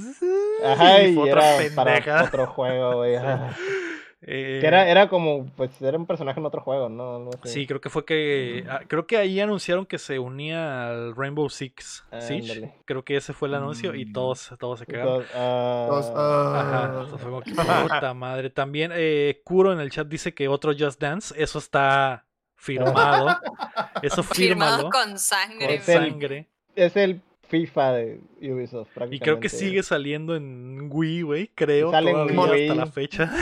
Ajá, 0.64 1.02
y 1.02 1.06
y 1.10 1.14
fue 1.14 1.30
otra 1.30 1.62
era 1.62 1.74
para 1.74 2.24
otro 2.24 2.46
juego, 2.46 2.94
güey. 2.96 3.16
ajá. 4.22 4.26
Eh, 4.28 4.58
Que 4.60 4.66
era, 4.66 4.88
era 4.88 5.08
como, 5.08 5.46
pues, 5.56 5.80
era 5.82 5.96
un 5.98 6.06
personaje 6.06 6.40
en 6.40 6.46
otro 6.46 6.60
juego, 6.62 6.88
¿no? 6.88 7.16
Algo 7.16 7.30
así. 7.42 7.52
Sí, 7.52 7.66
creo 7.66 7.80
que 7.80 7.90
fue 7.90 8.04
que. 8.04 8.62
Mm. 8.64 8.68
ah, 8.70 8.80
creo 8.88 9.06
que 9.06 9.16
ahí 9.18 9.38
anunciaron 9.40 9.84
que 9.86 9.98
se 9.98 10.18
unía 10.18 10.88
al 10.88 11.14
Rainbow 11.14 11.48
Six 11.48 12.04
Siege. 12.20 12.72
Creo 12.86 13.04
que 13.04 13.16
ese 13.16 13.32
fue 13.32 13.48
el 13.48 13.54
anuncio 13.54 13.94
y 13.94 14.06
Mm. 14.06 14.12
todos, 14.12 14.52
todos 14.58 14.78
se 14.80 14.86
cagaron. 14.86 15.24
Ah, 15.34 15.86
Los, 15.90 16.06
Ajá, 16.06 16.82
ah, 16.82 16.86
entonces 16.90 17.20
fue 17.20 17.30
como 17.30 17.42
que, 17.42 17.50
puta 17.52 18.14
madre. 18.14 18.50
También 18.50 18.90
eh, 18.94 19.42
Kuro 19.44 19.72
en 19.72 19.80
el 19.80 19.90
chat 19.90 20.06
dice 20.08 20.34
que 20.34 20.48
otro 20.48 20.72
Just 20.76 21.00
Dance, 21.00 21.34
eso 21.40 21.58
está 21.58 22.24
firmado. 22.54 23.28
Eso 24.02 24.22
Firmado 24.22 24.90
con 24.90 25.18
sangre. 25.18 25.74
Es 25.76 25.88
el- 25.88 26.10
sangre. 26.10 26.46
Es 26.74 26.96
el 26.96 27.20
FIFA 27.48 27.92
de 27.92 28.20
Ubisoft. 28.40 28.90
Y 29.10 29.18
creo 29.18 29.40
que 29.40 29.48
sigue 29.48 29.82
saliendo 29.82 30.36
en 30.36 30.88
Wii, 30.90 31.22
güey. 31.22 31.50
Creo 31.54 31.90
todavía 31.90 32.44
hasta 32.44 32.74
la 32.74 32.86
fecha. 32.86 33.32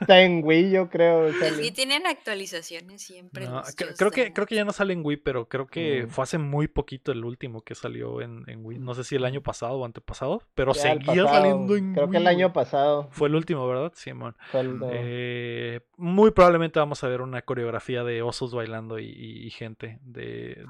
Está 0.00 0.22
en 0.22 0.42
Wii, 0.44 0.70
yo 0.70 0.88
creo. 0.88 1.28
Y 1.64 1.70
tienen 1.70 2.06
actualizaciones 2.06 3.02
siempre. 3.02 3.48
creo, 3.96 4.10
que, 4.10 4.32
creo 4.32 4.46
que 4.46 4.54
ya 4.54 4.64
no 4.64 4.72
sale 4.72 4.92
en 4.92 5.04
Wii, 5.04 5.18
pero 5.18 5.48
creo 5.48 5.66
que 5.66 6.04
mm. 6.04 6.10
fue 6.10 6.24
hace 6.24 6.38
muy 6.38 6.68
poquito 6.68 7.12
el 7.12 7.24
último 7.24 7.62
que 7.62 7.74
salió 7.74 8.20
en, 8.20 8.44
Wii. 8.46 8.78
No 8.78 8.94
sé 8.94 9.04
si 9.04 9.16
el 9.16 9.24
año 9.24 9.42
pasado 9.42 9.74
o 9.74 9.84
antepasado, 9.84 10.42
pero 10.54 10.74
seguía 10.74 11.26
saliendo 11.26 11.76
en 11.76 11.94
Creo 11.94 12.10
que 12.10 12.16
el 12.16 12.26
año 12.26 12.52
pasado. 12.52 13.08
Fue 13.10 13.28
el 13.28 13.34
último, 13.34 13.66
¿verdad? 13.66 13.92
Simón. 13.94 14.36
Eh, 14.92 15.80
muy 15.96 16.30
probablemente 16.32 16.78
vamos 16.78 17.02
a 17.04 17.08
ver 17.08 17.20
una 17.20 17.42
coreografía 17.42 18.04
de 18.04 18.22
osos 18.22 18.54
bailando 18.54 18.98
y, 18.98 19.50
gente 19.50 19.98
de, 20.04 20.66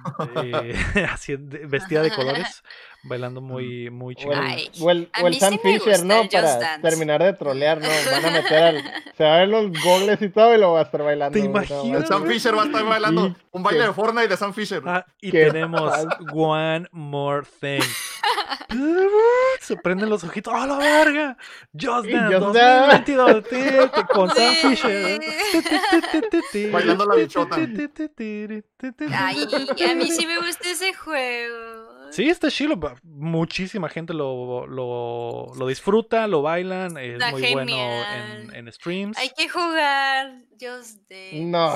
vestida 1.67 2.03
de 2.03 2.11
colores 2.11 2.63
bailando 3.05 3.41
muy, 3.41 3.91
muy 3.91 4.15
chido. 4.15 4.33
O 4.81 4.91
el, 4.91 5.09
Sam 5.39 5.59
Fisher, 5.63 6.05
¿no? 6.05 6.29
Para 6.29 6.81
terminar 6.81 7.23
de 7.23 7.33
trolear, 7.35 7.81
¿no? 7.81 7.89
Van 8.11 8.25
a 8.25 8.31
meter 8.31 8.63
al. 8.63 8.83
Se 9.17 9.25
va 9.25 9.37
a 9.37 9.39
ver 9.41 9.49
los 9.49 9.71
goles 9.83 10.21
y 10.21 10.29
todo 10.31 10.55
y 10.55 10.59
lo 10.59 10.73
va 10.73 10.81
a 10.81 10.83
estar 10.83 11.03
bailando. 11.03 11.39
¿Te 11.39 11.45
imaginas? 11.45 12.03
El 12.03 12.07
Sam 12.07 12.27
Fisher 12.27 12.57
va 12.57 12.63
a 12.63 12.67
estar 12.67 12.85
bailando 12.85 13.37
un 13.53 13.63
baile 13.63 13.87
de 13.87 13.93
Fortnite 13.93 14.29
de 14.29 14.37
Sam 14.37 14.53
Fisher. 14.53 14.83
Ah, 14.87 15.07
y 15.21 15.31
tenemos 15.31 15.93
One 16.33 16.89
More 16.91 17.47
Thing. 17.61 17.83
Se 19.61 19.77
prenden 19.77 20.09
los 20.09 20.25
ojitos. 20.25 20.53
¡A 20.53 20.67
la 20.67 20.79
verga! 20.79 21.37
Just 21.73 22.09
Dance 22.09 22.39
2022 22.39 23.91
con 24.13 24.31
Sam 24.31 24.55
Fisher. 24.55 25.21
Bailando 26.73 27.07
la 27.07 27.15
bichota. 27.15 27.57
Ay, 27.57 29.47
a 29.89 29.95
mí 29.95 30.11
sí 30.11 30.27
me 30.27 30.39
gusta 30.39 30.71
ese 30.71 30.93
juego. 30.95 31.94
Sí, 32.15 32.29
está 32.29 32.49
chido. 32.49 32.79
Muchísima 33.03 33.89
gente 33.89 34.15
lo, 34.15 34.69
lo, 34.69 35.47
lo 35.57 35.67
disfruta, 35.67 36.29
lo 36.29 36.43
bailan. 36.43 36.97
Es 36.97 37.19
muy 37.33 37.53
bueno 37.53 37.77
en, 37.77 38.55
en, 38.55 38.73
streams. 38.73 39.19
Hay 39.19 39.31
que 39.37 39.49
jugar 39.49 40.43
Just 40.53 41.01
Dance. 41.11 41.41
No. 41.41 41.75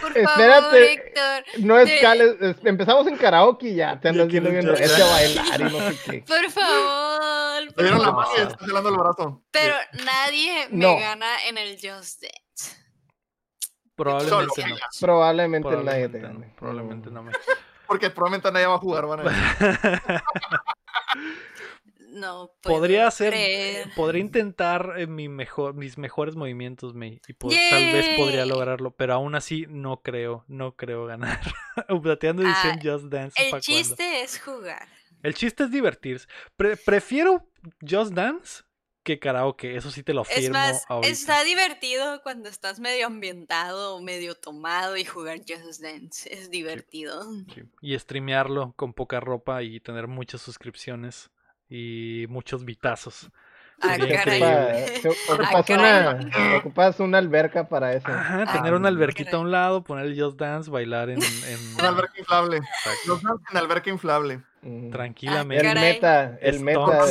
Por 0.00 0.18
espérate. 0.18 0.92
Héctor, 0.92 1.44
no 1.60 1.78
escales. 1.78 2.36
Empezamos 2.64 3.06
en 3.06 3.16
karaoke 3.16 3.68
y 3.68 3.74
ya 3.76 4.00
te 4.00 4.08
andas 4.08 4.26
viendo 4.26 4.50
bien 4.50 4.66
recio 4.66 5.04
a 5.04 5.08
bailar 5.08 5.60
y 5.60 5.64
no 5.64 5.92
sé 5.92 5.98
qué. 6.04 6.24
Por 6.26 6.50
favor. 6.50 7.74
Por 7.74 7.86
favor. 7.86 8.06
la 8.06 8.12
mano 8.12 8.28
y 8.36 8.40
estás 8.40 8.68
el 8.68 8.96
brazo. 8.96 9.42
Pero 9.52 9.74
nadie 10.04 10.66
me 10.70 11.00
gana 11.00 11.28
en 11.48 11.58
el 11.58 11.74
Just 11.74 12.22
Dance. 12.22 12.76
Probablemente 13.94 14.66
no. 14.66 14.76
Probablemente, 14.98 15.76
nadie 15.84 16.08
te 16.08 16.18
gane. 16.18 16.52
Probablemente 16.58 17.10
no 17.10 17.22
me 17.22 17.32
porque 17.90 18.08
probablemente 18.08 18.52
nadie 18.52 18.68
va 18.68 18.76
a 18.76 18.78
jugar, 18.78 19.04
van 19.04 19.26
a 19.26 20.22
No, 22.12 22.52
podría 22.62 23.08
hacer, 23.08 23.34
podría 23.96 24.20
intentar 24.20 24.94
eh, 24.96 25.08
mi 25.08 25.28
mejor, 25.28 25.74
mis 25.74 25.98
mejores 25.98 26.36
movimientos, 26.36 26.94
May, 26.94 27.20
y 27.26 27.34
tal 27.34 27.92
vez 27.92 28.16
podría 28.16 28.46
lograrlo, 28.46 28.92
pero 28.92 29.14
aún 29.14 29.34
así 29.34 29.66
no 29.68 30.02
creo, 30.02 30.44
no 30.46 30.76
creo 30.76 31.06
ganar. 31.06 31.40
Plateando 32.02 32.42
edición 32.42 32.78
ah, 32.78 32.80
Just 32.80 33.06
Dance. 33.06 33.42
El 33.42 33.60
chiste 33.60 34.22
es 34.22 34.38
jugar. 34.38 34.86
El 35.24 35.34
chiste 35.34 35.64
es 35.64 35.72
divertirse. 35.72 36.28
prefiero 36.56 37.48
Just 37.80 38.12
Dance 38.12 38.62
que 39.02 39.18
karaoke, 39.18 39.76
eso 39.76 39.90
sí 39.90 40.02
te 40.02 40.12
lo 40.12 40.22
afirmo. 40.22 40.40
Es 40.40 40.50
más, 40.50 40.86
está 41.02 41.42
divertido 41.44 42.22
cuando 42.22 42.48
estás 42.48 42.80
medio 42.80 43.06
ambientado, 43.06 44.00
medio 44.00 44.34
tomado 44.34 44.96
y 44.96 45.04
jugar 45.04 45.38
Just 45.38 45.82
Dance. 45.82 46.32
Es 46.32 46.50
divertido. 46.50 47.22
Y 47.80 47.98
streamearlo 47.98 48.74
con 48.76 48.92
poca 48.92 49.20
ropa 49.20 49.62
y 49.62 49.80
tener 49.80 50.06
muchas 50.06 50.42
suscripciones 50.42 51.30
y 51.68 52.26
muchos 52.28 52.64
vitazos. 52.64 53.30
Ah, 53.82 53.96
ocupas, 53.96 55.70
una, 55.70 56.58
ocupas, 56.58 57.00
una, 57.00 57.16
alberca 57.16 57.66
para 57.66 57.94
eso. 57.94 58.08
Ajá, 58.08 58.44
tener 58.52 58.74
una 58.74 58.88
alberquita 58.88 59.38
a 59.38 59.40
un 59.40 59.50
lado, 59.50 59.82
poner 59.84 60.04
el 60.04 60.20
Just 60.20 60.38
Dance, 60.38 60.70
bailar 60.70 61.08
en. 61.08 61.22
en... 61.22 61.74
Una 61.78 61.88
alberca 61.88 62.12
inflable. 62.18 62.60
Just 63.06 63.22
Dance 63.22 63.42
en 63.50 63.56
alberca 63.56 63.88
inflable. 63.88 64.42
Tranquilamente. 64.90 65.66
el 65.66 65.74
meta, 65.74 66.38
el 66.42 66.60
meta. 66.60 67.06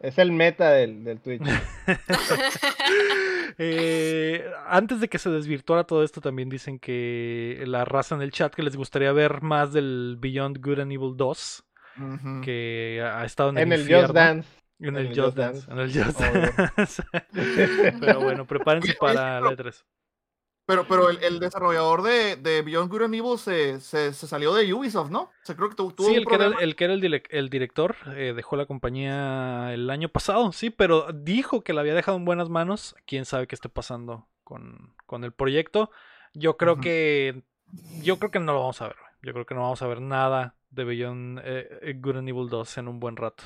Es 0.00 0.18
el 0.18 0.32
meta 0.32 0.70
del, 0.70 1.04
del 1.04 1.20
Twitch. 1.20 1.42
Eh, 3.60 4.44
antes 4.68 5.00
de 5.00 5.08
que 5.08 5.18
se 5.18 5.30
desvirtuara 5.30 5.82
todo 5.82 6.04
esto, 6.04 6.20
también 6.20 6.48
dicen 6.48 6.78
que 6.78 7.60
la 7.66 7.84
raza 7.84 8.14
en 8.14 8.22
el 8.22 8.30
chat 8.30 8.54
que 8.54 8.62
les 8.62 8.76
gustaría 8.76 9.10
ver 9.10 9.42
más 9.42 9.72
del 9.72 10.16
Beyond 10.20 10.64
Good 10.64 10.78
and 10.78 10.92
Evil 10.92 11.16
2, 11.16 11.64
que 12.44 13.02
ha 13.04 13.24
estado 13.24 13.50
en 13.50 13.58
el, 13.58 13.64
en 13.64 13.72
el 13.72 13.80
Just 13.80 14.14
Dance. 14.14 14.48
En, 14.78 14.96
el, 14.96 15.08
Just 15.08 15.36
Dance. 15.36 15.72
En 15.72 15.78
el 15.78 15.92
Just 15.92 16.20
Dance. 16.20 17.02
Pero 18.00 18.20
bueno, 18.20 18.46
prepárense 18.46 18.94
para 18.94 19.40
la 19.40 19.50
E3. 19.50 19.82
Pero, 20.68 20.86
pero 20.86 21.08
el, 21.08 21.16
el 21.22 21.40
desarrollador 21.40 22.02
de, 22.02 22.36
de, 22.36 22.60
Beyond 22.60 22.90
Good 22.90 23.04
and 23.04 23.14
Evil 23.14 23.38
se, 23.38 23.80
se, 23.80 24.12
se, 24.12 24.26
salió 24.26 24.52
de 24.52 24.70
Ubisoft, 24.74 25.10
¿no? 25.10 25.30
O 25.48 25.56
creo 25.56 25.70
que 25.70 25.74
tuvo 25.74 25.94
sí, 25.96 26.14
el 26.14 26.26
que, 26.26 26.34
era, 26.34 26.48
el 26.60 26.76
que 26.76 26.84
era 26.84 26.92
el, 26.92 27.22
el 27.30 27.48
director 27.48 27.96
eh, 28.14 28.34
dejó 28.36 28.54
la 28.56 28.66
compañía 28.66 29.72
el 29.72 29.88
año 29.88 30.10
pasado, 30.10 30.52
sí, 30.52 30.68
pero 30.68 31.10
dijo 31.14 31.62
que 31.62 31.72
la 31.72 31.80
había 31.80 31.94
dejado 31.94 32.18
en 32.18 32.26
buenas 32.26 32.50
manos. 32.50 32.94
Quién 33.06 33.24
sabe 33.24 33.46
qué 33.46 33.54
esté 33.54 33.70
pasando 33.70 34.28
con, 34.44 34.94
con 35.06 35.24
el 35.24 35.32
proyecto. 35.32 35.90
Yo 36.34 36.58
creo 36.58 36.76
que. 36.76 37.44
Yo 38.02 38.18
creo 38.18 38.30
que 38.30 38.38
no 38.38 38.52
lo 38.52 38.60
vamos 38.60 38.82
a 38.82 38.88
ver. 38.88 38.96
Yo 39.22 39.32
creo 39.32 39.46
que 39.46 39.54
no 39.54 39.62
vamos 39.62 39.80
a 39.80 39.86
ver 39.86 40.02
nada 40.02 40.54
de 40.68 40.84
Beyond 40.84 41.40
eh, 41.44 41.94
Good 41.98 42.18
and 42.18 42.28
Evil 42.28 42.50
2 42.50 42.76
en 42.76 42.88
un 42.88 43.00
buen 43.00 43.16
rato. 43.16 43.42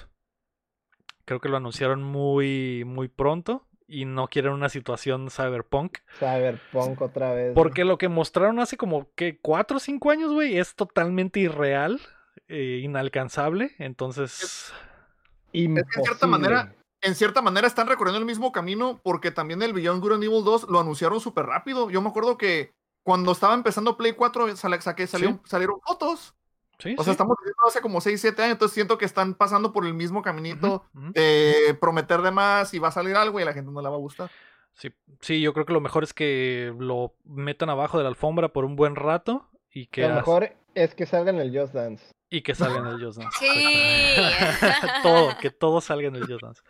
Creo 1.24 1.38
que 1.38 1.48
lo 1.48 1.56
anunciaron 1.56 2.02
muy, 2.02 2.82
muy 2.84 3.06
pronto 3.06 3.68
y 3.92 4.06
no 4.06 4.28
quieren 4.28 4.52
una 4.52 4.70
situación 4.70 5.30
cyberpunk. 5.30 5.98
Cyberpunk 6.18 7.00
otra 7.02 7.34
vez. 7.34 7.52
Porque 7.54 7.84
lo 7.84 7.98
que 7.98 8.08
mostraron 8.08 8.58
hace 8.58 8.76
como 8.76 9.12
que 9.14 9.38
4 9.40 9.76
o 9.76 9.80
5 9.80 10.10
años, 10.10 10.32
güey, 10.32 10.58
es 10.58 10.74
totalmente 10.74 11.40
irreal, 11.40 12.00
e 12.48 12.80
inalcanzable. 12.82 13.72
Entonces. 13.78 14.72
en 15.52 15.84
cierta 16.02 16.26
manera. 16.26 16.74
En 17.04 17.16
cierta 17.16 17.42
manera 17.42 17.66
están 17.66 17.88
recorriendo 17.88 18.20
el 18.20 18.24
mismo 18.24 18.52
camino 18.52 19.00
porque 19.02 19.32
también 19.32 19.60
el 19.60 19.72
Beyond 19.72 20.00
Good 20.00 20.12
and 20.12 20.24
Evil 20.24 20.44
2 20.44 20.68
lo 20.70 20.78
anunciaron 20.78 21.20
súper 21.20 21.46
rápido. 21.46 21.90
Yo 21.90 22.00
me 22.00 22.08
acuerdo 22.08 22.38
que 22.38 22.74
cuando 23.02 23.32
estaba 23.32 23.54
empezando 23.54 23.96
Play 23.96 24.12
4 24.12 24.56
saqué, 24.56 25.08
salieron 25.08 25.80
fotos 25.84 26.36
o 26.96 27.04
sea, 27.04 27.12
estamos 27.12 27.36
viendo 27.42 27.62
hace 27.66 27.80
como 27.80 28.00
6, 28.00 28.20
7 28.20 28.42
años, 28.42 28.52
entonces 28.52 28.74
siento 28.74 28.98
que 28.98 29.04
están 29.04 29.34
pasando 29.34 29.72
por 29.72 29.86
el 29.86 29.94
mismo 29.94 30.22
caminito 30.22 30.84
de 30.92 31.76
prometer 31.80 32.22
de 32.22 32.30
más 32.30 32.74
y 32.74 32.78
va 32.78 32.88
a 32.88 32.92
salir 32.92 33.16
algo 33.16 33.38
y 33.38 33.42
a 33.42 33.46
la 33.46 33.52
gente 33.52 33.70
no 33.70 33.80
le 33.80 33.88
va 33.88 33.94
a 33.94 33.98
gustar. 33.98 34.30
Sí, 34.74 34.90
sí, 35.20 35.40
yo 35.40 35.52
creo 35.52 35.66
que 35.66 35.72
lo 35.72 35.80
mejor 35.80 36.02
es 36.02 36.14
que 36.14 36.74
lo 36.78 37.14
metan 37.24 37.70
abajo 37.70 37.98
de 37.98 38.04
la 38.04 38.08
alfombra 38.08 38.52
por 38.52 38.64
un 38.64 38.76
buen 38.76 38.96
rato 38.96 39.48
y 39.70 39.86
que... 39.86 40.08
Lo 40.08 40.14
mejor 40.14 40.54
es 40.74 40.94
que 40.94 41.06
salga 41.06 41.30
en 41.30 41.38
el 41.38 41.56
Just 41.56 41.74
Dance. 41.74 42.12
Y 42.30 42.40
que 42.40 42.54
salga 42.54 42.78
en 42.78 42.86
el 42.86 43.04
Just 43.04 43.18
Dance. 43.18 43.36
Sí. 43.38 44.16
todo, 45.02 45.36
que 45.40 45.50
todo 45.50 45.80
salga 45.80 46.08
en 46.08 46.16
el 46.16 46.26
Just 46.26 46.42
Dance. 46.42 46.62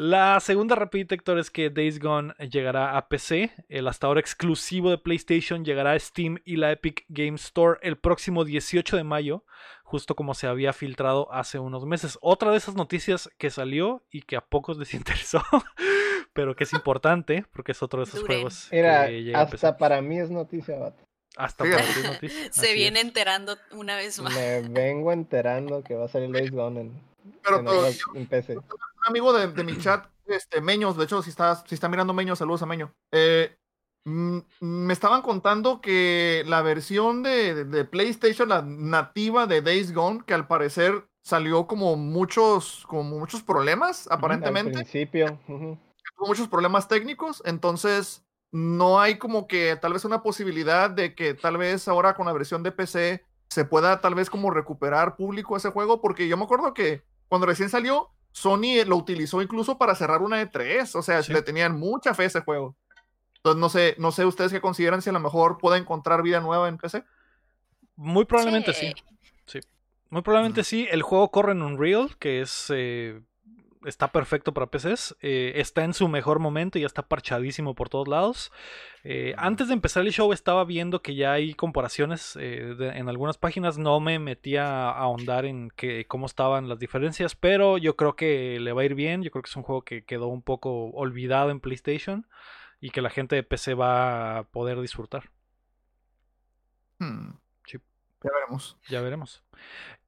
La 0.00 0.38
segunda 0.38 0.76
rapidita, 0.76 1.16
Héctor, 1.16 1.40
es 1.40 1.50
que 1.50 1.70
Days 1.70 1.98
Gone 1.98 2.32
llegará 2.52 2.96
a 2.96 3.08
PC. 3.08 3.50
El 3.68 3.88
hasta 3.88 4.06
ahora 4.06 4.20
exclusivo 4.20 4.90
de 4.90 4.98
PlayStation 4.98 5.64
llegará 5.64 5.90
a 5.90 5.98
Steam 5.98 6.38
y 6.44 6.54
la 6.54 6.70
Epic 6.70 7.04
Game 7.08 7.34
Store 7.34 7.80
el 7.82 7.98
próximo 7.98 8.44
18 8.44 8.96
de 8.96 9.02
mayo, 9.02 9.44
justo 9.82 10.14
como 10.14 10.34
se 10.34 10.46
había 10.46 10.72
filtrado 10.72 11.32
hace 11.32 11.58
unos 11.58 11.84
meses. 11.84 12.16
Otra 12.20 12.52
de 12.52 12.58
esas 12.58 12.76
noticias 12.76 13.28
que 13.38 13.50
salió 13.50 14.04
y 14.08 14.22
que 14.22 14.36
a 14.36 14.40
pocos 14.40 14.78
les 14.78 14.94
interesó, 14.94 15.42
pero 16.32 16.54
que 16.54 16.62
es 16.62 16.72
importante 16.74 17.44
porque 17.52 17.72
es 17.72 17.82
otro 17.82 17.98
de 17.98 18.08
esos 18.08 18.22
juegos. 18.22 18.72
Era, 18.72 19.08
hasta 19.34 19.78
para 19.78 20.00
mí 20.00 20.20
es 20.20 20.30
noticia, 20.30 20.78
vato. 20.78 21.02
Hasta 21.36 21.64
para 21.64 21.82
mí 21.82 21.90
es 21.96 22.04
noticia. 22.04 22.48
Se 22.52 22.72
viene 22.72 23.00
enterando 23.00 23.56
una 23.72 23.96
vez 23.96 24.22
más. 24.22 24.32
Me 24.32 24.60
vengo 24.60 25.10
enterando 25.10 25.82
que 25.82 25.96
va 25.96 26.04
a 26.04 26.08
salir 26.08 26.30
Days 26.30 26.52
Gone 26.52 26.82
en, 26.82 27.02
pero, 27.42 27.64
en 28.14 28.26
PC 28.26 28.58
amigo 29.08 29.32
de, 29.32 29.48
de, 29.48 29.64
mi 29.64 29.76
chat, 29.78 30.06
este, 30.26 30.60
Meños, 30.60 30.96
de 30.96 31.04
hecho, 31.04 31.22
si 31.22 31.30
está, 31.30 31.56
si 31.66 31.74
está 31.74 31.88
mirando 31.88 32.12
Meños, 32.14 32.38
saludos 32.38 32.62
a 32.62 32.66
Meño. 32.66 32.94
Eh, 33.12 33.56
me 34.04 34.92
estaban 34.92 35.22
contando 35.22 35.80
que 35.80 36.42
la 36.46 36.62
versión 36.62 37.22
de, 37.22 37.64
de, 37.64 37.84
PlayStation, 37.84 38.48
la 38.48 38.62
nativa 38.62 39.46
de 39.46 39.60
Days 39.60 39.92
Gone, 39.92 40.22
que 40.26 40.34
al 40.34 40.46
parecer 40.46 41.06
salió 41.22 41.66
como 41.66 41.96
muchos, 41.96 42.84
como 42.86 43.02
muchos 43.18 43.42
problemas, 43.42 44.08
aparentemente. 44.10 44.78
Al 44.78 44.84
principio. 44.84 45.38
Tuvo 45.46 46.26
muchos 46.26 46.48
problemas 46.48 46.88
técnicos, 46.88 47.42
entonces 47.44 48.24
no 48.50 48.98
hay 48.98 49.18
como 49.18 49.46
que 49.46 49.76
tal 49.76 49.92
vez 49.92 50.04
una 50.06 50.22
posibilidad 50.22 50.88
de 50.88 51.14
que 51.14 51.34
tal 51.34 51.58
vez 51.58 51.86
ahora 51.86 52.14
con 52.14 52.26
la 52.26 52.32
versión 52.32 52.62
de 52.62 52.72
PC 52.72 53.22
se 53.50 53.64
pueda 53.64 54.00
tal 54.00 54.14
vez 54.14 54.30
como 54.30 54.50
recuperar 54.50 55.16
público 55.16 55.56
ese 55.56 55.70
juego, 55.70 56.00
porque 56.00 56.28
yo 56.28 56.36
me 56.36 56.44
acuerdo 56.44 56.72
que 56.72 57.02
cuando 57.28 57.46
recién 57.46 57.68
salió, 57.68 58.10
Sony 58.32 58.84
lo 58.86 58.96
utilizó 58.96 59.42
incluso 59.42 59.78
para 59.78 59.94
cerrar 59.94 60.22
una 60.22 60.38
de 60.38 60.46
tres, 60.46 60.94
o 60.94 61.02
sea, 61.02 61.20
le 61.28 61.42
tenían 61.42 61.78
mucha 61.78 62.14
fe 62.14 62.24
a 62.24 62.26
ese 62.26 62.40
juego. 62.40 62.76
Entonces, 63.36 63.60
no 63.60 63.68
sé, 63.68 63.94
no 63.98 64.12
sé 64.12 64.24
ustedes 64.24 64.52
qué 64.52 64.60
consideran 64.60 65.02
si 65.02 65.10
a 65.10 65.12
lo 65.12 65.20
mejor 65.20 65.58
puede 65.58 65.78
encontrar 65.78 66.22
vida 66.22 66.40
nueva 66.40 66.68
en 66.68 66.78
PC. 66.78 67.04
Muy 67.96 68.24
probablemente 68.24 68.72
sí. 68.72 68.92
sí. 69.46 69.60
Muy 70.10 70.22
probablemente 70.22 70.64
sí. 70.64 70.86
El 70.90 71.02
juego 71.02 71.30
corre 71.30 71.52
en 71.52 71.62
Unreal, 71.62 72.16
que 72.18 72.40
es 72.40 72.66
eh, 72.74 73.20
está 73.84 74.12
perfecto 74.12 74.52
para 74.52 74.66
PCs. 74.66 75.16
Eh, 75.20 75.52
está 75.56 75.84
en 75.84 75.94
su 75.94 76.08
mejor 76.08 76.38
momento 76.38 76.78
y 76.78 76.82
ya 76.82 76.86
está 76.86 77.02
parchadísimo 77.02 77.74
por 77.74 77.88
todos 77.88 78.08
lados. 78.08 78.52
Eh, 79.04 79.34
antes 79.38 79.68
de 79.68 79.74
empezar 79.74 80.04
el 80.04 80.12
show 80.12 80.32
estaba 80.32 80.64
viendo 80.64 81.02
que 81.02 81.14
ya 81.14 81.32
hay 81.32 81.54
comparaciones 81.54 82.36
eh, 82.40 82.76
en 82.94 83.08
algunas 83.08 83.38
páginas. 83.38 83.78
No 83.78 84.00
me 84.00 84.18
metía 84.18 84.66
a 84.66 84.98
ahondar 84.98 85.44
en 85.44 85.70
que, 85.70 86.06
cómo 86.06 86.26
estaban 86.26 86.68
las 86.68 86.78
diferencias, 86.78 87.34
pero 87.34 87.78
yo 87.78 87.96
creo 87.96 88.16
que 88.16 88.58
le 88.60 88.72
va 88.72 88.82
a 88.82 88.84
ir 88.86 88.94
bien. 88.94 89.22
Yo 89.22 89.30
creo 89.30 89.42
que 89.42 89.50
es 89.50 89.56
un 89.56 89.62
juego 89.62 89.82
que 89.82 90.04
quedó 90.04 90.28
un 90.28 90.42
poco 90.42 90.90
olvidado 90.90 91.50
en 91.50 91.60
PlayStation 91.60 92.26
y 92.80 92.90
que 92.90 93.02
la 93.02 93.10
gente 93.10 93.36
de 93.36 93.42
PC 93.42 93.74
va 93.74 94.38
a 94.38 94.44
poder 94.44 94.80
disfrutar. 94.80 95.30
Hmm. 96.98 97.30
Ya 98.22 98.30
veremos. 98.34 98.76
Ya 98.88 99.00
veremos. 99.00 99.42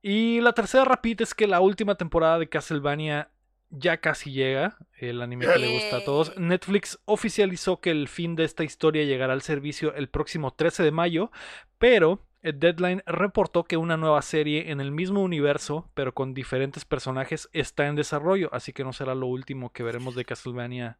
Y 0.02 0.40
la 0.40 0.52
tercera 0.52 0.84
rapita 0.84 1.22
es 1.22 1.34
que 1.34 1.46
la 1.46 1.60
última 1.60 1.94
temporada 1.94 2.38
de 2.38 2.48
Castlevania 2.48 3.30
ya 3.70 3.98
casi 3.98 4.32
llega, 4.32 4.76
el 4.98 5.22
anime 5.22 5.46
que 5.46 5.58
le 5.58 5.72
gusta 5.72 5.98
a 5.98 6.04
todos. 6.04 6.36
Netflix 6.36 6.98
oficializó 7.04 7.80
que 7.80 7.90
el 7.90 8.08
fin 8.08 8.36
de 8.36 8.44
esta 8.44 8.64
historia 8.64 9.04
llegará 9.04 9.32
al 9.32 9.42
servicio 9.42 9.94
el 9.94 10.08
próximo 10.08 10.52
13 10.52 10.82
de 10.82 10.90
mayo, 10.90 11.30
pero 11.78 12.24
Deadline 12.42 13.02
reportó 13.06 13.64
que 13.64 13.76
una 13.76 13.96
nueva 13.96 14.22
serie 14.22 14.70
en 14.70 14.80
el 14.80 14.90
mismo 14.92 15.22
universo, 15.22 15.88
pero 15.94 16.14
con 16.14 16.34
diferentes 16.34 16.84
personajes, 16.84 17.48
está 17.52 17.86
en 17.86 17.96
desarrollo, 17.96 18.48
así 18.52 18.72
que 18.72 18.84
no 18.84 18.92
será 18.92 19.14
lo 19.14 19.26
último 19.26 19.72
que 19.72 19.82
veremos 19.82 20.14
de 20.14 20.24
Castlevania 20.24 20.98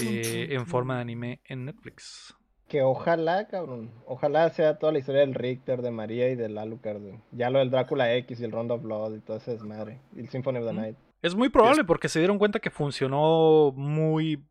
eh, 0.00 0.48
en 0.50 0.66
forma 0.66 0.96
de 0.96 1.02
anime 1.02 1.40
en 1.44 1.64
Netflix. 1.64 2.34
Que 2.68 2.82
ojalá, 2.82 3.48
cabrón, 3.48 3.90
ojalá 4.06 4.48
sea 4.50 4.78
toda 4.78 4.92
la 4.92 5.00
historia 5.00 5.22
del 5.22 5.34
Richter, 5.34 5.82
de 5.82 5.90
María 5.90 6.28
y 6.28 6.36
del 6.36 6.56
Alucard. 6.56 7.02
Ya 7.32 7.50
lo 7.50 7.58
del 7.58 7.70
Drácula 7.70 8.14
X 8.14 8.40
y 8.40 8.44
el 8.44 8.52
Rondo 8.52 8.74
of 8.74 8.82
Blood 8.82 9.16
y 9.16 9.20
todo 9.20 9.38
ese 9.38 9.52
desmadre. 9.52 9.98
Y 10.14 10.20
el 10.20 10.28
Symphony 10.28 10.58
of 10.58 10.66
the 10.66 10.72
Night. 10.72 10.96
Es 11.22 11.34
muy 11.34 11.50
probable 11.50 11.84
porque 11.84 12.08
se 12.08 12.18
dieron 12.18 12.38
cuenta 12.38 12.60
que 12.60 12.70
funcionó 12.70 13.72
muy, 13.76 14.42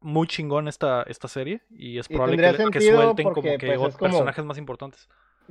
muy 0.00 0.26
chingón 0.26 0.66
esta, 0.66 1.02
esta 1.02 1.28
serie 1.28 1.60
y 1.70 1.98
es 1.98 2.08
probable 2.08 2.38
que, 2.72 2.80
suelten 2.80 3.32
como 3.32 3.42
que 3.58 3.76
pues, 3.76 3.96
personajes 3.96 4.44
más 4.44 4.56
importantes. 4.56 5.08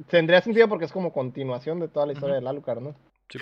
Tendría 0.09 0.41
sentido 0.41 0.67
porque 0.67 0.85
es 0.85 0.91
como 0.91 1.13
continuación 1.13 1.79
de 1.79 1.87
toda 1.87 2.07
la 2.07 2.13
historia 2.13 2.39
de 2.39 2.47
Alucard, 2.47 2.81
¿no? 2.81 2.95
Sí. 3.29 3.39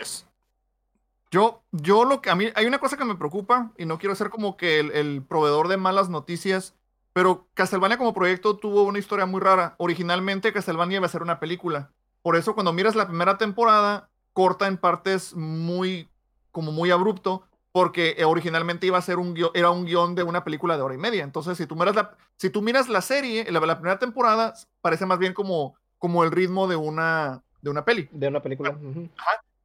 Yo, 1.32 1.64
yo 1.72 2.04
lo 2.04 2.22
que 2.22 2.30
a 2.30 2.36
mí, 2.36 2.50
hay 2.56 2.66
una 2.66 2.80
cosa 2.80 2.98
que 2.98 3.06
me 3.06 3.16
preocupa 3.16 3.72
y 3.78 3.86
no 3.86 3.98
quiero 3.98 4.16
ser 4.16 4.30
como 4.30 4.58
que 4.58 4.80
el, 4.80 4.92
el 4.92 5.24
proveedor 5.24 5.70
de 5.70 5.78
malas 5.78 6.10
noticias, 6.10 6.76
pero 7.14 7.48
Castlevania 7.54 7.98
como 7.98 8.14
proyecto 8.14 8.58
tuvo 8.58 8.84
una 8.84 9.00
historia 9.00 9.26
muy 9.26 9.40
rara. 9.40 9.76
Originalmente 9.78 10.52
Castlevania 10.52 10.98
iba 10.98 11.06
a 11.06 11.10
ser 11.10 11.24
una 11.24 11.40
película. 11.40 11.92
Por 12.22 12.36
eso 12.36 12.54
cuando 12.54 12.74
miras 12.74 12.96
la 12.96 13.08
primera 13.08 13.38
temporada, 13.38 14.10
corta 14.34 14.68
en 14.68 14.78
partes 14.78 15.34
muy 15.36 16.10
como 16.54 16.72
muy 16.72 16.92
abrupto 16.92 17.44
porque 17.74 18.16
eh, 18.18 18.24
originalmente 18.24 18.86
iba 18.88 19.00
a 19.00 19.02
ser 19.02 19.18
un 19.18 19.34
guion, 19.34 19.50
era 19.56 19.72
un 19.72 19.86
guion 19.86 20.14
de 20.14 20.24
una 20.24 20.44
película 20.44 20.78
de 20.78 20.84
hora 20.84 20.94
y 20.94 21.00
media. 21.00 21.24
Entonces, 21.24 21.58
si 21.58 21.66
tú 21.66 21.76
miras 21.76 21.96
la, 21.96 22.16
si 22.38 22.50
tú 22.50 22.62
miras 22.62 22.88
la 22.88 23.02
serie, 23.02 23.52
la, 23.52 23.60
la 23.60 23.80
primera 23.80 24.00
temporada 24.00 24.54
parece 24.80 25.08
más 25.08 25.18
bien 25.18 25.34
como, 25.34 25.76
como 25.98 26.24
el 26.24 26.32
ritmo 26.32 26.68
de 26.68 26.76
una, 26.76 27.42
de 27.62 27.72
una 27.72 27.84
peli. 27.84 28.08
De 28.12 28.28
una 28.28 28.42
película. 28.42 28.78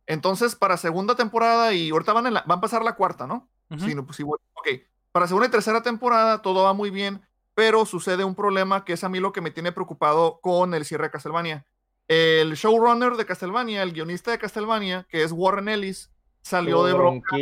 Entonces, 0.07 0.57
para 0.57 0.79
segunda 0.79 1.17
temporada, 1.17 1.75
y 1.75 1.91
ahorita 1.91 2.15
van, 2.15 2.25
van 2.25 2.51
a 2.51 2.61
pasar 2.61 2.83
la 2.83 2.97
cuarta, 2.97 3.27
¿no? 3.27 3.47
sí, 3.79 3.95
no 3.95 4.07
pues, 4.07 4.19
ok. 4.21 4.69
Para 5.13 5.27
segunda 5.27 5.49
y 5.49 5.51
tercera 5.51 5.83
temporada 5.83 6.41
todo 6.41 6.65
va 6.65 6.73
muy 6.73 6.89
bien, 6.89 7.21
pero 7.55 7.85
sucede 7.85 8.25
un 8.25 8.35
problema 8.35 8.87
que 8.87 8.95
es 8.95 9.05
a 9.05 9.11
mí 9.11 9.21
lo 9.21 9.35
que 9.35 9.43
me 9.43 9.51
tiene 9.51 9.71
preocupado 9.71 10.41
con 10.41 10.73
el 10.73 10.87
cierre 10.87 11.05
de 11.05 11.11
Castlevania. 11.11 11.67
El 12.07 12.55
showrunner 12.55 13.17
de 13.17 13.27
Castlevania, 13.27 13.83
el 13.83 13.93
guionista 13.93 14.31
de 14.31 14.39
Castlevania, 14.39 15.07
que 15.11 15.25
es 15.25 15.33
Warren 15.33 15.69
Ellis, 15.69 16.11
salió 16.49 16.85
de 16.85 16.95
broncas. 16.95 17.39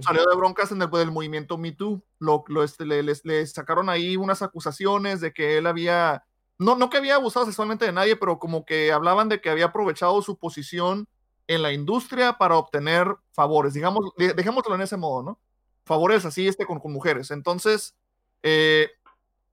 Salió 0.00 0.24
de 0.24 0.36
broncas 0.36 0.70
en 0.72 0.80
el 0.80 0.90
del 0.90 1.10
movimiento 1.10 1.58
Me 1.58 1.72
Too. 1.72 2.02
Lo, 2.18 2.44
lo 2.48 2.62
este, 2.62 2.84
le, 2.84 3.46
sacaron 3.46 3.88
ahí 3.88 4.16
unas 4.16 4.42
acusaciones 4.42 5.20
de 5.20 5.32
que 5.32 5.58
él 5.58 5.66
había, 5.66 6.24
no, 6.58 6.76
no 6.76 6.90
que 6.90 6.98
había 6.98 7.16
abusado 7.16 7.46
sexualmente 7.46 7.84
de 7.84 7.92
nadie, 7.92 8.16
pero 8.16 8.38
como 8.38 8.64
que 8.64 8.92
hablaban 8.92 9.28
de 9.28 9.40
que 9.40 9.50
había 9.50 9.66
aprovechado 9.66 10.22
su 10.22 10.38
posición 10.38 11.08
en 11.48 11.62
la 11.62 11.72
industria 11.72 12.38
para 12.38 12.56
obtener 12.56 13.16
favores, 13.32 13.74
digamos, 13.74 14.12
dejémoslo 14.16 14.74
en 14.76 14.82
ese 14.82 14.96
modo, 14.96 15.22
¿no? 15.22 15.40
Favores 15.84 16.24
así 16.24 16.46
este 16.46 16.64
con, 16.64 16.78
con 16.78 16.92
mujeres. 16.92 17.32
Entonces, 17.32 17.96
eh, 18.44 18.90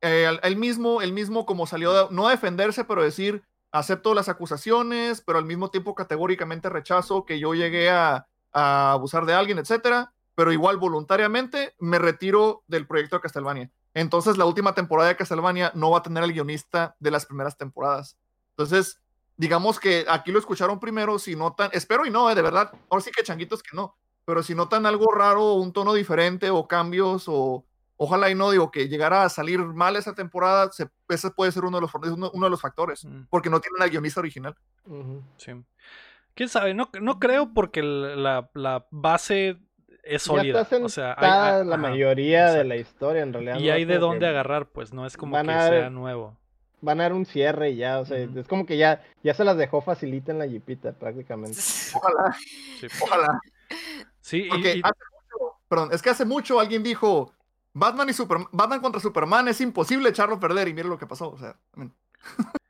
eh, 0.02 0.38
él 0.44 0.56
mismo, 0.58 1.02
él 1.02 1.14
mismo 1.14 1.48
como 1.48 1.66
salió, 1.66 2.10
no 2.12 2.28
a 2.28 2.32
defenderse, 2.32 2.84
pero 2.84 3.02
decir, 3.02 3.44
acepto 3.72 4.14
las 4.14 4.30
acusaciones, 4.30 5.22
pero 5.22 5.40
al 5.40 5.46
mismo 5.46 5.72
tiempo 5.72 5.96
categóricamente 5.96 6.70
rechazo 6.70 7.26
que 7.26 7.40
yo 7.40 7.56
llegué 7.56 7.90
a, 7.90 8.28
a 8.54 8.94
abusar 8.94 9.26
de 9.26 9.34
alguien, 9.34 9.58
etcétera, 9.58 10.14
pero 10.36 10.52
igual 10.52 10.78
voluntariamente 10.78 11.76
me 11.80 12.00
retiro 12.00 12.64
del 12.68 12.86
proyecto 12.86 13.16
de 13.16 13.22
Castlevania. 13.22 13.72
Entonces 13.94 14.38
la 14.38 14.46
última 14.46 14.76
temporada 14.76 15.10
de 15.10 15.16
Castlevania 15.16 15.72
no 15.74 15.90
va 15.90 16.00
a 16.00 16.04
tener 16.04 16.24
el 16.24 16.34
guionista 16.34 16.96
de 17.00 17.12
las 17.12 17.26
primeras 17.26 17.58
temporadas. 17.58 18.18
Entonces, 18.52 19.02
digamos 19.38 19.80
que 19.80 20.06
aquí 20.08 20.32
lo 20.32 20.40
escucharon 20.40 20.80
primero, 20.80 21.18
si 21.18 21.36
notan, 21.36 21.70
espero 21.74 22.06
y 22.06 22.12
no, 22.12 22.30
eh, 22.30 22.36
de 22.36 22.42
verdad, 22.42 22.72
ahora 22.90 23.04
sí 23.04 23.12
que 23.16 23.24
changuitos 23.24 23.64
que 23.64 23.76
no, 23.76 23.96
pero 24.26 24.44
si 24.44 24.54
notan 24.54 24.86
algo 24.86 25.12
raro, 25.12 25.54
un 25.54 25.74
tono 25.74 25.94
diferente 25.94 26.50
o 26.50 26.68
cambios 26.68 27.26
o 27.28 27.64
ojalá 27.98 28.30
y 28.30 28.36
no 28.36 28.52
digo 28.52 28.70
que 28.72 28.88
llegara 28.88 29.24
a 29.24 29.30
salir 29.30 29.60
mal 29.60 29.96
esa 29.96 30.14
temporada, 30.14 30.70
ese 31.10 31.32
puede 31.32 31.52
ser 31.52 31.66
uno 31.66 31.78
de 31.78 31.82
los, 31.82 31.92
uno, 31.94 32.46
de 32.46 32.50
los 32.50 32.62
factores, 32.62 33.06
mm. 33.06 33.24
porque 33.30 33.50
no 33.50 33.60
tienen 33.60 33.82
al 33.82 33.90
guionista 33.90 34.20
original. 34.20 34.56
Sí. 35.38 35.54
¿Quién 36.38 36.50
sabe? 36.50 36.76
No, 36.76 36.88
no 37.02 37.18
creo 37.18 37.52
porque 37.52 37.82
la, 37.82 38.48
la 38.54 38.86
base 38.92 39.58
es 40.04 40.22
sólida. 40.22 40.68
o 40.84 40.88
sea, 40.88 41.16
hay, 41.18 41.66
la 41.66 41.78
mayoría 41.78 42.52
de 42.52 42.64
la 42.64 42.76
historia 42.76 43.24
en 43.24 43.34
realidad. 43.34 43.60
Y 43.60 43.72
hay 43.72 43.86
de 43.86 43.98
dónde 43.98 44.28
agarrar, 44.28 44.68
pues, 44.68 44.94
no 44.94 45.08
es 45.08 45.18
como 45.18 45.36
que 45.36 45.44
sea 45.44 45.90
nuevo. 45.90 46.38
Van 46.80 47.00
a 47.00 47.04
dar 47.04 47.14
un 47.14 47.26
cierre 47.26 47.72
y 47.72 47.78
ya, 47.78 48.00
o 48.00 48.06
sea, 48.06 48.20
es 48.20 48.48
como 48.48 48.68
que 48.68 48.78
ya, 48.78 49.04
ya 49.24 49.34
se 49.34 49.44
las 49.44 49.58
dejó 49.58 49.82
facilita 49.82 50.32
en 50.32 50.38
la 50.38 50.48
jipita 50.48 50.92
prácticamente. 50.92 51.58
Ojalá. 51.96 52.38
Ojalá. 53.02 53.42
Sí, 54.22 54.48
y, 54.48 54.82
perdón, 55.68 55.90
es 55.92 56.04
que 56.04 56.12
hace 56.12 56.24
mucho 56.24 56.60
alguien 56.60 56.84
dijo, 56.84 57.34
Batman 57.74 58.10
y 58.10 58.14
Superman, 58.14 58.48
Batman 58.52 58.82
contra 58.82 59.02
Superman 59.02 59.48
es 59.48 59.60
imposible 59.60 60.10
echarlo 60.10 60.36
a 60.36 60.40
perder 60.40 60.68
y 60.68 60.74
mire 60.76 60.88
lo 60.88 61.00
que 61.00 61.08
pasó, 61.08 61.32
o 61.32 61.38
sea, 61.40 61.56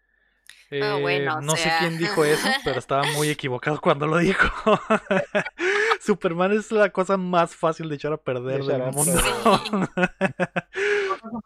eh, 0.69 1.27
no 1.41 1.55
sé 1.55 1.71
quién 1.79 1.97
dijo 1.97 2.25
eso, 2.25 2.47
pero 2.63 2.79
estaba 2.79 3.03
muy 3.15 3.29
equivocado 3.29 3.79
cuando 3.79 4.07
lo 4.07 4.17
dijo. 4.17 4.47
Superman 6.01 6.51
es 6.51 6.71
la 6.71 6.89
cosa 6.89 7.17
más 7.17 7.55
fácil 7.55 7.89
de 7.89 7.95
echar 7.95 8.13
a 8.13 8.17
perder 8.17 8.63
del 8.63 8.91
mundo. 8.91 9.13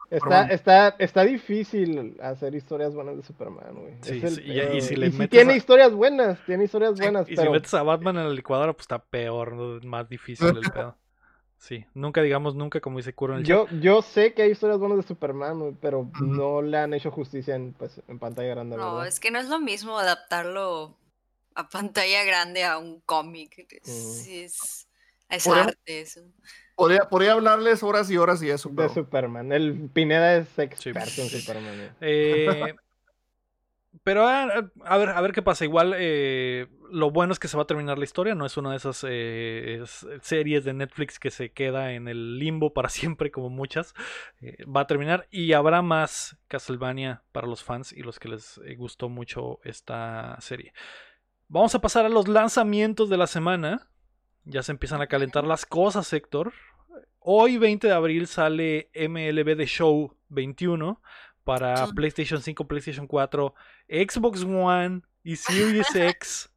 está, 0.10 0.48
está, 0.48 0.96
está 1.00 1.24
difícil 1.24 2.18
hacer 2.22 2.56
historias 2.56 2.94
buenas 2.94 3.18
de 3.18 3.24
Superman, 3.24 3.76
güey. 3.76 3.94
Sí, 4.02 4.22
y, 4.44 4.82
si 4.82 4.96
le 4.96 5.10
tiene 5.28 5.56
historias 5.56 5.94
buenas, 5.94 6.40
tiene 6.46 6.66
historias 6.66 7.00
buenas. 7.00 7.30
Y 7.30 7.38
si 7.38 7.50
metes 7.50 7.74
a 7.74 7.84
Batman 7.84 8.18
en 8.18 8.24
la 8.26 8.34
licuadora, 8.34 8.74
pues 8.74 8.84
está 8.84 9.00
peor, 9.00 9.84
más 9.86 10.10
difícil 10.10 10.48
el 10.58 10.72
pedo. 10.72 10.98
Sí, 11.62 11.86
nunca 11.94 12.24
digamos 12.24 12.56
nunca, 12.56 12.82
como 12.82 12.98
dice 12.98 13.14
Kuro 13.14 13.36
en 13.36 13.42
el 13.42 13.46
yo, 13.46 13.68
Yo 13.80 14.02
sé 14.02 14.34
que 14.34 14.42
hay 14.42 14.52
historias 14.52 14.80
buenas 14.80 14.98
de 14.98 15.04
Superman, 15.04 15.78
pero 15.80 16.10
no 16.20 16.64
le 16.64 16.80
han 16.80 16.92
hecho 16.96 17.12
justicia 17.12 17.54
en, 17.54 17.74
pues, 17.74 18.02
en 18.08 18.18
pantalla 18.18 18.50
grande. 18.50 18.78
No, 18.78 19.04
es 19.04 19.20
que 19.20 19.30
no 19.30 19.38
es 19.38 19.48
lo 19.48 19.60
mismo 19.60 20.00
adaptarlo 20.00 20.98
a 21.54 21.70
pantalla 21.70 22.24
grande 22.24 22.64
a 22.64 22.80
un 22.80 23.00
cómic. 23.02 23.68
Es, 23.70 24.88
arte 25.30 26.02
eso. 26.02 26.22
Podría, 26.74 27.08
podría, 27.08 27.34
hablarles 27.34 27.84
horas 27.84 28.10
y 28.10 28.18
horas 28.18 28.42
y 28.42 28.50
eso. 28.50 28.70
De 28.70 28.90
Superman. 28.90 29.52
El 29.52 29.88
Pineda 29.94 30.38
es 30.38 30.58
experto 30.58 31.22
en 31.22 31.30
Superman. 31.30 31.96
Eh, 32.02 32.74
pero 34.04 34.28
a, 34.28 34.98
ver, 34.98 35.10
a 35.10 35.22
ver 35.22 35.32
qué 35.32 35.44
pasa. 35.44 35.64
Igual 35.64 35.94
eh, 35.96 36.68
lo 36.90 37.12
bueno 37.12 37.34
es 37.34 37.40
que 37.40 37.48
se 37.48 37.56
va 37.56 37.64
a 37.64 37.68
terminar 37.68 38.00
la 38.00 38.04
historia. 38.04 38.34
No 38.34 38.48
es 38.48 38.58
una 38.58 38.72
de 38.72 38.78
esas 38.78 39.06
eh, 39.08 39.84
series 40.22 40.64
de 40.64 40.74
Netflix 40.74 41.20
que 41.20 41.30
se 41.30 41.52
queda 41.52 41.94
en 41.94 42.08
el 42.08 42.40
limbo 42.40 42.74
para 42.74 42.90
siempre, 42.90 43.30
como 43.30 43.50
muchas. 43.50 43.94
Eh, 44.42 44.58
va 44.66 44.82
a 44.82 44.88
terminar 44.88 45.28
y 45.30 45.54
habrá 45.54 45.84
más 45.84 46.38
Castlevania 46.48 47.24
para 47.32 47.48
los 47.48 47.64
fans 47.64 47.94
y 47.94 48.02
los 48.02 48.20
que 48.20 48.30
les 48.30 48.60
gustó 48.76 49.08
mucho 49.08 49.60
esta 49.64 50.36
serie. 50.42 50.74
Vamos 51.48 51.76
a 51.76 51.82
pasar 51.82 52.06
a 52.06 52.10
los 52.10 52.28
lanzamientos 52.28 53.10
de 53.10 53.18
la 53.18 53.28
semana. 53.28 53.88
Ya 54.46 54.64
se 54.64 54.72
empiezan 54.72 55.02
a 55.02 55.08
calentar 55.08 55.44
las 55.44 55.68
cosas, 55.68 56.12
Héctor. 56.12 56.54
Hoy, 57.20 57.60
20 57.60 57.86
de 57.86 57.94
abril, 57.94 58.26
sale 58.26 58.90
MLB 58.96 59.56
The 59.56 59.68
Show 59.68 60.18
21 60.30 61.00
para 61.44 61.88
PlayStation 61.96 62.42
5, 62.42 62.68
PlayStation 62.68 63.08
4, 63.08 63.54
Xbox 63.90 64.44
One 64.44 65.02
y 65.24 65.36
Series 65.36 65.88
X 65.96 66.52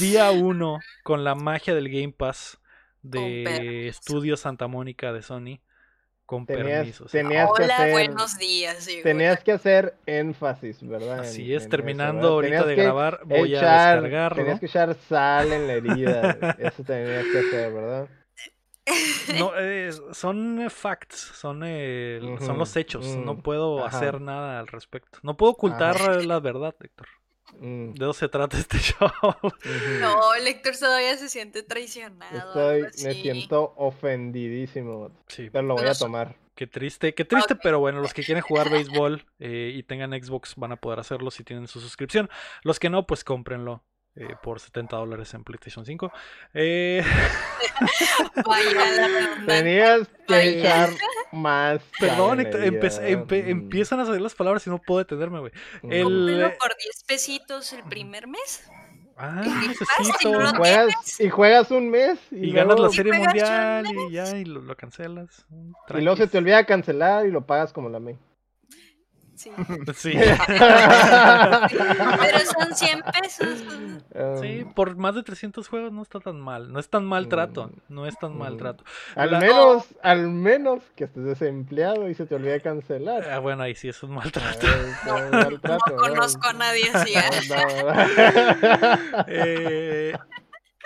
día 0.00 0.30
1 0.30 0.78
con 1.02 1.24
la 1.24 1.34
magia 1.34 1.74
del 1.74 1.88
Game 1.88 2.12
Pass 2.12 2.58
de 3.02 3.88
Estudio 3.88 4.36
Santa 4.36 4.66
Mónica 4.68 5.12
de 5.12 5.22
Sony 5.22 5.60
con 6.24 6.46
Tenías, 6.46 6.78
permiso. 6.78 7.08
sí. 7.08 7.18
tenías 7.18 7.48
que 7.54 7.62
Hola, 7.64 7.74
hacer, 7.76 7.90
buenos 7.92 8.38
días. 8.38 8.76
sí, 8.78 9.00
tenías 9.02 9.42
que 9.42 9.52
hacer 9.52 9.96
énfasis, 10.06 10.86
¿verdad? 10.86 11.20
Así 11.20 11.50
En- 11.52 11.58
es, 11.58 11.64
en 11.64 11.70
terminando 11.70 12.28
ahorita 12.28 12.64
de 12.64 12.74
que 12.76 12.82
grabar, 12.84 13.20
voy 13.24 13.54
a 13.54 13.60
descargarlo. 13.60 14.36
Tenías 14.36 14.60
que 14.60 14.66
echar 14.66 14.94
sal 15.08 15.52
en 15.52 15.66
la 15.66 15.72
herida. 15.74 16.56
Eso 16.58 16.84
tenías 16.84 17.26
que 17.26 17.38
hacer, 17.40 17.72
¿verdad? 17.72 18.08
No, 19.38 19.52
eh, 19.56 19.90
son 20.12 20.60
eh, 20.60 20.70
facts, 20.70 21.16
son, 21.34 21.62
eh, 21.64 22.20
son 22.40 22.58
los 22.58 22.74
hechos. 22.76 23.06
No 23.16 23.38
puedo 23.38 23.84
ajá. 23.84 23.96
hacer 23.96 24.20
nada 24.20 24.58
al 24.58 24.66
respecto. 24.66 25.18
No 25.22 25.36
puedo 25.36 25.52
ocultar 25.52 26.24
la 26.24 26.40
verdad, 26.40 26.74
Héctor. 26.80 27.06
Mm, 27.60 27.92
De 27.92 28.04
eso 28.04 28.12
se 28.14 28.28
trata 28.28 28.58
este 28.58 28.78
show. 28.80 29.10
No, 30.00 30.34
el 30.34 30.46
Héctor 30.46 30.76
todavía 30.78 31.16
se 31.16 31.28
siente 31.28 31.62
traicionado. 31.62 32.48
Estoy, 32.86 33.04
me 33.04 33.14
siento 33.14 33.74
ofendidísimo, 33.76 35.10
Sí, 35.28 35.50
pero 35.50 35.66
lo 35.66 35.74
voy 35.74 35.86
a 35.86 35.94
tomar. 35.94 36.36
qué 36.54 36.66
triste, 36.66 37.14
qué 37.14 37.24
triste, 37.24 37.54
pero 37.56 37.78
bueno, 37.78 38.00
los 38.00 38.14
que 38.14 38.22
quieren 38.22 38.42
jugar 38.42 38.70
béisbol 38.70 39.24
eh, 39.38 39.72
y 39.74 39.82
tengan 39.82 40.12
Xbox 40.12 40.54
van 40.56 40.72
a 40.72 40.76
poder 40.76 40.98
hacerlo 40.98 41.30
si 41.30 41.44
tienen 41.44 41.68
su 41.68 41.80
suscripción. 41.80 42.28
Los 42.62 42.78
que 42.80 42.90
no, 42.90 43.06
pues 43.06 43.22
cómprenlo. 43.22 43.84
Eh, 44.16 44.34
por 44.42 44.60
70 44.60 44.96
dólares 44.96 45.32
en 45.34 45.44
PlayStation 45.44 45.84
5. 45.86 46.12
Eh. 46.54 47.02
Tenías 49.46 50.08
que 50.26 50.60
echar 50.60 50.90
más. 51.32 51.80
perdón, 51.98 52.40
empe- 52.40 53.48
empiezan 53.48 54.00
a 54.00 54.04
salir 54.06 54.20
las 54.20 54.34
palabras 54.34 54.66
y 54.66 54.70
no 54.70 54.78
puedo 54.78 54.98
detenerme, 54.98 55.40
güey. 55.40 55.52
mm. 55.82 55.92
el- 55.92 56.52
por 56.60 56.76
10 56.76 57.04
pesitos 57.06 57.72
el 57.72 57.82
primer 57.84 58.26
mes. 58.26 58.68
Ah, 59.16 59.42
si 59.44 59.68
necesito. 59.68 60.32
no 60.40 60.50
Y 60.50 60.56
juegas, 60.56 61.20
y 61.20 61.28
juegas 61.28 61.70
un 61.70 61.90
mes 61.90 62.18
y, 62.30 62.48
Y 62.48 62.52
ganas 62.52 62.80
la 62.80 62.88
serie 62.88 63.12
mundial 63.12 63.84
un 63.86 64.10
y 64.10 64.12
ya, 64.12 64.36
y 64.38 64.44
lo, 64.44 64.62
lo 64.62 64.74
cancelas. 64.74 65.46
Y 65.50 66.00
luego 66.00 66.16
se 66.16 66.26
te 66.26 66.38
olvida 66.38 66.64
cancelar 66.64 67.26
y 67.26 67.30
lo 67.30 67.46
pagas 67.46 67.72
como 67.72 67.88
la 67.90 68.00
May. 68.00 68.18
Sí. 69.42 69.50
Sí. 69.94 70.12
Pero 72.20 72.38
son 72.58 72.74
100 72.74 73.02
pesos. 73.20 73.48
Sí, 74.40 74.62
Um, 74.64 74.72
por 74.74 74.96
más 74.96 75.14
de 75.14 75.22
300 75.22 75.66
juegos 75.68 75.90
no 75.92 76.02
está 76.02 76.20
tan 76.20 76.38
mal. 76.40 76.70
No 76.72 76.78
es 76.78 76.88
tan 76.88 77.04
maltrato. 77.04 77.68
Mm, 77.68 77.94
No 77.94 78.06
es 78.06 78.18
tan 78.18 78.34
mm. 78.34 78.38
maltrato. 78.38 78.84
al 79.16 79.30
La- 79.32 79.40
menos, 79.40 79.84
al 80.02 80.28
menos 80.28 80.82
que 80.96 81.04
estés 81.04 81.24
desempleado 81.24 82.08
y 82.10 82.14
se 82.14 82.26
te 82.26 82.34
olvide 82.34 82.60
cancelar. 82.60 83.28
Ah, 83.30 83.38
bueno, 83.38 83.62
ahí 83.62 83.74
sí 83.74 83.88
es 83.88 84.02
un 84.02 84.12
Ah, 84.12 84.14
maltrato. 84.16 84.66
No 85.06 85.78
¿no? 85.78 85.96
conozco 85.96 86.48
a 86.48 86.52
nadie 86.52 86.90
así. 86.92 87.14
¿eh? 87.14 87.20
No, 87.48 89.24
Eh, 89.28 90.14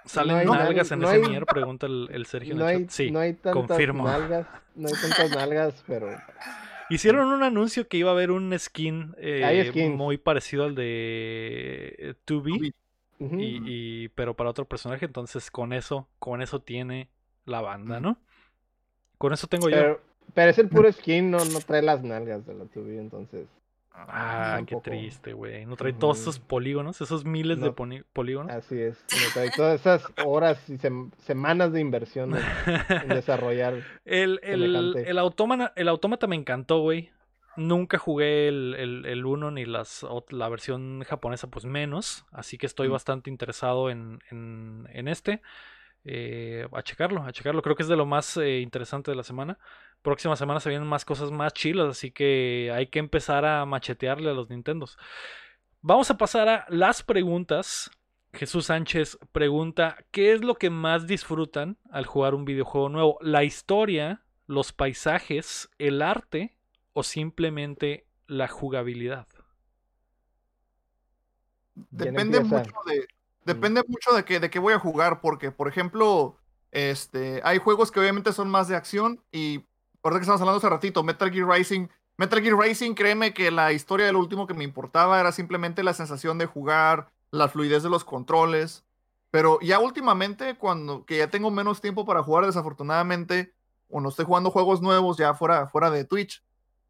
¿Salen 0.09 0.37
hay- 0.37 0.47
nalgas 0.47 0.91
en 0.93 1.01
no 1.01 1.11
ese 1.11 1.23
hay- 1.23 1.29
Nier? 1.29 1.45
Pregunta 1.47 1.87
el, 1.87 2.09
el 2.13 2.27
Sergio 2.27 2.53
en 2.53 2.59
No 2.59 2.69
el 2.69 2.77
hay, 2.77 2.83
chat. 2.85 2.91
Sí, 2.91 3.11
no 3.11 3.19
hay 3.21 3.35
tantas 3.35 3.53
confirmo. 3.67 4.05
nalgas, 4.05 4.47
no 4.75 4.89
hay 4.89 4.95
tantas 4.95 5.31
nalgas, 5.31 5.85
pero 5.87 6.09
Hicieron 6.91 7.29
un 7.29 7.43
anuncio 7.43 7.87
que 7.87 7.99
iba 7.99 8.09
a 8.11 8.15
haber 8.15 8.31
un 8.31 8.59
skin, 8.59 9.15
eh, 9.19 9.73
muy 9.95 10.17
parecido 10.17 10.65
al 10.65 10.75
de 10.75 11.95
eh, 11.99 12.15
2B, 12.27 12.73
ujú. 13.19 13.39
y, 13.39 13.61
y- 14.05 14.09
pero 14.11 14.35
para 14.35 14.49
otro 14.51 14.65
personaje, 14.67 15.05
entonces 15.05 15.51
con 15.51 15.75
eso, 15.75 16.09
con 16.19 16.41
eso 16.41 16.61
tiene 16.63 17.11
la 17.45 17.61
banda, 17.61 18.01
¿no? 18.01 18.19
Con 19.19 19.35
eso 19.35 19.47
tengo 19.49 19.69
yo. 19.69 19.77
pero, 19.77 20.01
pero 20.33 20.51
es 20.51 20.59
el 20.59 20.69
puro 20.69 20.91
skin, 20.91 21.31
no, 21.31 21.45
no 21.45 21.61
trae 21.61 21.83
las 21.83 22.03
nalgas 22.03 22.47
de 22.47 22.55
la 22.55 22.65
2B, 22.65 22.99
entonces. 22.99 23.47
Ah, 24.09 24.55
tampoco. 24.57 24.83
qué 24.83 24.91
triste, 24.91 25.33
güey. 25.33 25.67
No 25.67 25.77
trae 25.77 25.93
todos 25.93 26.21
esos 26.21 26.39
polígonos, 26.39 27.01
esos 27.01 27.25
miles 27.25 27.61
de 27.61 27.67
No. 27.67 27.75
polígonos. 28.13 28.53
Así 28.53 28.79
es. 28.81 28.99
no 29.11 29.33
trae 29.35 29.51
todas 29.51 29.81
esas 29.81 30.05
horas 30.25 30.69
y 30.69 30.75
sem- 30.75 31.13
semanas 31.19 31.73
de 31.73 31.81
inversión 31.81 32.37
en, 32.37 32.43
en 33.03 33.09
desarrollar. 33.09 33.75
El, 34.05 34.41
el, 34.43 34.97
el, 34.97 35.19
autómata, 35.19 35.73
el 35.77 35.89
autómata 35.89 36.27
me 36.27 36.37
encantó, 36.37 36.81
güey. 36.81 37.11
Nunca 37.57 37.99
jugué 37.99 38.47
el, 38.47 38.75
el, 38.79 39.05
el 39.05 39.27
1 39.27 39.51
ni 39.51 39.65
las, 39.65 40.07
la 40.31 40.49
versión 40.49 41.03
japonesa, 41.03 41.49
pues 41.49 41.65
menos. 41.65 42.25
Así 42.31 42.57
que 42.57 42.67
estoy 42.67 42.89
Mm. 42.89 42.93
bastante 42.93 43.31
interesado 43.31 43.91
en, 43.91 44.21
en, 44.31 44.89
en 44.93 45.09
este. 45.09 45.43
Eh, 46.05 46.67
a 46.73 46.83
checarlo, 46.83 47.23
a 47.23 47.33
checarlo. 47.33 47.63
Creo 47.63 47.77
que 47.77 47.83
es 47.83 47.89
de 47.89 47.97
lo 47.97 48.07
más 48.07 48.37
eh, 48.37 48.61
interesante 48.61 49.11
de 49.11 49.17
la 49.17 49.23
semana. 49.23 49.59
Próxima 50.03 50.37
semana 50.37 50.61
se 50.61 50.71
vienen 50.71 50.89
más 50.89 51.05
cosas 51.05 51.31
más 51.31 51.53
chilas, 51.53 51.89
así 51.89 52.11
que 52.11 52.73
hay 52.75 52.87
que 52.87 52.99
empezar 52.99 53.45
a 53.45 53.65
machetearle 53.67 54.31
a 54.31 54.35
los 54.35 54.49
Nintendos. 54.49 54.97
Vamos 55.81 56.11
a 56.11 56.17
pasar 56.17 56.49
a 56.49 56.67
las 56.69 57.03
preguntas. 57.03 57.91
Jesús 58.33 58.67
Sánchez 58.67 59.19
pregunta, 59.33 59.97
¿qué 60.11 60.33
es 60.33 60.45
lo 60.45 60.55
que 60.55 60.71
más 60.71 61.07
disfrutan 61.07 61.79
al 61.91 62.07
jugar 62.07 62.35
un 62.35 62.45
videojuego 62.45 62.89
nuevo? 62.89 63.19
¿La 63.21 63.43
historia, 63.43 64.23
los 64.47 64.73
paisajes, 64.73 65.71
el 65.79 66.03
arte 66.03 66.57
o 66.93 67.03
simplemente 67.03 68.07
la 68.27 68.47
jugabilidad? 68.47 69.27
¿Quién 71.97 72.15
Depende 72.15 72.41
mucho 72.41 72.73
de, 72.87 73.09
depende 73.49 73.83
mucho 73.89 74.13
de 74.13 74.25
qué, 74.25 74.41
de 74.41 74.51
qué 74.51 74.59
voy 74.59 74.75
a 74.75 74.79
jugar, 74.79 75.21
porque, 75.21 75.51
por 75.51 75.69
ejemplo, 75.69 76.37
este, 76.71 77.41
hay 77.45 77.59
juegos 77.59 77.91
que 77.91 78.01
obviamente 78.01 78.33
son 78.33 78.49
más 78.51 78.69
de 78.69 78.77
acción 78.77 79.21
y, 79.33 79.65
por 80.01 80.13
que 80.13 80.21
estamos 80.21 80.41
hablando 80.41 80.59
hace 80.59 80.69
ratito, 80.69 81.03
Metal 81.03 81.31
Gear 81.31 81.49
Rising. 81.49 81.89
Metal 82.17 82.41
Gear 82.43 82.59
Rising, 82.59 82.95
créeme 82.95 83.33
que 83.33 83.51
la 83.51 83.73
historia 83.73 84.07
del 84.07 84.17
último 84.17 84.47
que 84.47 84.55
me 84.55 84.65
importaba 84.65 85.21
era 85.21 85.33
simplemente 85.33 85.83
la 85.83 85.95
sensación 85.95 86.39
de 86.39 86.47
jugar, 86.47 87.09
la 87.31 87.49
fluidez 87.49 87.83
de 87.83 87.91
los 87.91 88.05
controles. 88.05 88.85
Pero 89.31 89.59
ya 89.61 89.79
últimamente, 89.79 90.57
cuando 90.57 91.05
que 91.05 91.19
ya 91.19 91.29
tengo 91.29 91.51
menos 91.51 91.81
tiempo 91.81 92.05
para 92.05 92.23
jugar, 92.23 92.47
desafortunadamente, 92.47 93.53
o 93.89 94.01
no 94.01 94.09
estoy 94.09 94.25
jugando 94.25 94.51
juegos 94.51 94.81
nuevos 94.81 95.17
ya 95.17 95.35
fuera, 95.35 95.67
fuera 95.69 95.91
de 95.91 96.05
Twitch, 96.05 96.43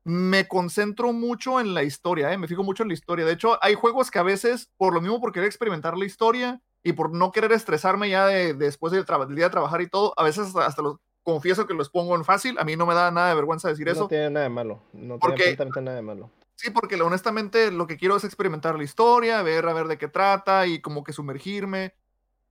me 0.09 0.49
concentro 0.49 1.13
mucho 1.13 1.61
en 1.61 1.75
la 1.75 1.83
historia, 1.83 2.33
¿eh? 2.33 2.39
me 2.39 2.49
fijo 2.49 2.63
mucho 2.65 2.83
en 2.83 2.89
la 2.89 2.95
historia. 2.95 3.27
De 3.27 3.33
hecho, 3.33 3.59
hay 3.61 3.75
juegos 3.75 4.11
que 4.11 4.19
a 4.19 4.23
veces, 4.23 4.71
por 4.79 4.95
lo 4.95 5.03
mismo 5.03 5.21
por 5.21 5.33
querer 5.33 5.47
experimentar 5.47 5.99
la 5.99 6.07
historia 6.07 6.63
y 6.83 6.95
por 6.95 7.13
no 7.13 7.31
querer 7.31 7.53
estresarme 7.53 8.09
ya 8.09 8.27
de, 8.27 8.55
después 8.55 8.91
del, 8.91 9.05
día 9.35 9.45
de 9.45 9.51
trabajar 9.51 9.83
y 9.83 9.89
todo, 9.89 10.15
a 10.17 10.23
veces 10.23 10.47
hasta, 10.47 10.65
hasta 10.65 10.81
los 10.81 10.97
confieso 11.23 11.67
que 11.67 11.75
los 11.75 11.91
pongo 11.91 12.17
en 12.17 12.25
fácil. 12.25 12.59
A 12.59 12.65
mí 12.65 12.75
no 12.75 12.87
me 12.87 12.95
da 12.95 13.11
nada 13.11 13.29
de 13.29 13.35
vergüenza 13.35 13.69
decir 13.69 13.85
No 13.87 13.93
eso. 13.93 14.09
tiene 14.09 14.31
nada 14.31 14.45
de 14.45 14.49
malo. 14.49 14.81
No 14.95 15.19
Porque- 15.19 15.37
tiene 15.37 15.51
absolutamente 15.51 15.83
nada 15.83 15.97
de 15.97 16.03
malo. 16.03 16.31
Sí, 16.55 16.71
porque 16.71 17.01
honestamente 17.01 17.71
lo 17.71 17.87
que 17.87 17.99
quiero 17.99 18.17
es 18.17 18.25
experimentar 18.25 18.79
la 18.79 18.85
historia, 18.85 19.43
ver 19.43 19.69
a 19.69 19.75
ver 19.75 19.89
de 19.89 19.99
qué 19.99 20.09
trata 20.09 20.67
y 20.67 20.81
como 20.81 21.05
que 21.05 21.13
sumergirme. 21.13 21.93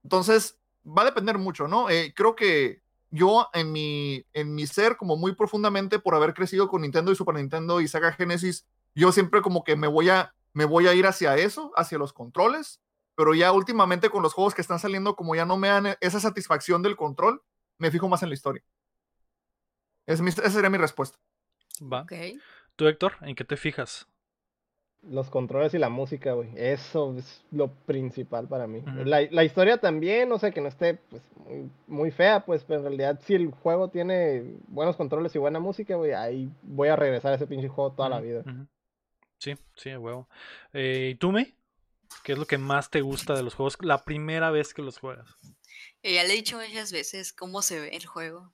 Entonces, 0.03 0.59
va 0.87 1.01
a 1.01 1.05
depender 1.05 1.39
mucho, 1.39 1.67
¿no? 1.67 1.89
Eh, 1.89 2.13
creo 2.15 2.35
que 2.35 2.83
yo 3.09 3.47
en 3.53 3.71
mi, 3.71 4.25
en 4.33 4.53
mi 4.55 4.67
ser, 4.67 4.97
como 4.97 5.15
muy 5.15 5.33
profundamente 5.35 5.99
por 5.99 6.15
haber 6.15 6.33
crecido 6.33 6.67
con 6.67 6.81
Nintendo 6.81 7.11
y 7.11 7.15
Super 7.15 7.35
Nintendo 7.35 7.79
y 7.81 7.87
Sega 7.87 8.11
Genesis, 8.13 8.65
yo 8.95 9.11
siempre 9.11 9.41
como 9.41 9.63
que 9.63 9.75
me 9.75 9.87
voy 9.87 10.09
a, 10.09 10.33
me 10.53 10.65
voy 10.65 10.87
a 10.87 10.93
ir 10.93 11.05
hacia 11.07 11.35
eso, 11.37 11.71
hacia 11.75 11.97
los 11.97 12.13
controles, 12.13 12.81
pero 13.15 13.33
ya 13.33 13.51
últimamente 13.51 14.09
con 14.09 14.23
los 14.23 14.33
juegos 14.33 14.53
que 14.55 14.61
están 14.61 14.79
saliendo, 14.79 15.15
como 15.15 15.35
ya 15.35 15.45
no 15.45 15.57
me 15.57 15.69
dan 15.69 15.95
esa 16.01 16.19
satisfacción 16.19 16.81
del 16.83 16.95
control, 16.95 17.41
me 17.77 17.91
fijo 17.91 18.07
más 18.09 18.23
en 18.23 18.29
la 18.29 18.35
historia. 18.35 18.63
Es 20.05 20.21
mi- 20.21 20.29
esa 20.29 20.49
sería 20.49 20.69
mi 20.69 20.77
respuesta. 20.77 21.17
Va. 21.81 22.01
Ok. 22.01 22.13
¿Tú, 22.75 22.87
Héctor, 22.87 23.13
en 23.21 23.35
qué 23.35 23.43
te 23.43 23.57
fijas? 23.57 24.07
Los 25.03 25.29
controles 25.29 25.73
y 25.73 25.77
la 25.77 25.89
música, 25.89 26.33
güey. 26.33 26.49
Eso 26.55 27.15
es 27.17 27.45
lo 27.51 27.69
principal 27.69 28.47
para 28.47 28.67
mí. 28.67 28.83
La, 29.05 29.21
la 29.29 29.43
historia 29.43 29.77
también, 29.77 30.31
o 30.31 30.39
sea, 30.39 30.51
que 30.51 30.59
no 30.59 30.67
esté 30.67 30.95
pues, 31.09 31.21
muy, 31.35 31.69
muy 31.87 32.11
fea, 32.11 32.45
pues, 32.45 32.63
pero 32.63 32.79
en 32.79 32.85
realidad 32.87 33.19
si 33.23 33.35
el 33.35 33.51
juego 33.51 33.89
tiene 33.89 34.43
buenos 34.67 34.95
controles 34.95 35.33
y 35.35 35.39
buena 35.39 35.59
música, 35.59 35.95
güey, 35.95 36.13
ahí 36.13 36.51
voy 36.63 36.89
a 36.89 36.95
regresar 36.95 37.31
a 37.31 37.35
ese 37.35 37.47
pinche 37.47 37.69
juego 37.69 37.93
toda 37.93 38.09
la 38.09 38.19
vida. 38.19 38.43
Sí, 39.37 39.55
sí, 39.75 39.95
huevo. 39.95 40.27
Eh, 40.73 41.11
¿Y 41.13 41.15
tú, 41.15 41.31
me? 41.31 41.53
¿Qué 42.23 42.33
es 42.33 42.37
lo 42.37 42.45
que 42.45 42.57
más 42.57 42.89
te 42.89 43.01
gusta 43.01 43.35
de 43.35 43.43
los 43.43 43.53
juegos 43.53 43.77
la 43.81 44.03
primera 44.03 44.51
vez 44.51 44.73
que 44.73 44.81
los 44.81 44.99
juegas? 44.99 45.35
Ya 46.03 46.23
le 46.23 46.33
he 46.33 46.37
dicho 46.37 46.57
muchas 46.57 46.91
veces 46.91 47.33
cómo 47.33 47.61
se 47.61 47.79
ve 47.79 47.89
el 47.95 48.05
juego. 48.05 48.51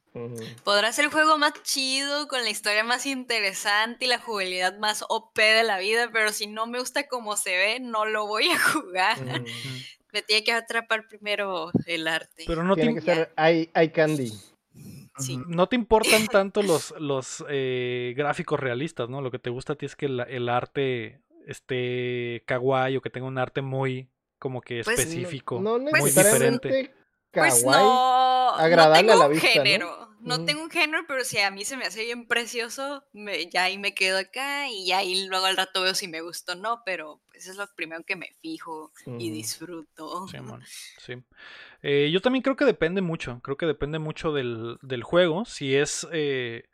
Podrá 0.64 0.91
ser 0.91 1.06
el 1.06 1.11
juego 1.11 1.38
más 1.38 1.53
chido, 1.64 2.28
con 2.28 2.44
la 2.44 2.49
historia 2.49 2.84
más 2.84 3.06
interesante 3.06 4.06
y 4.06 4.07
la 4.07 4.20
jugabilidad 4.20 4.78
más 4.78 5.03
OP 5.10 5.36
de 5.38 5.64
la 5.64 5.80
vida, 5.80 6.10
pero 6.11 6.32
si 6.32 6.48
no 6.48 6.68
me 6.68 6.80
gusta 6.80 7.07
cómo 7.07 7.36
se 7.36 7.56
ve, 7.57 7.80
no 7.80 8.06
lo 8.06 8.28
voy 8.28 8.48
a 8.49 8.60
jugar. 8.72 9.18
Me 10.11 10.22
tiene 10.22 10.44
que 10.44 10.52
atrapar 10.52 11.07
primero 11.07 11.72
el 11.88 12.07
arte. 12.07 12.44
Pero 12.45 12.64
no 12.64 12.76
tiene 12.76 12.95
que 12.95 13.02
ser 13.02 13.34
hay, 13.36 13.68
candy. 13.94 14.32
No 15.48 15.68
te 15.68 15.76
importan 15.76 16.28
tanto 16.32 16.61
los, 16.61 16.94
los 16.99 17.44
eh, 17.49 18.14
gráficos 18.15 18.60
realistas, 18.60 19.10
¿no? 19.10 19.22
Lo 19.22 19.32
que 19.32 19.40
te 19.40 19.49
gusta 19.49 19.74
a 19.74 19.76
ti 19.76 19.86
es 19.86 19.95
que 19.95 20.06
el 20.06 20.49
arte 20.49 21.22
esté 21.48 22.44
kawaii 22.45 22.98
o 22.98 23.02
que 23.02 23.10
tenga 23.10 23.28
un 23.28 23.38
arte 23.38 23.61
muy 23.61 24.10
como 24.40 24.61
que 24.61 24.82
pues, 24.84 24.99
específico, 24.99 25.60
muy 25.60 26.03
diferente 26.03 26.94
pues 27.34 27.64
no, 27.64 28.49
agradable 28.51 28.99
tengo 28.99 29.14
a 29.14 29.15
la 29.15 29.27
vista, 29.27 29.47
un 29.47 29.53
género. 29.53 30.10
¿no? 30.22 30.45
tengo 30.45 30.64
un 30.64 30.69
género, 30.69 31.03
pero 31.07 31.23
si 31.23 31.39
a 31.39 31.51
mí 31.51 31.65
se 31.65 31.77
me 31.77 31.85
hace 31.85 32.05
bien 32.05 32.27
precioso, 32.27 33.03
me, 33.11 33.49
ya 33.49 33.64
ahí 33.64 33.77
me 33.77 33.93
quedo 33.93 34.18
acá 34.18 34.69
y 34.69 34.91
ahí 34.91 35.26
luego 35.26 35.45
al 35.45 35.57
rato 35.57 35.81
veo 35.81 35.93
si 35.93 36.07
me 36.07 36.22
gusta 36.22 36.53
o 36.53 36.55
no, 36.55 36.81
pero 36.85 37.22
pues 37.31 37.47
es 37.47 37.57
lo 37.57 37.68
primero 37.76 38.03
que 38.03 38.15
me 38.15 38.30
fijo 38.41 38.91
y 39.19 39.31
disfruto. 39.31 40.27
Sí, 40.27 40.38
sí. 41.05 41.23
Eh, 41.81 42.10
yo 42.11 42.22
también 42.22 42.43
creo 42.43 42.55
que 42.55 42.65
depende 42.65 43.01
mucho, 43.01 43.41
creo 43.43 43.57
que 43.57 43.65
depende 43.65 43.99
mucho 43.99 44.31
del, 44.31 44.77
del 44.81 45.03
juego. 45.03 45.45
Si 45.45 45.76
es 45.76 46.07
eh, 46.14 46.69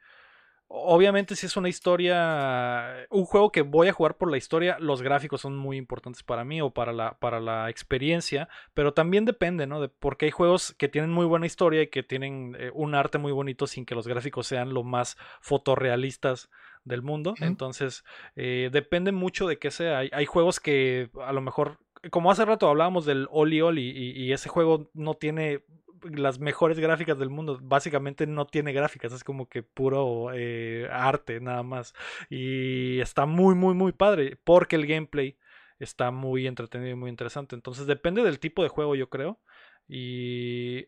Obviamente 0.71 1.35
si 1.35 1.47
es 1.47 1.57
una 1.57 1.67
historia, 1.67 3.07
un 3.09 3.25
juego 3.25 3.51
que 3.51 3.63
voy 3.63 3.87
a 3.87 3.91
jugar 3.91 4.17
por 4.17 4.29
la 4.29 4.37
historia, 4.37 4.77
los 4.79 5.01
gráficos 5.01 5.41
son 5.41 5.57
muy 5.57 5.77
importantes 5.77 6.21
para 6.21 6.43
mí 6.43 6.61
o 6.61 6.69
para 6.69 6.93
la, 6.93 7.17
para 7.17 7.39
la 7.39 7.71
experiencia, 7.71 8.47
pero 8.75 8.93
también 8.93 9.25
depende, 9.25 9.65
¿no? 9.65 9.81
De, 9.81 9.89
porque 9.89 10.25
hay 10.25 10.31
juegos 10.31 10.75
que 10.77 10.87
tienen 10.87 11.09
muy 11.09 11.25
buena 11.25 11.47
historia 11.47 11.81
y 11.81 11.87
que 11.87 12.03
tienen 12.03 12.55
eh, 12.59 12.69
un 12.71 12.93
arte 12.93 13.17
muy 13.17 13.31
bonito 13.31 13.65
sin 13.65 13.83
que 13.83 13.95
los 13.95 14.07
gráficos 14.07 14.45
sean 14.45 14.71
lo 14.71 14.83
más 14.83 15.17
fotorrealistas 15.41 16.51
del 16.83 17.01
mundo. 17.01 17.33
Entonces, 17.41 18.03
eh, 18.35 18.69
depende 18.71 19.11
mucho 19.11 19.47
de 19.47 19.57
qué 19.57 19.71
sea. 19.71 19.97
Hay, 19.97 20.11
hay, 20.13 20.27
juegos 20.27 20.59
que 20.59 21.09
a 21.25 21.33
lo 21.33 21.41
mejor, 21.41 21.79
como 22.11 22.29
hace 22.29 22.45
rato 22.45 22.67
hablábamos 22.69 23.05
del 23.05 23.27
Oli 23.31 23.59
Oli 23.61 23.89
y 23.89 24.31
ese 24.33 24.49
juego 24.49 24.91
no 24.93 25.15
tiene 25.15 25.63
las 26.03 26.39
mejores 26.39 26.79
gráficas 26.79 27.17
del 27.19 27.29
mundo. 27.29 27.59
Básicamente 27.61 28.27
no 28.27 28.47
tiene 28.47 28.73
gráficas, 28.73 29.13
es 29.13 29.23
como 29.23 29.47
que 29.47 29.63
puro 29.63 30.31
eh, 30.33 30.87
arte 30.91 31.39
nada 31.39 31.63
más. 31.63 31.93
Y 32.29 32.99
está 32.99 33.25
muy, 33.25 33.55
muy, 33.55 33.73
muy 33.73 33.91
padre, 33.91 34.37
porque 34.43 34.75
el 34.75 34.87
gameplay 34.87 35.37
está 35.79 36.11
muy 36.11 36.47
entretenido 36.47 36.91
y 36.91 36.95
muy 36.95 37.09
interesante. 37.09 37.55
Entonces 37.55 37.87
depende 37.87 38.23
del 38.23 38.39
tipo 38.39 38.63
de 38.63 38.69
juego, 38.69 38.95
yo 38.95 39.09
creo. 39.09 39.39
Y 39.87 40.87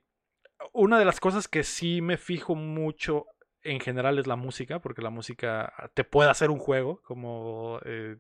una 0.74 1.00
de 1.00 1.06
las 1.06 1.20
cosas 1.20 1.48
que 1.48 1.64
sí 1.64 2.02
me 2.02 2.18
fijo 2.18 2.56
mucho 2.56 3.26
en 3.64 3.80
general 3.80 4.20
es 4.20 4.28
la 4.28 4.36
música, 4.36 4.80
porque 4.80 5.02
la 5.02 5.10
música 5.10 5.74
te 5.94 6.04
puede 6.04 6.30
hacer 6.30 6.50
un 6.50 6.60
juego, 6.60 7.02
como 7.04 7.80
eh, 7.86 8.18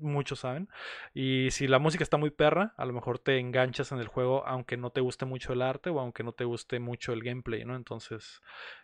muchos 0.00 0.40
saben. 0.40 0.68
Y 1.14 1.50
si 1.50 1.68
la 1.68 1.78
música 1.78 2.02
está 2.02 2.16
muy 2.16 2.30
perra, 2.30 2.74
a 2.76 2.84
lo 2.84 2.92
mejor 2.92 3.18
te 3.18 3.38
enganchas 3.38 3.92
en 3.92 3.98
el 3.98 4.08
juego, 4.08 4.46
aunque 4.46 4.76
no 4.76 4.90
te 4.90 5.00
guste 5.00 5.26
mucho 5.26 5.52
el 5.52 5.62
arte 5.62 5.90
o 5.90 6.00
aunque 6.00 6.22
no 6.22 6.32
te 6.32 6.44
guste 6.44 6.80
mucho 6.80 7.12
el 7.12 7.22
gameplay, 7.22 7.64
¿no? 7.64 7.76
Entonces, 7.76 8.40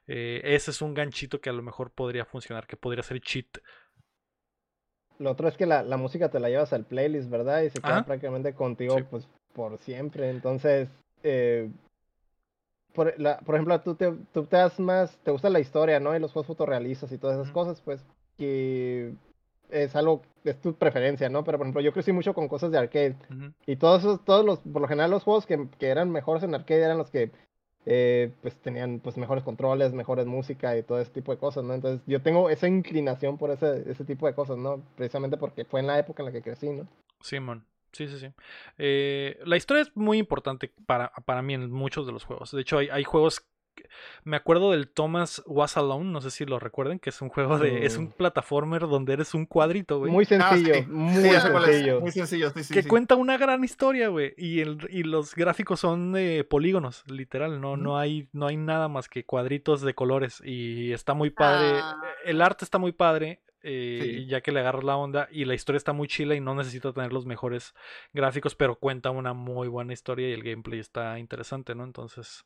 eh, 0.07 0.41
ese 0.45 0.70
es 0.70 0.83
un 0.83 0.95
ganchito 0.95 1.41
que 1.41 1.51
a 1.51 1.55
lo 1.55 1.62
mejor 1.62 1.93
podría 1.93 2.24
funcionar, 2.24 2.66
que 2.66 2.77
podría 2.77 3.03
ser 3.03 3.20
cheat. 3.20 3.59
Lo 5.19 5.31
otro 5.31 5.49
es 5.49 5.57
que 5.57 5.66
la, 5.66 5.83
música 5.97 6.31
te 6.31 6.41
la 6.41 6.51
llevas 6.51 6.73
al 6.73 6.85
playlist, 6.85 7.31
¿verdad? 7.31 7.62
Y 7.62 7.70
se 7.70 7.81
queda 7.81 8.05
prácticamente 8.05 8.55
contigo, 8.55 8.97
pues, 9.11 9.27
por 9.55 9.78
siempre. 9.78 10.28
Entonces, 10.28 10.91
eh, 11.23 11.70
por, 12.97 13.55
ejemplo, 13.55 13.81
tú 13.82 13.94
te, 13.94 14.12
tú 14.32 14.44
te 14.47 14.56
das 14.56 14.81
más, 14.81 15.16
te 15.18 15.31
gusta 15.31 15.51
la 15.51 15.60
historia, 15.60 16.01
¿no? 16.01 16.16
Y 16.16 16.18
los 16.18 16.32
juegos 16.32 16.48
fotorrealistas 16.48 17.12
y 17.12 17.18
todas 17.18 17.39
esas 17.39 17.52
cosas, 17.52 17.81
pues, 17.82 18.05
que 18.36 19.12
es 19.70 19.94
algo, 19.94 20.23
es 20.44 20.60
tu 20.60 20.74
preferencia, 20.74 21.28
¿no? 21.28 21.44
Pero, 21.44 21.59
por 21.59 21.66
ejemplo, 21.66 21.82
yo 21.82 21.93
crecí 21.93 22.12
mucho 22.12 22.35
con 22.35 22.48
cosas 22.48 22.73
de 22.73 22.78
arcade. 22.78 23.16
Y 23.66 23.77
todos 23.77 24.01
esos, 24.01 24.24
todos 24.24 24.44
los, 24.44 24.59
por 24.60 24.82
lo 24.82 24.89
general, 24.89 25.10
los 25.10 25.23
juegos 25.23 25.47
que, 25.47 25.68
que 25.78 25.89
eran 25.89 26.10
mejores 26.10 26.43
en 26.43 26.55
arcade 26.55 26.82
eran 26.82 26.98
los 26.98 27.10
que, 27.10 27.31
eh, 27.85 28.32
pues, 28.43 28.56
tenían, 28.56 28.98
pues, 28.98 29.16
mejores 29.16 29.44
controles, 29.44 29.93
mejores 29.93 30.27
música 30.27 30.77
y 30.77 30.82
todo 30.82 31.01
ese 31.01 31.12
tipo 31.12 31.32
de 31.32 31.39
cosas, 31.39 31.64
¿no? 31.64 31.74
Entonces, 31.74 32.01
yo 32.06 32.23
tengo 32.23 32.51
esa 32.51 32.66
inclinación 32.66 33.39
por 33.39 33.51
ese, 33.51 33.89
ese 33.89 34.05
tipo 34.05 34.27
de 34.27 34.35
cosas, 34.35 34.56
¿no? 34.56 34.82
Precisamente 34.97 35.36
porque 35.36 35.64
fue 35.64 35.81
en 35.81 35.86
la 35.86 35.98
época 35.98 36.23
en 36.23 36.27
la 36.27 36.32
que 36.32 36.43
crecí, 36.43 36.70
¿no? 36.70 36.89
Simón. 37.20 37.64
Sí, 37.97 38.09
sí, 38.09 38.18
sí. 38.18 38.27
Eh, 38.77 39.40
la 39.47 39.56
historia 39.56 39.82
es 39.82 39.97
muy 39.97 40.18
importante 40.18 40.70
para, 40.85 41.10
para 41.24 41.40
mí 41.40 41.55
en 41.55 41.70
muchos 41.70 42.06
de 42.06 42.12
los 42.12 42.24
juegos. 42.24 42.51
De 42.51 42.60
hecho, 42.60 42.77
hay, 42.77 42.90
hay 42.90 43.05
juegos 43.05 43.48
me 44.24 44.36
acuerdo 44.36 44.73
del 44.73 44.89
Thomas 44.89 45.43
Was 45.47 45.77
Alone, 45.77 46.10
no 46.10 46.20
sé 46.20 46.31
si 46.31 46.44
lo 46.44 46.59
recuerden, 46.59 46.98
que 46.98 47.10
es 47.10 47.23
un 47.23 47.28
juego 47.28 47.59
de. 47.59 47.86
Es 47.86 47.97
un 47.97 48.06
mm. 48.06 48.12
plataformer 48.12 48.82
donde 48.82 49.14
eres 49.14 49.35
un 49.35 49.47
cuadrito, 49.47 49.98
güey. 49.98 50.12
Muy 50.12 50.24
sencillo, 50.24 50.74
ah, 50.77 50.85
muy, 50.89 51.31
sencillo. 51.31 52.01
muy 52.01 52.10
sencillo. 52.10 52.52
que 52.52 52.86
cuenta 52.86 53.14
una 53.14 53.39
gran 53.39 53.64
historia, 53.64 54.09
güey. 54.09 54.35
Y, 54.36 54.60
el, 54.60 54.78
y 54.90 55.05
los 55.05 55.35
gráficos 55.35 55.81
son 55.81 56.16
polígonos, 56.48 57.05
literal. 57.06 57.60
No, 57.60 57.77
no, 57.77 57.98
hay, 57.98 58.28
no 58.32 58.47
hay 58.47 58.56
nada 58.56 58.89
más 58.89 59.09
que 59.09 59.24
cuadritos 59.24 59.81
de 59.81 59.94
colores. 59.94 60.43
Y 60.44 60.93
está 60.93 61.14
muy 61.14 61.31
padre. 61.31 61.81
Ah. 61.82 62.01
El 62.24 62.43
arte 62.43 62.64
está 62.64 62.78
muy 62.78 62.93
padre. 62.93 63.40
Eh, 63.68 64.26
ya 64.28 64.43
que 64.43 64.52
le 64.52 64.60
agarras 64.60 64.84
la 64.84 64.97
onda 64.97 65.28
y 65.28 65.44
la 65.44 65.55
historia 65.55 65.76
está 65.76 65.93
muy 65.93 66.06
chila 66.06 66.36
y 66.36 66.40
no 66.40 66.55
necesita 66.55 66.93
tener 66.93 67.12
los 67.12 67.26
mejores 67.26 67.74
gráficos, 68.12 68.55
pero 68.55 68.78
cuenta 68.78 69.10
una 69.10 69.32
muy 69.32 69.66
buena 69.66 69.93
historia 69.93 70.28
y 70.28 70.32
el 70.34 70.44
gameplay 70.44 70.78
está 70.78 71.18
interesante, 71.18 71.74
¿no? 71.74 71.82
Entonces, 71.82 72.44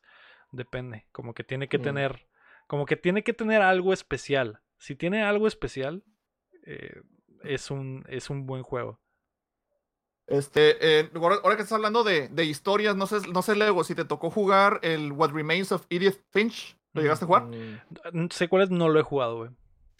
depende, 0.51 1.05
como 1.11 1.35
que 1.35 1.43
tiene 1.43 1.67
que 1.67 1.77
mm. 1.77 1.81
tener, 1.83 2.27
como 2.65 2.87
que 2.87 2.97
tiene 2.97 3.23
que 3.23 3.33
tener 3.33 3.61
algo 3.61 3.93
especial. 3.93 4.61
Si 4.79 4.95
tiene 4.95 5.21
algo 5.21 5.45
especial, 5.45 6.03
eh, 6.65 7.03
es, 7.43 7.69
un, 7.69 8.03
es 8.07 8.31
un 8.31 8.47
buen 8.47 8.63
juego. 8.63 8.99
Este, 10.25 11.01
eh, 11.01 11.11
ahora, 11.13 11.55
que 11.55 11.61
estás 11.61 11.73
hablando 11.73 12.03
de, 12.03 12.29
de, 12.29 12.45
historias, 12.45 12.95
no 12.95 13.05
sé, 13.05 13.27
no 13.31 13.43
sé, 13.43 13.55
Lego, 13.55 13.83
si 13.83 13.93
te 13.93 14.05
tocó 14.05 14.31
jugar 14.31 14.79
el 14.81 15.11
What 15.11 15.33
Remains 15.33 15.71
of 15.71 15.85
Edith 15.91 16.19
Finch, 16.31 16.75
¿lo 16.93 17.03
llegaste 17.03 17.25
a 17.25 17.27
jugar? 17.27 17.43
Mm, 17.43 18.29
sé 18.31 18.47
cuál 18.47 18.63
es, 18.63 18.71
no 18.71 18.89
lo 18.89 18.99
he 18.99 19.03
jugado, 19.03 19.37
güey. 19.37 19.51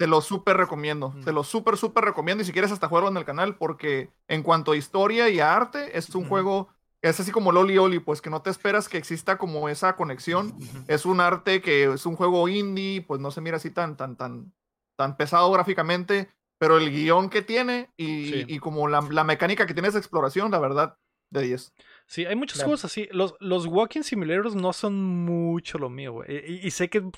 Te 0.01 0.07
lo 0.07 0.19
súper 0.21 0.57
recomiendo. 0.57 1.13
Te 1.23 1.31
lo 1.31 1.43
súper, 1.43 1.77
súper 1.77 2.03
recomiendo. 2.05 2.41
Y 2.41 2.45
si 2.47 2.51
quieres 2.51 2.71
hasta 2.71 2.87
jugarlo 2.87 3.11
en 3.11 3.17
el 3.17 3.23
canal, 3.23 3.55
porque 3.55 4.09
en 4.27 4.41
cuanto 4.41 4.71
a 4.71 4.75
historia 4.75 5.29
y 5.29 5.39
a 5.39 5.55
arte, 5.55 5.95
es 5.95 6.09
un 6.15 6.25
juego 6.25 6.69
es 7.03 7.19
así 7.19 7.31
como 7.31 7.51
Loli 7.51 7.77
Oli, 7.77 7.99
pues 7.99 8.19
que 8.19 8.31
no 8.31 8.41
te 8.41 8.49
esperas 8.49 8.89
que 8.89 8.97
exista 8.97 9.37
como 9.37 9.69
esa 9.69 9.95
conexión. 9.95 10.55
Es 10.87 11.05
un 11.05 11.21
arte 11.21 11.61
que 11.61 11.83
es 11.83 12.07
un 12.07 12.15
juego 12.15 12.47
indie, 12.47 13.03
pues 13.03 13.21
no 13.21 13.29
se 13.29 13.41
mira 13.41 13.57
así 13.57 13.69
tan, 13.69 13.95
tan, 13.95 14.15
tan, 14.15 14.51
tan 14.95 15.17
pesado 15.17 15.51
gráficamente, 15.51 16.29
pero 16.57 16.79
el 16.79 16.89
guion 16.89 17.29
que 17.29 17.43
tiene 17.43 17.91
y, 17.95 18.51
y 18.51 18.57
como 18.57 18.87
la, 18.87 19.01
la, 19.01 19.23
mecánica 19.23 19.67
que 19.67 19.75
tiene 19.75 19.89
esa 19.89 19.99
exploración, 19.99 20.49
la 20.49 20.57
verdad, 20.57 20.97
de 21.29 21.43
10. 21.43 21.73
Sí, 22.11 22.25
hay 22.25 22.35
muchos 22.35 22.61
juegos 22.61 22.83
así. 22.83 23.07
Los, 23.11 23.35
los 23.39 23.67
walking 23.67 24.01
simulators 24.01 24.53
no 24.53 24.73
son 24.73 25.01
mucho 25.01 25.77
lo 25.77 25.89
mío, 25.89 26.11
güey. 26.11 26.59
Y, 26.61 26.69
sé 26.71 26.89
que 26.89 26.99
mm. 26.99 27.13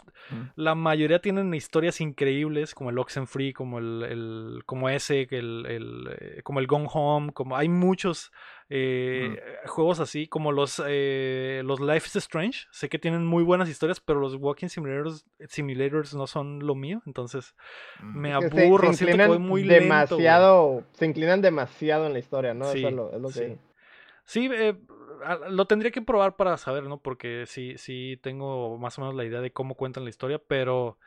la 0.55 0.75
mayoría 0.75 1.19
tienen 1.19 1.51
historias 1.55 1.99
increíbles, 1.99 2.75
como 2.75 2.91
el 2.91 2.99
Oxenfree, 2.99 3.53
como 3.53 3.79
el, 3.79 4.03
el 4.03 4.63
como 4.67 4.89
ese, 4.89 5.27
el, 5.31 5.65
el, 5.65 6.15
eh, 6.19 6.41
como 6.43 6.59
el 6.59 6.67
Gone 6.67 6.87
Home, 6.93 7.33
como 7.33 7.57
hay 7.57 7.69
muchos 7.69 8.31
eh, 8.69 9.35
juegos 9.65 9.99
así, 9.99 10.27
como 10.27 10.51
los, 10.51 10.79
eh, 10.85 11.63
los 11.65 11.79
Life 11.79 12.05
is 12.05 12.17
Strange. 12.17 12.67
Sé 12.69 12.87
que 12.87 12.99
tienen 12.99 13.25
muy 13.25 13.41
buenas 13.41 13.69
historias, 13.69 13.99
pero 13.99 14.19
los 14.19 14.35
walking 14.35 14.67
simulators, 14.67 15.25
simulators 15.49 16.13
no 16.13 16.27
son 16.27 16.67
lo 16.67 16.75
mío. 16.75 17.01
Entonces 17.07 17.55
mm. 17.99 18.19
me 18.19 18.33
aburro, 18.33 18.93
se, 18.93 19.05
siento 19.05 19.33
que 19.33 19.39
muy 19.39 19.63
demasiado, 19.63 20.83
Se 20.93 21.07
inclinan 21.07 21.41
demasiado 21.41 22.05
en 22.05 22.13
la 22.13 22.19
historia, 22.19 22.53
¿no? 22.53 22.71
Eso 22.71 22.89
es 22.89 22.93
lo, 22.93 23.11
es 23.11 23.19
lo 23.19 23.29
que... 23.29 23.33
Sí, 23.33 23.57
eh, 24.35 24.77
lo 25.49 25.65
tendría 25.65 25.91
que 25.91 26.01
probar 26.01 26.35
para 26.35 26.57
saber, 26.57 26.83
¿no? 26.83 27.01
Porque 27.01 27.45
sí, 27.47 27.75
sí 27.77 28.19
tengo 28.21 28.77
más 28.77 28.97
o 28.97 29.01
menos 29.01 29.15
la 29.15 29.25
idea 29.25 29.41
de 29.41 29.51
cómo 29.51 29.75
cuentan 29.75 30.03
la 30.03 30.09
historia, 30.09 30.39
pero, 30.39 30.97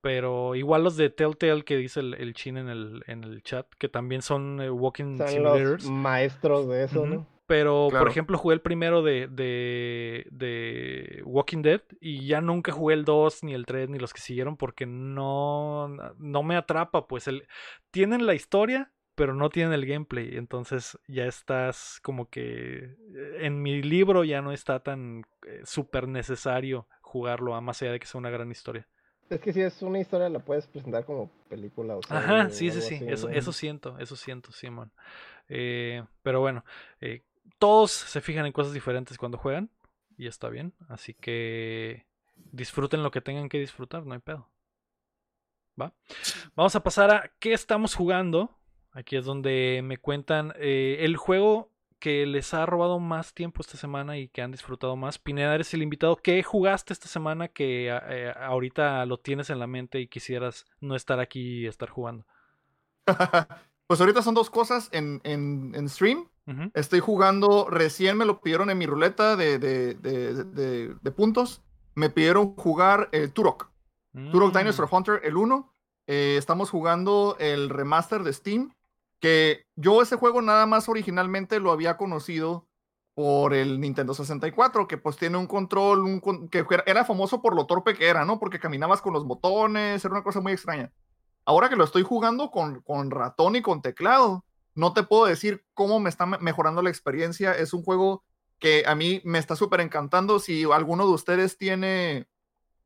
pero 0.00 0.54
igual 0.54 0.84
los 0.84 0.96
de 0.96 1.10
Telltale 1.10 1.64
que 1.64 1.76
dice 1.76 2.00
el, 2.00 2.14
el 2.14 2.34
chin 2.34 2.56
en 2.56 2.68
el, 2.68 3.02
en 3.06 3.24
el 3.24 3.42
chat, 3.42 3.66
que 3.78 3.88
también 3.88 4.22
son 4.22 4.60
eh, 4.60 4.70
walking 4.70 5.18
simulators. 5.18 5.84
maestros 5.86 6.68
de 6.68 6.84
eso, 6.84 7.06
¿no? 7.06 7.26
Pero, 7.46 7.88
por 7.90 8.08
ejemplo, 8.08 8.38
jugué 8.38 8.54
el 8.54 8.62
primero 8.62 9.02
de, 9.02 9.28
de, 9.28 10.26
de, 10.30 11.22
Walking 11.26 11.60
Dead 11.60 11.82
y 12.00 12.26
ya 12.26 12.40
nunca 12.40 12.72
jugué 12.72 12.94
el 12.94 13.04
2, 13.04 13.44
ni 13.44 13.52
el 13.52 13.66
3, 13.66 13.90
ni 13.90 13.98
los 13.98 14.14
que 14.14 14.22
siguieron 14.22 14.56
porque 14.56 14.86
no, 14.86 15.88
no 16.16 16.42
me 16.42 16.56
atrapa. 16.56 17.06
Pues 17.06 17.28
el, 17.28 17.46
tienen 17.90 18.24
la 18.24 18.34
historia, 18.34 18.92
pero 19.14 19.34
no 19.34 19.50
tienen 19.50 19.72
el 19.72 19.86
gameplay. 19.86 20.36
Entonces 20.36 20.98
ya 21.06 21.26
estás 21.26 22.00
como 22.02 22.28
que 22.28 22.96
eh, 23.14 23.38
en 23.40 23.62
mi 23.62 23.82
libro 23.82 24.24
ya 24.24 24.42
no 24.42 24.52
está 24.52 24.80
tan 24.80 25.24
eh, 25.46 25.62
súper 25.64 26.08
necesario 26.08 26.88
jugarlo, 27.00 27.54
a 27.54 27.60
más 27.60 27.80
allá 27.80 27.92
de 27.92 28.00
que 28.00 28.06
sea 28.06 28.18
una 28.18 28.30
gran 28.30 28.50
historia. 28.50 28.88
Es 29.30 29.40
que 29.40 29.52
si 29.52 29.62
es 29.62 29.80
una 29.82 30.00
historia 30.00 30.28
la 30.28 30.40
puedes 30.40 30.66
presentar 30.66 31.04
como 31.04 31.30
película 31.48 31.96
o 31.96 32.02
sea, 32.02 32.18
Ajá, 32.18 32.50
sí, 32.50 32.70
sí, 32.70 32.80
sí, 32.82 33.00
eso, 33.06 33.28
eso 33.28 33.52
siento, 33.52 33.98
eso 33.98 34.16
siento, 34.16 34.52
Simón. 34.52 34.92
Eh, 35.48 36.04
pero 36.22 36.40
bueno, 36.40 36.64
eh, 37.00 37.22
todos 37.58 37.90
se 37.90 38.20
fijan 38.20 38.46
en 38.46 38.52
cosas 38.52 38.72
diferentes 38.74 39.16
cuando 39.16 39.38
juegan 39.38 39.70
y 40.18 40.26
está 40.26 40.48
bien, 40.48 40.74
así 40.88 41.14
que 41.14 42.06
disfruten 42.52 43.02
lo 43.02 43.10
que 43.10 43.20
tengan 43.20 43.48
que 43.48 43.58
disfrutar, 43.58 44.04
no 44.04 44.14
hay 44.14 44.20
pedo. 44.20 44.48
¿Va? 45.80 45.92
Vamos 46.54 46.76
a 46.76 46.82
pasar 46.82 47.10
a 47.10 47.32
qué 47.38 47.52
estamos 47.52 47.94
jugando. 47.94 48.56
Aquí 48.94 49.16
es 49.16 49.24
donde 49.24 49.80
me 49.82 49.98
cuentan 49.98 50.54
eh, 50.56 50.98
el 51.00 51.16
juego 51.16 51.68
que 51.98 52.26
les 52.26 52.54
ha 52.54 52.64
robado 52.64 53.00
más 53.00 53.34
tiempo 53.34 53.60
esta 53.60 53.76
semana 53.76 54.16
y 54.18 54.28
que 54.28 54.40
han 54.40 54.52
disfrutado 54.52 54.94
más. 54.94 55.18
Pineda, 55.18 55.54
eres 55.54 55.74
el 55.74 55.82
invitado. 55.82 56.16
¿Qué 56.16 56.42
jugaste 56.44 56.92
esta 56.92 57.08
semana 57.08 57.48
que 57.48 57.88
eh, 57.88 58.32
ahorita 58.40 59.04
lo 59.06 59.18
tienes 59.18 59.50
en 59.50 59.58
la 59.58 59.66
mente 59.66 60.00
y 60.00 60.06
quisieras 60.06 60.66
no 60.80 60.94
estar 60.94 61.18
aquí 61.18 61.62
y 61.62 61.66
estar 61.66 61.90
jugando? 61.90 62.24
pues 63.86 64.00
ahorita 64.00 64.22
son 64.22 64.34
dos 64.34 64.48
cosas 64.48 64.88
en, 64.92 65.20
en, 65.24 65.88
stream. 65.88 66.28
Estoy 66.74 67.00
jugando, 67.00 67.68
recién 67.70 68.18
me 68.18 68.26
lo 68.26 68.42
pidieron 68.42 68.68
en 68.68 68.76
mi 68.76 68.86
ruleta 68.86 69.34
de, 69.34 69.58
de, 69.58 69.94
de, 69.94 70.94
de 70.94 71.10
puntos. 71.10 71.62
Me 71.94 72.10
pidieron 72.10 72.54
jugar 72.54 73.08
el 73.12 73.32
Turok. 73.32 73.70
Turok 74.30 74.54
mm. 74.54 74.58
Dinosaur 74.58 74.88
Hunter, 74.92 75.20
el 75.24 75.36
1. 75.36 75.72
Eh, 76.06 76.36
estamos 76.38 76.70
jugando 76.70 77.36
el 77.40 77.70
remaster 77.70 78.22
de 78.22 78.32
Steam 78.34 78.74
que 79.24 79.64
yo 79.74 80.02
ese 80.02 80.16
juego 80.16 80.42
nada 80.42 80.66
más 80.66 80.86
originalmente 80.86 81.58
lo 81.58 81.72
había 81.72 81.96
conocido 81.96 82.68
por 83.14 83.54
el 83.54 83.80
Nintendo 83.80 84.12
64, 84.12 84.86
que 84.86 84.98
pues 84.98 85.16
tiene 85.16 85.38
un 85.38 85.46
control, 85.46 86.00
un, 86.00 86.50
que 86.50 86.66
era 86.84 87.06
famoso 87.06 87.40
por 87.40 87.56
lo 87.56 87.64
torpe 87.64 87.94
que 87.94 88.06
era, 88.06 88.26
¿no? 88.26 88.38
Porque 88.38 88.58
caminabas 88.58 89.00
con 89.00 89.14
los 89.14 89.24
botones, 89.24 90.04
era 90.04 90.12
una 90.12 90.22
cosa 90.22 90.42
muy 90.42 90.52
extraña. 90.52 90.92
Ahora 91.46 91.70
que 91.70 91.76
lo 91.76 91.84
estoy 91.84 92.02
jugando 92.02 92.50
con, 92.50 92.82
con 92.82 93.10
ratón 93.10 93.56
y 93.56 93.62
con 93.62 93.80
teclado, 93.80 94.44
no 94.74 94.92
te 94.92 95.04
puedo 95.04 95.24
decir 95.24 95.64
cómo 95.72 96.00
me 96.00 96.10
está 96.10 96.26
mejorando 96.26 96.82
la 96.82 96.90
experiencia. 96.90 97.54
Es 97.54 97.72
un 97.72 97.82
juego 97.82 98.24
que 98.58 98.84
a 98.86 98.94
mí 98.94 99.22
me 99.24 99.38
está 99.38 99.56
súper 99.56 99.80
encantando. 99.80 100.38
Si 100.38 100.64
alguno 100.64 101.06
de 101.06 101.14
ustedes 101.14 101.56
tiene, 101.56 102.28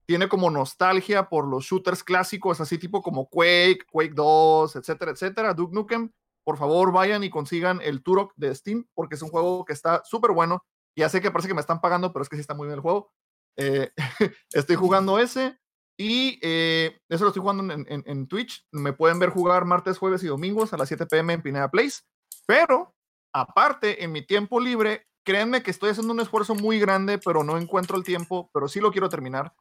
tiene 0.06 0.28
como 0.28 0.52
nostalgia 0.52 1.28
por 1.28 1.48
los 1.48 1.65
shooters 1.65 2.05
clásicos, 2.05 2.60
así 2.60 2.78
tipo 2.78 3.02
como 3.02 3.28
Quake, 3.28 3.86
Quake 3.90 4.15
2, 4.15 4.77
etcétera, 4.77 5.10
etcétera, 5.10 5.52
Duke 5.52 5.74
Nukem, 5.74 6.12
por 6.48 6.56
favor 6.56 6.92
vayan 6.92 7.22
y 7.24 7.28
consigan 7.28 7.78
el 7.82 8.02
Turok 8.02 8.32
de 8.36 8.54
Steam, 8.54 8.86
porque 8.94 9.16
es 9.16 9.20
un 9.20 9.28
juego 9.28 9.66
que 9.66 9.74
está 9.74 10.02
súper 10.06 10.30
bueno. 10.30 10.64
Ya 10.96 11.10
sé 11.10 11.20
que 11.20 11.30
parece 11.30 11.46
que 11.46 11.52
me 11.52 11.60
están 11.60 11.82
pagando, 11.82 12.10
pero 12.10 12.22
es 12.22 12.30
que 12.30 12.36
sí 12.36 12.40
está 12.40 12.54
muy 12.54 12.68
bien 12.68 12.76
el 12.76 12.80
juego. 12.80 13.12
Eh, 13.58 13.92
estoy 14.54 14.74
jugando 14.74 15.18
ese 15.18 15.58
y 15.98 16.38
eh, 16.40 16.98
eso 17.10 17.24
lo 17.24 17.28
estoy 17.28 17.42
jugando 17.42 17.70
en, 17.70 17.86
en, 17.86 18.28
Twitch. 18.28 18.66
Me 18.72 18.94
pueden 18.94 19.18
ver 19.18 19.28
jugar 19.28 19.66
martes, 19.66 19.98
jueves 19.98 20.22
y 20.22 20.28
domingos 20.28 20.72
a 20.72 20.78
las 20.78 20.88
7 20.88 21.04
pm 21.04 21.34
en 21.34 21.42
Pineda 21.42 21.70
Place. 21.70 21.98
Pero, 22.46 22.96
aparte, 23.34 24.02
en 24.02 24.12
mi 24.12 24.22
tiempo 24.22 24.58
libre, 24.58 25.06
créanme 25.26 25.62
que 25.62 25.70
estoy 25.70 25.90
haciendo 25.90 26.14
un 26.14 26.20
esfuerzo 26.20 26.54
muy 26.54 26.80
grande, 26.80 27.18
pero 27.18 27.44
no 27.44 27.58
encuentro 27.58 27.98
el 27.98 28.04
tiempo, 28.04 28.48
pero 28.54 28.68
sí 28.68 28.80
lo 28.80 28.90
quiero 28.90 29.10
terminar. 29.10 29.52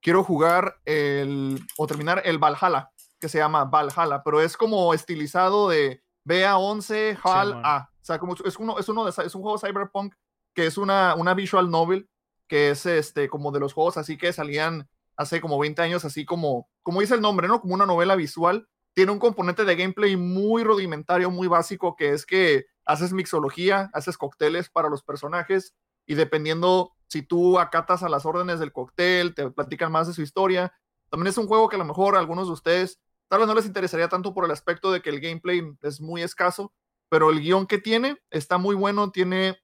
Quiero 0.00 0.24
jugar 0.24 0.80
el, 0.86 1.60
o 1.76 1.86
terminar 1.86 2.22
el 2.24 2.38
Valhalla, 2.38 2.92
que 3.20 3.28
se 3.28 3.36
llama 3.36 3.66
Valhalla, 3.66 4.22
pero 4.24 4.40
es 4.40 4.56
como 4.56 4.94
estilizado 4.94 5.68
de 5.68 6.02
BA11 6.30 7.18
HAL 7.22 7.60
A. 7.64 7.90
O 7.92 8.04
sea, 8.04 8.18
como 8.18 8.34
es 8.34 8.56
uno, 8.56 8.78
es 8.78 8.88
uno 8.88 9.04
de, 9.04 9.10
es 9.10 9.34
un 9.34 9.42
juego 9.42 9.58
cyberpunk 9.58 10.14
que 10.54 10.66
es 10.66 10.78
una, 10.78 11.14
una 11.14 11.34
visual 11.34 11.70
novel 11.70 12.08
que 12.48 12.70
es 12.70 12.86
este 12.86 13.28
como 13.28 13.52
de 13.52 13.60
los 13.60 13.72
juegos 13.72 13.96
así 13.96 14.16
que 14.16 14.32
salían 14.32 14.88
hace 15.20 15.42
como 15.42 15.58
20 15.58 15.82
años, 15.82 16.06
así 16.06 16.24
como, 16.24 16.70
como 16.82 17.02
dice 17.02 17.14
el 17.14 17.20
nombre, 17.20 17.46
¿no? 17.46 17.60
Como 17.60 17.74
una 17.74 17.84
novela 17.84 18.16
visual. 18.16 18.66
Tiene 18.94 19.12
un 19.12 19.18
componente 19.18 19.66
de 19.66 19.76
gameplay 19.76 20.16
muy 20.16 20.64
rudimentario, 20.64 21.30
muy 21.30 21.46
básico, 21.46 21.94
que 21.94 22.14
es 22.14 22.24
que 22.24 22.64
haces 22.86 23.12
mixología, 23.12 23.90
haces 23.92 24.16
cócteles 24.16 24.70
para 24.70 24.88
los 24.88 25.02
personajes 25.02 25.74
y 26.06 26.14
dependiendo 26.14 26.92
si 27.06 27.20
tú 27.20 27.58
acatas 27.58 28.02
a 28.02 28.08
las 28.08 28.24
órdenes 28.24 28.60
del 28.60 28.72
cóctel, 28.72 29.34
te 29.34 29.50
platican 29.50 29.92
más 29.92 30.06
de 30.06 30.14
su 30.14 30.22
historia. 30.22 30.72
También 31.10 31.28
es 31.28 31.36
un 31.36 31.46
juego 31.46 31.68
que 31.68 31.76
a 31.76 31.80
lo 31.80 31.84
mejor 31.84 32.16
algunos 32.16 32.46
de 32.46 32.54
ustedes 32.54 32.98
Tal 33.30 33.38
vez 33.38 33.46
no 33.46 33.54
les 33.54 33.66
interesaría 33.66 34.08
tanto 34.08 34.34
por 34.34 34.44
el 34.44 34.50
aspecto 34.50 34.90
de 34.90 35.02
que 35.02 35.10
el 35.10 35.20
gameplay 35.20 35.62
es 35.82 36.00
muy 36.00 36.20
escaso, 36.20 36.74
pero 37.08 37.30
el 37.30 37.40
guion 37.40 37.68
que 37.68 37.78
tiene 37.78 38.20
está 38.30 38.58
muy 38.58 38.74
bueno, 38.74 39.12
tiene, 39.12 39.56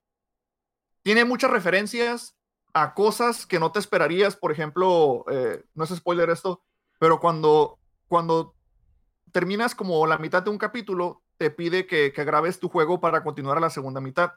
tiene 1.03 1.25
muchas 1.25 1.51
referencias 1.51 2.37
a 2.75 2.95
cosas 2.95 3.45
que 3.45 3.59
no 3.59 3.73
te 3.73 3.81
esperarías, 3.81 4.37
por 4.37 4.53
ejemplo, 4.53 5.25
eh, 5.29 5.65
no 5.75 5.83
es 5.83 5.91
spoiler 5.91 6.31
esto, 6.31 6.63
pero 7.01 7.19
cuando, 7.19 7.81
cuando 8.07 8.55
terminas 9.33 9.75
como 9.75 10.07
la 10.07 10.19
mitad 10.19 10.45
de 10.45 10.51
un 10.51 10.59
capítulo, 10.59 11.25
te 11.37 11.51
pide 11.51 11.89
que, 11.89 12.11
grabes 12.11 12.61
tu 12.61 12.69
juego 12.69 13.01
para 13.01 13.25
continuar 13.25 13.57
a 13.57 13.63
la 13.63 13.71
segunda 13.71 14.01
mitad. 14.01 14.35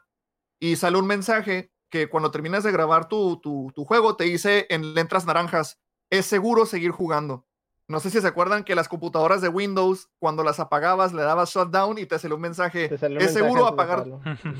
Y 0.58 0.74
sale 0.74 0.98
un 0.98 1.06
mensaje 1.06 1.70
que 1.88 2.08
cuando 2.08 2.32
terminas 2.32 2.64
de 2.64 2.72
grabar 2.72 3.06
tu, 3.06 3.38
tu, 3.40 3.70
tu 3.76 3.84
juego 3.84 4.16
te 4.16 4.24
dice 4.24 4.66
en 4.70 4.92
letras 4.92 5.24
naranjas, 5.24 5.80
es 6.10 6.26
seguro 6.26 6.66
seguir 6.66 6.90
jugando. 6.90 7.46
No 7.90 7.98
sé 7.98 8.08
si 8.08 8.20
se 8.20 8.26
acuerdan 8.28 8.62
que 8.62 8.76
las 8.76 8.88
computadoras 8.88 9.40
de 9.40 9.48
Windows, 9.48 10.08
cuando 10.20 10.44
las 10.44 10.60
apagabas, 10.60 11.12
le 11.12 11.22
dabas 11.22 11.50
shutdown 11.50 11.98
y 11.98 12.06
te 12.06 12.20
salió 12.20 12.36
un 12.36 12.42
mensaje. 12.42 12.88
es 13.18 13.32
seguro 13.32 13.66
apagar. 13.66 14.06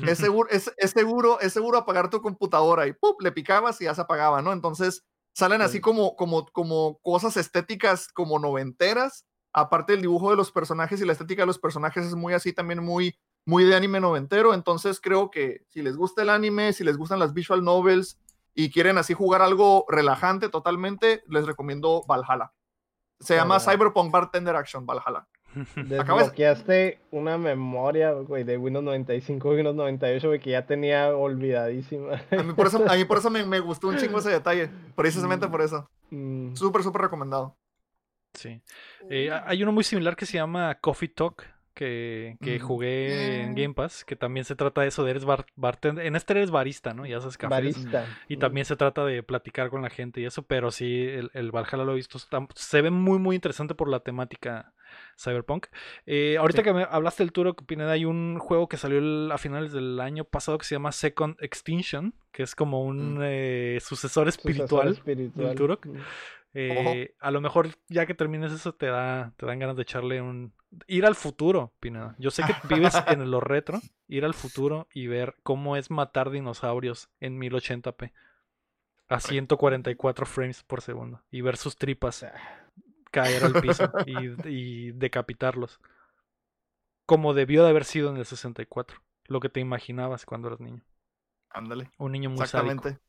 Es 0.05 0.17
seguro, 0.17 0.49
es, 0.49 0.69
seguro, 0.91 1.39
es 1.39 1.53
seguro 1.53 1.77
apagar 1.77 2.09
tu 2.09 2.21
computadora. 2.21 2.87
Y 2.87 2.91
¡pum! 2.91 3.15
le 3.21 3.31
picabas 3.31 3.79
y 3.79 3.85
ya 3.85 3.95
se 3.95 4.01
apagaba, 4.01 4.41
¿no? 4.41 4.51
Entonces 4.51 5.05
salen 5.33 5.61
así 5.61 5.79
como, 5.79 6.17
como, 6.17 6.45
como 6.47 6.99
cosas 7.03 7.37
estéticas 7.37 8.09
como 8.09 8.37
noventeras. 8.37 9.25
Aparte 9.53 9.93
el 9.93 10.01
dibujo 10.01 10.31
de 10.31 10.35
los 10.35 10.51
personajes 10.51 10.99
y 10.99 11.05
la 11.05 11.13
estética 11.13 11.43
de 11.43 11.47
los 11.47 11.59
personajes 11.59 12.05
es 12.05 12.15
muy 12.15 12.33
así, 12.33 12.51
también 12.51 12.83
muy, 12.83 13.17
muy 13.45 13.63
de 13.63 13.77
anime 13.77 14.01
noventero. 14.01 14.53
Entonces 14.53 14.99
creo 14.99 15.31
que 15.31 15.63
si 15.69 15.81
les 15.81 15.95
gusta 15.95 16.23
el 16.23 16.31
anime, 16.31 16.73
si 16.73 16.83
les 16.83 16.97
gustan 16.97 17.19
las 17.19 17.33
visual 17.33 17.63
novels 17.63 18.19
y 18.53 18.71
quieren 18.71 18.97
así 18.97 19.13
jugar 19.13 19.41
algo 19.41 19.85
relajante 19.87 20.49
totalmente, 20.49 21.23
les 21.29 21.45
recomiendo 21.45 22.03
Valhalla. 22.09 22.51
Se 23.21 23.35
llama 23.35 23.59
Cyberpunk 23.59 24.11
Bartender 24.11 24.55
Action 24.55 24.85
Valhalla. 24.85 25.25
Desbloqueaste 25.75 26.99
una 27.11 27.37
memoria, 27.37 28.11
güey, 28.11 28.43
de 28.43 28.57
Windows 28.57 28.83
95, 28.85 29.49
Windows 29.49 29.75
98, 29.75 30.27
güey, 30.27 30.39
que 30.39 30.51
ya 30.51 30.65
tenía 30.65 31.15
olvidadísima. 31.15 32.21
A 32.31 32.43
mí 32.43 32.53
por 32.53 32.67
eso, 32.67 32.83
a 32.89 32.95
mí 32.95 33.05
por 33.05 33.17
eso 33.17 33.29
me, 33.29 33.45
me, 33.45 33.59
gustó 33.59 33.87
un 33.89 33.97
chingo 33.97 34.19
ese 34.19 34.29
detalle, 34.29 34.69
precisamente 34.95 35.47
mm. 35.47 35.51
por 35.51 35.61
eso. 35.61 35.89
Mm. 36.09 36.55
Súper, 36.55 36.83
súper 36.83 37.01
recomendado. 37.03 37.55
Sí. 38.33 38.61
Eh, 39.09 39.29
hay 39.45 39.61
uno 39.61 39.71
muy 39.71 39.83
similar 39.83 40.15
que 40.15 40.25
se 40.25 40.33
llama 40.33 40.75
Coffee 40.75 41.09
Talk, 41.09 41.45
que, 41.73 42.37
que 42.41 42.59
jugué 42.59 43.41
en 43.41 43.55
Game 43.55 43.73
Pass, 43.73 44.03
que 44.05 44.15
también 44.15 44.45
se 44.45 44.55
trata 44.55 44.81
de 44.81 44.87
eso, 44.87 45.03
de 45.03 45.11
eres 45.11 45.25
bartender, 45.55 46.05
en 46.05 46.15
este 46.15 46.33
eres 46.33 46.51
barista, 46.51 46.93
¿no? 46.93 47.05
Y 47.05 47.13
haces 47.13 47.37
cafés. 47.37 47.49
Barista. 47.49 48.05
Y 48.27 48.37
también 48.37 48.65
se 48.65 48.75
trata 48.75 49.05
de 49.05 49.23
platicar 49.23 49.69
con 49.69 49.81
la 49.81 49.89
gente 49.89 50.21
y 50.21 50.25
eso, 50.25 50.43
pero 50.43 50.71
sí, 50.71 51.01
el, 51.01 51.31
el 51.33 51.51
Valhalla 51.51 51.83
lo 51.83 51.93
he 51.93 51.95
visto, 51.95 52.19
se 52.55 52.81
ve 52.81 52.91
muy, 52.91 53.19
muy 53.19 53.35
interesante 53.35 53.75
por 53.75 53.89
la 53.89 53.99
temática 53.99 54.73
Cyberpunk. 55.17 55.67
Eh, 56.05 56.37
ahorita 56.37 56.63
que 56.63 56.73
me 56.73 56.85
hablaste 56.89 57.23
del 57.23 57.31
Turok, 57.31 57.63
Pineda, 57.65 57.91
hay 57.91 58.05
un 58.05 58.39
juego 58.39 58.67
que 58.67 58.77
salió 58.77 59.33
a 59.33 59.37
finales 59.37 59.71
del 59.71 59.99
año 59.99 60.23
pasado 60.23 60.57
que 60.57 60.65
se 60.65 60.75
llama 60.75 60.91
Second 60.91 61.37
Extinction, 61.41 62.13
que 62.31 62.43
es 62.43 62.55
como 62.55 62.83
un 62.83 63.19
mm. 63.19 63.23
eh, 63.23 63.79
sucesor, 63.81 64.27
espiritual 64.27 64.99
del 65.05 65.55
Turok. 65.55 65.87
Eh, 66.53 67.15
a 67.19 67.31
lo 67.31 67.39
mejor 67.39 67.69
ya 67.87 68.05
que 68.05 68.13
termines 68.13 68.51
eso 68.51 68.73
te 68.73 68.87
da 68.87 69.33
te 69.37 69.45
dan 69.45 69.59
ganas 69.59 69.77
de 69.77 69.83
echarle 69.83 70.21
un 70.21 70.53
ir 70.87 71.05
al 71.05 71.15
futuro, 71.15 71.73
Pineda. 71.79 72.15
Yo 72.17 72.31
sé 72.31 72.43
que 72.43 72.53
vives 72.75 72.95
en 73.07 73.29
lo 73.31 73.39
retro, 73.39 73.79
ir 74.07 74.25
al 74.25 74.33
futuro 74.33 74.87
y 74.93 75.07
ver 75.07 75.35
cómo 75.43 75.77
es 75.77 75.89
matar 75.91 76.29
dinosaurios 76.29 77.09
en 77.19 77.39
1080p 77.39 78.11
a 79.07 79.19
144 79.19 80.25
frames 80.25 80.63
por 80.63 80.81
segundo 80.81 81.21
y 81.31 81.41
ver 81.41 81.57
sus 81.57 81.75
tripas 81.75 82.25
caer 83.11 83.43
al 83.43 83.61
piso 83.61 83.91
y, 84.45 84.91
decapitarlos. 84.91 85.79
Como 87.05 87.33
debió 87.33 87.63
de 87.63 87.69
haber 87.69 87.83
sido 87.83 88.09
en 88.09 88.17
el 88.17 88.25
64, 88.25 89.01
lo 89.25 89.41
que 89.41 89.49
te 89.49 89.59
imaginabas 89.59 90.25
cuando 90.25 90.47
eras 90.47 90.61
niño. 90.61 90.81
Ándale. 91.49 91.91
Un 91.97 92.13
niño 92.13 92.29
muy 92.29 92.41
Exactamente. 92.41 92.99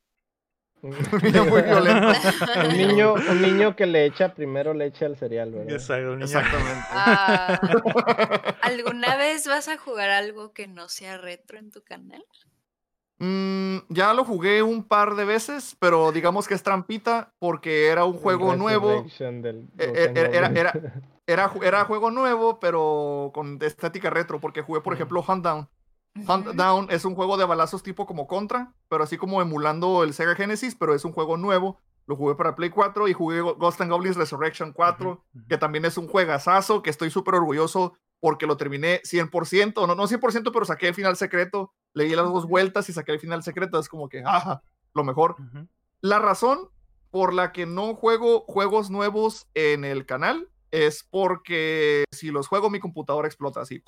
Un 0.83 1.23
niño 1.23 1.45
muy 1.45 1.61
violento. 1.61 2.07
un, 2.67 2.77
niño, 2.77 3.13
un 3.13 3.41
niño 3.41 3.75
que 3.75 3.85
le 3.85 4.05
echa 4.05 4.33
primero 4.33 4.73
leche 4.73 5.05
al 5.05 5.15
cereal, 5.15 5.51
¿verdad? 5.51 5.71
Exactamente. 5.71 6.85
Ah, 6.91 7.59
¿Alguna 8.61 9.15
vez 9.15 9.47
vas 9.47 9.69
a 9.69 9.77
jugar 9.77 10.09
algo 10.09 10.51
que 10.51 10.67
no 10.67 10.89
sea 10.89 11.17
retro 11.17 11.57
en 11.57 11.71
tu 11.71 11.81
canal? 11.83 12.23
Mm, 13.19 13.77
ya 13.87 14.13
lo 14.13 14.25
jugué 14.25 14.61
un 14.61 14.83
par 14.83 15.15
de 15.15 15.23
veces, 15.23 15.77
pero 15.79 16.11
digamos 16.11 16.49
que 16.49 16.55
es 16.55 16.63
trampita 16.63 17.33
porque 17.39 17.87
era 17.87 18.03
un 18.03 18.17
juego 18.17 18.57
nuevo. 18.57 19.05
E, 19.17 19.65
e, 19.77 20.11
era, 20.15 20.47
era, 20.47 20.73
era, 21.25 21.53
era, 21.61 21.85
juego 21.85 22.11
nuevo, 22.11 22.59
pero 22.59 23.31
con 23.33 23.57
estética 23.61 24.09
retro, 24.09 24.41
porque 24.41 24.61
jugué, 24.61 24.81
por 24.81 24.93
ejemplo, 24.93 25.23
Hunt 25.25 25.45
Down. 25.45 25.69
Hunt 26.15 26.47
Down 26.47 26.87
es 26.89 27.05
un 27.05 27.15
juego 27.15 27.37
de 27.37 27.45
balazos 27.45 27.83
tipo 27.83 28.05
como 28.05 28.27
Contra, 28.27 28.73
pero 28.89 29.03
así 29.03 29.17
como 29.17 29.41
emulando 29.41 30.03
el 30.03 30.13
Sega 30.13 30.35
Genesis, 30.35 30.75
pero 30.75 30.93
es 30.93 31.05
un 31.05 31.11
juego 31.11 31.37
nuevo 31.37 31.79
lo 32.05 32.15
jugué 32.15 32.35
para 32.35 32.55
Play 32.55 32.69
4 32.69 33.07
y 33.07 33.13
jugué 33.13 33.41
Ghost 33.41 33.81
and 33.81 33.91
Goblins 33.91 34.17
Resurrection 34.17 34.73
4, 34.73 35.23
que 35.47 35.57
también 35.57 35.85
es 35.85 35.97
un 35.97 36.07
juegazazo, 36.07 36.81
que 36.81 36.89
estoy 36.89 37.09
súper 37.09 37.35
orgulloso 37.35 37.93
porque 38.19 38.47
lo 38.47 38.57
terminé 38.57 39.01
100%, 39.03 39.87
no, 39.87 39.95
no 39.95 40.07
100%, 40.07 40.51
pero 40.53 40.65
saqué 40.65 40.89
el 40.89 40.95
final 40.95 41.15
secreto, 41.17 41.73
leí 41.93 42.15
las 42.15 42.25
dos 42.25 42.47
vueltas 42.47 42.89
y 42.89 42.93
saqué 42.93 43.11
el 43.11 43.19
final 43.19 43.43
secreto, 43.43 43.79
es 43.79 43.89
como 43.89 44.09
que, 44.09 44.23
ajá, 44.25 44.63
lo 44.93 45.03
mejor. 45.03 45.35
La 46.01 46.19
razón 46.19 46.69
por 47.11 47.33
la 47.33 47.51
que 47.51 47.65
no 47.65 47.95
juego 47.95 48.41
juegos 48.47 48.89
nuevos 48.89 49.47
en 49.53 49.85
el 49.85 50.05
canal 50.05 50.49
es 50.71 51.03
porque 51.03 52.05
si 52.11 52.31
los 52.31 52.47
juego 52.47 52.69
mi 52.69 52.79
computadora 52.79 53.27
explota 53.27 53.61
así. 53.61 53.83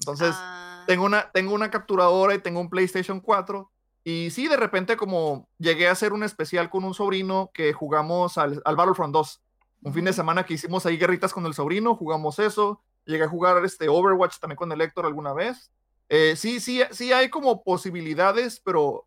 Entonces, 0.00 0.34
ah. 0.36 0.69
Tengo, 0.86 1.04
una, 1.04 1.30
tengo 1.32 1.54
una 1.54 1.70
capturadora 1.70 2.34
y 2.34 2.38
tengo 2.38 2.60
un 2.60 2.70
PlayStation 2.70 3.20
4 3.20 3.70
y 4.04 4.30
sí, 4.30 4.48
de 4.48 4.56
repente 4.56 4.96
como 4.96 5.48
llegué 5.58 5.88
a 5.88 5.92
hacer 5.92 6.12
un 6.12 6.22
especial 6.22 6.70
con 6.70 6.84
un 6.84 6.94
sobrino 6.94 7.50
que 7.52 7.72
jugamos 7.72 8.38
al, 8.38 8.62
al 8.64 8.76
Battlefront 8.76 9.12
2. 9.12 9.42
Un 9.82 9.94
fin 9.94 10.04
de 10.04 10.12
semana 10.12 10.44
que 10.44 10.54
hicimos 10.54 10.86
ahí 10.86 10.96
guerritas 10.96 11.32
con 11.32 11.46
el 11.46 11.54
sobrino, 11.54 11.94
jugamos 11.94 12.38
eso. 12.38 12.82
Llegué 13.04 13.24
a 13.24 13.28
jugar 13.28 13.64
este 13.64 13.88
Overwatch 13.88 14.38
también 14.38 14.56
con 14.56 14.72
el 14.72 14.80
Héctor 14.80 15.06
alguna 15.06 15.32
vez. 15.32 15.70
Eh, 16.08 16.34
sí, 16.36 16.60
sí, 16.60 16.82
sí 16.90 17.12
hay 17.12 17.30
como 17.30 17.62
posibilidades, 17.62 18.60
pero 18.60 19.06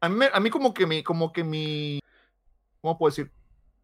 a 0.00 0.08
mí, 0.08 0.24
a 0.32 0.40
mí 0.40 0.50
como 0.50 0.72
que 0.72 0.86
mi, 0.86 1.02
como 1.02 1.32
que 1.32 1.44
mi, 1.44 2.00
¿cómo 2.80 2.96
puedo 2.98 3.10
decir? 3.10 3.32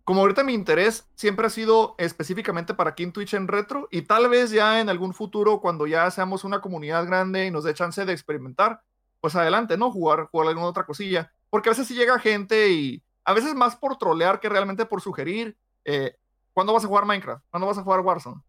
Como 0.05 0.21
ahorita 0.23 0.43
mi 0.43 0.53
interés 0.53 1.07
siempre 1.15 1.47
ha 1.47 1.51
sido 1.51 1.95
específicamente 1.99 2.75
para 2.75 2.95
King 2.95 3.13
Twitch 3.13 3.35
en 3.35 3.47
retro 3.47 3.87
y 3.91 4.03
tal 4.03 4.29
vez 4.29 4.51
ya 4.51 4.81
en 4.81 4.89
algún 4.89 5.15
futuro 5.15 5.61
cuando 5.61 5.87
ya 5.87 6.11
seamos 6.11 6.43
una 6.43 6.61
comunidad 6.61 7.07
grande 7.07 7.47
y 7.47 7.51
nos 7.53 7.63
dé 7.65 7.73
chance 7.73 8.05
de 8.05 8.13
experimentar, 8.13 8.83
pues 9.21 9.37
adelante, 9.37 9.77
¿no? 9.77 9.93
Jugar, 9.93 10.27
jugar 10.33 10.49
alguna 10.49 10.67
otra 10.67 10.85
cosilla. 10.85 11.33
Porque 11.51 11.69
a 11.69 11.73
veces 11.73 11.87
sí 11.87 11.95
llega 11.95 12.19
gente 12.19 12.71
y 12.71 13.03
a 13.25 13.33
veces 13.33 13.55
más 13.55 13.77
por 13.77 13.97
trolear 13.97 14.41
que 14.41 14.49
realmente 14.49 14.87
por 14.87 15.01
sugerir. 15.01 15.57
Eh, 15.85 16.17
¿Cuándo 16.53 16.73
vas 16.73 16.85
a 16.85 16.89
jugar 16.89 17.05
Minecraft? 17.07 17.45
¿Cuándo 17.51 17.69
vas 17.69 17.79
a 17.79 17.83
jugar 17.83 18.01
Warzone? 18.01 18.43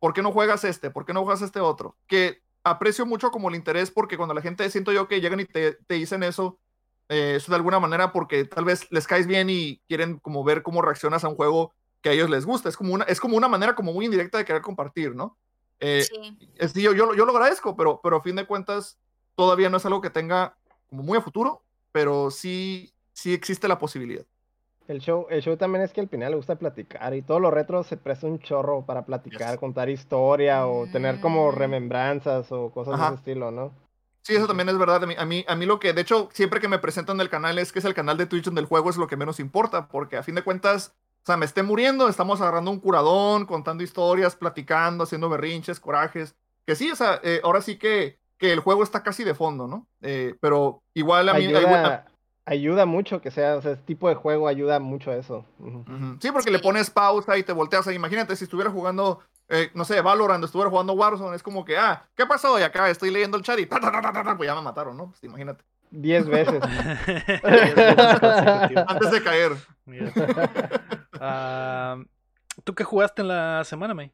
¿Por 0.00 0.12
qué 0.12 0.22
no 0.22 0.32
juegas 0.32 0.64
este? 0.64 0.90
¿Por 0.90 1.04
qué 1.04 1.12
no 1.12 1.22
juegas 1.22 1.42
este 1.42 1.60
otro? 1.60 1.96
Que 2.08 2.42
aprecio 2.64 3.06
mucho 3.06 3.30
como 3.30 3.48
el 3.48 3.54
interés 3.54 3.92
porque 3.92 4.16
cuando 4.16 4.34
la 4.34 4.42
gente 4.42 4.68
siento 4.70 4.92
yo 4.92 5.06
que 5.06 5.20
llegan 5.20 5.38
y 5.38 5.44
te, 5.44 5.74
te 5.74 5.94
dicen 5.94 6.24
eso, 6.24 6.58
eh, 7.08 7.34
eso 7.36 7.52
de 7.52 7.56
alguna 7.56 7.78
manera 7.78 8.12
porque 8.12 8.44
tal 8.44 8.64
vez 8.64 8.90
les 8.90 9.06
caes 9.06 9.26
bien 9.26 9.48
y 9.50 9.80
quieren 9.88 10.18
como 10.18 10.42
ver 10.44 10.62
cómo 10.62 10.82
reaccionas 10.82 11.24
a 11.24 11.28
un 11.28 11.36
juego 11.36 11.72
que 12.00 12.10
a 12.10 12.12
ellos 12.12 12.30
les 12.30 12.46
gusta. 12.46 12.68
Es 12.68 12.76
como 12.76 12.94
una, 12.94 13.04
es 13.04 13.20
como 13.20 13.36
una 13.36 13.48
manera 13.48 13.74
como 13.74 13.92
muy 13.92 14.04
indirecta 14.04 14.38
de 14.38 14.44
querer 14.44 14.62
compartir, 14.62 15.14
¿no? 15.14 15.36
Eh, 15.80 16.04
sí. 16.04 16.82
yo, 16.82 16.92
yo, 16.94 17.14
yo, 17.14 17.24
lo 17.24 17.32
agradezco, 17.32 17.76
pero, 17.76 18.00
pero 18.02 18.16
a 18.16 18.22
fin 18.22 18.36
de 18.36 18.46
cuentas 18.46 18.98
todavía 19.34 19.68
no 19.68 19.76
es 19.76 19.86
algo 19.86 20.00
que 20.00 20.10
tenga 20.10 20.56
como 20.88 21.02
muy 21.02 21.18
a 21.18 21.20
futuro, 21.20 21.62
pero 21.92 22.30
sí, 22.30 22.92
sí 23.12 23.34
existe 23.34 23.68
la 23.68 23.78
posibilidad. 23.78 24.24
El 24.88 25.00
show, 25.00 25.26
el 25.30 25.42
show 25.42 25.56
también 25.56 25.82
es 25.82 25.92
que 25.92 26.00
al 26.00 26.08
final 26.08 26.30
le 26.30 26.36
gusta 26.36 26.56
platicar 26.56 27.12
y 27.12 27.22
todo 27.22 27.40
lo 27.40 27.50
retro 27.50 27.82
se 27.82 27.96
presta 27.96 28.28
un 28.28 28.38
chorro 28.38 28.86
para 28.86 29.04
platicar, 29.04 29.58
contar 29.58 29.88
historia 29.88 30.66
o 30.68 30.86
tener 30.86 31.20
como 31.20 31.50
mm. 31.50 31.54
remembranzas 31.54 32.52
o 32.52 32.70
cosas 32.70 32.98
de 32.98 33.06
ese 33.06 33.14
estilo, 33.16 33.50
¿no? 33.50 33.72
Sí, 34.26 34.34
eso 34.34 34.46
también 34.46 34.68
es 34.68 34.76
verdad. 34.76 35.04
A 35.04 35.06
mí, 35.06 35.14
a 35.16 35.24
mí, 35.24 35.44
a 35.46 35.54
mí 35.54 35.66
lo 35.66 35.78
que, 35.78 35.92
de 35.92 36.00
hecho, 36.00 36.28
siempre 36.32 36.60
que 36.60 36.68
me 36.68 36.80
presentan 36.80 37.20
el 37.20 37.28
canal 37.28 37.58
es 37.58 37.72
que 37.72 37.78
es 37.78 37.84
el 37.84 37.94
canal 37.94 38.16
de 38.16 38.26
Twitch 38.26 38.44
donde 38.44 38.60
el 38.60 38.66
juego 38.66 38.90
es 38.90 38.96
lo 38.96 39.06
que 39.06 39.16
menos 39.16 39.38
importa, 39.38 39.88
porque 39.88 40.16
a 40.16 40.22
fin 40.22 40.34
de 40.34 40.42
cuentas, 40.42 40.94
o 41.22 41.26
sea, 41.26 41.36
me 41.36 41.46
esté 41.46 41.62
muriendo, 41.62 42.08
estamos 42.08 42.40
agarrando 42.40 42.70
un 42.70 42.80
curadón, 42.80 43.46
contando 43.46 43.84
historias, 43.84 44.34
platicando, 44.34 45.04
haciendo 45.04 45.28
berrinches, 45.28 45.78
corajes. 45.78 46.34
Que 46.66 46.74
sí, 46.74 46.90
o 46.90 46.96
sea, 46.96 47.20
eh, 47.22 47.40
ahora 47.44 47.62
sí 47.62 47.76
que 47.76 48.18
que 48.38 48.52
el 48.52 48.60
juego 48.60 48.82
está 48.82 49.02
casi 49.02 49.24
de 49.24 49.34
fondo, 49.34 49.66
¿no? 49.66 49.86
Eh, 50.02 50.34
pero 50.40 50.82
igual 50.94 51.28
a 51.28 51.34
mí... 51.34 51.46
Ayuda, 51.46 52.06
ayuda 52.44 52.86
mucho 52.86 53.20
que 53.20 53.30
sea, 53.30 53.56
o 53.56 53.62
sea, 53.62 53.72
ese 53.72 53.82
tipo 53.82 54.08
de 54.08 54.14
juego 54.14 54.48
ayuda 54.48 54.78
mucho 54.78 55.10
a 55.10 55.16
eso. 55.16 55.44
Sí, 56.20 56.30
porque 56.32 56.50
le 56.50 56.58
pones 56.58 56.90
pausa 56.90 57.36
y 57.38 57.42
te 57.42 57.52
volteas. 57.52 57.86
imagínate 57.92 58.36
si 58.36 58.44
estuviera 58.44 58.70
jugando, 58.70 59.20
eh, 59.48 59.70
no 59.74 59.84
sé, 59.84 60.00
Valorant, 60.00 60.44
estuviera 60.44 60.70
jugando 60.70 60.94
Warzone, 60.94 61.36
es 61.36 61.42
como 61.42 61.64
que, 61.64 61.76
ah, 61.76 62.08
¿qué 62.16 62.26
pasó? 62.26 62.58
Y 62.58 62.62
acá 62.62 62.90
estoy 62.90 63.10
leyendo 63.10 63.36
el 63.36 63.42
chat 63.42 63.58
y 63.58 63.66
pues 63.66 63.80
ya 63.80 64.54
me 64.54 64.62
mataron, 64.62 64.96
¿no? 64.96 65.10
Pues 65.10 65.22
imagínate. 65.24 65.62
Diez 65.90 66.26
veces. 66.26 66.60
Antes 68.88 69.10
de 69.10 69.22
caer. 69.22 69.52
Ah, 71.20 71.96
¿Tú 72.64 72.74
qué 72.74 72.84
jugaste 72.84 73.22
en 73.22 73.28
la 73.28 73.62
semana, 73.64 73.94
May? 73.94 74.12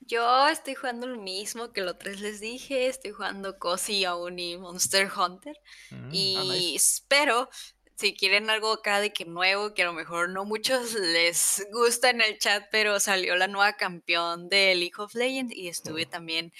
Yo 0.00 0.48
estoy 0.48 0.74
jugando 0.74 1.06
lo 1.06 1.20
mismo 1.20 1.72
que 1.72 1.82
lo 1.82 1.98
tres 1.98 2.22
les 2.22 2.40
dije, 2.40 2.86
estoy 2.86 3.10
jugando 3.10 3.58
Cozy 3.58 4.06
aún 4.06 4.38
y 4.38 4.56
Monster 4.56 5.10
Hunter. 5.14 5.54
Mm, 5.90 6.08
y 6.12 6.76
espero, 6.76 7.50
si 7.98 8.14
quieren 8.14 8.48
algo 8.48 8.72
acá 8.72 9.00
de 9.00 9.12
que 9.12 9.24
nuevo, 9.24 9.74
que 9.74 9.82
a 9.82 9.86
lo 9.86 9.92
mejor 9.92 10.30
no 10.30 10.44
muchos 10.44 10.94
les 10.94 11.66
gusta 11.72 12.10
en 12.10 12.20
el 12.20 12.38
chat, 12.38 12.64
pero 12.70 13.00
salió 13.00 13.36
la 13.36 13.48
nueva 13.48 13.74
campeón 13.76 14.48
de 14.48 14.74
League 14.74 14.94
of 14.98 15.14
Legends 15.14 15.54
y 15.54 15.68
estuve 15.68 16.06
también 16.06 16.52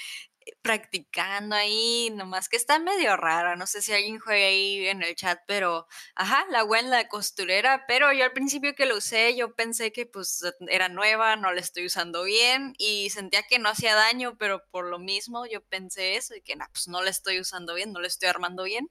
practicando 0.62 1.54
ahí, 1.54 2.10
nomás 2.14 2.48
que 2.48 2.56
está 2.56 2.78
medio 2.78 3.16
rara, 3.16 3.54
no 3.56 3.66
sé 3.66 3.82
si 3.82 3.92
alguien 3.92 4.18
juega 4.18 4.46
ahí 4.46 4.86
en 4.88 5.02
el 5.02 5.14
chat, 5.14 5.40
pero 5.46 5.86
ajá, 6.14 6.46
la 6.50 6.62
buena 6.62 6.88
la 6.88 7.08
costurera, 7.08 7.84
pero 7.86 8.12
yo 8.12 8.24
al 8.24 8.32
principio 8.32 8.74
que 8.74 8.86
lo 8.86 8.96
usé, 8.96 9.36
yo 9.36 9.54
pensé 9.54 9.92
que 9.92 10.06
pues 10.06 10.42
era 10.68 10.88
nueva, 10.88 11.36
no 11.36 11.52
la 11.52 11.60
estoy 11.60 11.86
usando 11.86 12.24
bien 12.24 12.74
y 12.78 13.10
sentía 13.10 13.42
que 13.42 13.58
no 13.58 13.68
hacía 13.68 13.94
daño, 13.94 14.36
pero 14.38 14.64
por 14.70 14.86
lo 14.86 14.98
mismo 14.98 15.46
yo 15.46 15.62
pensé 15.62 16.16
eso 16.16 16.34
y 16.34 16.40
que 16.40 16.56
nah, 16.56 16.68
pues 16.72 16.88
no 16.88 17.02
la 17.02 17.10
estoy 17.10 17.40
usando 17.40 17.74
bien, 17.74 17.92
no 17.92 18.00
la 18.00 18.08
estoy 18.08 18.28
armando 18.28 18.64
bien. 18.64 18.90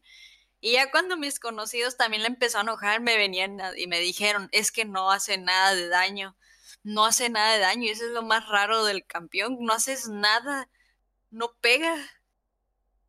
Y 0.68 0.74
ya 0.74 0.92
cuando 0.92 1.16
mis 1.16 1.40
conocidos 1.40 1.96
también 1.96 2.24
le 2.24 2.28
empezó 2.28 2.58
a 2.58 2.62
enojar, 2.62 3.00
me 3.00 3.16
venían 3.16 3.58
y 3.78 3.88
me 3.88 4.02
dijeron, 4.02 4.50
es 4.52 4.74
que 4.74 4.84
no 4.84 5.12
hace 5.12 5.38
nada 5.38 5.74
de 5.74 5.88
daño, 5.88 6.36
no 6.84 7.06
hace 7.06 7.30
nada 7.30 7.54
de 7.54 7.60
daño, 7.60 7.84
y 7.86 7.90
eso 7.90 8.04
es 8.04 8.12
lo 8.12 8.22
más 8.22 8.50
raro 8.50 8.84
del 8.84 9.06
campeón, 9.06 9.60
no 9.62 9.72
haces 9.72 10.10
nada 10.10 10.68
no 11.32 11.54
pega. 11.62 11.96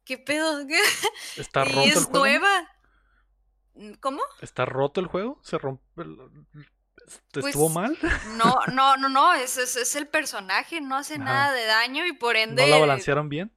¿Qué 0.05 0.19
pedo? 0.19 0.61
¿Está 1.37 1.65
roto 1.65 1.85
y 1.85 1.89
es 1.89 2.09
nueva. 2.11 2.71
¿Cómo? 3.99 4.23
¿Está 4.41 4.65
roto 4.65 5.01
el 5.01 5.09
juego? 5.09 5.41
¿Se 5.43 5.59
rompe? 5.59 5.83
¿Estuvo 7.35 7.73
pues, 7.73 7.75
mal? 7.75 7.99
No, 8.37 8.61
no, 8.73 8.97
no, 8.97 9.09
no, 9.09 9.35
es, 9.35 9.59
es, 9.59 9.97
el 9.97 10.07
personaje, 10.07 10.81
no 10.81 10.97
hace 10.97 11.19
nada 11.19 11.53
de 11.53 11.65
daño 11.65 12.07
y 12.07 12.13
por 12.13 12.37
ende... 12.37 12.63
¿No 12.63 12.69
la 12.69 12.79
balancearon 12.79 13.29
bien? 13.29 13.53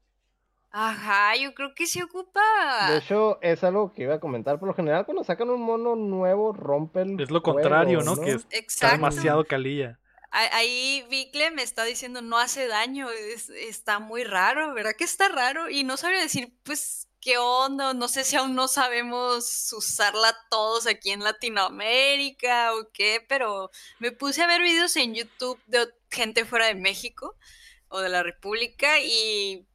Ajá, 0.72 1.36
yo 1.36 1.54
creo 1.54 1.74
que 1.76 1.86
se 1.86 2.02
ocupa. 2.02 2.42
De 2.90 2.98
hecho, 3.00 3.42
es 3.42 3.64
algo 3.64 3.92
que 3.92 4.04
iba 4.04 4.16
a 4.16 4.20
comentar. 4.20 4.58
Por 4.58 4.70
lo 4.70 4.74
general, 4.74 5.06
cuando 5.06 5.24
sacan 5.24 5.50
un 5.50 5.62
mono 5.62 5.96
nuevo, 5.96 6.54
rompen. 6.54 7.20
Es 7.20 7.30
lo 7.30 7.42
contrario, 7.42 8.02
¿no? 8.02 8.16
Que 8.16 8.40
está 8.52 8.94
demasiado 8.94 9.44
calilla. 9.44 10.00
Ahí 10.32 11.06
Vicle 11.10 11.52
me 11.52 11.62
está 11.62 11.84
diciendo 11.84 12.22
no 12.22 12.38
hace 12.38 12.68
daño, 12.68 13.10
está 13.10 14.00
muy 14.00 14.24
raro, 14.24 14.74
¿verdad 14.74 14.94
que 14.98 15.04
está 15.04 15.28
raro? 15.28 15.70
Y 15.70 15.84
no 15.84 15.98
sabía 15.98 16.22
decir, 16.22 16.54
pues, 16.64 17.10
¿qué 17.20 17.38
onda? 17.38 17.94
No 17.94 18.08
sé 18.08 18.24
si 18.24 18.38
aún 18.38 18.56
no 18.56 18.70
sabemos 18.70 19.74
usarla 19.74 20.34
todos 20.50 20.88
aquí 20.88 21.12
en 21.12 21.22
Latinoamérica 21.22 22.74
o 22.76 22.90
qué, 22.94 23.22
pero 23.28 23.72
me 24.00 24.14
puse 24.14 24.42
a 24.42 24.48
ver 24.48 24.62
videos 24.62 24.96
en 24.96 25.16
YouTube 25.16 25.60
de 25.68 25.90
gente 26.10 26.46
fuera 26.46 26.68
de 26.68 26.76
México 26.76 27.36
o 27.90 28.00
de 28.00 28.08
la 28.08 28.24
República 28.24 29.00
y 29.02 29.68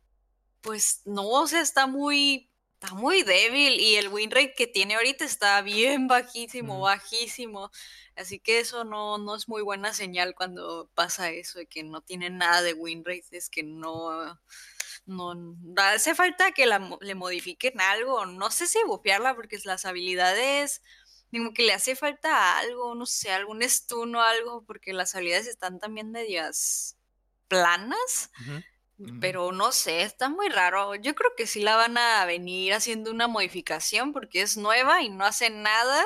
pues 0.66 1.02
no, 1.04 1.28
o 1.28 1.46
sea, 1.46 1.60
está 1.60 1.86
muy, 1.86 2.50
está 2.74 2.92
muy 2.92 3.22
débil 3.22 3.80
y 3.80 3.94
el 3.94 4.08
win 4.08 4.32
rate 4.32 4.54
que 4.54 4.66
tiene 4.66 4.96
ahorita 4.96 5.24
está 5.24 5.62
bien 5.62 6.08
bajísimo, 6.08 6.80
bajísimo. 6.80 7.70
Así 8.16 8.40
que 8.40 8.58
eso 8.58 8.82
no, 8.84 9.16
no 9.16 9.36
es 9.36 9.48
muy 9.48 9.62
buena 9.62 9.94
señal 9.94 10.34
cuando 10.34 10.90
pasa 10.94 11.30
eso, 11.30 11.60
de 11.60 11.66
que 11.66 11.84
no 11.84 12.00
tiene 12.00 12.30
nada 12.30 12.62
de 12.62 12.74
win 12.74 13.04
rate, 13.04 13.26
es 13.30 13.48
que 13.48 13.62
no, 13.62 14.40
no, 15.06 15.34
hace 15.76 16.16
falta 16.16 16.50
que 16.50 16.66
la, 16.66 16.98
le 17.00 17.14
modifiquen 17.14 17.80
algo, 17.80 18.26
no 18.26 18.50
sé 18.50 18.66
si 18.66 18.78
bufearla 18.86 19.36
porque 19.36 19.60
las 19.64 19.84
habilidades, 19.84 20.82
digo 21.30 21.52
que 21.54 21.62
le 21.62 21.74
hace 21.74 21.94
falta 21.94 22.58
algo, 22.58 22.96
no 22.96 23.06
sé, 23.06 23.30
algún 23.30 23.62
stun 23.62 24.16
o 24.16 24.22
algo, 24.22 24.64
porque 24.66 24.92
las 24.92 25.14
habilidades 25.14 25.46
están 25.46 25.78
también 25.78 26.10
medias 26.10 26.96
planas. 27.46 28.32
Pero 29.20 29.52
no 29.52 29.72
sé, 29.72 30.02
está 30.02 30.30
muy 30.30 30.48
raro. 30.48 30.94
Yo 30.94 31.14
creo 31.14 31.30
que 31.36 31.46
sí 31.46 31.60
la 31.60 31.76
van 31.76 31.98
a 31.98 32.24
venir 32.24 32.72
haciendo 32.72 33.10
una 33.10 33.28
modificación 33.28 34.12
porque 34.12 34.40
es 34.40 34.56
nueva 34.56 35.02
y 35.02 35.10
no 35.10 35.26
hace 35.26 35.50
nada 35.50 36.02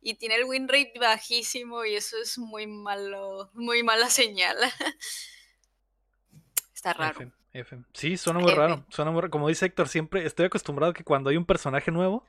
y 0.00 0.14
tiene 0.14 0.36
el 0.36 0.44
win 0.44 0.68
rate 0.68 0.92
bajísimo 1.00 1.84
y 1.84 1.96
eso 1.96 2.16
es 2.22 2.38
muy 2.38 2.68
malo, 2.68 3.50
muy 3.54 3.82
mala 3.82 4.08
señal. 4.08 4.56
Está 6.74 6.92
raro. 6.92 7.32
Sí, 7.92 8.16
suena 8.16 8.38
muy 8.38 8.52
raro. 8.52 8.84
Suena 8.88 9.10
muy 9.10 9.28
Como 9.30 9.48
dice 9.48 9.66
Héctor, 9.66 9.88
siempre 9.88 10.24
estoy 10.24 10.46
acostumbrado 10.46 10.92
a 10.92 10.94
que 10.94 11.02
cuando 11.02 11.30
hay 11.30 11.36
un 11.36 11.44
personaje 11.44 11.90
nuevo, 11.90 12.24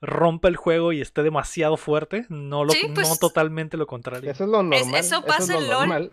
rompa 0.00 0.48
el 0.48 0.56
juego 0.56 0.92
y 0.92 1.00
esté 1.00 1.22
demasiado 1.22 1.76
fuerte. 1.76 2.26
No, 2.28 2.64
lo, 2.64 2.72
no 2.72 2.94
pues 2.94 3.20
totalmente 3.20 3.76
lo 3.76 3.86
contrario. 3.86 4.30
Eso 4.30 4.44
es 4.44 4.50
lo 4.50 4.64
normal. 4.64 4.94
eso 4.96 5.24
pasa 5.24 5.58
en 5.58 5.68
LOL. 5.68 6.12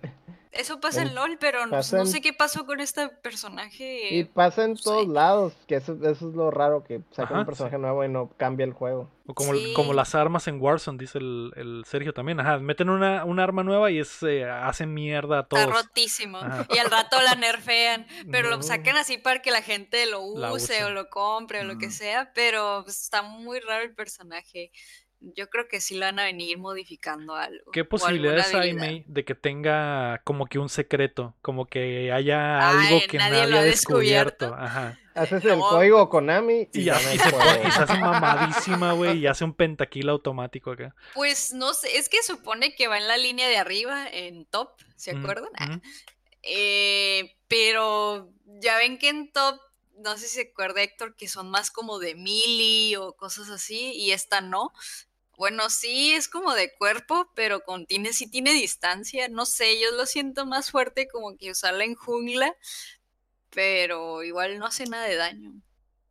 Eso 0.51 0.81
pasa 0.81 1.01
en, 1.01 1.15
LOL, 1.15 1.37
pero 1.39 1.65
no 1.65 1.81
sé 1.81 2.19
qué 2.21 2.33
pasó 2.33 2.65
con 2.65 2.81
este 2.81 3.07
personaje. 3.07 4.13
Y 4.13 4.25
pasa 4.25 4.65
en 4.65 4.75
todos 4.75 5.07
lados, 5.07 5.53
que 5.65 5.75
eso, 5.75 5.93
eso, 6.03 6.29
es 6.29 6.35
lo 6.35 6.51
raro, 6.51 6.83
que 6.83 7.01
saca 7.11 7.39
un 7.39 7.45
personaje 7.45 7.77
nuevo 7.77 8.03
y 8.03 8.09
no 8.09 8.29
cambia 8.35 8.65
el 8.65 8.73
juego. 8.73 9.09
O 9.27 9.33
como, 9.33 9.53
como 9.75 9.93
las 9.93 10.13
armas 10.13 10.47
en 10.49 10.59
Warzone, 10.59 10.97
dice 10.97 11.19
el, 11.19 11.53
el 11.55 11.83
Sergio 11.85 12.13
también. 12.13 12.41
Ajá, 12.41 12.57
meten 12.59 12.89
una, 12.89 13.23
una 13.23 13.43
arma 13.43 13.63
nueva 13.63 13.91
y 13.91 13.99
es, 13.99 14.21
eh, 14.23 14.43
hacen 14.43 14.93
mierda 14.93 15.39
a 15.39 15.47
todos. 15.47 15.63
Está 15.63 15.73
rotísimo. 15.73 16.39
Y 16.69 16.77
al 16.79 16.91
rato 16.91 17.21
la 17.21 17.35
nerfean, 17.35 18.05
pero 18.29 18.49
lo 18.49 18.61
sacan 18.61 18.97
así 18.97 19.17
para 19.17 19.41
que 19.41 19.51
la 19.51 19.61
gente 19.61 20.05
lo 20.05 20.21
use, 20.21 20.83
o 20.83 20.89
lo 20.89 21.09
compre 21.09 21.61
o 21.61 21.63
lo 21.63 21.77
que 21.77 21.91
sea, 21.91 22.31
pero 22.33 22.81
pues, 22.83 23.01
está 23.01 23.21
muy 23.21 23.59
raro 23.61 23.83
el 23.83 23.93
personaje 23.93 24.71
yo 25.21 25.49
creo 25.49 25.67
que 25.67 25.79
sí 25.81 25.95
lo 25.95 26.05
van 26.05 26.19
a 26.19 26.23
venir 26.23 26.57
modificando 26.57 27.35
algo. 27.35 27.71
¿Qué 27.71 27.85
posibilidades 27.85 28.53
hay, 28.53 28.73
May, 28.73 29.03
de 29.07 29.23
que 29.23 29.35
tenga 29.35 30.21
como 30.23 30.47
que 30.47 30.59
un 30.59 30.69
secreto? 30.69 31.35
Como 31.41 31.67
que 31.67 32.11
haya 32.11 32.69
algo 32.69 32.99
que 33.07 33.17
nadie, 33.17 33.41
había 33.41 33.61
descubierto. 33.61 34.53
Ajá. 34.53 34.97
Haces 35.13 35.43
el 35.43 35.59
código 35.59 36.07
Konami 36.07 36.69
y, 36.71 36.85
ya, 36.85 36.97
se, 36.97 37.19
hace 37.19 37.97
mamadísima, 37.97 38.93
güey, 38.93 39.19
y 39.19 39.27
hace 39.27 39.43
un 39.43 39.53
pentaquil 39.53 40.07
automático 40.07 40.71
acá. 40.71 40.95
Pues 41.13 41.53
no 41.53 41.73
sé, 41.73 41.97
es 41.97 42.07
que 42.07 42.23
supone 42.23 42.75
que 42.75 42.87
va 42.87 42.97
en 42.97 43.09
la 43.09 43.17
línea 43.17 43.49
de 43.49 43.57
arriba, 43.57 44.07
en 44.09 44.45
top, 44.45 44.69
¿se 44.95 45.11
acuerdan? 45.11 45.81
Eh, 46.43 47.35
pero 47.49 48.31
ya 48.61 48.77
ven 48.77 48.97
que 48.97 49.09
en 49.09 49.31
top 49.33 49.59
no 50.01 50.17
sé 50.17 50.27
si 50.27 50.35
se 50.35 50.49
acuerda 50.51 50.81
Héctor, 50.81 51.15
que 51.15 51.27
son 51.27 51.49
más 51.49 51.71
como 51.71 51.99
de 51.99 52.15
mili 52.15 52.95
o 52.95 53.13
cosas 53.13 53.49
así, 53.49 53.91
y 53.93 54.11
esta 54.11 54.41
no. 54.41 54.73
Bueno, 55.41 55.71
sí, 55.71 56.13
es 56.13 56.27
como 56.27 56.53
de 56.53 56.71
cuerpo, 56.71 57.31
pero 57.33 57.61
con, 57.61 57.87
tiene, 57.87 58.13
sí 58.13 58.29
tiene 58.29 58.53
distancia. 58.53 59.27
No 59.27 59.47
sé, 59.47 59.81
yo 59.81 59.89
lo 59.89 60.05
siento 60.05 60.45
más 60.45 60.69
fuerte 60.69 61.07
como 61.07 61.35
que 61.35 61.49
usarla 61.49 61.83
en 61.83 61.95
jungla, 61.95 62.55
pero 63.49 64.21
igual 64.21 64.59
no 64.59 64.67
hace 64.67 64.85
nada 64.85 65.05
de 65.07 65.15
daño. 65.15 65.53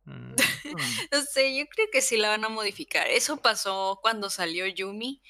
Mm. 0.03 0.35
no 1.13 1.21
sé, 1.21 1.55
yo 1.57 1.65
creo 1.67 1.87
que 1.93 2.01
sí 2.01 2.17
la 2.17 2.27
van 2.27 2.43
a 2.43 2.49
modificar. 2.49 3.07
Eso 3.07 3.37
pasó 3.37 3.99
cuando 4.01 4.29
salió 4.29 4.67
Yumi, 4.67 5.21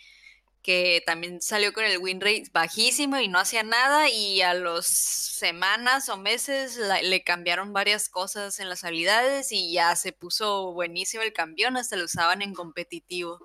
que 0.61 1.01
también 1.05 1.41
salió 1.41 1.73
con 1.73 1.83
el 1.83 1.97
win 1.97 2.21
rate 2.21 2.45
bajísimo 2.53 3.17
y 3.19 3.27
no 3.27 3.39
hacía 3.39 3.63
nada 3.63 4.09
y 4.09 4.41
a 4.41 4.53
las 4.53 4.85
semanas 4.85 6.09
o 6.09 6.17
meses 6.17 6.79
le 7.03 7.23
cambiaron 7.23 7.73
varias 7.73 8.09
cosas 8.09 8.59
en 8.59 8.69
las 8.69 8.83
habilidades 8.83 9.51
y 9.51 9.73
ya 9.73 9.95
se 9.95 10.11
puso 10.11 10.71
buenísimo 10.73 11.23
el 11.23 11.33
campeón, 11.33 11.77
hasta 11.77 11.95
lo 11.95 12.05
usaban 12.05 12.41
en 12.41 12.53
competitivo. 12.53 13.39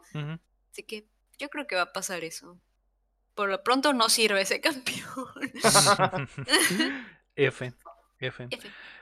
Así 0.70 0.82
que 0.82 1.06
yo 1.38 1.48
creo 1.48 1.66
que 1.66 1.76
va 1.76 1.82
a 1.82 1.92
pasar 1.92 2.22
eso. 2.22 2.58
Por 3.34 3.48
lo 3.50 3.62
pronto 3.62 3.92
no 3.92 4.08
sirve 4.08 4.42
ese 4.42 4.60
campeón. 4.62 5.26
F. 7.36 7.72
F. 8.18 8.48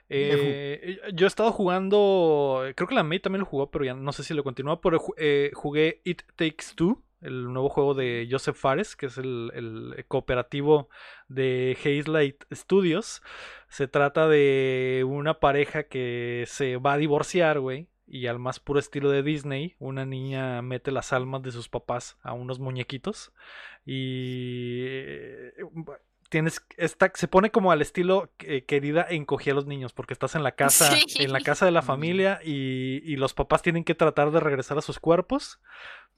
Eh, 0.08 0.98
yo 1.14 1.26
he 1.26 1.28
estado 1.28 1.50
jugando, 1.52 2.62
creo 2.74 2.88
que 2.88 2.94
la 2.94 3.04
May 3.04 3.20
también 3.20 3.40
lo 3.40 3.46
jugó, 3.46 3.70
pero 3.70 3.84
ya 3.84 3.94
no 3.94 4.12
sé 4.12 4.22
si 4.22 4.34
lo 4.34 4.44
continúa, 4.44 4.80
pero 4.80 5.00
eh, 5.16 5.50
jugué 5.54 6.02
It 6.04 6.22
Takes 6.36 6.74
Two, 6.74 7.02
el 7.24 7.52
nuevo 7.52 7.68
juego 7.68 7.94
de 7.94 8.28
Joseph 8.30 8.56
Fares, 8.56 8.96
que 8.96 9.06
es 9.06 9.18
el, 9.18 9.51
el 9.55 10.05
cooperativo 10.06 10.88
de 11.28 11.76
Hazelight 11.80 12.44
Studios. 12.52 13.22
Se 13.68 13.88
trata 13.88 14.28
de 14.28 15.05
una 15.06 15.40
pareja 15.40 15.84
que 15.84 16.44
se 16.46 16.76
va 16.76 16.92
a 16.92 16.98
divorciar, 16.98 17.60
güey, 17.60 17.88
y 18.06 18.26
al 18.26 18.38
más 18.38 18.60
puro 18.60 18.78
estilo 18.78 19.10
de 19.10 19.22
Disney, 19.22 19.76
una 19.78 20.05
niña 20.05 20.60
mete 20.62 20.92
las 20.92 21.12
almas 21.12 21.42
de 21.42 21.52
sus 21.52 21.68
papás 21.68 22.18
a 22.22 22.34
unos 22.34 22.60
muñequitos 22.60 23.32
y 23.84 24.84
eh, 24.86 25.52
tienes 26.35 26.66
esta 26.78 27.12
se 27.15 27.28
pone 27.28 27.52
como 27.52 27.70
al 27.70 27.81
estilo 27.81 28.28
querida 28.66 29.06
encogía 29.09 29.52
a 29.52 29.55
los 29.55 29.66
niños 29.66 29.93
porque 29.93 30.15
estás 30.15 30.35
en 30.35 30.43
la 30.43 30.51
casa 30.51 30.93
en 31.16 31.32
la 31.32 31.39
casa 31.39 31.65
de 31.65 31.70
la 31.70 31.82
familia 31.93 32.40
y, 32.43 33.01
y, 33.05 33.15
los 33.15 33.35
papás 33.35 33.62
tienen 33.62 33.85
que 33.85 33.94
tratar 33.94 34.32
de 34.32 34.40
regresar 34.40 34.77
a 34.77 34.82
sus 34.82 34.98
cuerpos 34.98 35.61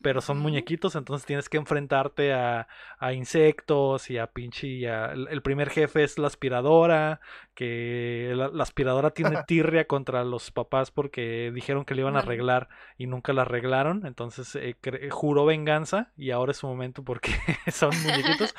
pero 0.02 0.20
son 0.20 0.38
muñequitos, 0.38 0.94
entonces 0.94 1.26
tienes 1.26 1.48
que 1.48 1.56
enfrentarte 1.56 2.32
a, 2.32 2.68
a 2.98 3.12
insectos 3.12 4.10
y 4.10 4.18
a 4.18 4.26
pinche. 4.28 4.84
el, 4.84 5.42
primer 5.42 5.70
jefe 5.70 6.04
es 6.04 6.18
la 6.18 6.26
aspiradora, 6.26 7.20
que 7.54 8.32
la, 8.36 8.62
aspiradora 8.62 9.10
tiene 9.10 9.38
tirria 9.46 9.86
contra 9.86 10.24
los 10.24 10.50
papás 10.50 10.90
porque 10.90 11.50
dijeron 11.54 11.84
que 11.84 11.94
le 11.94 12.02
iban 12.02 12.16
a 12.16 12.20
arreglar 12.20 12.68
y 12.98 13.06
nunca 13.06 13.32
la 13.32 13.42
arreglaron, 13.42 14.06
entonces 14.06 14.54
eh, 14.56 14.76
juró 15.10 15.46
venganza 15.46 16.12
y 16.16 16.30
ahora 16.30 16.52
es 16.52 16.58
su 16.58 16.66
momento 16.66 17.02
porque 17.02 17.32
son 17.72 17.90
muñequitos. 18.02 18.54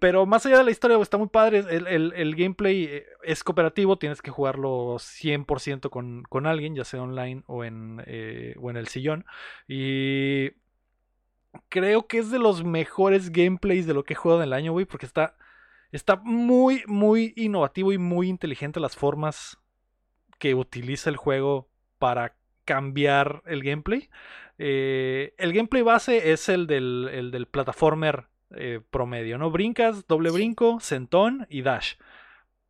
Pero 0.00 0.24
más 0.24 0.46
allá 0.46 0.58
de 0.58 0.64
la 0.64 0.70
historia, 0.70 0.98
está 0.98 1.18
muy 1.18 1.28
padre. 1.28 1.58
El, 1.58 2.12
el, 2.14 2.34
gameplay 2.36 2.84
eh, 2.84 3.06
es 3.22 3.44
cooperativo, 3.44 3.98
tienes 3.98 4.22
que 4.22 4.30
jugarlo 4.30 4.94
100% 4.94 5.90
con, 5.90 6.22
con 6.22 6.46
alguien, 6.46 6.74
ya 6.74 6.84
sea 6.84 7.02
online 7.02 7.42
o 7.46 7.64
en, 7.64 8.02
eh, 8.06 8.54
o 8.60 8.70
en 8.70 8.78
el 8.78 8.88
sillón. 8.88 9.26
Y 9.68 10.52
creo 11.68 12.06
que 12.06 12.18
es 12.18 12.30
de 12.30 12.38
los 12.38 12.64
mejores 12.64 13.30
gameplays 13.30 13.86
de 13.86 13.92
lo 13.92 14.04
que 14.04 14.14
he 14.14 14.16
jugado 14.16 14.40
en 14.40 14.48
el 14.48 14.52
año, 14.54 14.72
güey, 14.72 14.86
porque 14.86 15.06
está, 15.06 15.36
está 15.92 16.16
muy, 16.16 16.82
muy 16.86 17.34
innovativo 17.36 17.92
y 17.92 17.98
muy 17.98 18.28
inteligente 18.28 18.80
las 18.80 18.96
formas 18.96 19.58
que 20.38 20.54
utiliza 20.54 21.10
el 21.10 21.16
juego 21.16 21.68
para 21.98 22.36
cambiar 22.64 23.42
el 23.44 23.62
gameplay. 23.62 24.08
Eh, 24.56 25.34
el 25.36 25.52
gameplay 25.52 25.82
base 25.82 26.32
es 26.32 26.48
el 26.48 26.66
del, 26.66 27.10
el 27.12 27.30
del 27.30 27.46
plataformer 27.46 28.28
eh, 28.56 28.80
promedio, 28.90 29.38
¿no? 29.38 29.50
Brincas, 29.50 30.06
doble 30.06 30.30
brinco, 30.30 30.80
sentón 30.80 31.46
y 31.50 31.62
dash. 31.62 31.94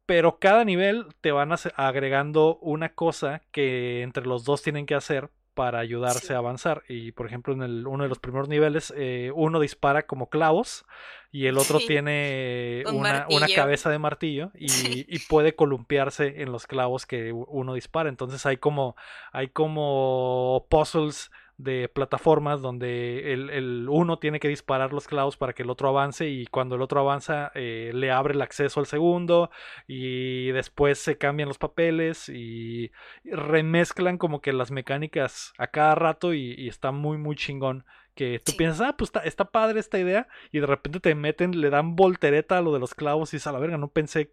Pero 0.07 0.39
cada 0.39 0.65
nivel 0.65 1.07
te 1.21 1.33
van 1.33 1.51
agregando 1.77 2.59
una 2.61 2.91
cosa 2.91 3.43
que 3.53 4.03
entre 4.03 4.27
los 4.27 4.45
dos 4.45 4.63
tienen 4.63 4.87
que 4.87 4.95
hacer 4.95 5.31
para 5.55 5.79
ayudarse 5.79 6.35
a 6.35 6.39
avanzar. 6.39 6.83
Y 6.89 7.13
por 7.13 7.27
ejemplo, 7.27 7.55
en 7.55 7.63
el, 7.63 7.87
uno 7.87 8.03
de 8.03 8.09
los 8.09 8.19
primeros 8.19 8.49
niveles, 8.49 8.93
eh, 8.97 9.31
uno 9.35 9.61
dispara 9.61 10.03
como 10.03 10.29
clavos 10.29 10.85
y 11.31 11.47
el 11.47 11.57
otro 11.57 11.79
tiene 11.79 12.85
una, 12.93 13.27
una, 13.31 13.49
cabeza 13.49 13.89
de 13.91 13.99
martillo 13.99 14.51
y, 14.55 15.07
y, 15.09 15.19
puede 15.21 15.55
columpiarse 15.55 16.43
en 16.43 16.53
los 16.53 16.67
clavos 16.67 17.07
que 17.07 17.33
uno 17.33 17.75
dispara. 17.75 18.09
Entonces 18.09 18.45
hay 18.47 18.59
como, 18.59 18.97
hay 19.33 19.49
como 19.49 20.67
puzzles 20.69 21.31
de 21.57 21.89
plataformas 21.89 22.61
donde 22.63 23.33
el, 23.33 23.87
uno 23.89 24.19
tiene 24.19 24.41
que 24.41 24.49
disparar 24.49 24.93
los 24.93 25.07
clavos 25.07 25.37
para 25.37 25.53
que 25.53 25.63
el 25.63 25.71
otro 25.71 25.89
avance 25.89 26.29
y 26.29 26.47
cuando 26.47 26.75
el 26.75 26.83
otro 26.83 27.01
avanza 27.01 27.53
eh, 27.55 27.93
le 27.95 28.11
abre 28.11 28.35
el 28.35 28.43
acceso 28.43 28.81
al 28.81 28.87
segundo 28.87 29.51
y 29.87 30.49
después 30.49 30.99
se 30.99 31.17
cambian 31.17 31.49
los 31.49 31.59
papeles 31.59 32.29
y 32.29 32.91
remezclan 33.25 34.19
como 34.19 34.41
que 34.41 34.53
las 34.53 34.71
mecánicas 34.71 35.53
a 35.59 35.69
cada 35.69 35.95
rato 35.95 36.35
y, 36.35 36.69
está 36.69 36.93
muy 36.93 37.19
muy 37.19 37.37
chingón 37.37 37.85
que 38.15 38.41
tú 38.45 38.53
piensas, 38.57 38.89
ah, 38.89 38.97
pues 38.97 39.09
está, 39.09 39.21
está, 39.21 39.45
padre 39.51 39.81
esta 39.81 39.99
idea 39.99 40.29
y 40.53 40.61
de 40.61 40.67
repente 40.67 41.01
te 41.01 41.15
meten, 41.15 41.61
le 41.61 41.69
dan 41.69 41.97
voltereta 41.97 42.59
a 42.59 42.63
lo 42.63 42.73
de 42.73 42.79
los 42.79 42.95
clavos 42.95 43.33
y 43.33 43.37
dices, 43.37 43.49
a 43.49 43.53
la 43.53 43.59
verga, 43.59 43.77
no 43.77 43.89
pensé 43.89 44.33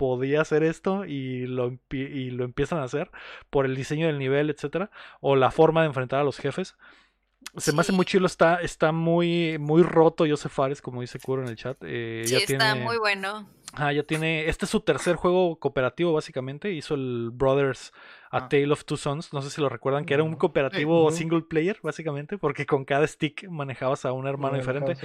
podía 0.00 0.40
hacer 0.40 0.62
esto 0.62 1.04
y 1.04 1.46
lo, 1.46 1.76
y 1.90 2.30
lo 2.30 2.44
empiezan 2.44 2.78
a 2.78 2.84
hacer 2.84 3.10
por 3.50 3.66
el 3.66 3.76
diseño 3.76 4.06
del 4.06 4.18
nivel, 4.18 4.48
etcétera, 4.48 4.90
o 5.20 5.36
la 5.36 5.50
forma 5.50 5.82
de 5.82 5.88
enfrentar 5.88 6.20
a 6.20 6.24
los 6.24 6.38
jefes. 6.38 6.74
Se 7.58 7.74
me 7.74 7.82
hace 7.82 7.92
muy 7.92 8.06
chido, 8.06 8.24
está, 8.24 8.62
está 8.62 8.92
muy, 8.92 9.58
muy 9.58 9.82
roto 9.82 10.24
Joseph 10.26 10.52
Fares, 10.52 10.80
como 10.80 11.02
dice 11.02 11.18
Kuro 11.18 11.42
en 11.42 11.48
el 11.48 11.56
chat. 11.56 11.76
Eh, 11.82 12.22
sí, 12.24 12.34
está 12.34 12.74
muy 12.76 12.96
bueno. 12.96 13.46
Ah, 13.74 13.92
ya 13.92 14.02
tiene. 14.02 14.48
Este 14.48 14.64
es 14.64 14.70
su 14.70 14.80
tercer 14.80 15.16
juego 15.16 15.58
cooperativo, 15.58 16.14
básicamente. 16.14 16.72
Hizo 16.72 16.94
el 16.94 17.30
Brothers 17.30 17.92
A 18.30 18.38
ah. 18.38 18.48
Tale 18.48 18.72
of 18.72 18.84
Two 18.86 18.96
Sons. 18.96 19.34
No 19.34 19.42
sé 19.42 19.50
si 19.50 19.60
lo 19.60 19.68
recuerdan, 19.68 20.06
que 20.06 20.14
era 20.14 20.22
un 20.22 20.34
cooperativo 20.36 21.10
single 21.10 21.42
player, 21.42 21.78
básicamente, 21.82 22.38
porque 22.38 22.64
con 22.64 22.86
cada 22.86 23.06
stick 23.06 23.46
manejabas 23.50 24.06
a 24.06 24.12
un 24.12 24.26
hermano 24.26 24.56
diferente 24.56 24.96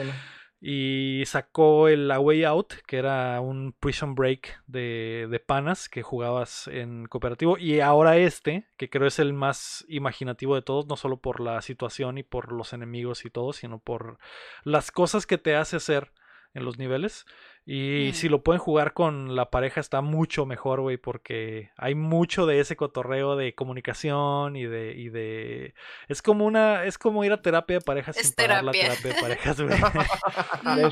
y 0.61 1.23
sacó 1.25 1.87
el 1.87 2.09
A 2.09 2.19
Way 2.19 2.43
Out, 2.45 2.73
que 2.87 2.97
era 2.97 3.39
un 3.41 3.73
Prison 3.79 4.15
Break 4.15 4.61
de, 4.67 5.27
de, 5.29 5.39
panas 5.39 5.89
que 5.89 6.01
jugabas 6.01 6.67
en 6.67 7.05
cooperativo. 7.07 7.57
Y 7.57 7.81
ahora 7.81 8.17
este, 8.17 8.65
que 8.77 8.89
creo 8.89 9.07
es 9.07 9.19
el 9.19 9.33
más 9.33 9.85
imaginativo 9.87 10.55
de 10.55 10.61
todos, 10.61 10.87
no 10.87 10.95
solo 10.95 11.17
por 11.17 11.39
la 11.39 11.61
situación 11.61 12.17
y 12.17 12.23
por 12.23 12.51
los 12.51 12.73
enemigos 12.73 13.25
y 13.25 13.29
todo, 13.29 13.53
sino 13.53 13.79
por 13.79 14.17
las 14.63 14.91
cosas 14.91 15.27
que 15.27 15.37
te 15.37 15.55
hace 15.55 15.75
hacer 15.75 16.11
en 16.55 16.65
los 16.65 16.79
niveles. 16.79 17.25
Y 17.67 18.11
si 18.13 18.29
lo 18.29 18.43
pueden 18.43 18.59
jugar 18.59 18.93
con 18.93 19.35
la 19.35 19.49
pareja 19.49 19.81
está 19.81 20.01
mucho 20.01 20.45
mejor, 20.45 20.81
güey, 20.81 20.97
porque 20.97 21.71
hay 21.77 21.95
mucho 21.95 22.45
de 22.45 22.59
ese 22.59 22.75
cotorreo 22.75 23.35
de 23.35 23.55
comunicación 23.55 24.55
y 24.55 24.65
de, 24.65 24.93
y 24.95 25.09
de... 25.09 25.73
Es 26.07 26.21
como 26.21 26.45
una, 26.45 26.85
es 26.85 26.99
como 26.99 27.23
ir 27.23 27.31
a 27.31 27.41
terapia 27.41 27.79
de 27.79 27.81
parejas 27.81 28.15
sin 28.15 28.33
pagar 28.33 28.63
la 28.63 28.71
terapia 28.71 29.13
de 29.13 29.13
parejas, 29.21 29.59
güey. 29.59 29.77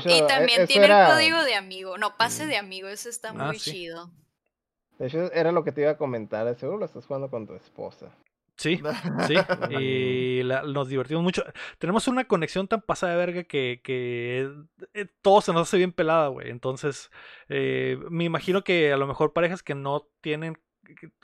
y 0.04 0.26
también 0.26 0.62
e, 0.62 0.66
tiene 0.66 0.86
el 0.86 1.06
código 1.06 1.44
de 1.44 1.54
amigo, 1.54 1.96
no, 1.96 2.16
pase 2.16 2.46
de 2.46 2.56
amigo, 2.56 2.88
eso 2.88 3.08
está 3.08 3.30
ah, 3.30 3.34
muy 3.34 3.56
chido. 3.56 4.10
De 4.98 5.06
hecho, 5.06 5.32
era 5.32 5.52
lo 5.52 5.62
que 5.62 5.70
te 5.70 5.82
iba 5.82 5.90
a 5.92 5.96
comentar, 5.96 6.52
seguro 6.56 6.78
lo 6.78 6.86
estás 6.86 7.06
jugando 7.06 7.30
con 7.30 7.46
tu 7.46 7.54
esposa. 7.54 8.12
Sí, 8.56 8.80
sí, 9.26 9.34
y 9.70 10.42
nos 10.44 10.88
divertimos 10.88 11.24
mucho. 11.24 11.44
Tenemos 11.78 12.06
una 12.06 12.24
conexión 12.24 12.68
tan 12.68 12.82
pasada 12.82 13.12
de 13.12 13.18
verga 13.18 13.44
que, 13.44 13.80
que 13.82 14.48
eh, 14.94 15.06
todo 15.22 15.40
se 15.40 15.52
nos 15.52 15.62
hace 15.62 15.78
bien 15.78 15.92
pelada, 15.92 16.28
güey. 16.28 16.50
Entonces, 16.50 17.10
eh, 17.48 17.98
me 18.10 18.24
imagino 18.24 18.62
que 18.62 18.92
a 18.92 18.96
lo 18.96 19.06
mejor 19.06 19.32
parejas 19.32 19.62
que 19.62 19.74
no 19.74 20.08
tienen 20.20 20.56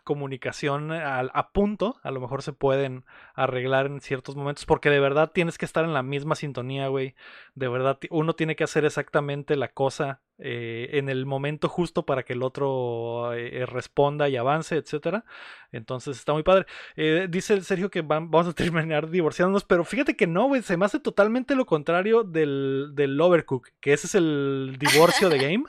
comunicación 0.05 0.91
a, 0.91 1.51
punto, 1.53 2.01
a 2.03 2.11
lo 2.11 2.21
mejor 2.21 2.43
se 2.43 2.53
pueden 2.53 3.05
arreglar 3.35 3.87
en 3.87 4.01
ciertos 4.01 4.35
momentos, 4.37 4.65
porque 4.65 4.91
de 4.91 5.01
verdad 5.01 5.31
tienes 5.33 5.59
que 5.59 5.67
estar 5.67 5.85
en 5.85 5.95
la 5.95 6.03
misma 6.03 6.35
sintonía, 6.35 6.89
güey. 6.89 7.15
De 7.55 7.69
verdad, 7.69 7.99
uno 8.11 8.35
tiene 8.35 8.57
que 8.57 8.65
hacer 8.65 8.85
exactamente 8.85 9.57
la 9.57 9.69
cosa 9.69 10.23
eh, 10.43 10.89
en 10.93 11.11
el 11.11 11.27
momento 11.27 11.69
justo 11.69 12.07
para 12.07 12.23
que 12.23 12.33
el 12.33 12.43
otro 12.43 13.35
eh, 13.35 13.67
responda 13.67 14.29
y 14.29 14.37
avance, 14.37 14.77
etcétera. 14.77 15.25
Entonces 15.71 16.17
está 16.17 16.33
muy 16.33 16.43
padre. 16.43 16.67
Eh, 16.97 17.27
dice 17.29 17.61
Sergio 17.61 17.91
que 17.91 18.01
vamos 18.01 18.47
a 18.47 18.53
terminar 18.55 19.11
divorciándonos, 19.11 19.65
pero 19.65 19.85
fíjate 19.85 20.17
que 20.17 20.27
no, 20.27 20.47
güey, 20.49 20.63
se 20.63 20.79
me 20.79 20.87
hace 20.87 20.99
totalmente 20.99 21.55
lo 21.55 21.67
contrario 21.67 22.25
del, 22.25 22.93
del 22.95 23.21
Overcook, 23.21 23.69
que 23.81 23.93
ese 23.93 24.07
es 24.07 24.15
el 24.15 24.77
divorcio 24.79 25.29
de 25.29 25.39
game. 25.39 25.65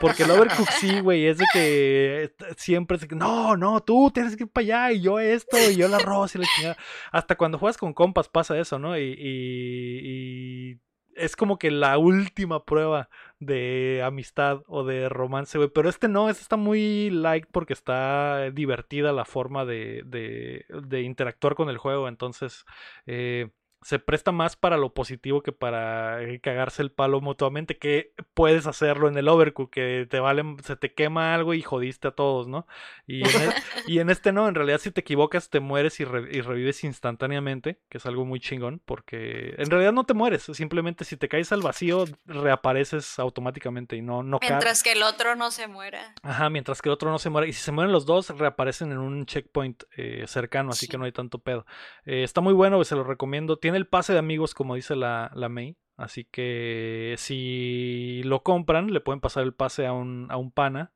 Porque 0.00 0.22
el 0.22 0.30
Overcook 0.30 0.70
sí, 0.70 1.00
güey, 1.00 1.26
es 1.26 1.38
de 1.38 1.44
que 1.52 2.32
siempre 2.56 2.96
es 2.96 3.02
de 3.02 3.08
que 3.08 3.16
no, 3.16 3.56
no, 3.56 3.82
tú 3.82 4.10
tienes 4.12 4.36
que 4.36 4.44
ir 4.44 4.50
para 4.50 4.62
allá 4.62 4.92
y 4.92 5.02
yo 5.02 5.18
esto 5.18 5.58
y 5.58 5.76
yo 5.76 5.86
el 5.86 5.94
arroz 5.94 6.34
y 6.34 6.38
la 6.38 6.46
chingada. 6.56 6.76
Hasta 7.12 7.36
cuando 7.36 7.58
juegas 7.58 7.76
con 7.76 7.92
compas 7.92 8.28
pasa 8.28 8.58
eso, 8.58 8.78
¿no? 8.78 8.96
y 8.98 10.80
es 11.16 11.36
como 11.36 11.58
que 11.58 11.70
la 11.70 11.98
última 11.98 12.64
prueba 12.64 13.08
de 13.38 14.02
amistad 14.04 14.62
o 14.66 14.84
de 14.84 15.08
romance, 15.08 15.58
güey. 15.58 15.70
Pero 15.70 15.88
este 15.88 16.08
no, 16.08 16.28
este 16.28 16.42
está 16.42 16.56
muy 16.56 17.10
light 17.10 17.46
porque 17.50 17.72
está 17.72 18.50
divertida 18.50 19.12
la 19.12 19.24
forma 19.24 19.64
de, 19.64 20.02
de, 20.06 20.66
de 20.68 21.02
interactuar 21.02 21.54
con 21.54 21.68
el 21.68 21.78
juego. 21.78 22.08
Entonces, 22.08 22.64
eh, 23.06 23.50
se 23.82 23.98
presta 23.98 24.32
más 24.32 24.56
para 24.56 24.76
lo 24.76 24.94
positivo 24.94 25.42
que 25.42 25.52
para 25.52 26.22
eh, 26.22 26.40
cagarse 26.40 26.82
el 26.82 26.90
palo 26.90 27.20
mutuamente, 27.20 27.78
que 27.78 28.12
puedes 28.34 28.66
hacerlo 28.66 29.08
en 29.08 29.16
el 29.16 29.28
Overcook, 29.28 29.70
que 29.70 30.06
te 30.10 30.18
vale, 30.20 30.42
se 30.64 30.76
te 30.76 30.92
quema 30.94 31.34
algo 31.34 31.54
y 31.54 31.62
jodiste 31.62 32.08
a 32.08 32.10
todos, 32.12 32.48
¿no? 32.48 32.66
Y 33.06 33.20
en, 33.22 33.42
e, 33.42 33.54
y 33.86 33.98
en 34.00 34.10
este 34.10 34.32
no, 34.32 34.48
en 34.48 34.54
realidad 34.54 34.78
si 34.78 34.90
te 34.90 35.00
equivocas 35.00 35.50
te 35.50 35.60
mueres 35.60 36.00
y, 36.00 36.04
revives 36.04 36.84
instantáneamente, 36.84 37.78
que 37.88 37.98
es 37.98 38.06
algo 38.06 38.24
muy 38.24 38.40
chingón, 38.40 38.80
porque 38.84 39.54
en 39.58 39.70
realidad 39.70 39.92
no 39.92 40.04
te 40.04 40.14
mueres, 40.14 40.42
simplemente 40.52 41.04
si 41.04 41.16
te 41.16 41.28
caes 41.28 41.52
al 41.52 41.62
vacío 41.62 42.04
reapareces 42.26 43.18
automáticamente 43.18 43.96
y 43.96 44.02
no, 44.02 44.22
no 44.22 44.38
Mientras 44.40 44.82
que 44.82 44.92
el 44.92 45.02
otro 45.02 45.36
no 45.36 45.50
se 45.50 45.66
muera. 45.66 46.14
Ajá, 46.22 46.50
mientras 46.50 46.82
que 46.82 46.88
el 46.88 46.94
otro 46.94 47.10
no 47.10 47.18
se 47.18 47.30
muera. 47.30 47.46
Y 47.46 47.52
si 47.52 47.60
se 47.60 47.72
mueren 47.72 47.92
los 47.92 48.06
dos, 48.06 48.30
reaparecen 48.30 48.92
en 48.92 48.98
un 48.98 49.26
checkpoint 49.26 49.84
eh, 49.96 50.24
cercano, 50.26 50.70
así 50.70 50.88
que 50.88 50.98
no 50.98 51.04
hay 51.04 51.12
tanto 51.12 51.38
pedo. 51.38 51.66
Eh, 52.04 52.22
está 52.22 52.40
muy 52.40 52.52
bueno, 52.52 52.82
se 52.84 52.94
lo 52.94 53.04
recomiendo. 53.04 53.58
Tiene 53.66 53.78
el 53.78 53.88
pase 53.88 54.12
de 54.12 54.20
amigos, 54.20 54.54
como 54.54 54.76
dice 54.76 54.94
la, 54.94 55.32
la 55.34 55.48
May. 55.48 55.76
Así 55.96 56.22
que 56.22 57.16
si 57.18 58.22
lo 58.22 58.44
compran, 58.44 58.92
le 58.92 59.00
pueden 59.00 59.20
pasar 59.20 59.42
el 59.42 59.54
pase 59.54 59.86
a 59.86 59.92
un, 59.92 60.28
a 60.30 60.36
un 60.36 60.52
pana 60.52 60.92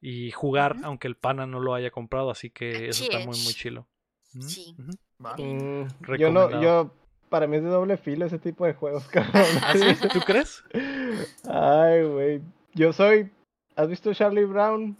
y 0.00 0.30
jugar, 0.30 0.76
aunque 0.84 1.08
el 1.08 1.16
pana 1.16 1.48
no 1.48 1.58
lo 1.58 1.74
haya 1.74 1.90
comprado. 1.90 2.30
Así 2.30 2.48
que 2.48 2.90
eso 2.90 3.02
está 3.02 3.18
muy, 3.18 3.36
muy 3.42 3.54
chilo. 3.54 3.88
Sí. 4.38 4.76
Mm, 5.18 5.86
yo 6.16 6.30
no, 6.30 6.62
yo, 6.62 6.94
para 7.28 7.48
mí 7.48 7.56
es 7.56 7.64
de 7.64 7.70
doble 7.70 7.96
filo 7.96 8.24
ese 8.24 8.38
tipo 8.38 8.66
de 8.66 8.74
juegos, 8.74 9.08
cabrón. 9.08 9.42
¿Ah, 9.60 9.74
¿Tú 10.12 10.20
crees? 10.20 10.62
Ay, 11.50 12.04
güey. 12.04 12.40
Yo 12.72 12.92
soy. 12.92 13.32
¿Has 13.74 13.88
visto 13.88 14.14
Charlie 14.14 14.44
Brown? 14.44 14.96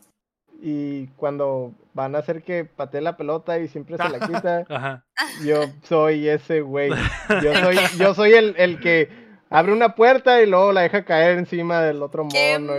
Y 0.65 1.09
cuando 1.17 1.75
van 1.93 2.15
a 2.15 2.19
hacer 2.19 2.45
que 2.45 2.65
patee 2.65 3.01
la 3.01 3.17
pelota 3.17 3.59
y 3.59 3.67
siempre 3.67 3.97
se 3.97 4.09
la 4.09 4.21
quita, 4.27 5.05
yo 5.45 5.65
soy 5.83 6.29
ese 6.29 6.61
güey. 6.61 6.91
Yo 7.43 7.53
soy, 7.63 7.77
yo 7.99 8.15
soy 8.15 8.33
el, 8.35 8.55
el, 8.57 8.79
que 8.79 9.09
abre 9.51 9.73
una 9.73 9.97
puerta 9.97 10.41
y 10.41 10.47
luego 10.47 10.73
la 10.73 10.83
deja 10.83 11.05
caer 11.05 11.39
encima 11.39 11.83
del 11.83 12.01
otro 12.01 12.23
mono. 12.23 12.77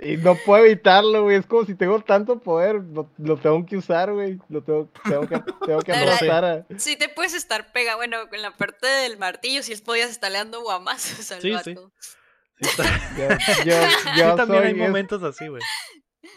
Y, 0.00 0.16
no 0.16 0.36
puedo 0.46 0.64
evitarlo, 0.64 1.24
güey. 1.24 1.36
Es 1.36 1.44
como 1.44 1.66
si 1.66 1.74
tengo 1.74 2.00
tanto 2.00 2.40
poder, 2.40 2.80
lo, 3.18 3.36
tengo 3.36 3.66
que 3.66 3.76
usar, 3.76 4.10
güey. 4.10 4.38
Lo 4.48 4.62
tengo, 4.62 4.88
tengo 5.04 5.28
que, 5.28 5.38
tengo 5.66 5.80
que 5.82 5.92
a... 5.92 6.64
Sí 6.78 6.96
te 6.96 7.10
puedes 7.10 7.34
estar 7.34 7.72
pega, 7.72 7.96
bueno, 7.96 8.16
con 8.30 8.40
la 8.40 8.52
parte 8.52 8.86
del 8.86 9.18
martillo, 9.18 9.62
si 9.62 9.74
es 9.74 9.82
podías 9.82 10.08
estar 10.08 10.32
dando 10.32 10.62
guamazos 10.62 11.30
al 11.30 11.42
sí, 11.42 11.54
Sí 11.62 11.76
yo, 14.16 14.34
también 14.34 14.64
hay 14.64 14.74
momentos 14.74 15.22
así, 15.22 15.48
güey. 15.48 15.62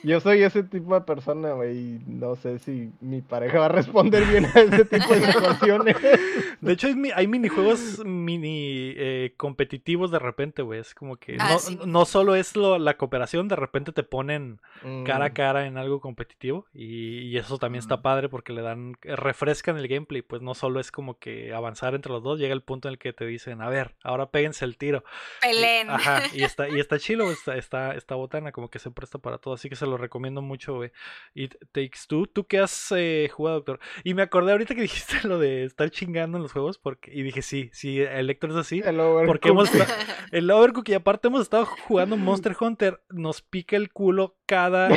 Yo 0.02 0.20
soy 0.20 0.42
ese 0.42 0.64
tipo 0.64 0.96
de 0.96 1.02
persona, 1.02 1.52
güey, 1.52 1.78
y 1.78 2.02
no 2.08 2.36
sé 2.36 2.58
si 2.58 2.92
mi 3.02 3.22
pareja 3.22 3.60
va 3.60 3.66
a 3.66 3.70
responder 3.70 4.26
bien 4.26 4.46
a 4.46 4.60
ese 4.60 4.86
tipo 4.86 5.14
de 5.14 5.32
situaciones. 5.32 5.96
De 6.62 6.74
hecho, 6.74 6.88
hay, 7.16 7.28
minijuegos 7.28 8.04
mini 8.04 8.94
eh, 8.98 9.34
competitivos 9.38 10.10
de 10.10 10.18
repente, 10.18 10.64
güey. 10.64 10.80
Es 10.80 10.96
como 10.96 11.18
que 11.18 11.38
ah, 11.40 11.58
no, 11.86 12.06
solo 12.06 12.34
es 12.36 12.56
la 12.56 12.98
cooperación, 12.98 13.48
de 13.48 13.56
repente 13.56 13.92
te 13.92 14.02
ponen 14.02 14.60
cara 15.06 15.26
a 15.26 15.30
mm. 15.30 15.34
cara 15.34 15.68
en 15.68 15.78
algo 15.78 16.00
competitivo. 16.00 16.66
Y, 16.74 17.38
eso 17.38 17.60
también 17.60 17.82
está 17.82 17.98
mm. 17.98 18.02
padre 18.02 18.30
porque 18.30 18.54
le 18.54 18.62
dan, 18.62 18.96
refrescan 19.02 19.78
el 19.78 19.88
gameplay. 19.88 20.24
Pues 20.24 20.42
no 20.42 20.56
solo 20.56 20.80
es 20.80 20.92
como 20.92 21.20
que 21.20 21.54
avanzar 21.54 21.94
entre 21.94 22.12
los 22.12 22.24
dos, 22.24 22.40
llega 22.40 22.54
el 22.54 22.64
punto 22.64 22.88
en 22.88 22.94
el 22.94 22.98
que 22.98 23.14
te 23.14 23.26
dicen, 23.26 23.62
a 23.62 23.70
ver, 23.70 23.96
ahora 24.04 24.32
péguense 24.32 24.66
el 24.66 24.78
tiro. 24.78 25.04
Pelén. 25.42 25.92
Ajá, 25.92 26.24
y 26.34 26.44
está, 26.44 26.70
y 26.70 26.80
está 26.80 26.98
chilo, 26.98 27.30
está, 27.30 27.56
está, 27.58 27.94
está 27.94 28.16
botana, 28.16 28.52
como 28.52 28.70
que 28.70 28.80
se 28.80 28.90
presta 28.90 29.20
para 29.20 29.38
todo. 29.38 29.54
Así 29.54 29.70
que 29.70 29.75
se 29.76 29.86
lo 29.86 29.98
recomiendo 29.98 30.42
mucho, 30.42 30.76
güey. 30.76 30.92
Y 31.34 31.48
Takes 31.48 32.00
Two, 32.08 32.28
¿tú 32.28 32.46
qué 32.46 32.60
has 32.60 32.94
eh, 32.96 33.30
jugado, 33.32 33.58
doctor? 33.58 33.80
Y 34.04 34.14
me 34.14 34.22
acordé 34.22 34.52
ahorita 34.52 34.76
que 34.76 34.82
dijiste 34.84 35.28
lo 35.28 35.40
de 35.40 35.64
estar 35.64 35.90
chingando 35.90 36.38
en 36.38 36.44
los 36.44 36.52
juegos, 36.52 36.78
porque, 36.78 37.12
y 37.14 37.24
dije, 37.24 37.42
sí, 37.42 37.70
sí, 37.74 38.00
el 38.00 38.30
Héctor 38.30 38.52
es 38.52 38.56
así. 38.58 38.82
El 38.84 38.98
porque 39.26 39.50
hemos 39.50 39.70
el 40.32 40.52
Overcook 40.52 40.88
y 40.90 40.94
aparte 40.94 41.28
hemos 41.28 41.42
estado 41.42 41.66
jugando 41.66 42.18
Monster 42.18 42.56
Hunter, 42.60 43.02
nos 43.10 43.42
pica 43.42 43.76
el 43.76 43.92
culo 43.92 44.38
cada 44.46 44.90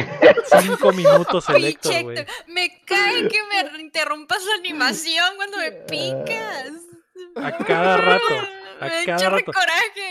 cinco 0.60 0.92
minutos 0.92 1.48
el 1.48 1.64
Héctor, 1.64 2.02
güey. 2.02 2.26
Me 2.46 2.82
cae 2.84 3.28
que 3.28 3.38
me 3.44 3.80
interrumpas 3.80 4.44
la 4.44 4.54
animación 4.54 5.36
cuando 5.36 5.58
me 5.58 5.72
picas. 5.72 6.72
A 7.36 7.56
cada 7.58 7.96
rato. 7.96 8.57
A 8.80 9.04
cada 9.04 9.30
rato. 9.30 9.52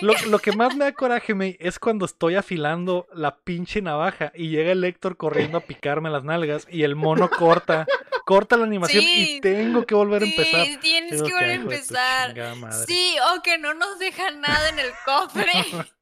Lo, 0.02 0.14
lo, 0.28 0.40
que 0.40 0.52
más 0.52 0.76
me 0.76 0.86
da 0.86 0.92
coraje, 0.92 1.34
me, 1.34 1.58
es 1.60 1.80
cuando 1.80 2.06
estoy 2.06 2.36
afilando 2.36 3.08
la 3.14 3.38
pinche 3.38 3.82
navaja 3.82 4.32
y 4.36 4.50
llega 4.50 4.72
el 4.72 4.84
Héctor 4.84 5.18
corriendo 5.18 5.58
a 5.58 5.62
picarme 5.62 6.10
las 6.10 6.24
nalgas 6.24 6.68
y 6.70 6.84
el 6.84 6.96
mono 6.96 7.30
corta, 7.30 7.86
corta 8.26 8.58
la 8.58 8.66
animación 8.66 9.04
y 9.06 9.40
tengo 9.42 9.86
que 9.86 9.96
volver 9.96 10.24
a 10.24 10.26
empezar. 10.26 10.66
Sí, 10.66 10.78
tienes 10.78 11.22
que 11.22 11.32
volver 11.32 11.50
a 11.50 11.54
empezar. 11.54 12.34
Sí, 12.86 13.16
o 13.34 13.42
que 13.42 13.58
no 13.58 13.74
nos 13.74 14.00
dejan 14.00 14.42
nada 14.42 14.70
en 14.70 14.80
el 14.80 14.92
cofre. 15.06 15.52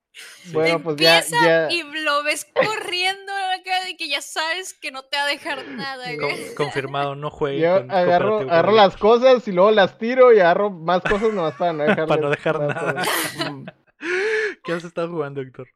Bueno, 0.51 0.81
pues 0.81 0.95
ya, 0.97 1.21
ya, 1.21 1.71
Y 1.71 1.83
lo 1.83 2.23
ves 2.23 2.45
corriendo 2.45 3.31
acá 3.59 3.83
de 3.85 3.97
que 3.97 4.07
ya 4.07 4.21
sabes 4.21 4.73
que 4.73 4.91
no 4.91 5.03
te 5.03 5.17
va 5.17 5.23
a 5.23 5.27
dejar 5.27 5.67
nada. 5.67 6.05
confirmado, 6.55 7.15
no 7.15 7.29
juegue. 7.29 7.61
Yo 7.61 7.75
agarro, 7.75 8.39
agarro 8.39 8.71
las 8.71 8.95
cosas 8.97 9.47
y 9.47 9.51
luego 9.51 9.71
las 9.71 9.97
tiro 9.97 10.33
y 10.33 10.39
agarro 10.39 10.69
más 10.69 11.01
cosas 11.01 11.33
nomás 11.33 11.55
para 11.55 11.73
no 11.73 11.83
dejar, 11.87 12.07
para 12.07 12.21
no 12.21 12.29
dejar 12.29 12.59
nada. 12.59 13.03
¿Qué 14.63 14.73
has 14.73 14.83
estado 14.83 15.09
jugando, 15.09 15.41
Héctor? 15.41 15.67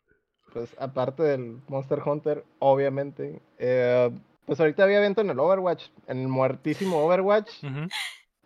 Pues 0.53 0.69
aparte 0.79 1.23
del 1.23 1.61
Monster 1.67 1.99
Hunter, 2.03 2.43
obviamente. 2.59 3.41
Eh, 3.57 4.09
pues 4.45 4.59
ahorita 4.59 4.83
había 4.83 4.97
evento 4.97 5.21
en 5.21 5.29
el 5.29 5.39
Overwatch, 5.39 5.85
en 6.07 6.21
el 6.21 6.27
muertísimo 6.27 7.05
Overwatch. 7.05 7.51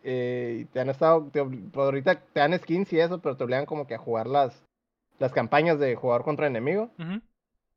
Eh, 0.03 0.59
y 0.61 0.65
te 0.65 0.81
han 0.81 0.89
estado, 0.89 1.29
pues 1.31 1.85
ahorita 1.85 2.19
te 2.19 2.39
dan 2.41 2.57
skins 2.59 2.91
y 2.91 2.99
eso, 2.99 3.21
pero 3.21 3.37
te 3.37 3.43
obligan 3.45 3.65
como 3.65 3.87
que 3.87 3.95
a 3.95 3.99
jugar 3.99 4.27
las, 4.27 4.65
las 5.23 5.31
campañas 5.31 5.79
de 5.79 5.95
jugador 5.95 6.25
contra 6.25 6.47
enemigo. 6.47 6.89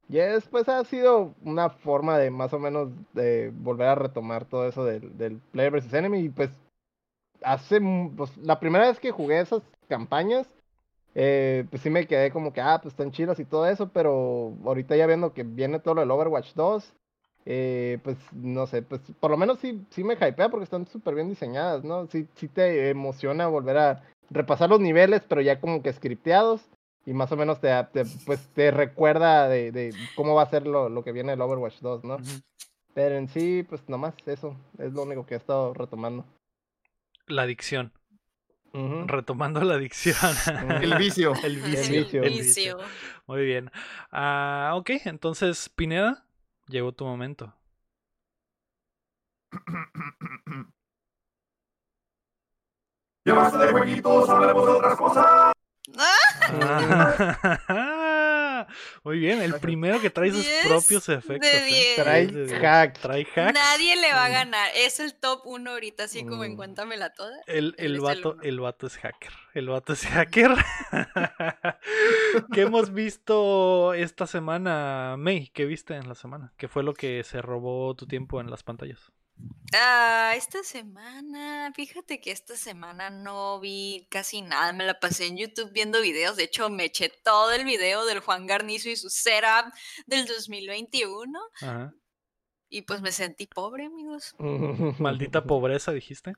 Y 0.09 0.17
después 0.17 0.69
ha 0.69 0.83
sido 0.85 1.33
una 1.43 1.71
forma 1.71 2.19
de 2.19 2.29
más 2.29 2.53
o 2.53 2.59
menos 2.59 2.91
de 3.13 3.53
volver 3.55 3.87
a 3.87 3.95
retomar 3.95 4.47
todo 4.47 4.67
eso 4.67 4.85
del, 4.85 5.17
del 5.17 5.39
player 5.53 5.71
versus 5.71 5.95
enemy. 5.95 6.19
Y 6.25 6.29
pues 6.29 6.51
hace 7.43 7.81
pues, 8.17 8.37
la 8.39 8.59
primera 8.59 8.89
vez 8.89 8.99
que 8.99 9.13
jugué 9.13 9.39
esas 9.39 9.63
campañas, 9.89 10.49
eh, 11.15 11.67
pues 11.71 11.83
sí 11.83 11.89
me 11.89 12.09
quedé 12.09 12.33
como 12.33 12.53
que, 12.53 12.61
ah, 12.61 12.81
pues 12.83 12.95
están 12.95 13.13
chidas 13.13 13.39
y 13.39 13.45
todo 13.45 13.65
eso, 13.69 13.91
pero 13.91 14.53
ahorita 14.65 14.97
ya 14.97 15.07
viendo 15.07 15.33
que 15.33 15.45
viene 15.45 15.79
todo 15.79 15.95
lo 15.95 16.01
del 16.01 16.11
Overwatch 16.11 16.53
2, 16.55 16.93
eh, 17.45 18.01
pues 18.03 18.17
no 18.33 18.67
sé, 18.67 18.83
pues 18.83 19.01
por 19.21 19.31
lo 19.31 19.37
menos 19.37 19.61
sí, 19.61 19.87
sí 19.91 20.03
me 20.03 20.15
hypea 20.15 20.49
porque 20.49 20.65
están 20.65 20.89
súper 20.89 21.15
bien 21.15 21.29
diseñadas, 21.29 21.85
¿no? 21.85 22.09
Sí, 22.09 22.27
sí 22.35 22.49
te 22.49 22.91
emociona 22.91 23.47
volver 23.47 23.79
a 23.79 24.03
repasar 24.31 24.69
los 24.69 24.81
niveles, 24.81 25.23
pero 25.29 25.41
ya 25.43 25.61
como 25.61 25.81
que 25.81 25.93
scripteados 25.93 26.69
y 27.07 27.15
más 27.15 27.31
o 27.31 27.37
menos 27.37 27.61
te, 27.61 27.71
pues, 28.27 28.49
te 28.49 28.73
recuerda 28.73 29.49
de, 29.49 29.95
cómo 30.17 30.35
va 30.35 30.43
a 30.43 30.51
ser 30.51 30.67
lo, 30.67 31.03
que 31.05 31.13
viene 31.13 31.33
el 31.33 31.41
Overwatch 31.41 31.79
2, 31.81 32.05
¿no? 32.05 32.19
Pero 32.95 33.15
en 33.15 33.29
sí, 33.29 33.65
pues 33.69 33.89
nomás 33.89 34.15
eso 34.27 34.57
es 34.79 34.93
lo 34.93 35.03
único 35.03 35.25
que 35.25 35.35
he 35.35 35.37
estado 35.37 35.73
retomando. 35.73 36.25
La 37.27 37.43
adicción. 37.43 37.93
Retomando 38.73 39.63
la 39.63 39.75
adicción. 39.75 40.17
el 40.83 40.99
vicio. 40.99 41.33
El 41.45 41.57
vicio. 41.63 42.23
El 42.23 42.33
vicio. 42.33 42.79
Muy 43.27 43.45
bien. 43.47 43.71
Ah, 44.11 44.73
ok, 44.75 44.91
entonces, 45.05 45.71
Pineda, 45.71 46.27
llegó 46.67 46.93
tu 46.93 47.05
momento. 47.07 47.55
Ya 53.25 53.35
basta 53.35 53.59
de 53.59 53.73
jueguitos, 53.73 54.29
hablemos 54.29 54.67
de 54.67 54.73
otras 54.73 54.97
cosas. 54.97 55.53
Muy 59.05 59.19
bien, 59.19 59.43
el 59.43 59.55
primero 59.61 60.01
que 60.01 60.11
trae 60.11 60.31
sus 60.31 60.47
propios 60.65 61.09
efectos. 61.09 61.51
¿eh? 61.51 61.95
Trae 61.97 62.29
hack. 62.61 62.99
Trae 62.99 63.25
hack. 63.25 63.55
Nadie 63.55 63.97
le 63.97 64.13
va 64.13 64.27
a 64.27 64.29
ganar. 64.29 64.71
Es 64.75 65.01
el 65.01 65.15
top 65.15 65.43
uno 65.45 65.73
ahorita, 65.73 66.05
así 66.05 66.25
como 66.25 66.45
en 66.45 66.55
mm. 66.55 66.57
Cuéntamela 66.57 67.13
toda. 67.13 67.37
El, 67.47 67.75
el, 67.79 68.01
vato, 68.01 68.37
el, 68.43 68.61
vato 68.61 68.87
es 68.87 68.97
hacker. 68.97 69.33
El 69.55 69.69
vato 69.69 69.93
es 69.93 70.07
hacker. 70.07 70.53
¿Qué 72.53 72.63
hemos 72.63 72.93
visto 72.93 73.95
esta 73.95 74.27
semana, 74.27 75.17
May? 75.19 75.49
¿Qué 75.49 75.65
viste 75.65 75.95
en 75.95 76.09
la 76.09 76.15
semana? 76.15 76.53
¿Qué 76.57 76.69
fue 76.69 76.83
lo 76.83 76.95
que 76.95 77.23
se 77.25 77.43
robó 77.43 77.95
tu 77.95 78.07
tiempo 78.07 78.41
en 78.41 78.51
las 78.51 78.63
pantallas? 78.63 79.13
Ah, 79.73 80.35
esta 80.37 80.63
semana, 80.63 81.73
fíjate 81.75 82.21
que 82.21 82.31
esta 82.31 82.57
semana 82.57 83.11
no 83.11 83.61
vi 83.61 84.07
casi 84.11 84.41
nada, 84.41 84.73
me 84.73 84.87
la 84.87 84.99
pasé 85.01 85.27
en 85.27 85.37
YouTube 85.37 85.73
viendo 85.73 86.01
videos, 86.01 86.37
de 86.37 86.45
hecho 86.45 86.71
me 86.71 86.85
eché 86.85 87.11
todo 87.25 87.53
el 87.53 87.65
video 87.65 88.07
del 88.07 88.21
Juan 88.21 88.47
Garnizo 88.47 88.89
y 88.89 88.97
su 88.97 89.11
setup 89.11 89.73
del 90.07 90.27
2021 90.27 91.39
y 92.69 92.83
pues 92.83 93.01
me 93.01 93.13
sentí 93.13 93.47
pobre, 93.47 93.87
amigos. 93.87 94.35
Maldita 94.99 95.45
pobreza, 95.47 95.93
dijiste. 95.93 96.33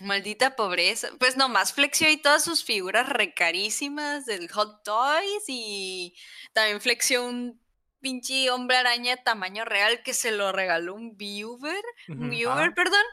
Maldita 0.00 0.56
pobreza. 0.56 1.08
Pues 1.18 1.36
nomás 1.36 1.72
flexió 1.72 2.10
y 2.10 2.16
todas 2.16 2.42
sus 2.42 2.64
figuras 2.64 3.08
recarísimas 3.08 4.26
del 4.26 4.50
Hot 4.50 4.82
Toys 4.84 5.44
y 5.48 6.14
también 6.52 6.80
flexió 6.80 7.26
un 7.26 7.60
pinche 8.02 8.50
hombre 8.50 8.76
araña 8.76 9.16
tamaño 9.16 9.64
real 9.64 10.02
que 10.02 10.12
se 10.12 10.32
lo 10.32 10.52
regaló 10.52 10.94
un 10.94 11.16
viewer, 11.16 11.82
un 12.08 12.28
viewer, 12.28 12.74
perdón. 12.74 13.04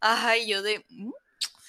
Ajá, 0.00 0.36
y 0.36 0.48
yo 0.48 0.62
de... 0.62 0.84
Mm". 0.88 1.12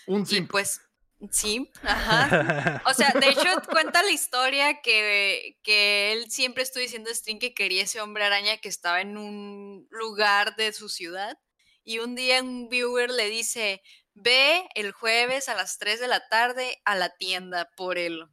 Un 0.08 0.26
simp. 0.26 0.46
Y 0.46 0.52
pues, 0.52 0.82
sí, 1.30 1.70
ajá. 1.84 2.82
O 2.90 2.94
sea, 2.94 3.12
de 3.12 3.30
hecho 3.30 3.62
cuenta 3.70 4.02
la 4.02 4.10
historia 4.10 4.82
que, 4.82 5.60
que 5.62 6.14
él 6.14 6.32
siempre 6.32 6.64
estuvo 6.64 6.82
diciendo 6.82 7.12
a 7.12 7.14
String 7.14 7.38
que 7.38 7.54
quería 7.54 7.84
ese 7.84 8.02
hombre 8.02 8.24
araña 8.24 8.58
que 8.58 8.70
estaba 8.70 9.02
en 9.02 9.18
un 9.18 9.88
lugar 9.92 10.56
de 10.56 10.74
su 10.74 10.90
ciudad. 10.90 11.38
Y 11.84 12.00
un 12.00 12.16
día 12.16 12.42
un 12.42 12.70
viewer 12.70 13.12
le 13.12 13.30
dice, 13.30 13.82
ve 14.14 14.68
el 14.76 14.92
jueves 14.92 15.50
a 15.50 15.56
las 15.56 15.78
3 15.78 16.00
de 16.00 16.08
la 16.08 16.28
tarde 16.28 16.82
a 16.86 16.96
la 16.96 17.10
tienda 17.10 17.70
por 17.76 17.98
el, 17.98 18.26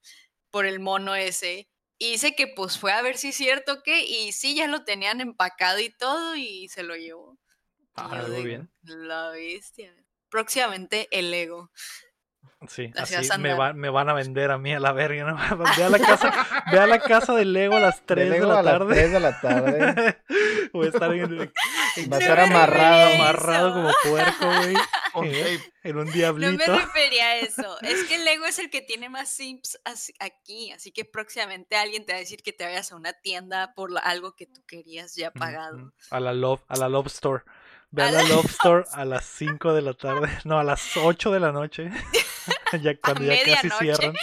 por 0.50 0.66
el 0.66 0.80
mono 0.80 1.14
ese. 1.14 1.68
Y 1.98 2.12
dice 2.12 2.34
que 2.34 2.46
pues 2.46 2.78
fue 2.78 2.92
a 2.92 3.02
ver 3.02 3.16
si 3.16 3.28
es 3.28 3.36
cierto 3.36 3.82
que, 3.82 4.04
y 4.04 4.32
sí, 4.32 4.54
ya 4.54 4.68
lo 4.68 4.84
tenían 4.84 5.20
empacado 5.20 5.78
y 5.78 5.90
todo, 5.90 6.36
y 6.36 6.68
se 6.68 6.82
lo 6.82 6.94
llevó. 6.96 7.38
Ah, 7.94 8.22
muy 8.28 8.44
bien. 8.44 8.70
La 8.82 9.30
bestia. 9.30 9.94
Próximamente 10.28 11.08
el 11.10 11.32
ego. 11.32 11.70
Sí, 12.68 12.90
así, 12.96 13.14
me, 13.38 13.54
me, 13.74 13.90
van 13.90 14.08
a 14.08 14.14
vender 14.14 14.50
a 14.50 14.58
mí 14.58 14.72
a 14.72 14.80
la 14.80 14.92
verga, 14.92 15.24
¿no? 15.24 15.36
Ve 15.76 15.84
a 15.84 15.90
la 15.90 15.98
casa, 15.98 16.32
ve 16.72 16.78
a 16.78 16.86
la 16.86 16.98
casa 16.98 17.34
del 17.34 17.52
Lego 17.52 17.76
a 17.76 17.80
las 17.80 18.00
3 18.06 18.30
de, 18.30 18.40
la 18.40 18.62
tarde. 18.62 18.94
3 18.94 19.12
de 19.12 19.20
la 19.20 19.40
tarde. 19.40 20.22
Voy 20.72 20.86
a 20.86 20.88
estar 20.88 21.12
en, 21.12 21.38
Va 22.12 22.16
a 22.16 22.18
estar 22.18 22.40
amarrado. 22.40 23.14
Amarrado 23.14 23.72
como 23.74 23.90
puerco, 24.04 24.46
güey. 24.46 24.74
En 25.24 25.96
un 25.96 26.10
diablito. 26.10 26.52
No 26.52 26.58
me 26.58 26.66
refería 26.84 27.26
a 27.30 27.36
eso. 27.36 27.80
Es 27.82 28.04
que 28.04 28.16
el 28.16 28.24
Lego 28.24 28.46
es 28.46 28.58
el 28.58 28.70
que 28.70 28.82
tiene 28.82 29.08
más 29.08 29.28
simps 29.28 29.78
aquí. 30.18 30.72
Así 30.72 30.92
que 30.92 31.04
próximamente 31.04 31.76
alguien 31.76 32.04
te 32.04 32.12
va 32.12 32.16
a 32.16 32.20
decir 32.20 32.42
que 32.42 32.52
te 32.52 32.64
vayas 32.64 32.92
a 32.92 32.96
una 32.96 33.12
tienda 33.12 33.74
por 33.74 33.90
algo 34.02 34.34
que 34.36 34.46
tú 34.46 34.64
querías 34.66 35.14
ya 35.14 35.30
pagado. 35.30 35.92
A 36.10 36.20
la 36.20 36.32
Love, 36.32 36.62
a 36.68 36.76
la 36.76 36.88
Love 36.88 37.06
Store. 37.06 37.44
Ve 37.90 38.02
a 38.02 38.10
la 38.10 38.22
Love 38.24 38.46
Store 38.50 38.84
a 38.92 39.04
las 39.04 39.24
5 39.24 39.72
de 39.72 39.82
la 39.82 39.94
tarde. 39.94 40.28
No, 40.44 40.58
a 40.58 40.64
las 40.64 40.96
8 40.96 41.30
de 41.30 41.40
la 41.40 41.52
noche. 41.52 41.90
ya 42.82 42.98
cuando 43.00 43.22
ya 43.22 43.36
casi 43.44 43.70
cierran. 43.70 44.14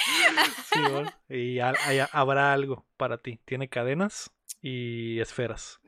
y 1.29 1.59
habrá 1.59 2.53
algo 2.53 2.85
para 2.97 3.17
ti. 3.17 3.39
Tiene 3.45 3.69
cadenas 3.69 4.31
y 4.61 5.19
esferas. 5.19 5.79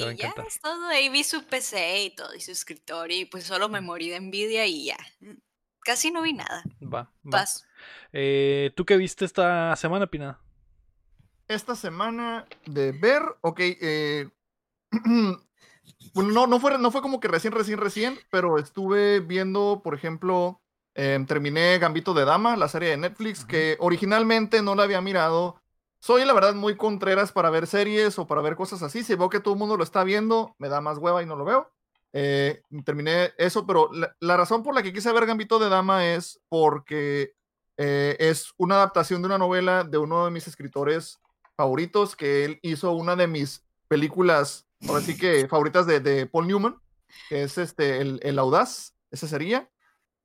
Y 0.00 0.16
ya 0.16 0.34
es 0.46 0.60
todo. 0.60 0.86
Ahí 0.86 1.08
vi 1.08 1.24
su 1.24 1.44
PC 1.44 2.04
y 2.04 2.10
todo, 2.14 2.34
y 2.34 2.40
su 2.40 2.52
escritorio, 2.52 3.18
y 3.18 3.24
pues 3.24 3.44
solo 3.44 3.68
me 3.68 3.80
morí 3.80 4.08
de 4.08 4.16
envidia 4.16 4.66
y 4.66 4.86
ya. 4.86 4.98
Casi 5.80 6.10
no 6.10 6.22
vi 6.22 6.32
nada. 6.32 6.62
Va, 6.82 7.12
va. 7.24 7.44
Eh, 8.12 8.72
¿Tú 8.76 8.84
qué 8.84 8.96
viste 8.96 9.24
esta 9.24 9.74
semana, 9.76 10.06
Pina? 10.06 10.40
Esta 11.48 11.74
semana 11.74 12.46
de 12.66 12.92
ver, 12.92 13.22
ok, 13.40 13.60
eh, 13.60 14.28
no, 16.14 16.46
no, 16.46 16.60
fue, 16.60 16.78
no 16.78 16.90
fue 16.90 17.02
como 17.02 17.18
que 17.18 17.28
recién, 17.28 17.52
recién, 17.52 17.78
recién, 17.78 18.18
pero 18.30 18.58
estuve 18.58 19.20
viendo, 19.20 19.80
por 19.82 19.94
ejemplo, 19.94 20.60
Em, 20.94 21.24
terminé 21.24 21.78
Gambito 21.78 22.14
de 22.14 22.24
Dama, 22.24 22.56
la 22.56 22.68
serie 22.68 22.90
de 22.90 22.96
Netflix, 22.96 23.44
que 23.44 23.76
originalmente 23.78 24.60
no 24.62 24.74
la 24.74 24.82
había 24.82 25.00
mirado. 25.00 25.62
Soy, 26.00 26.24
la 26.24 26.32
verdad, 26.32 26.54
muy 26.54 26.76
contreras 26.76 27.30
para 27.30 27.50
ver 27.50 27.66
series 27.66 28.18
o 28.18 28.26
para 28.26 28.40
ver 28.40 28.56
cosas 28.56 28.82
así. 28.82 29.04
Si 29.04 29.14
veo 29.14 29.28
que 29.28 29.40
todo 29.40 29.52
el 29.54 29.60
mundo 29.60 29.76
lo 29.76 29.84
está 29.84 30.02
viendo, 30.02 30.54
me 30.58 30.70
da 30.70 30.80
más 30.80 30.96
hueva 30.96 31.22
y 31.22 31.26
no 31.26 31.36
lo 31.36 31.44
veo. 31.44 31.70
Eh, 32.14 32.62
terminé 32.84 33.32
eso, 33.36 33.66
pero 33.66 33.90
la, 34.18 34.36
razón 34.36 34.62
por 34.62 34.74
la 34.74 34.82
que 34.82 34.92
quise 34.94 35.12
ver 35.12 35.26
Gambito 35.26 35.58
de 35.58 35.68
Dama 35.68 36.06
es 36.06 36.40
porque 36.48 37.34
eh, 37.76 38.16
es 38.18 38.52
una 38.56 38.76
adaptación 38.76 39.20
de 39.20 39.26
una 39.26 39.38
novela 39.38 39.84
de 39.84 39.98
uno 39.98 40.24
de 40.24 40.30
mis 40.30 40.48
escritores 40.48 41.20
favoritos, 41.54 42.16
que 42.16 42.46
él 42.46 42.58
hizo 42.62 42.92
una 42.92 43.14
de 43.14 43.26
mis 43.26 43.64
películas, 43.86 44.66
ahora 44.88 45.02
sí 45.02 45.16
que 45.16 45.46
favoritas 45.48 45.86
de, 45.86 46.26
Paul 46.26 46.46
Newman, 46.46 46.80
que 47.28 47.42
es 47.42 47.58
este, 47.58 48.00
el, 48.00 48.20
el 48.22 48.38
Audaz, 48.38 48.94
ese 49.10 49.28
sería. 49.28 49.68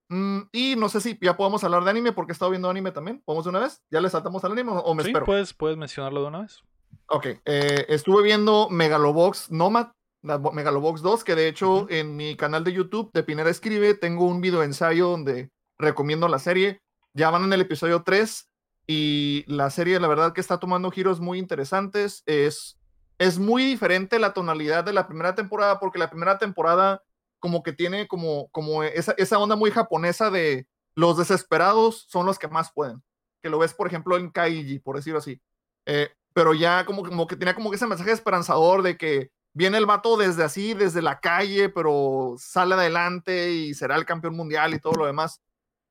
Mm, 0.09 0.41
y 0.51 0.75
no 0.75 0.89
sé 0.89 1.01
si 1.01 1.17
ya 1.21 1.35
podemos 1.35 1.63
hablar 1.63 1.83
de 1.83 1.89
anime 1.89 2.11
porque 2.11 2.31
he 2.31 2.33
estado 2.33 2.51
viendo 2.51 2.69
anime 2.69 2.91
también. 2.91 3.21
¿Podemos 3.25 3.45
de 3.45 3.49
una 3.49 3.59
vez? 3.59 3.81
¿Ya 3.91 4.01
le 4.01 4.09
saltamos 4.09 4.43
al 4.43 4.51
anime 4.51 4.71
o 4.73 4.93
me 4.93 5.03
sí, 5.03 5.09
espero? 5.09 5.25
Puedes, 5.25 5.53
puedes 5.53 5.77
mencionarlo 5.77 6.21
de 6.21 6.27
una 6.27 6.41
vez. 6.41 6.61
Ok. 7.07 7.27
Eh, 7.45 7.85
estuve 7.89 8.23
viendo 8.23 8.69
Megalobox 8.69 9.51
Nomad, 9.51 9.87
Megalobox 10.21 11.01
2, 11.01 11.23
que 11.23 11.35
de 11.35 11.47
hecho 11.47 11.87
en 11.89 12.15
mi 12.15 12.35
canal 12.35 12.63
de 12.63 12.73
YouTube 12.73 13.11
de 13.13 13.23
Pinera 13.23 13.49
Escribe 13.49 13.93
tengo 13.93 14.25
un 14.25 14.41
video 14.41 14.63
ensayo 14.63 15.09
donde 15.09 15.49
recomiendo 15.77 16.27
la 16.27 16.39
serie. 16.39 16.81
Ya 17.13 17.29
van 17.29 17.43
en 17.43 17.53
el 17.53 17.61
episodio 17.61 18.03
3 18.03 18.49
y 18.87 19.45
la 19.47 19.69
serie, 19.69 19.99
la 19.99 20.07
verdad, 20.07 20.33
que 20.33 20.41
está 20.41 20.59
tomando 20.59 20.91
giros 20.91 21.19
muy 21.19 21.39
interesantes. 21.39 22.23
Es, 22.25 22.77
es 23.17 23.39
muy 23.39 23.63
diferente 23.63 24.19
la 24.19 24.33
tonalidad 24.33 24.83
de 24.83 24.93
la 24.93 25.07
primera 25.07 25.35
temporada 25.35 25.79
porque 25.79 25.99
la 25.99 26.09
primera 26.09 26.37
temporada 26.37 27.03
como 27.45 27.61
que 27.61 27.73
tiene 27.73 28.07
como, 28.07 28.49
como 28.49 28.81
esa, 28.81 29.13
esa 29.19 29.37
onda 29.37 29.55
muy 29.55 29.69
japonesa 29.69 30.31
de 30.31 30.67
los 30.95 31.15
desesperados 31.15 32.07
son 32.09 32.25
los 32.25 32.39
que 32.39 32.47
más 32.47 32.71
pueden. 32.73 33.03
Que 33.43 33.51
lo 33.51 33.59
ves, 33.59 33.75
por 33.75 33.85
ejemplo, 33.85 34.17
en 34.17 34.31
Kaiji, 34.31 34.79
por 34.79 34.95
decirlo 34.95 35.19
así. 35.19 35.39
Eh, 35.85 36.09
pero 36.33 36.55
ya 36.55 36.87
como, 36.87 37.03
como 37.03 37.27
que 37.27 37.35
tenía 37.35 37.53
como 37.53 37.71
ese 37.71 37.85
mensaje 37.85 38.11
esperanzador 38.13 38.81
de 38.81 38.97
que 38.97 39.29
viene 39.53 39.77
el 39.77 39.85
vato 39.85 40.17
desde 40.17 40.43
así, 40.43 40.73
desde 40.73 41.03
la 41.03 41.19
calle, 41.19 41.69
pero 41.69 42.33
sale 42.39 42.73
adelante 42.73 43.51
y 43.51 43.75
será 43.75 43.95
el 43.95 44.07
campeón 44.07 44.35
mundial 44.35 44.73
y 44.73 44.79
todo 44.79 44.93
lo 44.93 45.05
demás. 45.05 45.39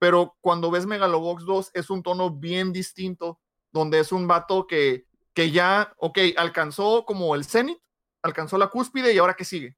Pero 0.01 0.37
cuando 0.41 0.73
ves 0.73 0.87
Megalobox 0.87 1.45
2 1.45 1.71
es 1.75 1.89
un 1.89 2.03
tono 2.03 2.33
bien 2.33 2.73
distinto, 2.73 3.39
donde 3.71 4.01
es 4.01 4.11
un 4.11 4.27
vato 4.27 4.67
que, 4.67 5.07
que 5.35 5.53
ya, 5.53 5.95
ok, 5.99 6.19
alcanzó 6.37 7.05
como 7.05 7.37
el 7.37 7.45
cenit, 7.45 7.79
alcanzó 8.25 8.59
la 8.59 8.71
cúspide 8.71 9.15
y 9.15 9.19
ahora 9.19 9.35
qué 9.35 9.45
sigue 9.45 9.77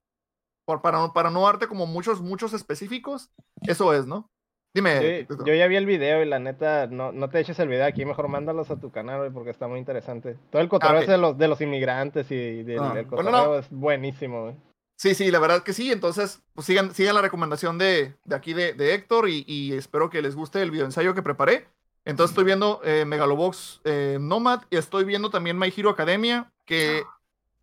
para, 0.66 1.12
para 1.12 1.30
no 1.30 1.43
darte 1.43 1.68
como 1.68 1.86
muchos, 1.86 2.20
muchos 2.20 2.52
específicos, 2.52 3.30
eso 3.62 3.94
es, 3.94 4.06
¿no? 4.06 4.30
Dime. 4.74 5.26
yo 5.47 5.55
ya 5.55 5.68
vi 5.68 5.76
el 5.76 5.86
video 5.86 6.22
y 6.22 6.26
la 6.26 6.38
neta, 6.38 6.86
no, 6.86 7.10
no 7.10 7.30
te 7.30 7.40
eches 7.40 7.59
el 7.60 7.68
video 7.68 7.86
aquí, 7.86 8.05
mejor 8.05 8.28
mándalos 8.28 8.70
a 8.70 8.78
tu 8.78 8.90
canal, 8.90 9.32
porque 9.32 9.48
está 9.48 9.68
muy 9.68 9.78
interesante. 9.78 10.36
Todo 10.51 10.60
el 10.60 10.68
cotorreo 10.68 11.01
ah, 11.01 11.10
de, 11.10 11.16
los, 11.16 11.38
de 11.38 11.48
los 11.48 11.60
inmigrantes 11.62 12.30
y 12.30 12.62
del, 12.62 12.80
ah, 12.80 13.02
cotorreo 13.09 13.59
es 13.59 13.70
buenísimo. 13.70 14.55
Sí, 14.97 15.14
sí, 15.14 15.30
la 15.30 15.38
verdad 15.38 15.62
que 15.62 15.72
sí. 15.72 15.90
Entonces, 15.90 16.43
pues 16.52 16.66
sigan, 16.66 16.94
sigan 16.94 17.14
la 17.14 17.22
recomendación 17.22 17.78
de, 17.78 18.16
de 18.24 18.36
aquí 18.36 18.52
de, 18.52 18.74
de 18.74 18.93
Héctor 18.93 19.30
y, 19.30 19.44
y, 19.47 19.72
espero 19.72 20.10
que 20.10 20.20
les 20.20 20.36
guste 20.36 20.60
el 20.60 20.70
video 20.70 20.84
ensayo 20.84 21.14
que 21.14 21.22
preparé. 21.22 21.68
Entonces 22.05 22.32
estoy 22.32 22.44
viendo 22.44 22.80
eh, 22.84 23.05
Megalobox 23.06 23.80
eh, 23.84 24.18
Nomad 24.20 24.62
y 24.70 24.76
estoy 24.76 25.05
viendo 25.05 25.30
también 25.30 25.59
My 25.59 25.72
Hero 25.74 25.90
Academia, 25.90 26.52
que 26.64 27.02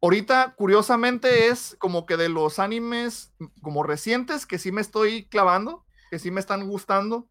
Ahorita, 0.04 0.54
curiosamente, 0.58 1.48
es 1.48 1.78
como 1.80 2.06
que 2.06 2.18
de 2.18 2.28
los 2.28 2.60
animes 2.60 3.32
como 3.62 3.84
recientes 3.84 4.46
que 4.46 4.60
sí 4.60 4.70
me 4.70 4.82
estoy 4.82 5.28
clavando, 5.28 5.86
que 6.12 6.20
sí 6.20 6.30
me 6.30 6.42
están 6.42 6.68
gustando, 6.68 7.30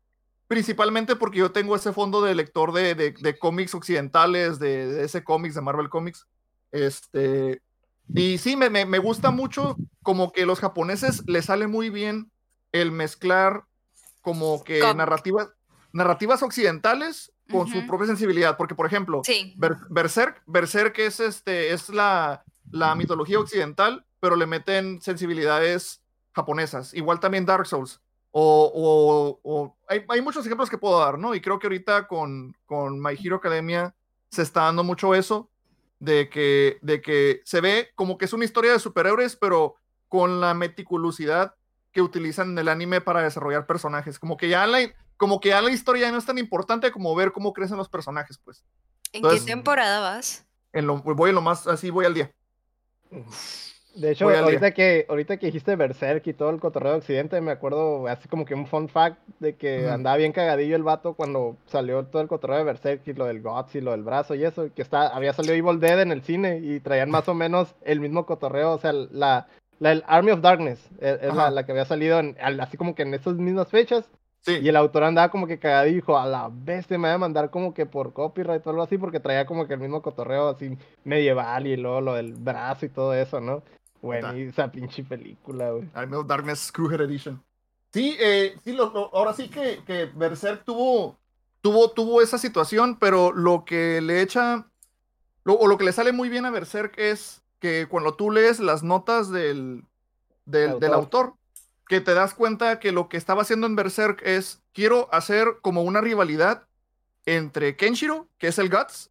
principalmente 0.49 1.15
porque 1.15 1.41
yo 1.41 1.53
tengo 1.53 1.77
ese 1.77 1.93
fondo 1.93 2.23
de 2.23 2.35
lector 2.35 2.73
de, 2.73 2.95
de, 2.95 3.39
cómics 3.39 3.75
occidentales, 3.75 4.59
de, 4.59 5.05
ese 5.05 5.23
cómics, 5.23 5.55
de 5.55 5.61
Marvel 5.61 5.91
Comics. 5.91 6.27
Este, 6.71 7.61
y 8.15 8.39
sí, 8.39 8.57
me, 8.57 8.71
me, 8.71 8.99
gusta 8.99 9.31
mucho 9.31 9.77
como 10.03 10.33
que 10.33 10.47
los 10.47 10.59
japoneses 10.59 11.25
les 11.27 11.45
sale 11.45 11.67
muy 11.67 11.91
bien 11.91 12.33
el 12.73 12.91
mezclar 12.91 13.65
como 14.23 14.65
que 14.65 14.81
narrativas, 14.95 15.51
narrativas 15.93 16.43
occidentales 16.43 17.35
con 17.51 17.69
su 17.69 17.87
propia 17.87 18.07
sensibilidad, 18.07 18.57
porque 18.57 18.75
por 18.75 18.87
ejemplo, 18.87 19.21
Berserk, 19.91 20.43
Berserk 20.47 20.99
es, 21.01 21.21
este, 21.21 21.75
es 21.75 21.91
la, 21.91 22.43
la 22.73 22.95
mitología 22.95 23.39
occidental, 23.39 24.05
pero 24.19 24.35
le 24.35 24.47
meten 24.47 25.01
sensibilidades 25.01 26.03
japonesas. 26.33 26.93
Igual 26.95 27.21
también 27.21 27.47
Dark 27.47 27.67
Souls. 27.67 28.01
O, 28.31 29.39
o, 29.45 29.77
hay, 29.89 30.05
hay, 30.09 30.23
muchos 30.23 30.45
ejemplos 30.47 30.71
que 30.71 30.79
puedo 30.79 30.99
dar, 30.99 31.19
¿no? 31.19 31.35
Y 31.35 31.43
creo 31.43 31.59
que 31.59 31.67
ahorita 31.67 32.09
con, 32.09 32.57
con 32.65 32.99
My 32.99 33.13
Hero 33.23 33.37
Academia 33.37 33.95
se 34.31 34.41
está 34.41 34.63
dando 34.63 34.83
mucho 34.83 35.15
eso, 35.15 35.51
de 36.01 36.31
que, 36.31 36.79
de 36.81 37.03
que 37.03 37.43
se 37.45 37.61
ve 37.61 37.91
como 37.95 38.17
que 38.17 38.25
es 38.25 38.33
una 38.33 38.47
historia 38.47 38.73
de 38.73 38.79
superhéroes, 38.79 39.37
pero 39.37 39.77
con 40.09 40.41
la 40.41 40.55
meticulosidad 40.55 41.55
que 41.93 42.03
utilizan 42.03 42.51
en 42.51 42.59
el 42.59 42.69
anime 42.69 43.01
para 43.01 43.23
desarrollar 43.23 43.67
personajes. 43.67 44.19
Como 44.19 44.37
que 44.37 44.49
ya 44.49 44.67
la, 44.67 44.79
como 45.17 45.39
que 45.39 45.51
ya 45.51 45.63
la 45.63 45.71
historia 45.71 46.11
no 46.11 46.19
es 46.19 46.25
tan 46.25 46.39
importante 46.39 46.91
como 46.91 47.15
ver 47.15 47.33
cómo 47.33 47.53
crecen 47.53 47.77
los 47.77 47.89
personajes, 47.89 48.39
pues. 48.39 48.65
¿En 49.13 49.23
qué 49.23 49.41
temporada 49.41 50.01
vas? 50.01 50.47
En 50.73 50.87
lo, 50.87 50.97
voy 51.03 51.29
en 51.31 51.37
lo 51.37 51.43
más, 51.43 51.67
así 51.67 51.91
voy 51.91 52.07
al 52.07 52.15
día. 52.15 52.35
De 53.95 54.13
hecho, 54.13 54.31
ahorita 54.31 54.71
que, 54.71 55.05
ahorita 55.09 55.37
que 55.37 55.47
dijiste 55.47 55.77
Berserk 55.77 56.27
y 56.27 56.33
todo 56.33 56.49
el 56.49 56.61
cotorreo 56.61 56.93
de 56.93 56.99
Occidente, 56.99 57.41
me 57.43 57.51
acuerdo 57.51 58.07
así 58.07 58.27
como 58.27 58.47
que 58.47 58.55
un 58.55 58.67
fun 58.67 58.89
fact 58.89 59.19
de 59.39 59.55
que 59.55 59.87
andaba 59.89 60.17
bien 60.17 60.33
cagadillo 60.33 60.77
el 60.77 60.83
vato 60.83 61.13
cuando 61.13 61.57
salió 61.67 62.05
todo 62.07 62.23
el 62.23 62.29
cotorreo 62.29 62.59
de 62.59 62.65
Berserk 62.65 63.07
y 63.07 63.13
lo 63.13 63.27
del 63.27 63.43
Guts 63.43 63.75
y 63.75 63.83
lo 63.83 63.91
del 63.91 64.03
brazo 64.03 64.35
y 64.35 64.45
eso, 64.45 64.73
que 64.75 64.81
está, 64.81 65.09
había 65.09 65.35
salido 65.35 65.55
Evil 65.55 65.79
Dead 65.79 66.01
en 66.01 66.11
el 66.11 66.23
cine 66.23 66.61
y 66.63 66.81
traían 66.81 67.11
más 67.11 67.29
o 67.29 67.35
menos 67.35 67.75
el 67.83 68.01
mismo 68.01 68.25
cotorreo, 68.25 68.73
o 68.73 68.79
sea, 68.79 68.95
la, 68.95 69.47
la 69.79 69.93
el 69.93 70.03
Army 70.07 70.31
of 70.31 70.41
Darkness 70.41 70.89
e, 70.99 71.19
es, 71.21 71.35
la, 71.35 71.67
que 71.67 71.73
había 71.73 71.85
salido 71.85 72.19
así 72.61 72.79
como 72.79 72.95
que 72.95 73.03
en 73.03 73.13
esas 73.13 73.35
mismas 73.35 73.69
fechas. 73.69 74.09
Y 74.47 74.69
el 74.69 74.77
autor 74.77 75.05
andaba 75.05 75.31
como 75.31 75.47
que 75.47 75.59
cagadillo 75.59 75.93
y 75.93 76.01
dijo, 76.01 76.19
a 76.19 76.27
la 76.27 76.51
bestia 76.53 76.99
me 76.99 77.09
va 77.09 77.15
a 77.15 77.19
mandar 77.19 77.51
como 77.51 77.73
que 77.75 77.87
por 77.87 78.13
copyright 78.13 78.67
o 78.67 78.71
algo 78.71 78.83
así, 78.83 78.99
porque 78.99 79.21
traía 79.21 79.47
como 79.47 79.69
que 79.69 79.75
el 79.75 79.81
mismo 79.81 80.03
cotorreo 80.03 80.49
así 80.49 80.77
medieval 81.05 81.67
y 81.69 81.77
luego 81.77 82.01
lo 82.01 82.15
del 82.15 82.35
brazo 82.35 82.87
y 82.87 82.89
todo 82.89 83.15
eso, 83.15 83.41
¿no? 83.41 83.63
Bueno, 84.01 84.37
y 84.37 84.43
esa 84.43 84.71
pinche 84.73 85.05
película, 85.05 85.71
güey. 85.71 85.89
of 86.15 86.27
Darkness 86.27 86.59
Screwhead 86.59 87.03
Edition. 87.03 87.41
Sí, 87.93 88.17
eh, 88.19 88.57
sí 88.65 88.73
lo, 88.73 89.15
ahora 89.15 89.33
sí 89.33 89.49
que, 89.49 89.81
que 89.87 90.07
Berserk 90.07 90.65
tuvo, 90.65 91.17
tuvo, 91.61 91.91
tuvo 91.93 92.21
esa 92.21 92.37
situación, 92.37 92.99
pero 92.99 93.31
lo 93.33 93.65
que 93.65 94.01
le 94.01 94.23
echa, 94.23 94.67
o 95.45 95.67
lo 95.69 95.79
que 95.79 95.85
le 95.85 95.93
sale 95.93 96.11
muy 96.11 96.29
bien 96.29 96.47
a 96.47 96.51
Berserk 96.51 96.99
es 96.99 97.43
que 97.61 97.87
cuando 97.89 98.15
tú 98.15 98.33
lees 98.33 98.59
las 98.59 98.83
notas 98.83 99.31
del, 99.31 99.85
del, 100.47 100.81
del 100.81 100.95
autor, 100.95 101.35
que 101.89 102.01
te 102.01 102.15
das 102.15 102.35
cuenta 102.35 102.79
que 102.79 102.93
lo 102.93 103.09
que 103.09 103.17
estaba 103.17 103.43
haciendo 103.43 103.67
en 103.67 103.77
Berserk 103.77 104.23
es, 104.25 104.63
quiero 104.73 105.09
hacer 105.13 105.59
como 105.63 105.83
una 105.83 106.01
rivalidad 106.01 106.67
entre 107.27 107.77
Kenshiro, 107.77 108.29
que 108.39 108.49
es 108.49 108.59
el 108.59 108.71
Guts, 108.71 109.11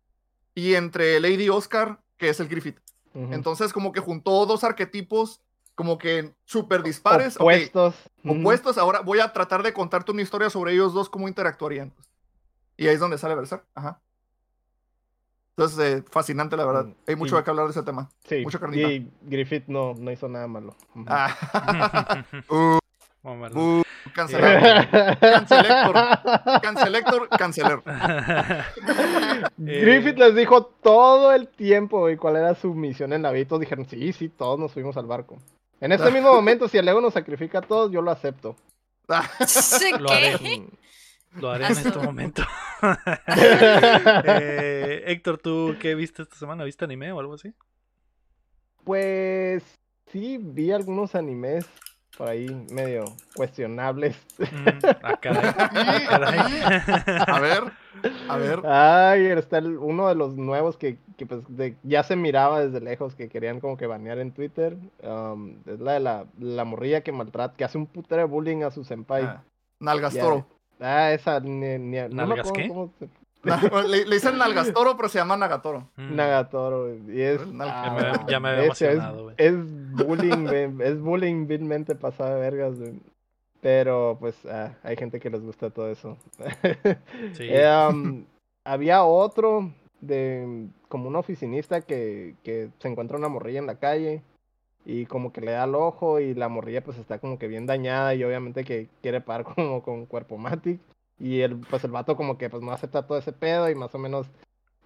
y 0.56 0.76
entre 0.76 1.20
Lady 1.20 1.50
Oscar, 1.50 2.00
que 2.18 2.30
es 2.30 2.40
el 2.40 2.48
Griffith. 2.48 2.80
Entonces, 3.14 3.74
como 3.74 3.92
que 3.92 4.00
juntó 4.00 4.46
dos 4.46 4.64
arquetipos 4.64 5.42
como 5.76 5.98
que 5.98 6.34
súper 6.46 6.84
dispares. 6.84 7.38
Opuestos. 7.38 7.96
Opuestos. 8.24 8.78
Ahora 8.78 9.00
voy 9.00 9.20
a 9.20 9.34
tratar 9.34 9.64
de 9.64 9.74
contarte 9.74 10.12
una 10.12 10.22
historia 10.22 10.50
sobre 10.50 10.74
ellos 10.74 10.94
dos, 10.94 11.10
cómo 11.10 11.28
interactuarían. 11.28 11.94
Y 12.78 12.88
ahí 12.88 12.94
es 12.94 13.00
donde 13.00 13.18
sale 13.18 13.36
Berserk. 13.36 13.66
Ajá. 13.74 14.00
Entonces, 15.58 16.00
eh, 16.00 16.04
fascinante, 16.10 16.56
la 16.56 16.66
verdad. 16.66 16.86
Mm, 16.86 16.94
Hay 17.08 17.16
mucho 17.16 17.36
de 17.36 17.44
que 17.44 17.50
hablar 17.50 17.66
de 17.66 17.72
ese 17.72 17.84
tema. 17.84 18.10
Sí. 18.28 18.42
Mucha 18.44 18.60
Y 18.74 19.12
Griffith 19.24 19.66
no, 19.68 19.94
no 19.96 20.12
hizo 20.12 20.28
nada 20.30 20.48
malo. 20.48 20.76
Ah. 21.08 22.24
uh, 22.50 22.78
uh, 23.24 23.82
cancelar. 24.14 24.90
Cancelector. 25.20 26.62
Cancelector, 26.62 27.30
canceler. 27.38 27.82
Griffith 29.58 30.18
les 30.18 30.36
dijo 30.36 30.66
todo 30.66 31.34
el 31.34 31.48
tiempo 31.50 32.10
y 32.10 32.18
cuál 32.18 32.38
era 32.38 32.56
su 32.56 32.74
misión 32.74 33.14
en 33.14 33.22
la 33.22 33.32
vida. 33.32 33.42
Y 33.42 33.46
todos 33.46 33.60
dijeron, 33.60 33.86
sí, 33.86 34.14
sí, 34.14 34.30
todos 34.30 34.58
nos 34.58 34.72
fuimos 34.72 34.96
al 34.98 35.06
barco. 35.06 35.38
En 35.82 35.92
este 35.92 36.12
mismo 36.12 36.32
momento, 36.34 36.68
si 36.68 36.78
el 36.78 36.88
ego 36.88 37.02
nos 37.02 37.14
sacrifica 37.14 37.60
a 37.60 37.62
todos, 37.62 37.92
yo 37.92 38.02
lo 38.02 38.12
acepto. 38.12 38.56
lo 39.08 40.12
haré. 40.12 40.38
Lo 41.40 41.52
haré 41.52 41.66
en 41.66 41.72
este 41.72 42.00
momento. 42.00 42.44
Eh, 44.26 45.04
Héctor, 45.06 45.38
¿tú 45.38 45.76
qué 45.80 45.94
viste 45.94 46.24
esta 46.24 46.36
semana? 46.36 46.64
¿Viste 46.64 46.84
anime 46.84 47.12
o 47.12 47.20
algo 47.20 47.36
así? 47.36 47.54
Pues 48.84 49.64
sí, 50.08 50.40
vi 50.42 50.72
algunos 50.72 51.14
animes 51.14 51.68
por 52.18 52.28
ahí 52.28 52.50
medio 52.72 53.06
cuestionables. 53.36 54.18
Mm, 54.40 54.86
ah, 55.04 55.20
ah, 56.10 57.36
a 57.36 57.40
ver, 57.40 57.64
a 58.28 58.38
ver. 58.38 58.66
Ay, 58.66 59.26
está 59.28 59.60
uno 59.60 60.08
de 60.08 60.16
los 60.16 60.36
nuevos 60.36 60.78
que, 60.78 60.98
que 61.18 61.26
pues 61.26 61.42
ya 61.84 62.04
se 62.04 62.16
miraba 62.16 62.66
desde 62.66 62.82
lejos 62.82 63.16
que 63.16 63.30
querían 63.30 63.60
como 63.60 63.78
que 63.78 63.88
banear 63.88 64.20
en 64.20 64.32
Twitter. 64.32 64.76
Um, 65.04 65.56
es 65.66 65.80
la 65.80 65.94
de 65.94 66.00
la, 66.00 66.26
la 66.40 66.66
morrilla 66.66 67.02
que 67.02 67.12
maltrata, 67.12 67.56
que 67.56 67.64
hace 67.64 67.78
un 67.78 67.88
putero 67.88 68.22
de 68.22 68.28
bullying 68.28 68.64
a 68.64 68.72
su 68.72 68.84
senpai. 68.84 69.24
Ah, 69.24 69.44
Nalgastoro. 69.80 70.48
Ah, 70.82 71.14
esa 71.14 71.40
ni, 71.40 71.78
¿Nalgas 72.10 72.52
qué? 72.52 72.70
le, 73.88 74.06
dicen 74.06 74.38
Nalgastoro, 74.38 74.96
pero 74.96 75.10
se 75.10 75.20
llama 75.20 75.38
Nagatoro. 75.38 75.90
Mm. 75.96 76.16
Nagatoro, 76.16 76.96
y 76.96 77.22
es. 77.22 77.42
ya 78.28 78.40
me, 78.40 78.50
había 78.50 78.66
emocionado, 78.66 79.32
es, 79.32 79.38
es, 79.38 79.56
bullying, 79.94 80.80
es 80.80 81.00
bullying 81.00 81.48
vilmente 81.48 81.96
pasada 81.96 82.36
de 82.36 82.42
vergas, 82.42 82.76
Pero 83.62 84.18
pues 84.20 84.36
ah, 84.46 84.74
hay 84.84 84.96
gente 84.96 85.20
que 85.20 85.30
les 85.30 85.42
gusta 85.42 85.70
todo 85.70 85.90
eso. 85.90 86.18
Sí. 87.34 87.48
Eh, 87.50 87.88
um, 87.90 88.26
había 88.64 89.04
otro 89.04 89.72
de 90.02 90.68
como 90.88 91.08
un 91.08 91.16
oficinista 91.16 91.82
que, 91.82 92.36
que 92.44 92.70
se 92.80 92.88
encuentra 92.88 93.18
una 93.18 93.30
morrilla 93.30 93.60
en 93.60 93.68
la 93.68 93.80
calle 93.80 94.22
y 94.86 95.06
como 95.06 95.32
que 95.32 95.42
le 95.42 95.52
da 95.52 95.66
el 95.66 95.76
ojo 95.76 96.20
y 96.20 96.34
la 96.34 96.50
morrilla 96.50 96.84
pues 96.84 96.98
está 96.98 97.20
como 97.20 97.38
que 97.38 97.48
bien 97.48 97.66
dañada 97.66 98.16
y 98.16 98.24
obviamente 98.24 98.64
que 98.64 98.90
quiere 99.02 99.22
parar 99.22 99.46
como 99.56 99.84
con 99.84 100.06
cuerpo 100.06 100.38
matic 100.38 100.80
y 101.20 101.42
el 101.42 101.58
pues 101.58 101.84
el 101.84 101.92
vato 101.92 102.16
como 102.16 102.38
que 102.38 102.50
pues 102.50 102.64
no 102.64 102.72
acepta 102.72 103.06
todo 103.06 103.18
ese 103.18 103.32
pedo 103.32 103.70
y 103.70 103.76
más 103.76 103.94
o 103.94 104.00
menos 104.00 104.28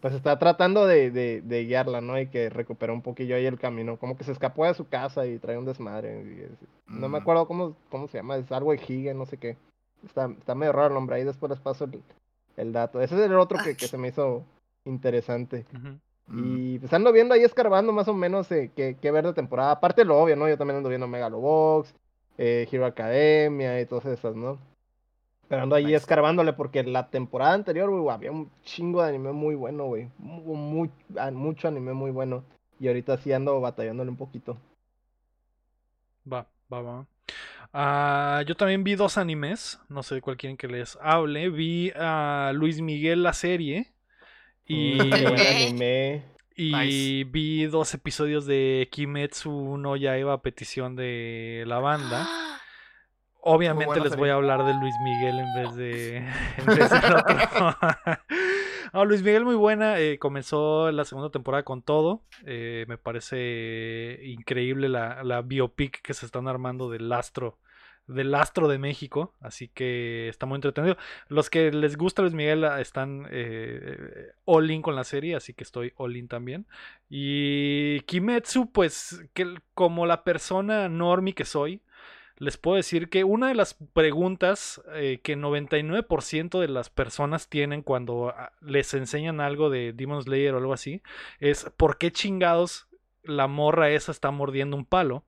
pues 0.01 0.13
está 0.13 0.37
tratando 0.37 0.85
de, 0.85 1.09
de, 1.09 1.41
de 1.41 1.65
guiarla, 1.65 1.99
¿no? 1.99 2.19
Y 2.19 2.27
que 2.27 2.51
recupera 2.51 2.93
un 2.93 3.01
poquillo 3.01 3.35
ahí 3.35 3.47
el 3.47 3.57
camino, 3.57 3.97
como 3.97 4.15
que 4.15 4.23
se 4.23 4.33
escapó 4.33 4.65
de 4.65 4.75
su 4.75 4.87
casa 4.87 5.25
y 5.25 5.39
trae 5.39 5.57
un 5.57 5.65
desmadre. 5.65 6.51
No 6.85 7.09
me 7.09 7.17
mm. 7.17 7.21
acuerdo 7.21 7.47
cómo, 7.47 7.75
cómo 7.89 8.07
se 8.07 8.19
llama, 8.19 8.37
es 8.37 8.51
algo 8.51 8.71
de 8.71 8.81
Higue, 8.87 9.15
no 9.15 9.25
sé 9.25 9.37
qué. 9.37 9.57
Está, 10.05 10.29
está 10.37 10.53
medio 10.53 10.73
raro 10.73 10.89
el 10.89 10.93
nombre, 10.93 11.15
ahí 11.15 11.23
después 11.23 11.49
les 11.49 11.59
paso 11.59 11.85
el, 11.85 12.03
el 12.57 12.71
dato. 12.71 13.01
Ese 13.01 13.15
es 13.15 13.21
el 13.21 13.33
otro 13.33 13.57
que, 13.63 13.75
que 13.75 13.87
se 13.87 13.97
me 13.97 14.09
hizo 14.09 14.43
interesante. 14.83 15.65
Y 16.27 16.79
pues 16.79 16.91
ando 16.91 17.11
viendo 17.11 17.35
ahí 17.35 17.43
escarbando 17.43 17.91
más 17.93 18.07
o 18.07 18.13
menos 18.13 18.51
eh, 18.51 18.71
qué, 18.75 19.11
ver 19.11 19.25
de 19.25 19.33
temporada. 19.33 19.71
Aparte 19.71 20.03
lo 20.03 20.19
obvio, 20.19 20.35
¿no? 20.35 20.49
Yo 20.49 20.57
también 20.57 20.77
ando 20.77 20.89
viendo 20.89 21.07
Megalobox, 21.07 21.93
eh, 22.37 22.67
Hero 22.71 22.85
Academia 22.85 23.79
y 23.79 23.85
todas 23.85 24.05
esas, 24.05 24.35
¿no? 24.35 24.57
Pero 25.47 25.61
ando 25.61 25.75
ahí 25.75 25.93
escarbándole 25.93 26.53
porque 26.53 26.83
la 26.83 27.09
temporada 27.09 27.53
anterior, 27.53 27.91
güey, 27.91 28.13
había 28.13 28.31
un 28.31 28.49
chingo 28.63 29.03
de 29.03 29.09
anime 29.09 29.31
muy 29.31 29.53
bueno, 29.53 29.85
güey. 29.85 30.09
mucho 30.17 31.67
anime 31.67 31.93
muy 31.93 32.09
bueno. 32.09 32.43
Y 32.79 32.87
ahorita 32.87 33.17
sí 33.17 33.31
ando 33.31 33.61
batallándole 33.61 34.09
un 34.09 34.17
poquito. 34.17 34.57
Va, 36.31 36.47
va, 36.73 36.81
va. 36.81 37.05
Ah, 37.71 38.41
yo 38.47 38.55
también 38.55 38.83
vi 38.83 38.95
dos 38.95 39.17
animes, 39.17 39.79
no 39.89 40.01
sé 40.01 40.21
cuál 40.21 40.37
quieren 40.37 40.57
que 40.57 40.67
les 40.67 40.97
hable. 41.01 41.49
Vi 41.49 41.91
a 41.95 42.51
Luis 42.53 42.81
Miguel 42.81 43.21
la 43.21 43.33
serie 43.33 43.94
y, 44.67 44.97
y 46.55 47.23
vi 47.25 47.65
dos 47.65 47.93
episodios 47.93 48.45
de 48.45 48.87
Kimetsu 48.91 49.77
no 49.77 49.95
Yaiba 49.95 50.33
a 50.33 50.41
petición 50.41 50.95
de 50.95 51.63
la 51.67 51.79
banda. 51.79 52.27
Obviamente 53.47 53.99
les 53.99 54.15
voy 54.15 54.29
a 54.29 54.33
hablar 54.33 54.65
de 54.65 54.73
Luis 54.73 54.95
Miguel 55.03 55.39
en 55.39 55.53
vez 55.53 55.75
de, 55.75 56.17
en 56.57 56.65
vez 56.65 56.89
Luis 59.05 59.21
Miguel 59.21 59.45
muy 59.45 59.55
buena. 59.55 59.99
Eh, 59.99 60.17
comenzó 60.17 60.91
la 60.91 61.05
segunda 61.05 61.29
temporada 61.29 61.63
con 61.63 61.83
todo. 61.83 62.23
Eh, 62.45 62.85
me 62.87 62.97
parece 62.97 64.19
increíble 64.23 64.89
la, 64.89 65.23
la 65.23 65.43
biopic 65.43 66.01
que 66.01 66.15
se 66.15 66.25
están 66.25 66.47
armando 66.47 66.89
del 66.89 67.11
astro 67.13 67.59
del 68.07 68.35
astro 68.35 68.67
de 68.67 68.77
México, 68.77 69.33
así 69.39 69.67
que 69.67 70.27
está 70.29 70.45
muy 70.45 70.57
entretenido. 70.57 70.97
Los 71.27 71.49
que 71.49 71.71
les 71.71 71.97
gusta 71.97 72.21
Luis 72.21 72.33
Miguel 72.33 72.63
ah, 72.63 72.79
están 72.81 73.27
eh, 73.31 74.31
all 74.45 74.69
in 74.69 74.81
con 74.81 74.95
la 74.95 75.03
serie, 75.03 75.35
así 75.35 75.53
que 75.53 75.63
estoy 75.63 75.93
all 75.97 76.15
in 76.15 76.27
también. 76.27 76.67
Y 77.09 78.01
Kimetsu, 78.01 78.71
pues 78.71 79.23
que 79.33 79.55
como 79.73 80.05
la 80.05 80.23
persona 80.23 80.87
normi 80.89 81.33
que 81.33 81.45
soy, 81.45 81.81
les 82.37 82.57
puedo 82.57 82.75
decir 82.75 83.09
que 83.09 83.23
una 83.23 83.47
de 83.47 83.55
las 83.55 83.75
preguntas 83.93 84.81
eh, 84.93 85.19
que 85.23 85.37
99% 85.37 86.59
de 86.59 86.67
las 86.67 86.89
personas 86.89 87.49
tienen 87.49 87.81
cuando 87.81 88.29
ah, 88.29 88.51
les 88.61 88.93
enseñan 88.93 89.39
algo 89.39 89.69
de 89.69 89.93
Demon 89.93 90.21
Slayer 90.21 90.53
o 90.53 90.57
algo 90.57 90.73
así 90.73 91.01
es 91.39 91.71
¿por 91.77 91.97
qué 91.97 92.11
chingados 92.11 92.87
la 93.23 93.47
morra 93.47 93.89
esa 93.89 94.11
está 94.11 94.31
mordiendo 94.31 94.75
un 94.75 94.85
palo? 94.85 95.23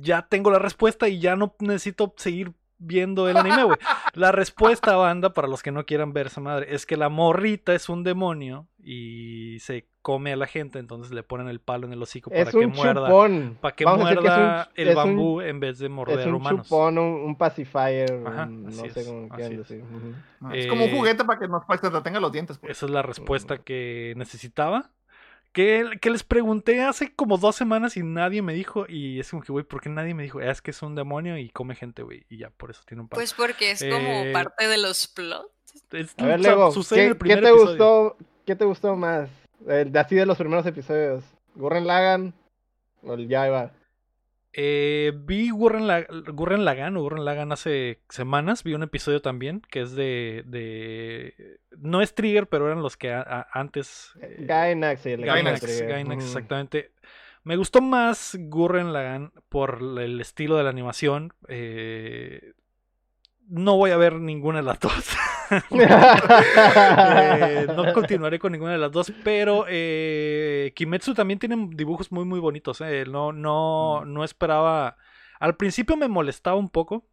Ya 0.00 0.22
tengo 0.28 0.50
la 0.50 0.58
respuesta 0.58 1.08
y 1.08 1.18
ya 1.18 1.36
no 1.36 1.54
necesito 1.60 2.14
seguir 2.16 2.52
viendo 2.78 3.28
el 3.28 3.36
anime, 3.36 3.64
güey. 3.64 3.78
La 4.14 4.30
respuesta, 4.32 4.96
banda, 4.96 5.32
para 5.32 5.48
los 5.48 5.62
que 5.62 5.72
no 5.72 5.86
quieran 5.86 6.12
ver 6.12 6.26
esa 6.26 6.40
madre, 6.40 6.72
es 6.74 6.86
que 6.86 6.96
la 6.96 7.08
morrita 7.08 7.74
es 7.74 7.88
un 7.88 8.04
demonio 8.04 8.68
y 8.78 9.58
se 9.60 9.88
come 10.02 10.32
a 10.32 10.36
la 10.36 10.46
gente, 10.46 10.78
entonces 10.78 11.12
le 11.12 11.22
ponen 11.22 11.48
el 11.48 11.60
palo 11.60 11.86
en 11.86 11.92
el 11.94 12.02
hocico 12.02 12.30
para 12.30 12.50
que 12.50 12.66
muerda, 12.66 13.08
para 13.60 13.74
que 13.74 13.86
muerda 13.86 14.70
el 14.74 14.94
bambú 14.94 15.40
en 15.40 15.58
vez 15.58 15.78
de 15.78 15.88
morder 15.88 16.20
es 16.20 16.26
un 16.26 16.34
humanos. 16.34 16.68
Chupón, 16.68 16.98
un, 16.98 17.36
pacifier, 17.36 18.20
no 18.20 18.70
sé 18.70 19.04
cómo 19.04 19.28
quieran 19.30 19.56
decir. 19.56 19.82
es 20.52 20.66
como 20.66 20.84
un 20.84 20.90
eh, 20.90 20.96
juguete 20.96 21.24
para 21.24 21.40
que 21.40 21.48
no 21.48 22.02
tenga 22.02 22.20
los 22.20 22.30
dientes. 22.30 22.58
Pues. 22.58 22.72
Esa 22.72 22.86
es 22.86 22.92
la 22.92 23.02
respuesta 23.02 23.58
que 23.58 24.12
necesitaba. 24.16 24.90
Que, 25.54 25.88
que, 26.00 26.10
les 26.10 26.24
pregunté 26.24 26.82
hace 26.82 27.14
como 27.14 27.38
dos 27.38 27.54
semanas 27.56 27.96
y 27.96 28.02
nadie 28.02 28.42
me 28.42 28.52
dijo. 28.52 28.86
Y 28.88 29.20
es 29.20 29.30
como 29.30 29.42
que, 29.42 29.52
güey, 29.52 29.64
¿por 29.64 29.80
qué 29.80 29.88
nadie 29.88 30.12
me 30.12 30.24
dijo? 30.24 30.40
Es 30.40 30.60
que 30.60 30.72
es 30.72 30.82
un 30.82 30.94
demonio 30.94 31.38
y 31.38 31.48
come 31.48 31.76
gente, 31.76 32.02
güey. 32.02 32.26
Y 32.28 32.38
ya, 32.38 32.50
por 32.50 32.70
eso 32.70 32.82
tiene 32.84 33.02
un 33.02 33.08
palo. 33.08 33.20
Pues 33.20 33.32
porque 33.32 33.70
es 33.70 33.78
como 33.80 34.24
eh, 34.24 34.32
parte 34.32 34.66
de 34.66 34.78
los 34.78 35.06
plots. 35.06 35.48
a 36.18 36.26
ver, 36.26 36.40
Lego, 36.40 36.72
¿qué, 36.90 37.16
¿qué, 37.22 37.36
te 37.36 37.52
gustó, 37.52 38.16
¿qué 38.44 38.56
te 38.56 38.64
gustó 38.64 38.96
más? 38.96 39.30
de 39.60 39.98
así 39.98 40.14
de 40.14 40.26
los 40.26 40.36
primeros 40.36 40.66
episodios. 40.66 41.24
¿Gurren 41.54 41.86
Lagan 41.86 42.34
o 43.02 43.14
el 43.14 43.28
Jaiba? 43.28 43.72
Eh, 44.56 45.12
vi 45.16 45.50
Gurren, 45.50 45.88
Lagan 45.88 46.96
o 46.96 47.02
Gurren 47.02 47.24
Lagan 47.24 47.50
hace 47.50 48.00
semanas, 48.08 48.62
vi 48.62 48.74
un 48.74 48.84
episodio 48.84 49.20
también 49.20 49.60
que 49.68 49.80
es 49.80 49.96
de... 49.96 50.44
de 50.46 51.58
no 51.76 52.00
es 52.00 52.14
Trigger, 52.14 52.46
pero 52.46 52.66
eran 52.66 52.80
los 52.80 52.96
que 52.96 53.12
antes... 53.52 54.12
Eh, 54.20 54.36
Gainax, 54.46 55.04
Gainax, 55.04 56.24
exactamente. 56.24 56.92
Me 57.42 57.56
gustó 57.56 57.80
más 57.80 58.36
Gurren 58.38 58.92
Lagan 58.92 59.32
por 59.48 59.80
el 59.98 60.20
estilo 60.20 60.56
de 60.56 60.62
la 60.62 60.70
animación. 60.70 61.32
Eh, 61.48 62.52
no 63.48 63.76
voy 63.76 63.90
a 63.90 63.96
ver 63.96 64.14
ninguna 64.14 64.58
de 64.58 64.64
las 64.64 64.80
dos. 64.80 64.92
Eh, 65.76 67.66
no 67.76 67.92
continuaré 67.92 68.38
con 68.38 68.52
ninguna 68.52 68.72
de 68.72 68.78
las 68.78 68.90
dos, 68.90 69.12
pero 69.22 69.66
eh, 69.68 70.72
Kimetsu 70.74 71.14
también 71.14 71.38
tiene 71.38 71.68
dibujos 71.72 72.10
muy 72.10 72.24
muy 72.24 72.40
bonitos. 72.40 72.80
Eh. 72.80 73.04
No, 73.06 73.30
no, 73.30 74.02
mm. 74.02 74.12
no 74.12 74.24
esperaba. 74.24 74.96
Al 75.38 75.56
principio 75.56 75.96
me 75.96 76.08
molestaba 76.08 76.56
un 76.56 76.70
poco. 76.70 77.06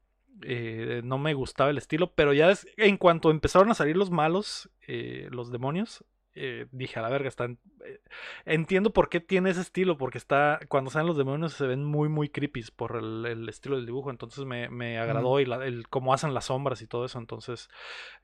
Eh, 0.44 1.02
no 1.04 1.18
me 1.18 1.34
gustaba 1.34 1.70
el 1.70 1.78
estilo, 1.78 2.14
pero 2.16 2.34
ya 2.34 2.52
en 2.78 2.98
cuanto 2.98 3.30
empezaron 3.30 3.70
a 3.70 3.76
salir 3.76 3.98
los 3.98 4.10
malos, 4.10 4.72
los 4.88 5.52
demonios, 5.52 6.04
eh, 6.34 6.68
dije 6.72 7.00
a 7.00 7.02
la 7.02 7.10
verga, 7.10 7.28
están. 7.28 7.60
Eh, 7.86 8.00
entiendo 8.46 8.92
por 8.92 9.10
qué 9.10 9.20
tiene 9.20 9.50
ese 9.50 9.62
estilo, 9.62 9.98
porque 9.98 10.18
está. 10.18 10.60
Cuando 10.68 10.90
salen 10.90 11.08
los 11.08 11.18
demonios 11.18 11.54
se 11.54 11.68
ven 11.68 11.84
muy, 11.84 12.10
muy 12.10 12.30
creepy 12.30 12.64
por 12.76 12.96
el, 12.96 13.48
estilo 13.50 13.76
del 13.76 13.86
dibujo. 13.86 14.12
Entonces 14.12 14.46
me, 14.46 14.70
me 14.70 14.98
agradó 14.98 15.40
y 15.40 15.44
el, 15.44 15.88
cómo 15.90 16.14
hacen 16.14 16.34
las 16.34 16.46
sombras 16.46 16.82
y 16.82 16.88
todo 16.88 17.06
eso. 17.06 17.20
Entonces 17.20 17.70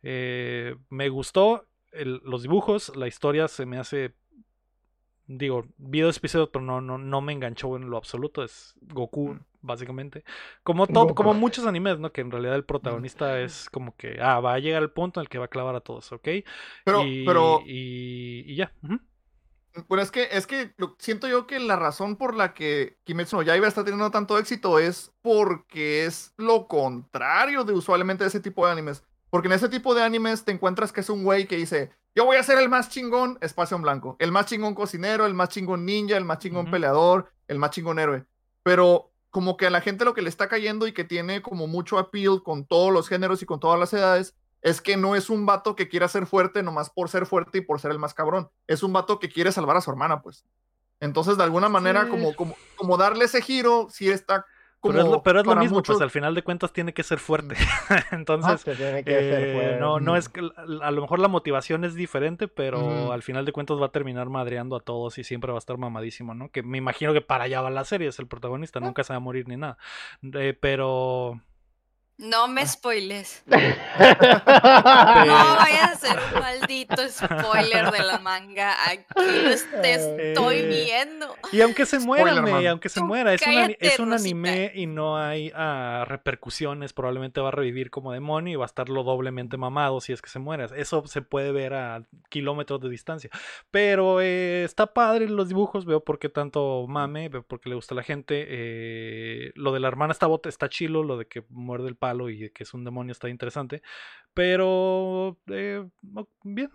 eh, 0.04 0.76
me 0.90 1.10
gustó 1.10 1.66
los 1.92 2.44
dibujos, 2.44 2.96
la 2.96 3.08
historia 3.08 3.48
se 3.48 3.66
me 3.66 3.78
hace. 3.78 4.14
Digo, 5.28 5.66
vi 5.78 6.00
dos 6.00 6.18
episodios, 6.18 6.50
pero 6.52 6.64
no, 6.64 6.80
no, 6.82 6.98
no 6.98 7.22
me 7.22 7.34
enganchó 7.34 7.76
en 7.76 7.90
lo 7.90 7.98
absoluto. 7.98 8.44
Es 8.44 8.76
Goku 8.82 9.38
básicamente. 9.62 10.24
Como 10.64 10.88
todo, 10.88 11.14
como 11.14 11.34
muchos 11.34 11.68
animes, 11.68 12.00
¿no? 12.00 12.12
Que 12.12 12.22
en 12.22 12.32
realidad 12.32 12.56
el 12.56 12.64
protagonista 12.64 13.40
es 13.40 13.70
como 13.70 13.96
que, 13.96 14.18
ah, 14.22 14.40
va 14.40 14.54
a 14.54 14.60
llegar 14.60 14.82
al 14.82 14.92
punto 14.92 15.20
en 15.20 15.26
el 15.26 15.30
que 15.30 15.38
va 15.38 15.46
a 15.46 15.50
clavar 15.50 15.76
a 15.76 15.82
todos, 15.82 16.12
¿ok? 16.12 16.28
Pero, 16.86 17.06
y, 17.06 17.26
pero... 17.26 17.62
Y, 17.66 18.56
ya. 18.56 18.72
Bueno, 19.88 20.02
es 20.02 20.10
que, 20.10 20.30
es 20.32 20.48
que 20.48 20.74
siento 20.98 21.28
yo 21.28 21.46
que 21.46 21.60
la 21.60 21.76
razón 21.76 22.16
por 22.16 22.34
la 22.34 22.54
que 22.56 22.98
Kimetsu 23.04 23.36
no 23.36 23.44
Yaiba 23.44 23.68
está 23.68 23.84
teniendo 23.84 24.10
tanto 24.10 24.40
éxito 24.40 24.80
es 24.80 25.14
porque 25.22 26.06
es 26.06 26.34
lo 26.38 26.68
contrario 26.68 27.64
de 27.64 27.74
usualmente 27.74 28.26
ese 28.26 28.40
tipo 28.40 28.66
de 28.66 28.72
animes. 28.72 29.04
Porque 29.30 29.50
en 29.50 29.54
ese 29.54 29.70
tipo 29.70 29.94
de 29.94 30.04
animes 30.04 30.46
te 30.46 30.52
encuentras 30.52 30.92
que 30.92 31.02
es 31.02 31.10
un 31.10 31.24
güey 31.24 31.46
que 31.48 31.58
dice, 31.58 31.92
yo 32.18 32.26
voy 32.26 32.38
a 32.38 32.42
ser 32.42 32.58
el 32.58 32.68
más 32.68 32.90
chingón, 32.90 33.38
espacio 33.42 33.78
en 33.78 33.84
blanco. 33.84 34.16
El 34.18 34.32
más 34.32 34.48
chingón 34.48 34.74
cocinero, 34.74 35.28
el 35.28 35.36
más 35.36 35.50
chingón 35.50 35.86
ninja, 35.86 36.18
el 36.18 36.26
más 36.26 36.40
chingón 36.40 36.72
peleador, 36.72 37.32
el 37.48 37.60
más 37.60 37.70
chingón 37.70 38.00
héroe. 38.00 38.26
Pero 38.64 39.12
como 39.30 39.56
que 39.56 39.68
a 39.68 39.70
la 39.70 39.82
gente 39.82 40.04
lo 40.04 40.16
que 40.16 40.24
le 40.24 40.30
está 40.30 40.50
cayendo 40.50 40.88
y 40.88 40.94
que 40.94 41.04
tiene 41.04 41.44
como 41.44 41.68
mucho 41.68 42.00
appeal 42.00 42.42
con 42.42 42.66
todos 42.66 42.92
los 42.92 43.08
géneros 43.08 43.44
y 43.44 43.46
con 43.46 43.60
todas 43.60 43.80
las 43.80 43.94
edades 43.94 44.36
es 44.64 44.82
que 44.82 44.98
no 44.98 45.16
es 45.16 45.30
un 45.30 45.46
vato 45.46 45.76
que 45.76 45.90
quiera 45.90 46.08
ser 46.08 46.26
fuerte 46.26 46.64
nomás 46.64 46.90
por 46.90 47.08
ser 47.08 47.28
fuerte 47.28 47.60
y 47.60 47.62
por 47.62 47.80
ser 47.80 47.92
el 47.92 48.00
más 48.00 48.16
cabrón. 48.16 48.50
Es 48.66 48.82
un 48.82 48.94
vato 48.94 49.20
que 49.20 49.30
quiere 49.30 49.52
salvar 49.52 49.78
a 49.78 49.82
su 49.82 49.92
hermana, 49.92 50.24
pues. 50.24 50.44
Entonces, 51.00 51.38
de 51.38 51.44
alguna 51.44 51.70
manera, 51.70 52.10
como, 52.10 52.36
como, 52.36 52.56
como 52.78 52.98
darle 52.98 53.26
ese 53.26 53.44
giro, 53.44 53.90
sí 53.92 54.10
está 54.10 54.44
pero 54.82 55.00
es 55.40 55.46
lo, 55.46 55.56
mismo, 55.56 55.82
pues 55.82 56.02
al 56.02 56.12
final 56.12 56.36
de 56.36 56.44
cuentas 56.44 56.72
tiene 56.72 56.94
que 56.94 57.04
ser 57.04 57.20
fuerte. 57.20 57.56
Entonces, 58.12 58.64
eh, 58.66 59.78
no, 59.80 60.00
no 60.00 60.16
es 60.16 60.30
que 60.30 60.42
a 60.82 60.92
lo 60.92 61.02
mejor 61.02 61.20
la 61.20 61.28
motivación 61.28 61.84
es 61.84 61.96
diferente, 61.96 62.48
pero 62.48 63.12
al 63.12 63.24
final 63.24 63.46
de 63.46 63.52
cuentas 63.52 63.82
va 63.82 63.88
a 63.88 63.92
terminar 63.92 64.30
madreando 64.30 64.76
a 64.76 64.80
todos 64.80 65.18
y 65.18 65.24
siempre 65.24 65.52
va 65.52 65.58
a 65.58 65.60
estar 65.60 65.78
mamadísimo, 65.78 66.34
¿no? 66.34 66.50
Que 66.50 66.64
me 66.64 66.78
imagino 66.78 67.14
que 67.14 67.22
para 67.22 67.46
allá 67.46 67.62
va 67.62 67.70
la 67.70 67.86
serie, 67.86 68.08
es 68.08 68.20
el 68.20 68.28
protagonista, 68.28 68.80
nunca 68.80 69.04
se 69.04 69.14
va 69.14 69.18
a 69.18 69.22
morir 69.22 69.48
ni 69.48 69.58
nada. 69.58 69.78
Eh, 70.34 70.58
pero 70.60 71.42
no 72.18 72.48
me 72.48 72.66
spoiles. 72.66 73.44
no 73.48 73.58
vayas 73.58 74.48
a 75.84 75.92
hacer 75.92 76.18
un 76.34 76.40
maldito 76.40 76.96
spoiler 77.10 77.92
de 77.92 78.00
la 78.00 78.18
manga. 78.20 78.74
Aquí 78.90 79.04
lo 79.16 79.52
estoy 79.52 80.64
viendo. 80.64 81.36
Y 81.52 81.62
aunque 81.62 81.86
se 81.86 82.00
muera, 82.00 82.32
aunque 82.70 82.90
se 82.90 83.04
muera, 83.04 83.34
es, 83.34 83.42
es 83.80 84.00
un 84.00 84.14
anime 84.14 84.72
y 84.74 84.88
no 84.88 85.18
hay 85.18 85.52
ah, 85.56 86.06
repercusiones. 86.08 86.94
Probablemente 86.94 87.40
va 87.40 87.50
a 87.50 87.52
revivir 87.52 87.92
como 87.92 88.12
demonio 88.12 88.54
y 88.54 88.56
va 88.56 88.66
a 88.66 88.68
estar 88.68 88.90
lo 88.90 89.04
doblemente 89.04 89.58
mamado 89.58 90.02
si 90.02 90.14
es 90.14 90.22
que 90.22 90.30
se 90.30 90.40
muere. 90.40 90.66
Eso 90.76 91.06
se 91.06 91.22
puede 91.22 91.52
ver 91.52 91.76
a 91.76 92.04
kilómetros 92.30 92.82
de 92.82 92.90
distancia. 92.90 93.30
Pero 93.70 94.22
eh, 94.22 94.64
está 94.64 94.88
padre 94.88 95.30
los 95.30 95.50
dibujos. 95.50 95.86
Veo 95.86 96.04
por 96.04 96.18
qué 96.18 96.30
tanto 96.30 96.88
mame, 96.88 97.30
veo 97.30 97.44
por 97.44 97.60
qué 97.60 97.70
le 97.70 97.76
gusta 97.76 97.94
a 97.94 97.98
la 97.98 98.04
gente. 98.04 98.46
Eh, 98.50 99.52
lo 99.54 99.72
de 99.72 99.80
la 99.80 99.88
hermana 99.88 100.14
está, 100.14 100.28
está 100.46 100.68
chilo, 100.68 101.04
lo 101.04 101.18
de 101.18 101.28
que 101.28 101.44
muerde 101.50 101.90
el 101.90 101.96
y 102.30 102.50
que 102.52 102.64
es 102.64 102.74
un 102.74 102.84
demonio 102.84 103.12
está 103.12 103.30
interesante. 103.30 103.82
Pero 104.34 105.38
eh, 105.48 105.88
bien, 106.44 106.70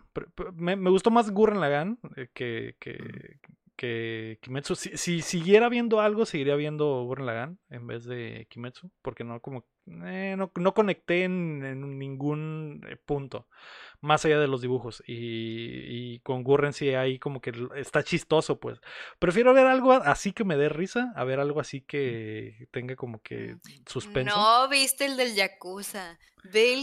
me, 0.54 0.90
gustó 0.90 1.10
más 1.10 1.30
Gurren 1.30 1.60
Lagann 1.60 1.98
eh, 2.16 2.28
que, 2.34 2.76
que, 2.78 3.38
que 3.76 4.38
Kimetsu. 4.40 4.74
Si, 4.74 5.22
siguiera 5.22 5.68
viendo 5.68 6.00
algo, 6.00 6.26
seguiría 6.26 6.56
viendo 6.56 7.04
Gurren 7.04 7.26
Lagann 7.26 7.59
en 7.70 7.86
vez 7.86 8.04
de 8.04 8.46
Kimetsu, 8.50 8.90
porque 9.02 9.24
no 9.24 9.40
como 9.40 9.64
eh, 9.86 10.34
no, 10.36 10.50
no, 10.54 10.74
conecté 10.74 11.24
en, 11.24 11.64
en 11.64 11.98
ningún 11.98 12.86
punto 13.04 13.46
más 14.02 14.24
allá 14.24 14.38
de 14.38 14.48
los 14.48 14.60
dibujos. 14.60 15.02
Y, 15.06 16.18
con 16.20 16.42
Gurren 16.42 16.72
sí 16.72 16.90
ahí 16.90 17.18
como 17.18 17.40
que 17.40 17.52
está 17.76 18.02
chistoso, 18.02 18.59
pues. 18.59 18.80
Prefiero 19.18 19.54
ver 19.54 19.66
algo 19.66 19.92
así 19.92 20.32
que 20.32 20.44
me 20.44 20.56
dé 20.56 20.68
risa, 20.68 21.12
a 21.16 21.24
ver 21.24 21.40
algo 21.40 21.60
así 21.60 21.80
que 21.80 22.68
tenga 22.70 22.96
como 22.96 23.22
que 23.22 23.56
suspenso. 23.86 24.36
No, 24.36 24.68
viste 24.68 25.06
el 25.06 25.16
del 25.16 25.34
Yakuza. 25.34 26.18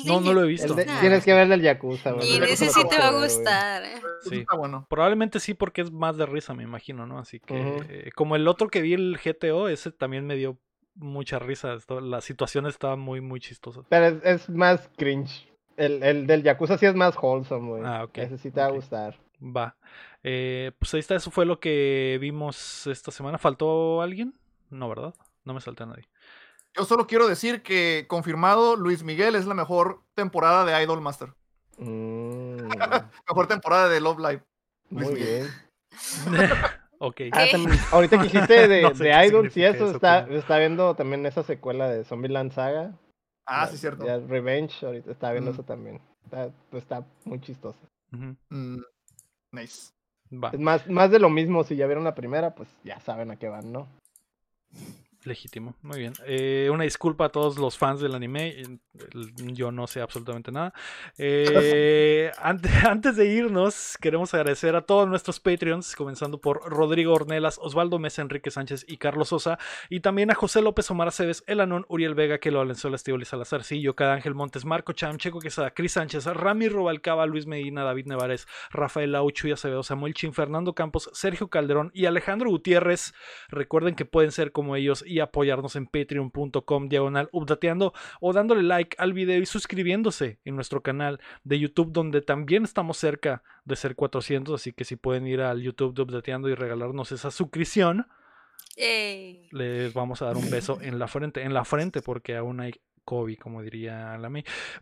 no, 0.06 0.22
no 0.22 0.34
lo 0.34 0.44
he 0.46 0.48
visto. 0.48 0.74
tienes 1.02 1.26
que 1.26 1.34
ver 1.34 1.44
el 1.44 1.50
del 1.50 1.62
Yakuza. 1.62 2.16
Y 2.22 2.42
ese 2.42 2.70
sí 2.70 2.82
te 2.90 2.98
va 2.98 3.10
a 3.10 3.22
gustar. 3.22 3.84
¿eh? 3.84 4.02
Sí. 4.22 4.46
bueno. 4.56 4.88
Probablemente 4.90 5.42
sí 5.42 5.54
porque 5.54 5.82
es 5.82 5.92
más 5.92 6.16
de 6.16 6.26
risa, 6.26 6.54
me 6.54 6.64
imagino, 6.64 7.06
¿no? 7.06 7.20
Así 7.20 7.42
que 7.42 7.84
eh, 7.90 8.12
como 8.16 8.38
el 8.38 8.48
otro 8.48 8.70
que 8.70 8.82
vi, 8.82 8.94
el 8.94 9.20
GTO, 9.22 9.68
ese 9.68 9.92
también 9.92 10.26
me 10.26 10.36
dio 10.36 10.58
mucha 11.00 11.40
risa. 11.40 11.78
La 12.02 12.22
situación 12.22 12.68
estaba 12.68 12.96
muy, 12.96 13.22
muy 13.22 13.40
chistosa. 13.40 13.82
Pero 13.90 14.20
es 14.24 14.50
más 14.50 14.90
cringe. 14.98 15.48
El, 15.78 16.04
el, 16.04 16.28
del 16.28 16.44
Yakuza 16.44 16.78
sí 16.78 16.86
es 16.86 16.96
más 16.96 17.16
wholesome, 17.20 17.70
güey. 17.70 17.84
Ah, 17.86 18.04
ok. 18.04 18.18
Ese 18.18 18.38
sí 18.38 18.52
te 18.52 18.60
va 18.60 18.68
a 18.68 18.72
gustar. 18.72 19.18
Va. 19.42 19.78
Eh, 20.24 20.74
pues 20.78 20.94
ahí 20.94 21.00
está, 21.00 21.16
eso 21.16 21.32
fue 21.32 21.46
lo 21.46 21.60
que 21.60 22.18
vimos 22.20 22.86
esta 22.88 23.12
semana. 23.12 23.38
¿Faltó 23.38 24.02
alguien? 24.02 24.38
No, 24.70 24.90
¿verdad? 24.90 25.14
No 25.46 25.54
me 25.54 25.62
salté 25.62 25.84
a 25.84 25.88
nadie. 25.88 26.10
Yo 26.76 26.86
solo 26.86 27.08
quiero 27.08 27.28
decir 27.28 27.64
que, 27.64 28.06
confirmado, 28.08 28.76
Luis 28.76 29.04
Miguel 29.04 29.36
es 29.36 29.46
la 29.46 29.54
mejor 29.54 30.04
temporada 30.14 30.66
de 30.66 30.84
Idol 30.84 31.02
Master. 31.02 31.34
Mm. 31.78 32.68
mejor 33.28 33.48
temporada 33.48 33.88
de 33.88 34.02
Love 34.02 34.20
Live. 34.20 34.44
Muy 34.90 35.16
bien. 35.16 35.48
ok. 37.00 37.22
Ah, 37.32 37.46
ahorita 37.92 38.18
que 38.18 38.24
dijiste 38.24 38.68
de, 38.68 38.94
de 38.94 39.26
Idol, 39.28 39.52
sí, 39.52 39.64
eso, 39.64 39.92
está, 39.92 40.28
está 40.30 40.58
viendo 40.60 40.96
también 40.96 41.26
esa 41.26 41.44
secuela 41.44 41.90
de 41.90 42.06
Zombieland 42.06 42.52
Saga. 42.52 42.94
Ah, 43.46 43.68
sí, 43.68 43.78
cierto. 43.78 44.06
Revenge, 44.28 44.86
ahorita 44.86 45.12
estaba 45.12 45.34
viendo 45.34 45.52
eso 45.52 45.64
también. 45.64 46.00
Está, 46.24 46.52
pues, 46.70 46.84
está 46.84 47.04
muy 47.26 47.42
chistoso. 47.42 47.80
Mm, 48.12 48.78
nice. 49.52 49.92
Es 50.54 50.60
más, 50.60 50.88
más 50.88 51.10
de 51.10 51.20
lo 51.20 51.30
mismo, 51.30 51.64
si 51.64 51.76
ya 51.76 51.88
vieron 51.88 52.04
la 52.04 52.14
primera, 52.14 52.54
pues 52.54 52.70
ya 52.84 53.00
saben 53.00 53.32
a 53.32 53.38
qué 53.38 53.50
van, 53.50 53.72
¿no? 53.72 53.88
Legítimo, 55.26 55.76
muy 55.82 56.00
bien. 56.00 56.14
Eh, 56.26 56.70
una 56.72 56.86
disculpa 56.86 57.26
a 57.26 57.30
todos 57.30 57.58
los 57.58 57.78
fans 57.78 58.00
del 58.00 58.16
anime. 58.16 58.80
Yo 59.36 59.70
no 59.70 59.86
sé 59.86 60.00
absolutamente 60.00 60.50
nada. 60.50 60.74
Eh, 61.18 62.32
antes, 62.42 62.72
antes, 62.86 63.18
de 63.18 63.26
irnos, 63.26 63.98
queremos 64.00 64.34
agradecer 64.34 64.78
a 64.78 64.82
todos 64.84 65.10
nuestros 65.10 65.42
Patreons, 65.42 65.98
comenzando 65.98 66.40
por 66.40 66.62
Rodrigo 66.72 67.14
Ornelas, 67.14 67.60
Osvaldo 67.62 68.00
Mesa, 68.00 68.22
Enrique 68.22 68.50
Sánchez 68.50 68.86
y 68.88 68.96
Carlos 68.96 69.28
Sosa. 69.28 69.60
Y 69.90 70.00
también 70.00 70.32
a 70.32 70.36
José 70.36 70.62
López 70.62 70.90
Omar 70.90 71.10
Aceves, 71.10 71.44
Elanón, 71.48 71.86
Uriel 71.90 72.16
Vega, 72.16 72.38
que 72.38 72.50
lo 72.50 72.60
Valenzuela, 72.60 72.96
Estíbal 72.96 73.22
y 73.22 73.26
Salazar, 73.26 73.66
Sillo, 73.66 73.98
Cada 73.98 74.14
Ángel 74.14 74.36
Montes, 74.36 74.64
Marco 74.64 74.94
Cham, 74.94 75.18
Checo 75.18 75.40
Quesada, 75.40 75.72
Cris 75.72 75.94
Sánchez, 75.94 76.28
Rami 76.28 76.70
Robalcaba, 76.70 77.26
Luis 77.26 77.46
Medina, 77.46 77.84
David 77.84 78.06
Nevares, 78.06 78.48
Rafael 78.72 79.12
Laucho 79.12 79.50
y 79.50 79.52
Acevedo, 79.52 79.84
Samuel 79.84 80.14
Chin, 80.14 80.32
Fernando 80.32 80.74
Campos, 80.76 81.10
Sergio 81.12 81.50
Calderón 81.50 81.92
y 81.94 82.06
Alejandro 82.06 82.50
Gutiérrez. 82.50 83.14
Recuerden 83.50 83.96
que 83.96 84.06
pueden 84.06 84.32
ser 84.32 84.54
como 84.54 84.78
ellos 84.78 85.04
y 85.10 85.20
apoyarnos 85.20 85.76
en 85.76 85.88
patreon.com 85.88 86.90
diagonal 86.90 87.30
updateando 87.32 87.94
o 88.22 88.34
dándole 88.34 88.64
like 88.64 88.96
al 89.00 89.14
video 89.14 89.40
y 89.40 89.46
suscribiéndose 89.46 90.40
en 90.46 90.56
nuestro 90.56 90.82
canal 90.82 91.20
de 91.44 91.60
YouTube 91.60 91.92
donde 91.92 92.22
también 92.22 92.64
estamos 92.64 92.98
cerca 92.98 93.44
de 93.66 93.76
ser 93.76 93.96
400 93.96 94.56
así 94.56 94.74
que 94.74 94.86
si 94.86 94.96
pueden 94.96 95.28
ir 95.28 95.42
al 95.42 95.62
YouTube 95.62 95.94
de 95.94 96.02
updateando 96.04 96.50
y 96.50 96.56
regalarnos 96.56 97.12
esa 97.12 97.32
suscripción 97.32 98.08
les 98.78 99.94
vamos 99.94 100.22
a 100.22 100.26
dar 100.26 100.38
un 100.38 100.50
beso 100.50 100.80
en 100.82 101.00
la 101.00 101.08
frente 101.08 101.42
en 101.42 101.54
la 101.54 101.66
frente 101.66 102.02
porque 102.02 102.36
aún 102.36 102.62
hay 102.62 102.74
COVID, 103.10 103.40
como 103.40 103.64
diría 103.64 104.20
la 104.20 104.32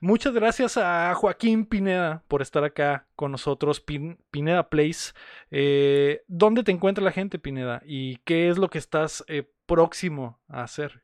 Muchas 0.02 0.34
gracias 0.34 0.76
a 0.76 1.14
Joaquín 1.16 1.66
Pineda 1.66 2.24
por 2.28 2.42
estar 2.42 2.66
acá 2.66 3.08
con 3.16 3.32
nosotros, 3.32 3.80
Pineda 3.80 4.70
Place. 4.70 5.14
Eh, 5.50 6.24
¿Dónde 6.28 6.64
te 6.64 6.74
encuentra 6.74 7.06
la 7.06 7.14
gente, 7.14 7.40
Pineda? 7.40 7.82
¿Y 7.86 8.18
qué 8.26 8.50
es 8.50 8.58
lo 8.58 8.70
que 8.70 8.80
estás 8.80 9.24
eh, 9.30 9.50
próximo 9.68 10.40
a 10.48 10.64
hacer? 10.64 11.04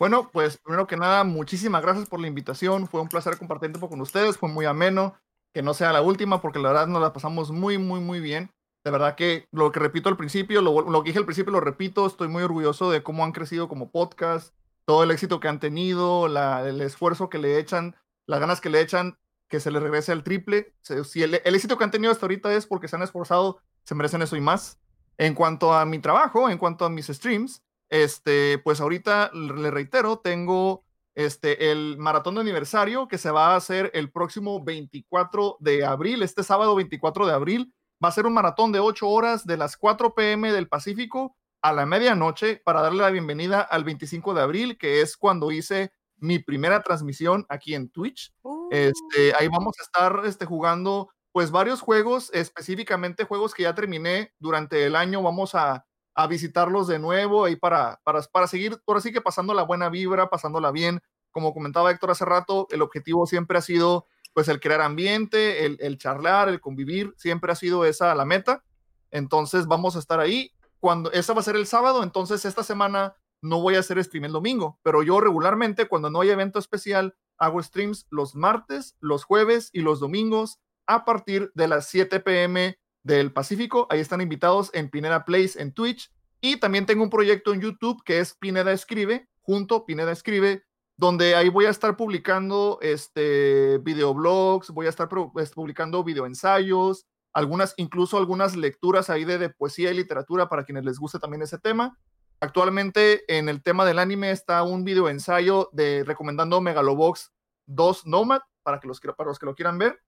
Bueno, 0.00 0.30
pues 0.32 0.56
primero 0.56 0.86
que 0.86 0.96
nada, 0.96 1.24
muchísimas 1.24 1.82
gracias 1.82 2.08
por 2.08 2.20
la 2.20 2.26
invitación. 2.26 2.88
Fue 2.88 3.02
un 3.02 3.08
placer 3.08 3.36
compartir 3.36 3.70
tiempo 3.70 3.90
con 3.90 4.00
ustedes. 4.00 4.38
Fue 4.38 4.48
muy 4.48 4.64
ameno. 4.64 5.14
Que 5.52 5.62
no 5.62 5.74
sea 5.74 5.92
la 5.92 6.00
última, 6.00 6.40
porque 6.40 6.58
la 6.58 6.68
verdad 6.68 6.86
nos 6.86 7.02
la 7.02 7.12
pasamos 7.12 7.50
muy, 7.50 7.76
muy, 7.76 8.00
muy 8.00 8.20
bien. 8.20 8.50
De 8.84 8.90
verdad 8.90 9.14
que 9.14 9.46
lo 9.50 9.72
que 9.72 9.80
repito 9.80 10.08
al 10.08 10.16
principio, 10.16 10.62
lo, 10.62 10.88
lo 10.88 11.02
que 11.02 11.08
dije 11.08 11.18
al 11.18 11.26
principio 11.26 11.52
lo 11.52 11.60
repito. 11.60 12.06
Estoy 12.06 12.28
muy 12.28 12.42
orgulloso 12.42 12.90
de 12.90 13.02
cómo 13.02 13.24
han 13.24 13.32
crecido 13.32 13.68
como 13.68 13.90
podcast, 13.90 14.54
todo 14.86 15.02
el 15.02 15.10
éxito 15.10 15.38
que 15.38 15.48
han 15.48 15.60
tenido, 15.60 16.26
el 16.26 16.80
esfuerzo 16.80 17.28
que 17.28 17.38
le 17.38 17.58
echan, 17.58 17.94
las 18.26 18.40
ganas 18.40 18.60
que 18.60 18.70
le 18.70 18.80
echan, 18.80 19.18
que 19.48 19.60
se 19.60 19.70
les 19.70 19.82
regrese 19.82 20.12
al 20.12 20.22
triple. 20.22 20.72
Si 21.04 21.22
el, 21.22 21.42
el 21.44 21.54
éxito 21.54 21.76
que 21.76 21.84
han 21.84 21.90
tenido 21.90 22.12
hasta 22.12 22.24
ahorita 22.24 22.54
es 22.54 22.64
porque 22.64 22.88
se 22.88 22.96
han 22.96 23.02
esforzado, 23.02 23.60
se 23.84 23.94
merecen 23.94 24.22
eso 24.22 24.36
y 24.36 24.40
más. 24.40 24.78
En 25.20 25.34
cuanto 25.34 25.74
a 25.74 25.84
mi 25.84 25.98
trabajo, 25.98 26.48
en 26.48 26.56
cuanto 26.56 26.86
a 26.86 26.88
mis 26.88 27.08
streams, 27.08 27.62
este, 27.90 28.56
pues 28.64 28.80
ahorita 28.80 29.30
le 29.34 29.70
reitero, 29.70 30.18
tengo 30.18 30.82
este, 31.14 31.70
el 31.70 31.98
maratón 31.98 32.36
de 32.36 32.40
aniversario 32.40 33.06
que 33.06 33.18
se 33.18 33.30
va 33.30 33.52
a 33.52 33.56
hacer 33.56 33.90
el 33.92 34.10
próximo 34.10 34.64
24 34.64 35.58
de 35.60 35.84
abril, 35.84 36.22
este 36.22 36.42
sábado 36.42 36.74
24 36.74 37.26
de 37.26 37.34
abril. 37.34 37.74
Va 38.02 38.08
a 38.08 38.12
ser 38.12 38.24
un 38.24 38.32
maratón 38.32 38.72
de 38.72 38.80
8 38.80 39.06
horas 39.06 39.44
de 39.44 39.58
las 39.58 39.76
4 39.76 40.14
pm 40.14 40.54
del 40.54 40.68
Pacífico 40.68 41.36
a 41.60 41.74
la 41.74 41.84
medianoche 41.84 42.62
para 42.64 42.80
darle 42.80 43.02
la 43.02 43.10
bienvenida 43.10 43.60
al 43.60 43.84
25 43.84 44.32
de 44.32 44.40
abril, 44.40 44.78
que 44.78 45.02
es 45.02 45.18
cuando 45.18 45.52
hice 45.52 45.92
mi 46.16 46.38
primera 46.38 46.82
transmisión 46.82 47.44
aquí 47.50 47.74
en 47.74 47.90
Twitch. 47.90 48.32
Este, 48.70 49.34
ahí 49.38 49.48
uh. 49.48 49.52
vamos 49.52 49.74
a 49.78 49.82
estar 49.82 50.22
este, 50.24 50.46
jugando 50.46 51.10
pues 51.32 51.50
varios 51.50 51.80
juegos, 51.80 52.30
específicamente 52.32 53.24
juegos 53.24 53.54
que 53.54 53.62
ya 53.64 53.74
terminé 53.74 54.32
durante 54.38 54.84
el 54.84 54.96
año, 54.96 55.22
vamos 55.22 55.54
a, 55.54 55.86
visitarlos 56.28 56.86
de 56.86 56.98
nuevo 56.98 57.48
y 57.48 57.56
para, 57.56 57.98
para, 58.04 58.20
para 58.20 58.46
seguir, 58.46 58.78
por 58.84 59.00
sí 59.00 59.10
que 59.10 59.22
pasando 59.22 59.54
la 59.54 59.62
buena 59.62 59.88
vibra, 59.88 60.28
pasándola 60.28 60.70
bien. 60.70 61.00
Como 61.30 61.54
comentaba 61.54 61.90
Héctor 61.90 62.10
hace 62.10 62.26
rato, 62.26 62.66
el 62.70 62.82
objetivo 62.82 63.24
siempre 63.24 63.56
ha 63.56 63.62
sido 63.62 64.04
pues 64.34 64.46
el 64.48 64.60
crear 64.60 64.82
ambiente, 64.82 65.64
el, 65.64 65.78
el 65.80 65.96
charlar, 65.96 66.50
el 66.50 66.60
convivir, 66.60 67.14
siempre 67.16 67.52
ha 67.52 67.54
sido 67.54 67.86
esa 67.86 68.14
la 68.14 68.26
meta. 68.26 68.62
Entonces 69.10 69.66
vamos 69.66 69.96
a 69.96 69.98
estar 69.98 70.20
ahí. 70.20 70.52
Cuando 70.78 71.10
esa 71.12 71.32
va 71.32 71.40
a 71.40 71.44
ser 71.44 71.56
el 71.56 71.66
sábado, 71.66 72.02
entonces 72.02 72.44
esta 72.44 72.64
semana 72.64 73.16
no 73.40 73.62
voy 73.62 73.76
a 73.76 73.80
hacer 73.80 74.02
stream 74.04 74.26
el 74.26 74.32
domingo, 74.32 74.78
pero 74.82 75.02
yo 75.02 75.20
regularmente 75.20 75.88
cuando 75.88 76.10
no 76.10 76.20
hay 76.20 76.28
evento 76.28 76.58
especial 76.58 77.16
hago 77.38 77.62
streams 77.62 78.06
los 78.10 78.34
martes, 78.34 78.96
los 79.00 79.24
jueves 79.24 79.70
y 79.72 79.80
los 79.80 80.00
domingos 80.00 80.60
a 80.90 81.04
partir 81.04 81.52
de 81.54 81.68
las 81.68 81.86
7 81.86 82.18
pm 82.18 82.76
del 83.04 83.32
Pacífico. 83.32 83.86
Ahí 83.90 84.00
están 84.00 84.20
invitados 84.20 84.70
en 84.74 84.90
Pineda 84.90 85.24
Place 85.24 85.52
en 85.62 85.72
Twitch. 85.72 86.10
Y 86.40 86.56
también 86.56 86.84
tengo 86.84 87.04
un 87.04 87.10
proyecto 87.10 87.54
en 87.54 87.60
YouTube 87.60 88.02
que 88.04 88.18
es 88.18 88.34
Pineda 88.34 88.72
Escribe, 88.72 89.28
junto 89.40 89.86
Pineda 89.86 90.10
Escribe, 90.10 90.64
donde 90.96 91.36
ahí 91.36 91.48
voy 91.48 91.66
a 91.66 91.70
estar 91.70 91.96
publicando 91.96 92.78
este 92.82 93.78
videoblogs, 93.78 94.70
voy 94.70 94.86
a 94.86 94.88
estar 94.88 95.08
pues, 95.08 95.52
publicando 95.52 96.02
videoensayos, 96.02 97.06
algunas, 97.32 97.74
incluso 97.76 98.18
algunas 98.18 98.56
lecturas 98.56 99.10
ahí 99.10 99.24
de, 99.24 99.38
de, 99.38 99.50
poesía 99.50 99.92
y 99.92 99.94
literatura 99.94 100.48
para 100.48 100.64
quienes 100.64 100.84
les 100.84 100.98
guste 100.98 101.20
también 101.20 101.42
ese 101.42 101.58
tema. 101.58 101.96
Actualmente 102.40 103.22
en 103.28 103.48
el 103.48 103.62
tema 103.62 103.84
del 103.84 104.00
anime 104.00 104.32
está 104.32 104.64
un 104.64 104.82
videoensayo 104.82 105.68
de 105.72 106.02
recomendando 106.04 106.60
Megalobox 106.60 107.30
2 107.66 108.06
Nomad 108.06 108.40
para, 108.64 108.80
que 108.80 108.88
los, 108.88 109.00
para 109.00 109.28
los 109.28 109.38
que 109.38 109.46
lo 109.46 109.54
quieran 109.54 109.78
ver. 109.78 110.00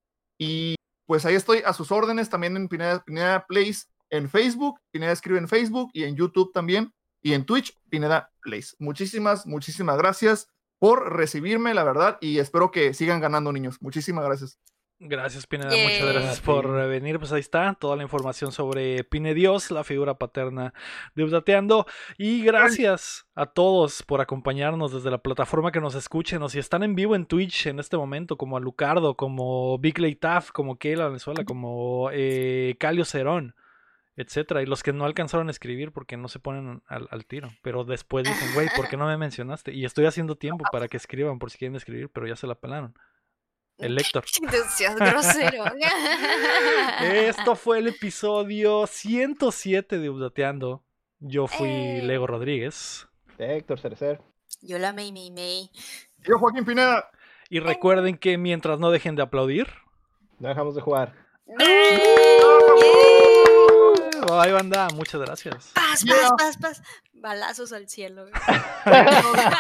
Y 0.43 0.75
pues 1.07 1.25
ahí 1.25 1.37
estoy 1.37 1.63
a 1.65 1.73
sus 1.73 1.93
órdenes 1.93 2.29
también 2.29 2.57
en 2.57 2.67
Pineda, 2.67 3.05
Pineda 3.05 3.47
Place 3.47 3.83
en 4.11 4.29
Facebook, 4.29 4.81
Pineda 4.91 5.13
escribe 5.13 5.39
en 5.39 5.47
Facebook 5.47 5.91
y 5.93 6.03
en 6.03 6.17
YouTube 6.17 6.53
también 6.53 6.93
y 7.23 7.35
en 7.35 7.47
Twitch, 7.47 7.79
Pineda 7.89 8.29
Place. 8.41 8.75
Muchísimas, 8.81 9.47
muchísimas 9.47 9.97
gracias 9.99 10.49
por 10.81 11.13
recibirme, 11.13 11.75
la 11.75 11.85
verdad, 11.85 12.19
y 12.21 12.41
espero 12.41 12.73
que 12.73 12.93
sigan 12.93 13.21
ganando 13.21 13.53
niños. 13.53 13.81
Muchísimas 13.81 14.25
gracias. 14.25 14.59
Gracias, 15.05 15.49
Pineda. 15.49 15.71
Muchas 15.71 16.13
gracias 16.13 16.41
por 16.41 16.71
venir. 16.89 17.19
Pues 17.19 17.33
ahí 17.33 17.41
está 17.41 17.75
toda 17.75 17.97
la 17.97 18.05
información 18.05 18.53
sobre 18.53 19.03
Pine 19.03 19.35
Dios, 19.35 19.73
la 19.73 19.83
figura 19.83 20.15
paterna 20.15 20.73
de 21.17 21.25
Updateando. 21.25 21.87
Y 22.19 22.45
gracias 22.45 23.27
a 23.35 23.47
todos 23.47 24.05
por 24.05 24.21
acompañarnos 24.21 24.93
desde 24.93 25.11
la 25.11 25.19
plataforma 25.19 25.73
que 25.73 25.81
nos 25.81 25.97
escuchen. 25.97 26.41
O 26.45 26.49
si 26.49 26.61
están 26.61 26.85
en 26.85 26.95
vivo 26.95 27.17
en 27.17 27.27
Twitch 27.27 27.67
en 27.67 27.81
este 27.81 27.97
momento, 27.97 28.37
como 28.37 28.57
a 28.57 28.61
Lucardo, 28.61 29.17
como 29.17 29.77
Big 29.79 29.99
Lay 29.99 30.15
Taff, 30.15 30.53
como 30.53 30.79
Keila 30.79 31.09
Venezuela, 31.09 31.45
como 31.45 32.11
eh, 32.13 32.77
Calio 32.79 33.05
Cerón, 33.05 33.57
etcétera. 34.15 34.63
Y 34.63 34.67
los 34.67 34.85
que 34.85 34.93
no 34.93 35.05
alcanzaron 35.05 35.49
a 35.49 35.51
escribir 35.51 35.91
porque 35.91 36.17
no 36.17 36.29
se 36.29 36.39
ponen 36.39 36.81
al, 36.87 37.09
al 37.11 37.27
tiro. 37.27 37.51
Pero 37.63 37.83
después 37.83 38.25
dicen, 38.25 38.55
güey, 38.55 38.69
¿por 38.77 38.89
qué 38.89 38.97
no 38.97 39.07
me 39.07 39.17
mencionaste? 39.17 39.73
Y 39.73 39.85
estoy 39.85 40.07
haciendo 40.07 40.37
tiempo 40.37 40.65
para 40.71 40.87
que 40.87 40.97
escriban 40.97 41.41
por 41.41 41.51
si 41.51 41.59
quieren 41.59 41.75
escribir, 41.75 42.09
pero 42.09 42.29
ya 42.29 42.37
se 42.37 42.47
la 42.47 42.55
pelaron. 42.55 42.95
El 43.83 43.97
lector. 43.97 44.25
grosero. 44.97 45.65
Esto 47.03 47.57
fue 47.57 47.79
el 47.79 47.89
episodio 47.89 48.87
107 48.87 49.99
de 49.99 50.09
Updateando. 50.09 50.85
Yo 51.19 51.49
fui 51.49 51.69
eh. 51.69 52.01
Lego 52.03 52.27
Rodríguez. 52.27 53.09
Héctor 53.39 53.81
Cerecer. 53.81 54.21
Yo 54.61 54.79
la 54.79 54.93
May 54.93 55.11
May 55.13 55.33
May. 55.33 55.71
Yo 56.19 56.39
Joaquín 56.39 56.65
Pineda. 56.65 57.11
Y 57.51 57.59
recuerden 57.59 58.17
que 58.17 58.39
mientras 58.39 58.79
no 58.79 58.91
dejen 58.91 59.17
de 59.17 59.23
aplaudir, 59.23 59.67
no 60.39 60.49
dejamos 60.49 60.75
de 60.75 60.81
jugar. 60.81 61.15
Bye, 64.29 64.53
banda. 64.53 64.89
Muchas 64.95 65.21
gracias. 65.21 65.73
Paz, 65.75 66.05
paz, 66.05 66.33
paz, 66.39 66.57
paz. 66.57 66.83
Balazos 67.13 67.73
al 67.73 67.89
cielo. 67.89 68.27